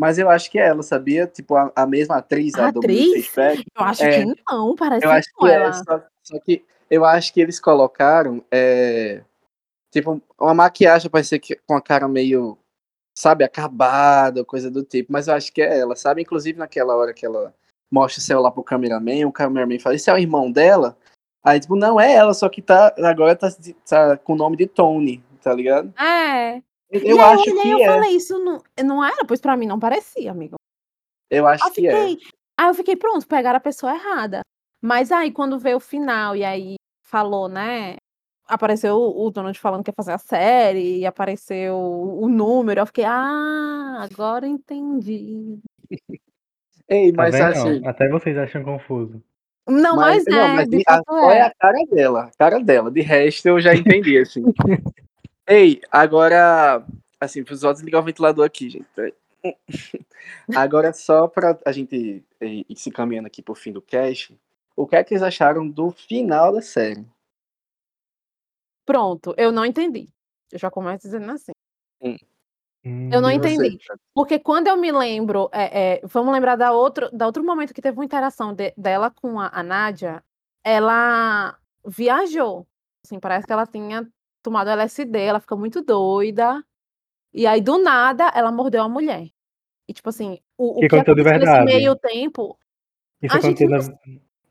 Mas 0.00 0.18
eu 0.18 0.30
acho 0.30 0.50
que 0.50 0.58
é 0.58 0.66
ela, 0.68 0.82
sabia? 0.82 1.26
Tipo, 1.26 1.56
a, 1.56 1.70
a 1.76 1.86
mesma 1.86 2.16
atriz, 2.16 2.54
A 2.54 2.64
a 2.64 2.68
atriz? 2.68 3.12
Fishback. 3.12 3.64
Eu 3.76 3.84
acho 3.84 4.02
É. 4.02 4.24
que 4.24 4.42
não, 4.50 4.74
parece 4.74 5.04
Eu 5.04 5.10
acho 5.10 5.28
com 5.34 5.44
que 5.44 5.52
é, 5.52 5.54
ela. 5.56 5.72
só, 5.74 6.02
só 6.24 6.38
que 6.40 6.64
eu 6.90 7.04
acho 7.04 7.34
que 7.34 7.40
eles 7.42 7.60
colocaram 7.60 8.42
é, 8.50 9.22
tipo 9.92 10.18
uma 10.40 10.54
maquiagem 10.54 11.10
para 11.10 11.22
ser 11.22 11.38
que- 11.38 11.56
com 11.66 11.76
a 11.76 11.82
cara 11.82 12.08
meio, 12.08 12.56
sabe, 13.14 13.44
acabada, 13.44 14.42
coisa 14.42 14.70
do 14.70 14.82
tipo, 14.82 15.12
mas 15.12 15.28
eu 15.28 15.34
acho 15.34 15.52
que 15.52 15.60
é 15.60 15.80
ela, 15.80 15.94
sabe? 15.94 16.22
Inclusive 16.22 16.58
naquela 16.58 16.96
hora 16.96 17.12
que 17.12 17.26
ela 17.26 17.54
mostra 17.92 18.20
o 18.20 18.24
celular 18.24 18.52
pro 18.52 18.62
cameraman, 18.64 19.26
o 19.26 19.32
cameraman 19.32 19.78
fala, 19.78 19.96
esse 19.96 20.08
é 20.08 20.14
o 20.14 20.18
irmão 20.18 20.50
dela? 20.50 20.96
Aí, 21.44 21.60
tipo, 21.60 21.76
não 21.76 22.00
é 22.00 22.14
ela, 22.14 22.32
só 22.32 22.48
que 22.48 22.62
tá, 22.62 22.94
agora 23.04 23.36
tá, 23.36 23.48
tá 23.86 24.16
com 24.16 24.32
o 24.32 24.36
nome 24.36 24.56
de 24.56 24.66
Tony, 24.66 25.22
tá 25.42 25.52
ligado? 25.52 25.92
É. 26.00 26.62
Eu, 26.90 27.16
e 27.16 27.20
acho 27.20 27.48
eu 27.48 27.54
olhei 27.54 27.62
que 27.62 27.70
eu 27.70 27.78
é, 27.78 27.86
falei, 27.86 28.16
isso 28.16 28.38
não, 28.38 28.62
não 28.84 29.04
era? 29.04 29.24
Pois 29.24 29.40
pra 29.40 29.56
mim 29.56 29.66
não 29.66 29.78
parecia, 29.78 30.30
amigo. 30.30 30.56
eu 31.30 31.46
acho 31.46 31.68
eu 31.68 31.72
que 31.72 31.86
é. 31.86 32.08
fiquei, 32.08 32.26
aí 32.58 32.68
eu 32.68 32.74
fiquei, 32.74 32.96
pronto, 32.96 33.26
pegaram 33.28 33.56
a 33.58 33.60
pessoa 33.60 33.94
errada. 33.94 34.40
Mas 34.82 35.12
aí, 35.12 35.30
quando 35.30 35.58
veio 35.58 35.76
o 35.76 35.80
final, 35.80 36.34
e 36.34 36.44
aí 36.44 36.74
falou, 37.02 37.48
né? 37.48 37.96
Apareceu 38.46 38.96
o 38.96 39.30
Donald 39.30 39.56
falando 39.58 39.84
que 39.84 39.90
ia 39.90 39.94
fazer 39.96 40.12
a 40.12 40.18
série, 40.18 40.98
e 40.98 41.06
apareceu 41.06 41.76
o 41.76 42.28
número, 42.28 42.80
eu 42.80 42.86
fiquei, 42.86 43.04
ah, 43.04 44.08
agora 44.10 44.48
entendi. 44.48 45.60
Ei, 46.88 47.12
Tá 47.12 47.22
mas 47.22 47.34
vendo? 47.34 47.44
assim, 47.44 47.86
Até 47.86 48.08
vocês 48.08 48.36
acham 48.36 48.64
confuso. 48.64 49.22
Não, 49.68 49.94
mas, 49.94 50.24
não, 50.24 50.42
é, 50.42 50.54
mas 50.54 50.68
de 50.68 50.82
a- 50.88 51.00
é 51.30 51.36
é. 51.36 51.42
a 51.42 51.54
cara 51.54 51.78
dela, 51.88 52.24
a 52.24 52.30
cara 52.36 52.58
dela. 52.58 52.90
De 52.90 53.00
resto, 53.00 53.46
eu 53.46 53.60
já 53.60 53.72
entendi, 53.74 54.18
assim. 54.18 54.42
Ei, 55.52 55.80
agora, 55.90 56.86
assim, 57.20 57.42
pros 57.42 57.64
outros 57.64 57.84
ligar 57.84 57.98
o 57.98 58.04
ventilador 58.04 58.44
aqui, 58.46 58.70
gente. 58.70 58.86
Agora, 60.54 60.92
só 60.92 61.26
pra 61.26 61.58
a 61.66 61.72
gente 61.72 62.24
ir 62.40 62.76
se 62.76 62.88
caminhando 62.88 63.26
aqui 63.26 63.42
pro 63.42 63.52
fim 63.52 63.72
do 63.72 63.82
cast, 63.82 64.38
o 64.76 64.86
que 64.86 64.94
é 64.94 65.02
que 65.02 65.12
eles 65.12 65.24
acharam 65.24 65.68
do 65.68 65.90
final 65.90 66.52
da 66.52 66.62
série? 66.62 67.04
Pronto, 68.86 69.34
eu 69.36 69.50
não 69.50 69.64
entendi. 69.64 70.08
Eu 70.52 70.58
já 70.60 70.70
começo 70.70 71.02
dizendo 71.02 71.32
assim. 71.32 71.50
Hum, 72.00 72.16
Eu 73.10 73.20
não 73.20 73.28
E 73.28 73.38
você? 73.38 73.54
entendi. 73.54 73.78
Porque 74.14 74.38
quando 74.38 74.68
eu 74.68 74.76
me 74.76 74.92
lembro, 74.92 75.48
é, 75.52 75.94
é, 75.94 76.00
vamos 76.04 76.32
lembrar 76.32 76.54
da 76.54 76.70
outro, 76.72 77.10
da 77.12 77.26
outro 77.26 77.42
momento 77.42 77.74
que 77.74 77.82
teve 77.82 77.98
uma 77.98 78.04
interação 78.04 78.54
de- 78.54 78.72
dela 78.76 79.10
com 79.10 79.40
a, 79.40 79.48
a 79.52 79.62
Nádia, 79.64 80.22
ela 80.62 81.58
viajou. 81.84 82.68
Assim, 83.04 83.18
parece 83.18 83.48
que 83.48 83.52
ela 83.52 83.66
tinha 83.66 84.08
tomado 84.42 84.70
LSD, 84.70 85.18
ela 85.18 85.40
fica 85.40 85.56
muito 85.56 85.82
doida. 85.82 86.64
E 87.32 87.46
aí, 87.46 87.60
do 87.60 87.78
nada, 87.78 88.30
ela 88.34 88.50
mordeu 88.50 88.82
a 88.82 88.88
mulher. 88.88 89.28
E, 89.88 89.92
tipo 89.92 90.08
assim, 90.08 90.38
o, 90.56 90.78
o 90.78 90.80
Que 90.80 90.88
que 90.88 90.96
aconteceu 90.96 91.38
nesse 91.38 91.60
meio 91.64 91.96
tempo, 91.96 92.58
Isso 93.22 93.36
aconteceu 93.36 93.68
não 93.68 93.78
na, 93.78 93.98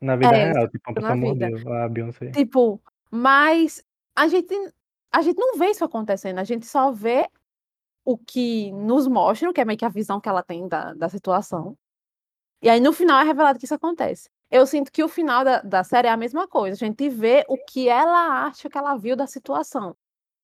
na 0.00 0.16
vida 0.16 0.36
É, 0.36 0.52
real, 0.52 0.68
tipo, 0.68 0.90
uma 0.90 0.94
na 0.94 1.00
pessoa 1.00 1.16
mordeu 1.16 1.72
a 1.72 1.88
Beyoncé. 1.88 2.30
tipo, 2.30 2.80
mas 3.10 3.84
a 4.14 4.28
gente 4.28 4.54
a 5.12 5.22
gente 5.22 5.38
não 5.38 5.58
vê 5.58 5.70
isso 5.70 5.84
acontecendo, 5.84 6.38
a 6.38 6.44
gente 6.44 6.66
só 6.66 6.92
vê 6.92 7.28
o 8.04 8.16
que 8.16 8.70
nos 8.72 9.06
mostram, 9.08 9.52
que 9.52 9.60
é 9.60 9.64
meio 9.64 9.78
que 9.78 9.84
a 9.84 9.88
visão 9.88 10.20
que 10.20 10.28
ela 10.28 10.42
tem 10.42 10.68
da, 10.68 10.94
da 10.94 11.08
situação. 11.08 11.76
E 12.62 12.68
aí 12.68 12.80
no 12.80 12.92
final 12.92 13.20
é 13.20 13.24
revelado 13.24 13.58
que 13.58 13.64
isso 13.64 13.74
acontece. 13.74 14.30
Eu 14.50 14.66
sinto 14.66 14.90
que 14.90 15.02
o 15.04 15.08
final 15.08 15.44
da, 15.44 15.60
da 15.62 15.84
série 15.84 16.08
é 16.08 16.10
a 16.10 16.16
mesma 16.16 16.48
coisa. 16.48 16.74
A 16.74 16.78
gente 16.86 17.08
vê 17.08 17.44
o 17.48 17.56
que 17.56 17.88
ela 17.88 18.46
acha 18.46 18.68
que 18.68 18.76
ela 18.76 18.96
viu 18.96 19.14
da 19.14 19.26
situação. 19.26 19.94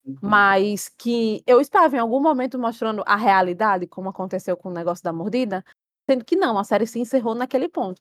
Uhum. 0.05 0.17
Mas 0.23 0.89
que 0.97 1.43
eu 1.47 1.61
esperava 1.61 1.97
em 1.97 1.99
algum 1.99 2.21
momento 2.21 2.59
mostrando 2.59 3.03
a 3.07 3.17
realidade, 3.17 3.87
como 3.89 4.09
aconteceu 4.09 4.57
com 4.57 4.69
o 4.69 4.73
negócio 4.73 5.03
da 5.03 5.13
mordida, 5.13 5.65
sendo 6.09 6.25
que 6.25 6.37
não, 6.37 6.57
a 6.57 6.63
série 6.65 6.87
se 6.87 7.01
encerrou 7.01 7.35
naquele 7.35 7.69
ponto. 7.69 8.01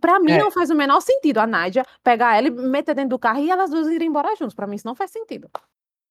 Pra 0.00 0.20
mim 0.20 0.32
É. 0.32 0.38
não 0.38 0.50
faz 0.50 0.68
o 0.68 0.74
menor 0.74 1.00
sentido 1.00 1.38
a 1.38 1.46
Nádia 1.46 1.84
pegar 2.04 2.36
ela 2.36 2.48
e 2.48 2.50
meter 2.50 2.94
dentro 2.94 3.10
do 3.10 3.18
carro 3.18 3.38
e 3.38 3.50
elas 3.50 3.70
duas 3.70 3.86
irem 3.88 4.08
embora 4.08 4.34
juntos. 4.36 4.54
Pra 4.54 4.66
mim 4.66 4.74
isso 4.76 4.86
não 4.86 4.94
faz 4.94 5.10
sentido. 5.10 5.48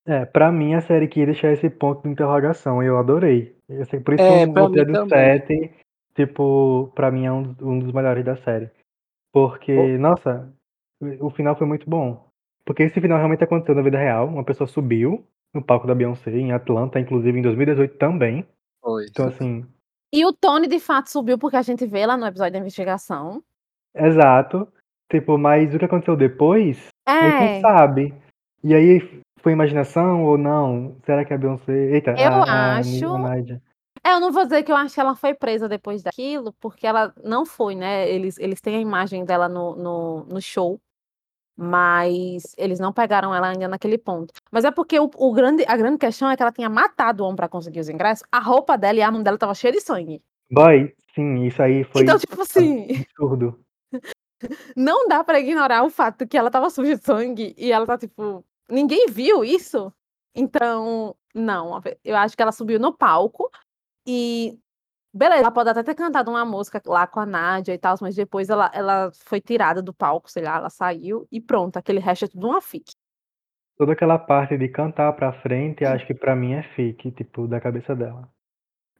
É, 0.04 0.24
pra 0.24 0.50
mim 0.50 0.74
a 0.74 0.80
série 0.80 1.06
queria 1.06 1.26
deixar 1.32 1.52
esse 1.52 1.68
ponto 1.70 2.02
de 2.02 2.08
interrogação 2.08 2.82
e 2.82 2.86
eu 2.86 2.98
adorei. 2.98 3.56
Eu 3.68 3.84
sei, 3.86 4.00
por 4.00 4.14
isso 4.14 4.22
É, 4.24 4.44
que 4.44 4.50
o 4.50 4.52
pra 4.52 4.62
mim 4.62 4.68
roteiro 4.68 4.92
também. 4.92 5.08
7, 5.08 5.74
tipo, 6.16 6.90
pra 6.94 7.10
mim 7.12 7.26
é 7.26 7.32
um, 7.32 7.54
um 7.60 7.78
dos 7.78 7.92
melhores 7.92 8.24
da 8.24 8.36
série. 8.36 8.70
Porque, 9.36 9.98
nossa, 9.98 10.50
o 11.20 11.28
final 11.28 11.54
foi 11.54 11.66
muito 11.66 11.90
bom. 11.90 12.26
Porque 12.64 12.84
esse 12.84 12.98
final 13.02 13.18
realmente 13.18 13.44
aconteceu 13.44 13.74
na 13.74 13.82
vida 13.82 13.98
real. 13.98 14.26
Uma 14.28 14.42
pessoa 14.42 14.66
subiu 14.66 15.26
no 15.52 15.62
palco 15.62 15.86
da 15.86 15.94
Beyoncé 15.94 16.30
em 16.30 16.52
Atlanta, 16.52 16.98
inclusive 16.98 17.38
em 17.38 17.42
2018 17.42 17.98
também. 17.98 18.46
Foi. 18.82 19.04
Então, 19.10 19.28
assim, 19.28 19.66
E 20.10 20.24
o 20.24 20.32
Tony 20.32 20.66
de 20.66 20.80
fato 20.80 21.10
subiu 21.10 21.38
porque 21.38 21.58
a 21.58 21.60
gente 21.60 21.84
vê 21.84 22.06
lá 22.06 22.16
no 22.16 22.26
episódio 22.26 22.54
da 22.54 22.58
investigação. 22.60 23.42
exato. 23.94 24.66
Tipo, 25.12 25.36
mas 25.36 25.74
o 25.74 25.78
que 25.78 25.84
aconteceu 25.84 26.16
depois, 26.16 26.88
a 27.06 27.12
gente 27.12 27.34
não 27.34 27.42
É, 27.42 27.60
sabe. 27.60 28.14
E 28.64 28.74
aí, 28.74 29.20
foi 29.40 29.52
imaginação 29.52 30.24
ou 30.24 30.38
não? 30.38 30.96
Será 31.04 31.26
que 31.26 31.34
a 31.34 31.38
Beyoncé. 31.38 31.72
Eita, 31.92 32.12
eu 32.12 32.32
a, 32.32 32.44
a, 32.44 32.76
acho. 32.78 33.06
a. 33.06 33.60
É, 34.06 34.12
eu 34.12 34.20
não 34.20 34.30
vou 34.30 34.44
dizer 34.44 34.62
que 34.62 34.70
eu 34.70 34.76
acho 34.76 34.94
que 34.94 35.00
ela 35.00 35.16
foi 35.16 35.34
presa 35.34 35.68
depois 35.68 36.00
daquilo, 36.00 36.52
porque 36.60 36.86
ela 36.86 37.12
não 37.24 37.44
foi, 37.44 37.74
né? 37.74 38.08
Eles, 38.08 38.38
eles 38.38 38.60
têm 38.60 38.76
a 38.76 38.80
imagem 38.80 39.24
dela 39.24 39.48
no, 39.48 39.74
no, 39.74 40.24
no 40.26 40.40
show, 40.40 40.80
mas 41.56 42.54
eles 42.56 42.78
não 42.78 42.92
pegaram 42.92 43.34
ela 43.34 43.48
ainda 43.48 43.66
naquele 43.66 43.98
ponto. 43.98 44.32
Mas 44.52 44.64
é 44.64 44.70
porque 44.70 44.96
o, 45.00 45.10
o 45.16 45.32
grande, 45.32 45.64
a 45.66 45.76
grande 45.76 45.98
questão 45.98 46.30
é 46.30 46.36
que 46.36 46.42
ela 46.44 46.52
tinha 46.52 46.70
matado 46.70 47.24
o 47.24 47.26
homem 47.26 47.34
pra 47.34 47.48
conseguir 47.48 47.80
os 47.80 47.88
ingressos, 47.88 48.24
a 48.30 48.38
roupa 48.38 48.78
dela 48.78 48.96
e 48.96 49.02
a 49.02 49.10
mão 49.10 49.24
dela 49.24 49.36
tava 49.36 49.56
cheia 49.56 49.72
de 49.72 49.80
sangue. 49.80 50.22
Boy, 50.52 50.94
sim, 51.12 51.44
isso 51.44 51.60
aí 51.60 51.82
foi 51.82 52.02
Então, 52.02 52.16
tipo 52.16 52.40
assim, 52.40 52.86
absurdo. 53.00 53.58
não 54.76 55.08
dá 55.08 55.24
pra 55.24 55.40
ignorar 55.40 55.82
o 55.82 55.90
fato 55.90 56.28
que 56.28 56.38
ela 56.38 56.48
tava 56.48 56.70
suja 56.70 56.94
de 56.94 57.04
sangue 57.04 57.56
e 57.58 57.72
ela 57.72 57.84
tá 57.84 57.98
tipo. 57.98 58.44
Ninguém 58.70 59.06
viu 59.08 59.44
isso? 59.44 59.92
Então, 60.32 61.16
não. 61.34 61.80
Eu 62.04 62.16
acho 62.16 62.36
que 62.36 62.42
ela 62.42 62.52
subiu 62.52 62.78
no 62.78 62.92
palco 62.92 63.50
e. 64.06 64.58
Beleza, 65.12 65.40
ela 65.40 65.50
pode 65.50 65.70
até 65.70 65.82
ter 65.82 65.94
cantado 65.94 66.30
uma 66.30 66.44
música 66.44 66.80
lá 66.84 67.06
com 67.06 67.20
a 67.20 67.24
Nádia 67.24 67.72
e 67.72 67.78
tal, 67.78 67.96
mas 68.02 68.14
depois 68.14 68.50
ela, 68.50 68.70
ela 68.74 69.10
foi 69.24 69.40
tirada 69.40 69.80
do 69.80 69.94
palco, 69.94 70.30
sei 70.30 70.42
lá, 70.42 70.56
ela 70.56 70.68
saiu 70.68 71.26
e 71.32 71.40
pronto, 71.40 71.78
aquele 71.78 72.00
resto 72.00 72.26
é 72.26 72.28
tudo 72.28 72.46
uma 72.48 72.60
fic. 72.60 72.92
Toda 73.78 73.92
aquela 73.92 74.18
parte 74.18 74.58
de 74.58 74.68
cantar 74.68 75.10
pra 75.14 75.32
frente, 75.40 75.86
acho 75.86 76.06
que 76.06 76.12
pra 76.12 76.36
mim 76.36 76.52
é 76.52 76.62
fake, 76.74 77.12
tipo, 77.12 77.48
da 77.48 77.58
cabeça 77.58 77.96
dela. 77.96 78.30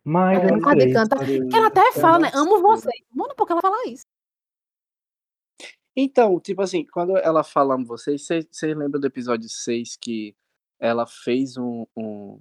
Mas 0.03 0.39
eu 0.39 0.49
Ela 0.51 0.57
não 0.59 0.81
sei. 0.81 0.93
cantar. 0.93 1.27
Sim, 1.27 1.49
Ela 1.53 1.67
até 1.67 1.93
fala, 1.93 2.19
né? 2.21 2.31
Amo 2.33 2.63
você. 2.63 2.89
Mano, 3.13 3.35
por 3.35 3.45
que 3.45 3.53
ela 3.53 3.61
fala 3.61 3.89
isso? 3.89 4.05
Então, 5.97 6.39
tipo 6.39 6.63
assim, 6.63 6.87
quando 6.87 7.17
ela 7.17 7.43
fala 7.43 7.75
amo 7.75 7.87
vocês, 7.87 8.25
vocês 8.25 8.47
vocês 8.51 8.77
lembram 8.77 9.01
do 9.01 9.07
episódio 9.07 9.49
6 9.49 9.97
que 10.01 10.37
ela 10.79 11.07
fez 11.07 11.57
um, 11.57 11.87
um, 11.97 12.41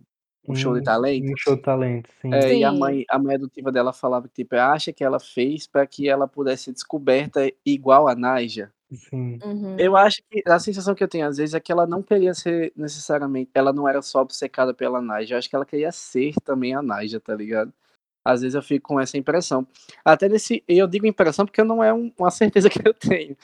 um 0.52 0.56
show 0.56 0.74
de 0.74 0.84
talentos? 0.84 1.32
um 1.32 1.38
show 1.38 1.56
de 1.56 1.62
talento, 1.62 2.10
sim. 2.22 2.34
É, 2.34 2.54
e 2.54 2.64
a 2.64 2.72
Sim. 2.72 2.80
mãe, 2.80 3.06
a 3.10 3.20
mãe 3.20 3.36
adotiva 3.36 3.72
dela 3.72 3.92
falava 3.94 4.28
que 4.28 4.34
tipo, 4.44 4.56
acha 4.56 4.92
que 4.94 5.04
ela 5.04 5.20
fez 5.20 5.68
para 5.68 5.86
que 5.88 6.08
ela 6.08 6.28
pudesse 6.28 6.66
ser 6.66 6.72
descoberta 6.74 7.52
igual 7.66 8.08
a 8.08 8.16
Naja. 8.16 8.72
Sim. 8.94 9.40
Uhum. 9.44 9.76
Eu 9.80 9.98
acho 9.98 10.22
que 10.30 10.44
a 10.48 10.60
sensação 10.60 10.94
que 10.94 11.04
eu 11.04 11.08
tenho 11.08 11.28
às 11.28 11.38
vezes 11.38 11.56
é 11.56 11.60
que 11.60 11.72
ela 11.72 11.88
não 11.88 12.04
queria 12.04 12.34
ser 12.34 12.72
necessariamente, 12.76 13.50
ela 13.54 13.74
não 13.74 13.88
era 13.90 14.02
só 14.02 14.22
obcecada 14.22 14.74
pela 14.74 15.02
Naja, 15.02 15.36
eu 15.36 15.40
acho 15.40 15.50
que 15.50 15.56
ela 15.56 15.66
queria 15.66 15.92
ser 15.92 16.34
também 16.44 16.74
a 16.76 16.82
Naja, 16.82 17.20
tá 17.20 17.36
ligado? 17.36 17.74
Às 18.24 18.42
vezes 18.42 18.56
eu 18.56 18.62
fico 18.64 18.88
com 18.88 19.00
essa 19.00 19.18
impressão. 19.18 19.68
Até 20.04 20.28
nesse, 20.28 20.64
eu 20.68 20.88
digo 20.88 21.06
impressão 21.06 21.46
porque 21.46 21.64
não 21.64 21.84
é 21.84 21.94
um- 21.94 22.12
uma 22.18 22.32
certeza 22.32 22.70
que 22.84 22.88
eu 22.88 22.94
tenho. 22.94 23.36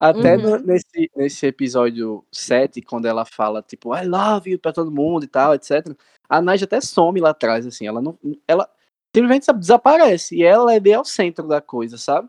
Até 0.00 0.36
no- 0.36 0.52
Uhum. 0.52 0.62
nesse, 0.64 1.10
nesse 1.16 1.46
episódio 1.46 2.24
7, 2.30 2.80
quando 2.80 3.06
ela 3.06 3.24
fala, 3.24 3.62
tipo, 3.62 3.94
I 3.96 4.06
love 4.06 4.50
you 4.50 4.58
pra 4.58 4.72
todo 4.72 4.92
mundo 4.92 5.24
e 5.24 5.26
tal, 5.28 5.54
etc. 5.54 5.96
A 6.28 6.40
Naja 6.40 6.66
até 6.66 6.80
some 6.80 7.20
lá 7.20 7.30
atrás, 7.30 7.66
assim, 7.66 7.86
ela 7.86 8.00
não. 8.00 8.16
Ela 8.46 8.68
simplesmente 9.14 9.44
sabe, 9.46 9.58
desaparece. 9.60 10.36
E 10.36 10.42
ela 10.44 10.72
é 10.72 10.78
bem 10.78 10.94
ao 10.94 11.04
centro 11.04 11.48
da 11.48 11.60
coisa, 11.60 11.98
sabe? 11.98 12.28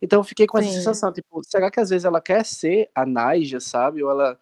Então 0.00 0.20
eu 0.20 0.24
fiquei 0.24 0.46
com 0.46 0.58
essa 0.58 0.68
Sim. 0.68 0.74
sensação, 0.76 1.12
tipo, 1.12 1.42
será 1.44 1.70
que 1.72 1.80
às 1.80 1.90
vezes 1.90 2.04
ela 2.04 2.20
quer 2.20 2.44
ser 2.44 2.88
a 2.94 3.04
Naja, 3.04 3.58
sabe? 3.60 4.02
Ou 4.04 4.10
ela. 4.10 4.38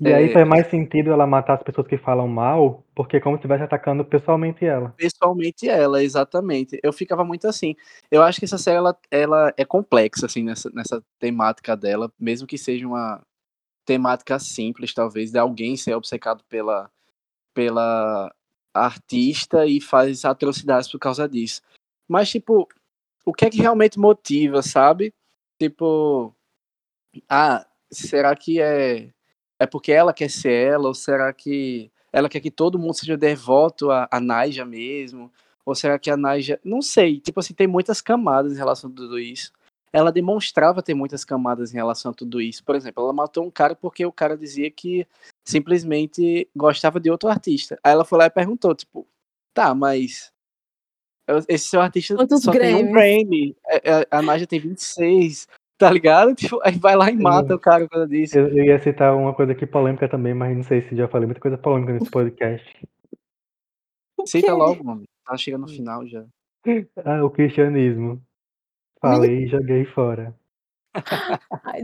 E 0.00 0.12
aí 0.12 0.24
É. 0.26 0.32
faz 0.32 0.46
mais 0.48 0.66
sentido 0.68 1.10
ela 1.12 1.26
matar 1.26 1.54
as 1.54 1.62
pessoas 1.62 1.86
que 1.86 1.96
falam 1.96 2.26
mal, 2.26 2.84
porque 2.94 3.16
é 3.18 3.20
como 3.20 3.36
se 3.36 3.40
estivesse 3.40 3.62
atacando 3.64 4.04
pessoalmente 4.04 4.64
ela. 4.64 4.92
pessoalmente 4.96 5.68
ela, 5.68 6.02
exatamente. 6.02 6.78
Eu 6.82 6.92
ficava 6.92 7.24
muito 7.24 7.46
assim. 7.46 7.74
Eu 8.10 8.22
acho 8.22 8.38
que 8.38 8.44
essa 8.44 8.58
série 8.58 8.76
ela, 8.78 8.96
ela 9.10 9.52
é 9.56 9.64
complexa 9.64 10.26
assim 10.26 10.42
nessa, 10.42 10.70
nessa 10.70 11.02
temática 11.18 11.76
dela, 11.76 12.12
mesmo 12.18 12.46
que 12.46 12.58
seja 12.58 12.86
uma 12.86 13.22
temática 13.86 14.38
simples, 14.38 14.94
talvez, 14.94 15.32
de 15.32 15.38
alguém 15.38 15.76
ser 15.76 15.94
obcecado 15.94 16.44
pela 16.48 16.90
pela 17.54 18.34
artista 18.74 19.66
e 19.66 19.80
faz 19.80 20.24
atrocidades 20.24 20.90
por 20.90 20.98
causa 21.00 21.28
disso. 21.28 21.62
Mas 22.08 22.30
tipo, 22.30 22.68
o 23.26 23.32
que 23.34 23.46
é 23.46 23.50
que 23.50 23.58
realmente 23.62 23.98
motiva, 23.98 24.62
sabe? 24.62 25.14
Tipo, 25.60 26.34
ah, 27.30 27.66
será 27.92 28.36
que 28.36 28.60
é 28.60 29.10
é 29.64 29.66
porque 29.66 29.92
ela 29.92 30.12
quer 30.12 30.30
ser 30.30 30.52
ela 30.52 30.88
ou 30.88 30.94
será 30.94 31.32
que 31.32 31.90
ela 32.12 32.28
quer 32.28 32.40
que 32.40 32.50
todo 32.50 32.78
mundo 32.78 32.94
seja 32.94 33.16
devoto 33.16 33.90
a, 33.90 34.06
a 34.10 34.20
Naija 34.20 34.64
mesmo? 34.64 35.32
Ou 35.66 35.74
será 35.74 35.98
que 35.98 36.10
a 36.10 36.16
Naija. 36.16 36.60
Não 36.62 36.80
sei. 36.80 37.18
Tipo 37.18 37.40
assim, 37.40 37.54
tem 37.54 37.66
muitas 37.66 38.00
camadas 38.00 38.52
em 38.52 38.56
relação 38.56 38.88
a 38.90 38.92
tudo 38.92 39.18
isso. 39.18 39.52
Ela 39.92 40.12
demonstrava 40.12 40.82
ter 40.82 40.94
muitas 40.94 41.24
camadas 41.24 41.72
em 41.72 41.76
relação 41.76 42.10
a 42.12 42.14
tudo 42.14 42.40
isso. 42.40 42.62
Por 42.62 42.76
exemplo, 42.76 43.02
ela 43.02 43.12
matou 43.12 43.44
um 43.44 43.50
cara 43.50 43.74
porque 43.74 44.04
o 44.04 44.12
cara 44.12 44.36
dizia 44.36 44.70
que 44.70 45.06
simplesmente 45.44 46.48
gostava 46.54 47.00
de 47.00 47.10
outro 47.10 47.28
artista. 47.28 47.78
Aí 47.82 47.92
ela 47.92 48.04
foi 48.04 48.18
lá 48.18 48.26
e 48.26 48.30
perguntou, 48.30 48.74
tipo, 48.74 49.06
tá, 49.52 49.74
mas. 49.74 50.32
Esse 51.48 51.68
seu 51.68 51.80
artista 51.80 52.14
Quantos 52.14 52.42
só 52.42 52.52
tem 52.52 52.74
um? 52.74 52.92
Grammy. 52.92 53.56
É, 53.66 53.90
é, 53.90 54.06
A 54.10 54.20
Naja 54.20 54.46
tem 54.46 54.60
26. 54.60 55.48
Tá 55.78 55.90
ligado? 55.90 56.34
Tipo, 56.36 56.60
aí 56.64 56.78
vai 56.78 56.94
lá 56.96 57.10
e 57.10 57.16
mata 57.16 57.54
o 57.54 57.58
cara 57.58 57.88
causa 57.88 58.06
disso. 58.06 58.38
Eu, 58.38 58.48
eu 58.48 58.64
ia 58.64 58.78
citar 58.78 59.14
uma 59.16 59.34
coisa 59.34 59.52
aqui 59.52 59.66
polêmica 59.66 60.08
também, 60.08 60.32
mas 60.34 60.56
não 60.56 60.62
sei 60.62 60.82
se 60.82 60.94
já 60.96 61.08
falei 61.08 61.26
muita 61.26 61.40
coisa 61.40 61.58
polêmica 61.58 61.92
nesse 61.92 62.10
podcast. 62.10 62.86
Cita 64.26 64.46
quê? 64.46 64.52
logo, 64.52 64.84
mano. 64.84 65.02
Tá 65.26 65.36
chegando 65.36 65.62
no 65.62 65.68
final 65.68 66.06
já. 66.06 66.24
Ah, 67.04 67.22
o 67.22 67.28
cristianismo. 67.28 68.22
Falei 68.98 69.44
e 69.44 69.46
joguei 69.48 69.84
fora. 69.84 70.34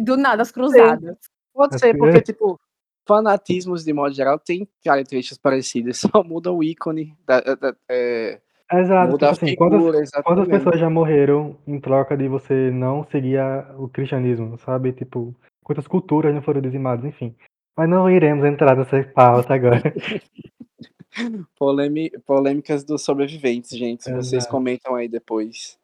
Do 0.03 0.17
nada, 0.17 0.41
as 0.41 0.51
cruzadas. 0.51 1.19
Pode 1.53 1.79
ser, 1.79 1.93
que- 1.93 1.99
porque, 1.99 2.23
tipo, 2.23 2.59
fanatismos 3.07 3.85
de 3.85 3.93
modo 3.93 4.15
geral 4.15 4.39
tem 4.39 4.67
características 4.83 5.37
parecidas, 5.37 5.99
só 5.99 6.25
muda 6.25 6.51
o 6.51 6.63
ícone, 6.65 7.15
da, 7.27 7.41
da- 7.41 7.55
da- 7.57 7.77
é, 7.91 8.41
Exato, 8.73 9.11
muda 9.13 9.33
tipo 9.33 9.45
assim, 9.45 9.51
figura, 9.53 9.79
quantas, 9.79 10.11
quantas 10.23 10.49
pessoas 10.49 10.79
já 10.79 10.89
morreram 10.89 11.57
em 11.67 11.81
troca 11.81 12.17
de 12.17 12.29
você 12.29 12.71
não 12.71 13.05
seguir 13.11 13.39
a- 13.39 13.75
o 13.79 13.89
cristianismo, 13.89 14.57
sabe? 14.59 14.93
Tipo, 14.93 15.35
quantas 15.65 15.89
culturas 15.89 16.33
não 16.35 16.41
foram 16.43 16.61
dizimadas, 16.61 17.05
enfim. 17.05 17.35
Mas 17.77 17.89
não 17.89 18.09
iremos 18.11 18.45
entrar 18.45 18.77
nessa 18.77 19.03
pauta 19.05 19.55
agora. 19.55 19.83
Polêmi- 21.59 22.11
polêmicas 22.25 22.85
dos 22.85 23.03
sobreviventes, 23.03 23.77
gente. 23.77 24.05
Vocês 24.05 24.33
Exato. 24.45 24.51
comentam 24.51 24.95
aí 24.95 25.09
depois. 25.09 25.77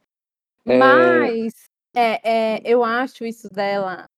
É. 0.65 0.79
Mas 0.79 1.53
é, 1.95 2.21
é, 2.57 2.63
eu 2.65 2.85
acho 2.85 3.25
isso 3.25 3.49
dela 3.53 4.09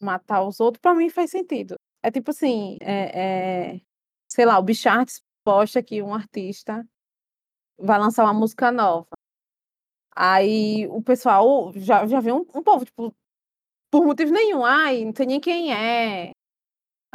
matar 0.00 0.42
os 0.42 0.60
outros, 0.60 0.80
pra 0.80 0.94
mim 0.94 1.08
faz 1.10 1.30
sentido. 1.30 1.74
É 2.02 2.10
tipo 2.10 2.30
assim, 2.30 2.76
é, 2.80 3.20
é, 3.74 3.80
sei 4.28 4.44
lá, 4.44 4.58
o 4.58 4.62
Bicharts 4.62 5.20
posta 5.44 5.82
que 5.82 6.02
um 6.02 6.14
artista 6.14 6.86
vai 7.78 7.98
lançar 7.98 8.24
uma 8.24 8.34
música 8.34 8.70
nova. 8.72 9.06
Aí 10.14 10.86
o 10.88 11.02
pessoal 11.02 11.72
já, 11.76 12.06
já 12.06 12.20
vê 12.20 12.32
um, 12.32 12.46
um 12.54 12.62
povo, 12.62 12.84
tipo, 12.84 13.14
por 13.90 14.04
motivo 14.04 14.32
nenhum, 14.32 14.64
ai, 14.64 15.04
não 15.04 15.12
sei 15.14 15.26
nem 15.26 15.40
quem 15.40 15.74
é, 15.74 16.30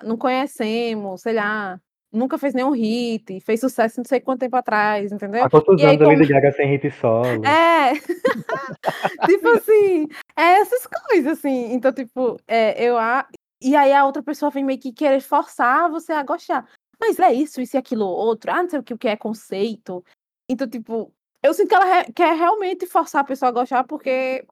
não 0.03 0.15
conhecemos, 0.17 1.21
sei 1.21 1.33
lá, 1.33 1.79
nunca 2.13 2.37
fez 2.37 2.53
nenhum 2.53 2.71
hit, 2.71 3.39
fez 3.41 3.59
sucesso 3.59 3.99
não 3.99 4.05
sei 4.05 4.19
quanto 4.19 4.41
tempo 4.41 4.55
atrás, 4.55 5.11
entendeu? 5.11 5.43
Há 5.43 5.49
quantos 5.49 5.81
E 5.81 5.85
aí, 5.85 5.95
anos 5.95 6.01
a 6.01 6.05
como- 6.05 6.17
Lady 6.19 6.31
Gaga 6.31 6.51
sem 6.51 6.67
hit 6.69 6.91
solo? 6.91 7.43
É, 7.45 7.93
tipo 9.25 9.47
assim, 9.49 10.07
é 10.37 10.59
essas 10.61 10.85
coisas, 10.85 11.39
assim. 11.39 11.73
Então, 11.73 11.91
tipo, 11.91 12.37
é, 12.47 12.83
eu 12.83 12.97
a... 12.97 13.27
E 13.63 13.75
aí 13.75 13.93
a 13.93 14.05
outra 14.05 14.23
pessoa 14.23 14.49
vem 14.51 14.63
meio 14.63 14.79
que 14.79 14.91
querer 14.91 15.21
forçar 15.21 15.89
você 15.89 16.11
a 16.13 16.23
gostar. 16.23 16.67
mas 16.99 17.19
é 17.19 17.31
isso, 17.33 17.61
isso 17.61 17.75
e 17.77 17.79
aquilo 17.79 18.05
outro, 18.05 18.51
ah, 18.51 18.61
não 18.63 18.69
sei 18.69 18.79
o 18.79 18.83
que, 18.83 18.93
o 18.93 18.97
que 18.97 19.07
é 19.07 19.15
conceito. 19.15 20.03
Então, 20.51 20.67
tipo, 20.69 21.13
eu 21.41 21.53
sinto 21.53 21.69
que 21.69 21.75
ela 21.75 21.85
re- 21.85 22.11
quer 22.13 22.35
realmente 22.35 22.85
forçar 22.85 23.21
a 23.21 23.23
pessoa 23.23 23.49
a 23.49 23.53
gostar 23.53 23.85
porque, 23.85 24.45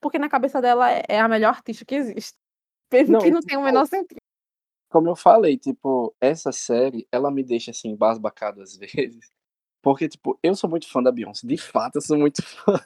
porque 0.00 0.18
na 0.18 0.28
cabeça 0.28 0.60
dela 0.60 0.90
é- 0.90 1.04
é 1.08 1.20
a 1.20 1.28
melhor 1.28 1.50
artista 1.50 1.84
que 1.84 1.94
existe. 1.94 2.36
Mesmo 2.92 3.12
Não, 3.12 3.20
que 3.20 3.30
não 3.30 3.40
tenha 3.40 3.58
o 3.58 3.62
tipo, 3.62 3.72
menor 3.72 3.86
sentido. 3.86 4.18
como 4.90 5.08
eu 5.08 5.14
falei, 5.16 5.56
tipo, 5.56 6.12
essa 6.20 6.50
série, 6.50 7.06
ela 7.12 7.30
me 7.30 7.44
deixa 7.44 7.70
assim, 7.70 7.90
embasbacado 7.90 8.60
às 8.62 8.76
vezes. 8.78 9.30
Porque, 9.80 10.08
tipo, 10.08 10.36
eu 10.42 10.56
sou 10.56 10.68
muito 10.68 10.88
fã 10.90 11.00
da 11.00 11.12
Beyoncé. 11.12 11.46
De 11.46 11.56
fato, 11.56 11.96
eu 11.96 12.02
sou 12.02 12.18
muito 12.18 12.42
fã. 12.44 12.80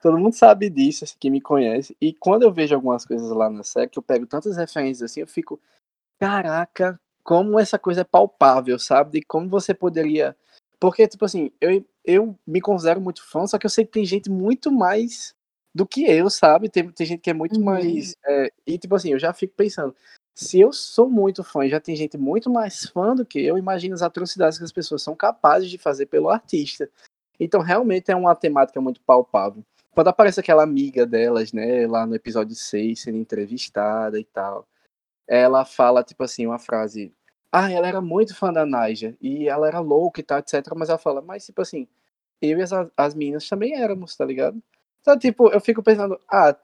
Todo 0.00 0.16
mundo 0.18 0.34
sabe 0.34 0.70
disso, 0.70 1.02
assim, 1.02 1.16
que 1.18 1.28
me 1.28 1.40
conhece. 1.40 1.96
E 2.00 2.14
quando 2.14 2.44
eu 2.44 2.52
vejo 2.52 2.74
algumas 2.76 3.04
coisas 3.04 3.28
lá 3.30 3.50
na 3.50 3.64
série, 3.64 3.90
que 3.90 3.98
eu 3.98 4.02
pego 4.02 4.26
tantas 4.26 4.56
referências 4.56 5.10
assim, 5.10 5.20
eu 5.20 5.26
fico, 5.26 5.60
caraca, 6.20 7.00
como 7.24 7.58
essa 7.58 7.78
coisa 7.78 8.02
é 8.02 8.04
palpável, 8.04 8.78
sabe? 8.78 9.18
De 9.20 9.26
como 9.26 9.48
você 9.48 9.74
poderia. 9.74 10.36
Porque, 10.80 11.06
tipo 11.08 11.24
assim, 11.24 11.50
eu, 11.60 11.84
eu 12.04 12.38
me 12.46 12.60
considero 12.60 13.00
muito 13.00 13.24
fã, 13.24 13.46
só 13.46 13.58
que 13.58 13.66
eu 13.66 13.70
sei 13.70 13.84
que 13.84 13.92
tem 13.92 14.04
gente 14.04 14.30
muito 14.30 14.70
mais 14.70 15.34
do 15.74 15.86
que 15.86 16.04
eu, 16.04 16.28
sabe? 16.30 16.68
Tem, 16.68 16.88
tem 16.90 17.06
gente 17.06 17.20
que 17.20 17.30
é 17.30 17.34
muito 17.34 17.58
Uhum. 17.58 17.64
mais. 17.64 18.14
é, 18.26 18.50
e, 18.66 18.78
tipo 18.78 18.94
assim, 18.94 19.12
eu 19.12 19.18
já 19.18 19.32
fico 19.32 19.54
pensando, 19.56 19.94
se 20.34 20.60
eu 20.60 20.72
sou 20.72 21.08
muito 21.08 21.42
fã 21.42 21.64
e 21.64 21.70
já 21.70 21.80
tem 21.80 21.96
gente 21.96 22.18
muito 22.18 22.50
mais 22.50 22.84
fã 22.90 23.14
do 23.14 23.24
que 23.24 23.40
eu, 23.40 23.56
imagino 23.58 23.94
as 23.94 24.02
atrocidades 24.02 24.58
que 24.58 24.64
as 24.64 24.72
pessoas 24.72 25.02
são 25.02 25.14
capazes 25.16 25.70
de 25.70 25.78
fazer 25.78 26.06
pelo 26.06 26.28
artista. 26.30 26.90
Então, 27.40 27.60
realmente 27.62 28.10
é 28.10 28.16
uma 28.16 28.34
temática 28.34 28.80
muito 28.80 29.00
palpável. 29.02 29.62
Quando 29.92 30.08
aparece 30.08 30.40
aquela 30.40 30.62
amiga 30.62 31.06
delas, 31.06 31.52
né, 31.54 31.86
lá 31.86 32.06
no 32.06 32.14
episódio 32.14 32.54
6, 32.54 33.00
sendo 33.00 33.16
entrevistada 33.18 34.18
e 34.20 34.24
tal, 34.24 34.66
ela 35.26 35.64
fala, 35.64 36.04
tipo 36.04 36.22
assim, 36.22 36.46
uma 36.46 36.58
frase. 36.58 37.12
Ah, 37.52 37.70
ela 37.70 37.86
era 37.88 38.00
muito 38.00 38.34
fã 38.34 38.52
da 38.52 38.66
Naja, 38.66 39.16
e 39.20 39.48
ela 39.48 39.66
era 39.68 39.80
louca 39.80 40.20
e 40.20 40.22
tal, 40.24 40.38
etc. 40.38 40.62
Mas 40.76 40.88
ela 40.88 40.98
fala, 40.98 41.22
mas, 41.22 41.46
tipo 41.46 41.62
assim, 41.62 41.88
eu 42.42 42.58
e 42.58 42.62
as, 42.62 42.70
as 42.96 43.14
meninas 43.14 43.48
também 43.48 43.74
éramos, 43.80 44.16
tá 44.16 44.24
ligado? 44.24 44.62
Então, 45.00 45.18
tipo, 45.18 45.48
eu 45.48 45.60
fico 45.60 45.82
pensando, 45.82 46.20
ah, 46.28 46.54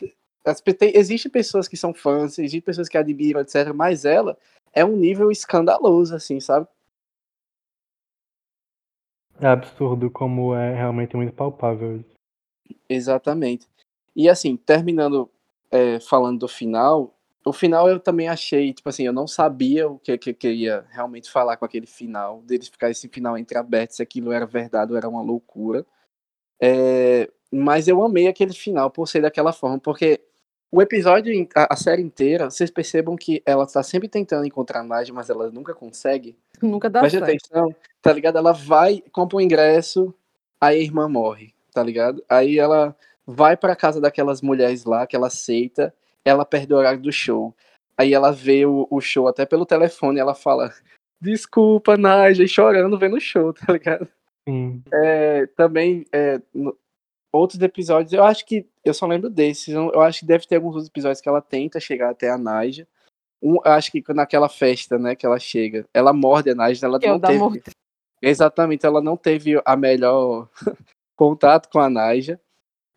as, 0.45 0.61
tem, 0.61 0.97
existem 0.97 1.30
pessoas 1.30 1.68
que 1.68 1.76
são 1.76 1.95
fãs, 1.95 2.39
existem 2.39 2.61
pessoas 2.61 2.89
que 2.89 2.99
admiram, 2.99 3.41
etc. 3.41 3.72
Mas 3.74 4.05
ela 4.05 4.37
é 4.72 4.85
um 4.85 4.97
nível 4.97 5.30
escandaloso, 5.30 6.14
assim, 6.14 6.41
sabe? 6.41 6.66
É 9.41 9.47
absurdo 9.47 10.11
como 10.11 10.55
é 10.55 10.74
realmente 10.74 11.16
muito 11.16 11.33
palpável 11.33 11.97
isso. 11.97 12.14
Exatamente. 12.89 13.66
E 14.14 14.28
assim, 14.28 14.57
terminando 14.57 15.30
é, 15.70 15.99
falando 15.99 16.41
do 16.41 16.49
final, 16.49 17.14
o 17.45 17.53
final 17.53 17.88
eu 17.88 17.99
também 17.99 18.28
achei, 18.28 18.72
tipo 18.72 18.88
assim, 18.88 19.05
eu 19.05 19.12
não 19.12 19.26
sabia 19.26 19.88
o 19.88 19.99
que, 19.99 20.16
que 20.16 20.30
eu 20.30 20.34
queria 20.34 20.84
realmente 20.90 21.30
falar 21.30 21.57
com 21.57 21.64
aquele 21.64 21.86
final, 21.86 22.43
deles 22.43 22.68
ficar 22.68 22.90
esse 22.90 23.09
final 23.09 23.36
entreaberto, 23.36 23.95
se 23.95 24.03
aquilo 24.03 24.32
era 24.32 24.47
verdade 24.47 24.93
ou 24.93 24.99
era 24.99 25.09
uma 25.09 25.22
loucura. 25.22 25.84
É, 26.61 27.28
mas 27.51 27.88
eu 27.88 28.03
amei 28.03 28.28
aquele 28.28 28.53
final 28.53 28.90
por 28.90 29.09
ser 29.09 29.22
daquela 29.22 29.53
forma, 29.53 29.78
porque 29.78 30.20
o 30.70 30.80
episódio, 30.80 31.47
a, 31.55 31.74
a 31.74 31.76
série 31.76 32.01
inteira, 32.01 32.49
vocês 32.49 32.70
percebam 32.70 33.14
que 33.14 33.43
ela 33.45 33.66
tá 33.66 33.82
sempre 33.82 34.09
tentando 34.09 34.47
encontrar 34.47 34.80
a 34.80 34.84
Naja, 34.84 35.12
mas 35.12 35.28
ela 35.28 35.51
nunca 35.51 35.74
consegue. 35.74 36.38
Nunca 36.62 36.88
dá 36.88 37.01
Preste 37.01 37.18
certo. 37.18 37.28
atenção, 37.28 37.76
tá 38.01 38.12
ligado? 38.12 38.38
Ela 38.38 38.53
vai, 38.53 39.03
compra 39.12 39.36
um 39.36 39.40
ingresso, 39.40 40.14
aí 40.61 40.78
a 40.78 40.82
irmã 40.82 41.09
morre, 41.09 41.53
tá 41.74 41.82
ligado? 41.82 42.24
Aí 42.28 42.59
ela 42.59 42.97
vai 43.26 43.55
pra 43.57 43.76
casa 43.76 44.01
daquelas 44.01 44.40
mulheres 44.40 44.84
lá, 44.84 45.07
que 45.07 45.14
ela 45.14 45.26
aceita, 45.26 45.95
ela 46.25 46.45
perde 46.45 46.73
o 46.73 46.77
horário 46.77 47.01
do 47.01 47.12
show. 47.12 47.55
Aí 47.97 48.14
ela 48.14 48.33
vê 48.33 48.64
o, 48.66 48.87
o 48.91 49.01
show 49.01 49.29
até 49.29 49.45
pelo 49.45 49.66
telefone, 49.66 50.18
ela 50.18 50.35
fala, 50.35 50.73
desculpa, 51.20 51.97
Naja, 51.97 52.43
e 52.43 52.49
chorando 52.49 52.99
vendo 52.99 53.16
o 53.16 53.20
show, 53.20 53.53
tá 53.53 53.73
ligado? 53.73 54.09
Sim. 54.49 54.83
É, 54.93 55.47
também, 55.49 56.05
é, 56.12 56.41
no- 56.55 56.77
outros 57.33 57.61
episódios, 57.61 58.12
eu 58.12 58.25
acho 58.25 58.45
que, 58.45 58.66
eu 58.85 58.93
só 58.93 59.07
lembro 59.07 59.31
desses, 59.31 59.68
eu, 59.68 59.91
eu 59.93 60.01
acho 60.01 60.20
que 60.20 60.27
deve 60.27 60.47
ter 60.47 60.57
alguns 60.57 60.75
outros 60.75 60.89
episódios 60.89 61.20
que 61.20 61.29
ela 61.29 61.41
tenta 61.41 61.79
chegar 61.81 62.11
até 62.11 62.31
a 62.31 62.37
Naja. 62.39 62.87
Um, 63.43 63.57
eu 63.57 63.73
acho 63.73 63.91
que 63.91 64.03
naquela 64.12 64.49
festa, 64.49 64.99
né, 64.99 65.14
que 65.16 65.27
ela 65.27 65.39
chega, 65.39 65.85
ela 65.93 66.12
morde 66.12 66.51
a 66.51 66.55
Naja, 66.55 66.87
ela 66.87 66.99
Que 66.99 67.07
é 67.07 67.11
não 67.11 67.20
teve... 67.20 67.39
morte. 67.39 67.62
Exatamente, 68.20 68.87
ela 68.87 69.01
não 69.03 69.16
teve 69.16 69.61
a 69.64 69.77
melhor 69.77 70.49
contato 71.16 71.68
com 71.68 71.81
a 71.81 71.91
Naja. 71.91 72.41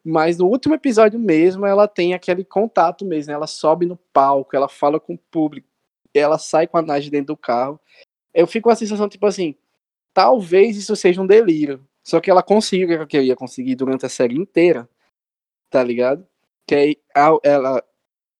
Mas 0.06 0.38
no 0.38 0.46
último 0.48 0.76
episódio 0.76 1.20
mesmo, 1.20 1.66
ela 1.66 1.88
tem 1.88 2.14
aquele 2.14 2.44
contato 2.46 3.04
mesmo. 3.06 3.30
né? 3.32 3.36
Ela 3.36 3.48
sobe 3.48 3.86
no 3.88 3.98
palco, 4.14 4.56
ela 4.56 4.70
fala 4.70 5.00
com 5.00 5.16
o 5.16 5.18
público, 5.18 5.68
ela 6.14 6.38
sai 6.38 6.68
com 6.68 6.78
a 6.78 6.82
Naja 6.82 7.10
dentro 7.10 7.28
do 7.28 7.38
carro. 7.38 7.80
Eu 8.34 8.48
fico 8.48 8.66
com 8.66 8.70
a 8.72 8.76
sensação, 8.76 9.10
tipo 9.10 9.26
assim, 9.26 9.56
talvez 10.14 10.78
isso 10.78 10.96
seja 10.96 11.22
um 11.22 11.28
delírio. 11.28 11.86
Só 12.04 12.20
que 12.22 12.30
ela 12.32 12.44
conseguiu 12.44 13.02
o 13.02 13.08
que 13.08 13.18
eu 13.18 13.24
ia 13.24 13.36
conseguir 13.36 13.76
durante 13.76 14.06
a 14.06 14.10
série 14.10 14.36
inteira, 14.38 14.88
tá 15.70 15.84
ligado? 15.84 16.28
Que 16.68 17.00
ao- 17.16 17.42
ela 17.44 17.84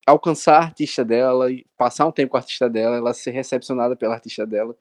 alcançar 0.06 0.58
a 0.58 0.64
artista 0.66 1.04
dela 1.06 1.52
e 1.52 1.66
passar 1.78 2.06
um 2.06 2.12
tempo 2.12 2.32
com 2.32 2.38
a 2.38 2.42
artista 2.42 2.70
dela, 2.70 2.98
ela 2.98 3.14
ser 3.14 3.32
recepcionada 3.32 3.96
pela 3.96 4.16
artista 4.16 4.46
dela. 4.46 4.76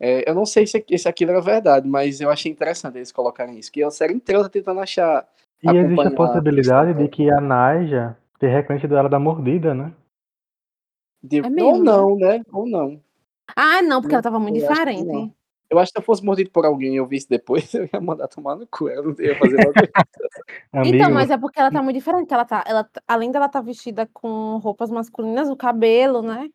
É, 0.00 0.28
eu 0.30 0.34
não 0.34 0.46
sei 0.46 0.66
se, 0.66 0.84
se 0.98 1.08
aquilo 1.08 1.32
era 1.32 1.40
verdade, 1.40 1.88
mas 1.88 2.20
eu 2.20 2.30
achei 2.30 2.50
interessante 2.52 2.96
eles 2.98 3.12
colocarem 3.12 3.58
isso. 3.58 3.72
Que 3.72 3.82
a 3.82 3.90
série 3.90 4.14
inteira 4.14 4.42
tá 4.44 4.48
tentando 4.48 4.80
achar. 4.80 5.28
E 5.62 5.76
existe 5.76 6.06
a 6.06 6.10
possibilidade 6.10 6.94
de 6.94 7.08
que 7.08 7.30
a 7.30 7.40
Naja 7.40 8.16
ter 8.38 8.48
reconhecido 8.48 8.96
ela 8.96 9.08
da 9.08 9.18
mordida, 9.18 9.74
né? 9.74 9.92
De... 11.22 11.40
É 11.40 11.62
Ou 11.62 11.78
não, 11.78 12.16
né? 12.16 12.42
Ou 12.50 12.66
não. 12.66 13.00
Ah, 13.54 13.82
não, 13.82 14.00
porque 14.00 14.14
ela 14.14 14.22
tava 14.22 14.38
muito 14.38 14.58
Eu 14.58 14.68
diferente. 14.68 15.34
Eu 15.68 15.78
acho 15.78 15.92
que 15.92 15.98
se 15.98 16.02
eu 16.02 16.04
fosse 16.04 16.24
mordido 16.24 16.50
por 16.50 16.64
alguém 16.64 16.94
e 16.94 16.96
eu 16.96 17.06
visse 17.06 17.28
depois, 17.28 17.72
eu 17.74 17.88
ia 17.92 18.00
mandar 18.00 18.26
tomar 18.28 18.56
no 18.56 18.66
cu. 18.66 18.88
Eu 18.88 19.04
não 19.04 19.14
ia 19.18 19.38
fazer. 19.38 19.56
Amigo, 20.72 20.96
Então, 20.96 21.10
mas 21.12 21.30
é 21.30 21.38
porque 21.38 21.60
ela 21.60 21.70
tá 21.70 21.82
muito 21.82 21.96
diferente. 21.96 22.32
Ela 22.32 22.44
tá, 22.44 22.64
ela, 22.66 22.88
além 23.06 23.30
dela 23.30 23.48
tá 23.48 23.60
vestida 23.60 24.08
com 24.12 24.58
roupas 24.58 24.90
masculinas, 24.90 25.48
o 25.48 25.56
cabelo, 25.56 26.22
né? 26.22 26.48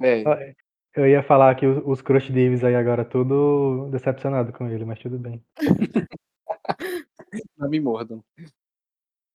É, 0.00 0.54
eu 0.94 1.06
ia 1.06 1.22
falar 1.22 1.54
que 1.54 1.66
os, 1.66 1.82
os 1.84 2.00
crush 2.00 2.32
divs 2.32 2.64
aí 2.64 2.74
agora 2.74 3.04
tudo 3.04 3.88
decepcionado 3.90 4.52
com 4.52 4.68
ele, 4.68 4.84
mas 4.84 4.98
tudo 4.98 5.18
bem. 5.18 5.42
não 7.56 7.68
me 7.68 7.80
mordam. 7.80 8.22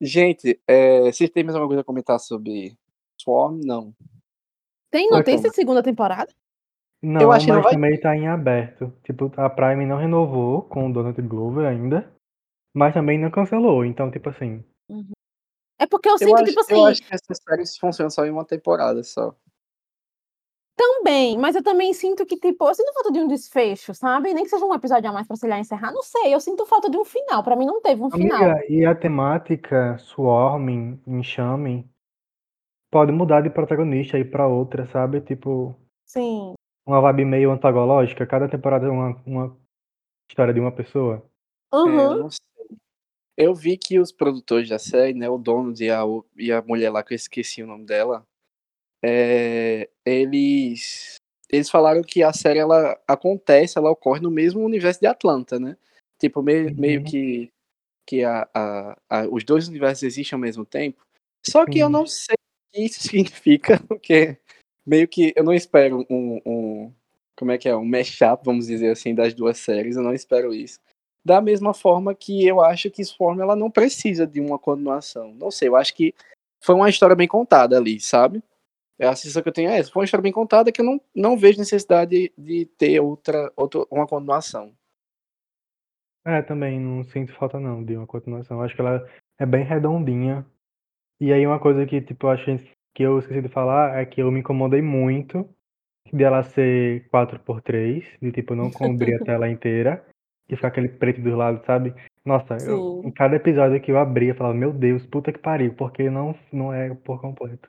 Gente, 0.01 0.59
é, 0.67 1.11
vocês 1.11 1.29
têm 1.29 1.43
mais 1.43 1.55
alguma 1.55 1.69
coisa 1.69 1.81
a 1.81 1.85
comentar 1.85 2.19
sobre 2.19 2.75
Swarm? 3.21 3.59
Não. 3.63 3.93
Tem 4.89 5.09
notícia 5.09 5.43
Tom. 5.43 5.49
de 5.49 5.55
segunda 5.55 5.83
temporada? 5.83 6.33
Não, 7.01 7.31
acho 7.31 7.45
que 7.45 7.51
não 7.51 7.57
mas 7.57 7.63
vai 7.65 7.73
também 7.73 7.99
tá 7.99 8.15
em 8.15 8.27
aberto. 8.27 8.93
Tipo, 9.03 9.31
a 9.37 9.49
Prime 9.49 9.85
não 9.85 9.97
renovou 9.97 10.63
com 10.63 10.89
o 10.89 10.93
Donald 10.93 11.19
Glover 11.23 11.65
ainda, 11.65 12.11
mas 12.73 12.93
também 12.93 13.17
não 13.17 13.31
cancelou. 13.31 13.83
Então, 13.85 14.11
tipo 14.11 14.29
assim, 14.29 14.63
É 15.79 15.87
porque 15.87 16.09
eu 16.09 16.13
Eu 16.13 16.17
sinto, 16.19 16.35
acho, 16.35 16.45
tipo 16.45 16.59
eu 16.59 16.63
assim, 16.63 16.91
acho 16.91 17.01
que 17.01 17.15
essas 17.15 17.43
séries 17.43 17.77
funcionam 17.77 18.09
só 18.11 18.25
em 18.25 18.29
uma 18.29 18.45
temporada 18.45 19.03
só. 19.03 19.35
Também, 20.75 21.37
mas 21.37 21.55
eu 21.55 21.63
também 21.63 21.93
sinto 21.93 22.25
que, 22.25 22.37
tipo, 22.37 22.67
eu 22.67 22.73
sinto 22.73 22.93
falta 22.93 23.11
de 23.11 23.19
um 23.19 23.27
desfecho, 23.27 23.93
sabe? 23.93 24.33
Nem 24.33 24.43
que 24.43 24.49
seja 24.49 24.65
um 24.65 24.73
episódio 24.73 25.09
a 25.09 25.13
mais 25.13 25.27
pra, 25.27 25.35
sei 25.35 25.49
lá, 25.49 25.59
encerrar. 25.59 25.91
Não 25.91 26.01
sei, 26.03 26.33
eu 26.33 26.39
sinto 26.39 26.65
falta 26.65 26.89
de 26.89 26.97
um 26.97 27.05
final. 27.05 27.43
Pra 27.43 27.55
mim 27.55 27.65
não 27.65 27.81
teve 27.81 28.01
um 28.01 28.09
final. 28.09 28.37
amiga, 28.43 28.65
e 28.69 28.85
a 28.85 28.95
temática 28.95 29.97
Swarming, 29.99 31.01
Enxame, 31.07 31.89
pode 32.91 33.11
mudar 33.11 33.41
de 33.41 33.49
protagonista 33.49 34.17
aí 34.17 34.25
pra 34.25 34.47
outra, 34.47 34.87
sabe? 34.87 35.21
Tipo, 35.21 35.75
Sim. 36.05 36.53
uma 36.85 36.99
vibe 37.01 37.25
meio 37.25 37.51
antagológica. 37.51 38.25
Cada 38.25 38.49
temporada 38.49 38.87
é 38.87 38.89
uma, 38.89 39.21
uma 39.25 39.57
história 40.29 40.53
de 40.53 40.59
uma 40.59 40.71
pessoa. 40.71 41.23
É, 41.73 41.77
eu 41.77 41.85
Uhum. 41.85 42.17
não 42.17 42.29
sei. 42.29 42.41
Eu 43.37 43.55
vi 43.55 43.77
que 43.77 43.97
os 43.99 44.11
produtores 44.11 44.69
da 44.69 44.77
série, 44.77 45.13
né, 45.13 45.29
o 45.29 45.37
Donald 45.37 45.81
e 45.83 45.89
a, 45.89 46.01
e 46.37 46.51
a 46.51 46.61
mulher 46.61 46.91
lá, 46.91 47.01
que 47.01 47.13
eu 47.13 47.15
esqueci 47.15 47.63
o 47.63 47.67
nome 47.67 47.85
dela, 47.85 48.25
é, 49.03 49.89
eles, 50.05 51.15
eles 51.49 51.69
falaram 51.69 52.01
que 52.01 52.23
a 52.23 52.33
série, 52.33 52.59
ela 52.59 52.99
acontece, 53.07 53.77
ela 53.77 53.91
ocorre 53.91 54.19
no 54.19 54.31
mesmo 54.31 54.61
universo 54.63 54.99
de 54.99 55.07
Atlanta, 55.07 55.59
né? 55.59 55.77
Tipo, 56.19 56.41
meio, 56.43 56.75
meio 56.75 56.99
Uhum. 56.99 57.05
que, 57.05 57.49
que 58.07 58.23
a, 58.23 58.47
a, 58.53 58.97
a- 59.09 59.27
os 59.29 59.43
dois 59.43 59.67
universos 59.67 60.03
existem 60.03 60.35
ao 60.35 60.41
mesmo 60.41 60.65
tempo. 60.65 61.03
Só 61.45 61.65
que 61.65 61.79
eu 61.79 61.87
Sim. 61.87 61.93
não 61.93 62.05
sei 62.05 62.35
o 62.35 62.71
que 62.75 62.85
isso 62.85 62.99
significa, 63.07 63.79
porque 63.87 64.37
meio 64.85 65.07
que 65.07 65.33
eu 65.35 65.43
não 65.43 65.53
espero 65.53 66.05
um, 66.09 66.39
um 66.45 66.93
como 67.37 67.51
é 67.51 67.57
que 67.57 67.67
é, 67.67 67.75
um 67.75 67.85
mashup, 67.85 68.43
vamos 68.45 68.67
dizer 68.67 68.91
assim, 68.91 69.15
das 69.15 69.33
duas 69.33 69.57
séries, 69.57 69.95
eu 69.95 70.03
não 70.03 70.13
espero 70.13 70.53
isso. 70.53 70.79
Da 71.25 71.41
mesma 71.41 71.73
forma 71.73 72.13
que 72.13 72.45
eu 72.45 72.61
acho 72.61 72.89
que 72.91 73.03
Swarm 73.03 73.39
ela 73.41 73.55
não 73.55 73.69
precisa 73.71 74.27
de 74.27 74.39
uma 74.39 74.59
continuação. 74.59 75.33
Não 75.33 75.49
sei, 75.49 75.67
eu 75.67 75.75
acho 75.75 75.93
que 75.95 76.13
foi 76.63 76.75
uma 76.75 76.89
história 76.89 77.15
bem 77.15 77.27
contada 77.27 77.77
ali, 77.77 77.99
sabe? 77.99 78.43
É 79.01 79.07
a 79.07 79.15
sensação 79.15 79.41
que 79.41 79.49
eu 79.49 79.53
tenho 79.53 79.71
é 79.71 79.79
essa. 79.79 79.91
Foi 79.91 80.01
uma 80.01 80.05
história 80.05 80.21
bem 80.21 80.31
contada 80.31 80.71
que 80.71 80.79
eu 80.79 80.85
não, 80.85 81.01
não 81.15 81.35
vejo 81.35 81.57
necessidade 81.57 82.11
de, 82.11 82.33
de 82.37 82.65
ter 82.77 82.99
outra, 82.99 83.51
outra, 83.57 83.83
uma 83.89 84.05
continuação. 84.05 84.71
É, 86.23 86.39
também 86.43 86.79
não 86.79 87.03
sinto 87.03 87.33
falta 87.33 87.59
não 87.59 87.83
de 87.83 87.97
uma 87.97 88.05
continuação. 88.05 88.57
Eu 88.57 88.63
acho 88.63 88.75
que 88.75 88.81
ela 88.81 89.03
é 89.39 89.45
bem 89.45 89.63
redondinha. 89.63 90.45
E 91.19 91.33
aí 91.33 91.47
uma 91.47 91.59
coisa 91.59 91.83
que, 91.83 91.99
tipo, 91.99 92.27
eu 92.27 92.29
acho 92.29 92.45
que 92.93 93.01
eu 93.01 93.17
esqueci 93.17 93.41
de 93.41 93.49
falar 93.49 93.99
é 93.99 94.05
que 94.05 94.21
eu 94.21 94.31
me 94.31 94.41
incomodei 94.41 94.83
muito 94.83 95.49
de 96.13 96.23
ela 96.23 96.43
ser 96.43 97.09
4x3, 97.09 98.05
de 98.21 98.31
tipo 98.31 98.53
não 98.53 98.69
cobrir 98.69 99.15
a 99.15 99.19
tela 99.25 99.49
inteira 99.49 100.05
e 100.47 100.55
ficar 100.55 100.67
aquele 100.67 100.89
preto 100.89 101.21
dos 101.21 101.33
lados, 101.33 101.65
sabe? 101.65 101.95
Nossa, 102.23 102.55
eu, 102.57 103.01
em 103.03 103.09
cada 103.09 103.35
episódio 103.35 103.81
que 103.81 103.91
eu 103.91 103.97
abria, 103.97 104.29
eu 104.29 104.35
falava, 104.35 104.53
meu 104.53 104.71
Deus, 104.71 105.07
puta 105.07 105.33
que 105.33 105.39
pariu, 105.39 105.73
porque 105.73 106.07
não, 106.07 106.35
não 106.51 106.71
é 106.71 106.93
por 106.93 107.19
completo. 107.19 107.67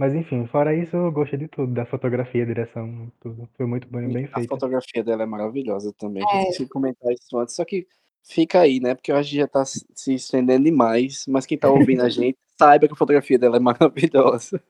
Mas 0.00 0.14
enfim, 0.14 0.46
fora 0.46 0.74
isso, 0.74 0.96
eu 0.96 1.12
gostei 1.12 1.38
de 1.38 1.46
tudo, 1.46 1.74
da 1.74 1.84
fotografia, 1.84 2.46
direção, 2.46 3.12
tudo. 3.20 3.46
Foi 3.54 3.66
muito 3.66 3.86
bem, 3.86 4.08
bem 4.10 4.24
A 4.32 4.38
feito. 4.38 4.48
fotografia 4.48 5.04
dela 5.04 5.24
é 5.24 5.26
maravilhosa 5.26 5.92
também. 5.98 6.22
A 6.22 6.26
É. 6.26 6.30
gente 6.30 6.42
esqueci 6.52 6.64
de 6.64 6.70
comentar 6.70 7.12
isso 7.12 7.36
antes, 7.38 7.54
só 7.54 7.62
que 7.66 7.86
fica 8.24 8.60
aí, 8.60 8.80
né? 8.80 8.94
Porque 8.94 9.12
eu 9.12 9.16
acho 9.16 9.28
que 9.28 9.36
já 9.36 9.46
tá 9.46 9.62
se 9.62 9.84
estendendo 10.14 10.64
demais. 10.64 11.26
Mas 11.28 11.44
quem 11.44 11.58
tá 11.58 11.68
ouvindo 11.98 12.00
a 12.00 12.08
gente, 12.08 12.38
saiba 12.58 12.86
que 12.86 12.94
a 12.94 12.96
fotografia 12.96 13.38
dela 13.38 13.58
é 13.58 13.60
maravilhosa. 13.60 14.62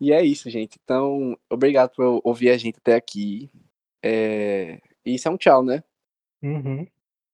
E 0.00 0.12
é 0.12 0.24
isso, 0.24 0.50
gente. 0.50 0.76
Então, 0.82 1.38
obrigado 1.48 1.90
por 1.94 2.20
ouvir 2.24 2.50
a 2.50 2.56
gente 2.58 2.78
até 2.78 2.96
aqui. 2.96 3.48
É... 4.04 4.80
E 5.06 5.14
isso 5.14 5.28
é 5.28 5.30
um 5.30 5.36
tchau, 5.36 5.62
né? 5.62 5.82
Uhum. 6.42 6.84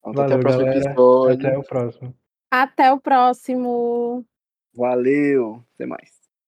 Então, 0.00 0.12
até 0.12 0.36
Valeu, 0.36 0.36
o 0.36 0.40
próximo 0.40 0.64
galera. 0.66 0.80
episódio. 0.90 1.46
Até 1.48 1.58
o 1.58 1.62
próximo. 1.64 2.14
Até 2.50 2.92
o 2.92 3.00
próximo. 3.00 4.26
Valeu. 4.74 5.64
Até 5.74 5.86
mais. 5.86 6.19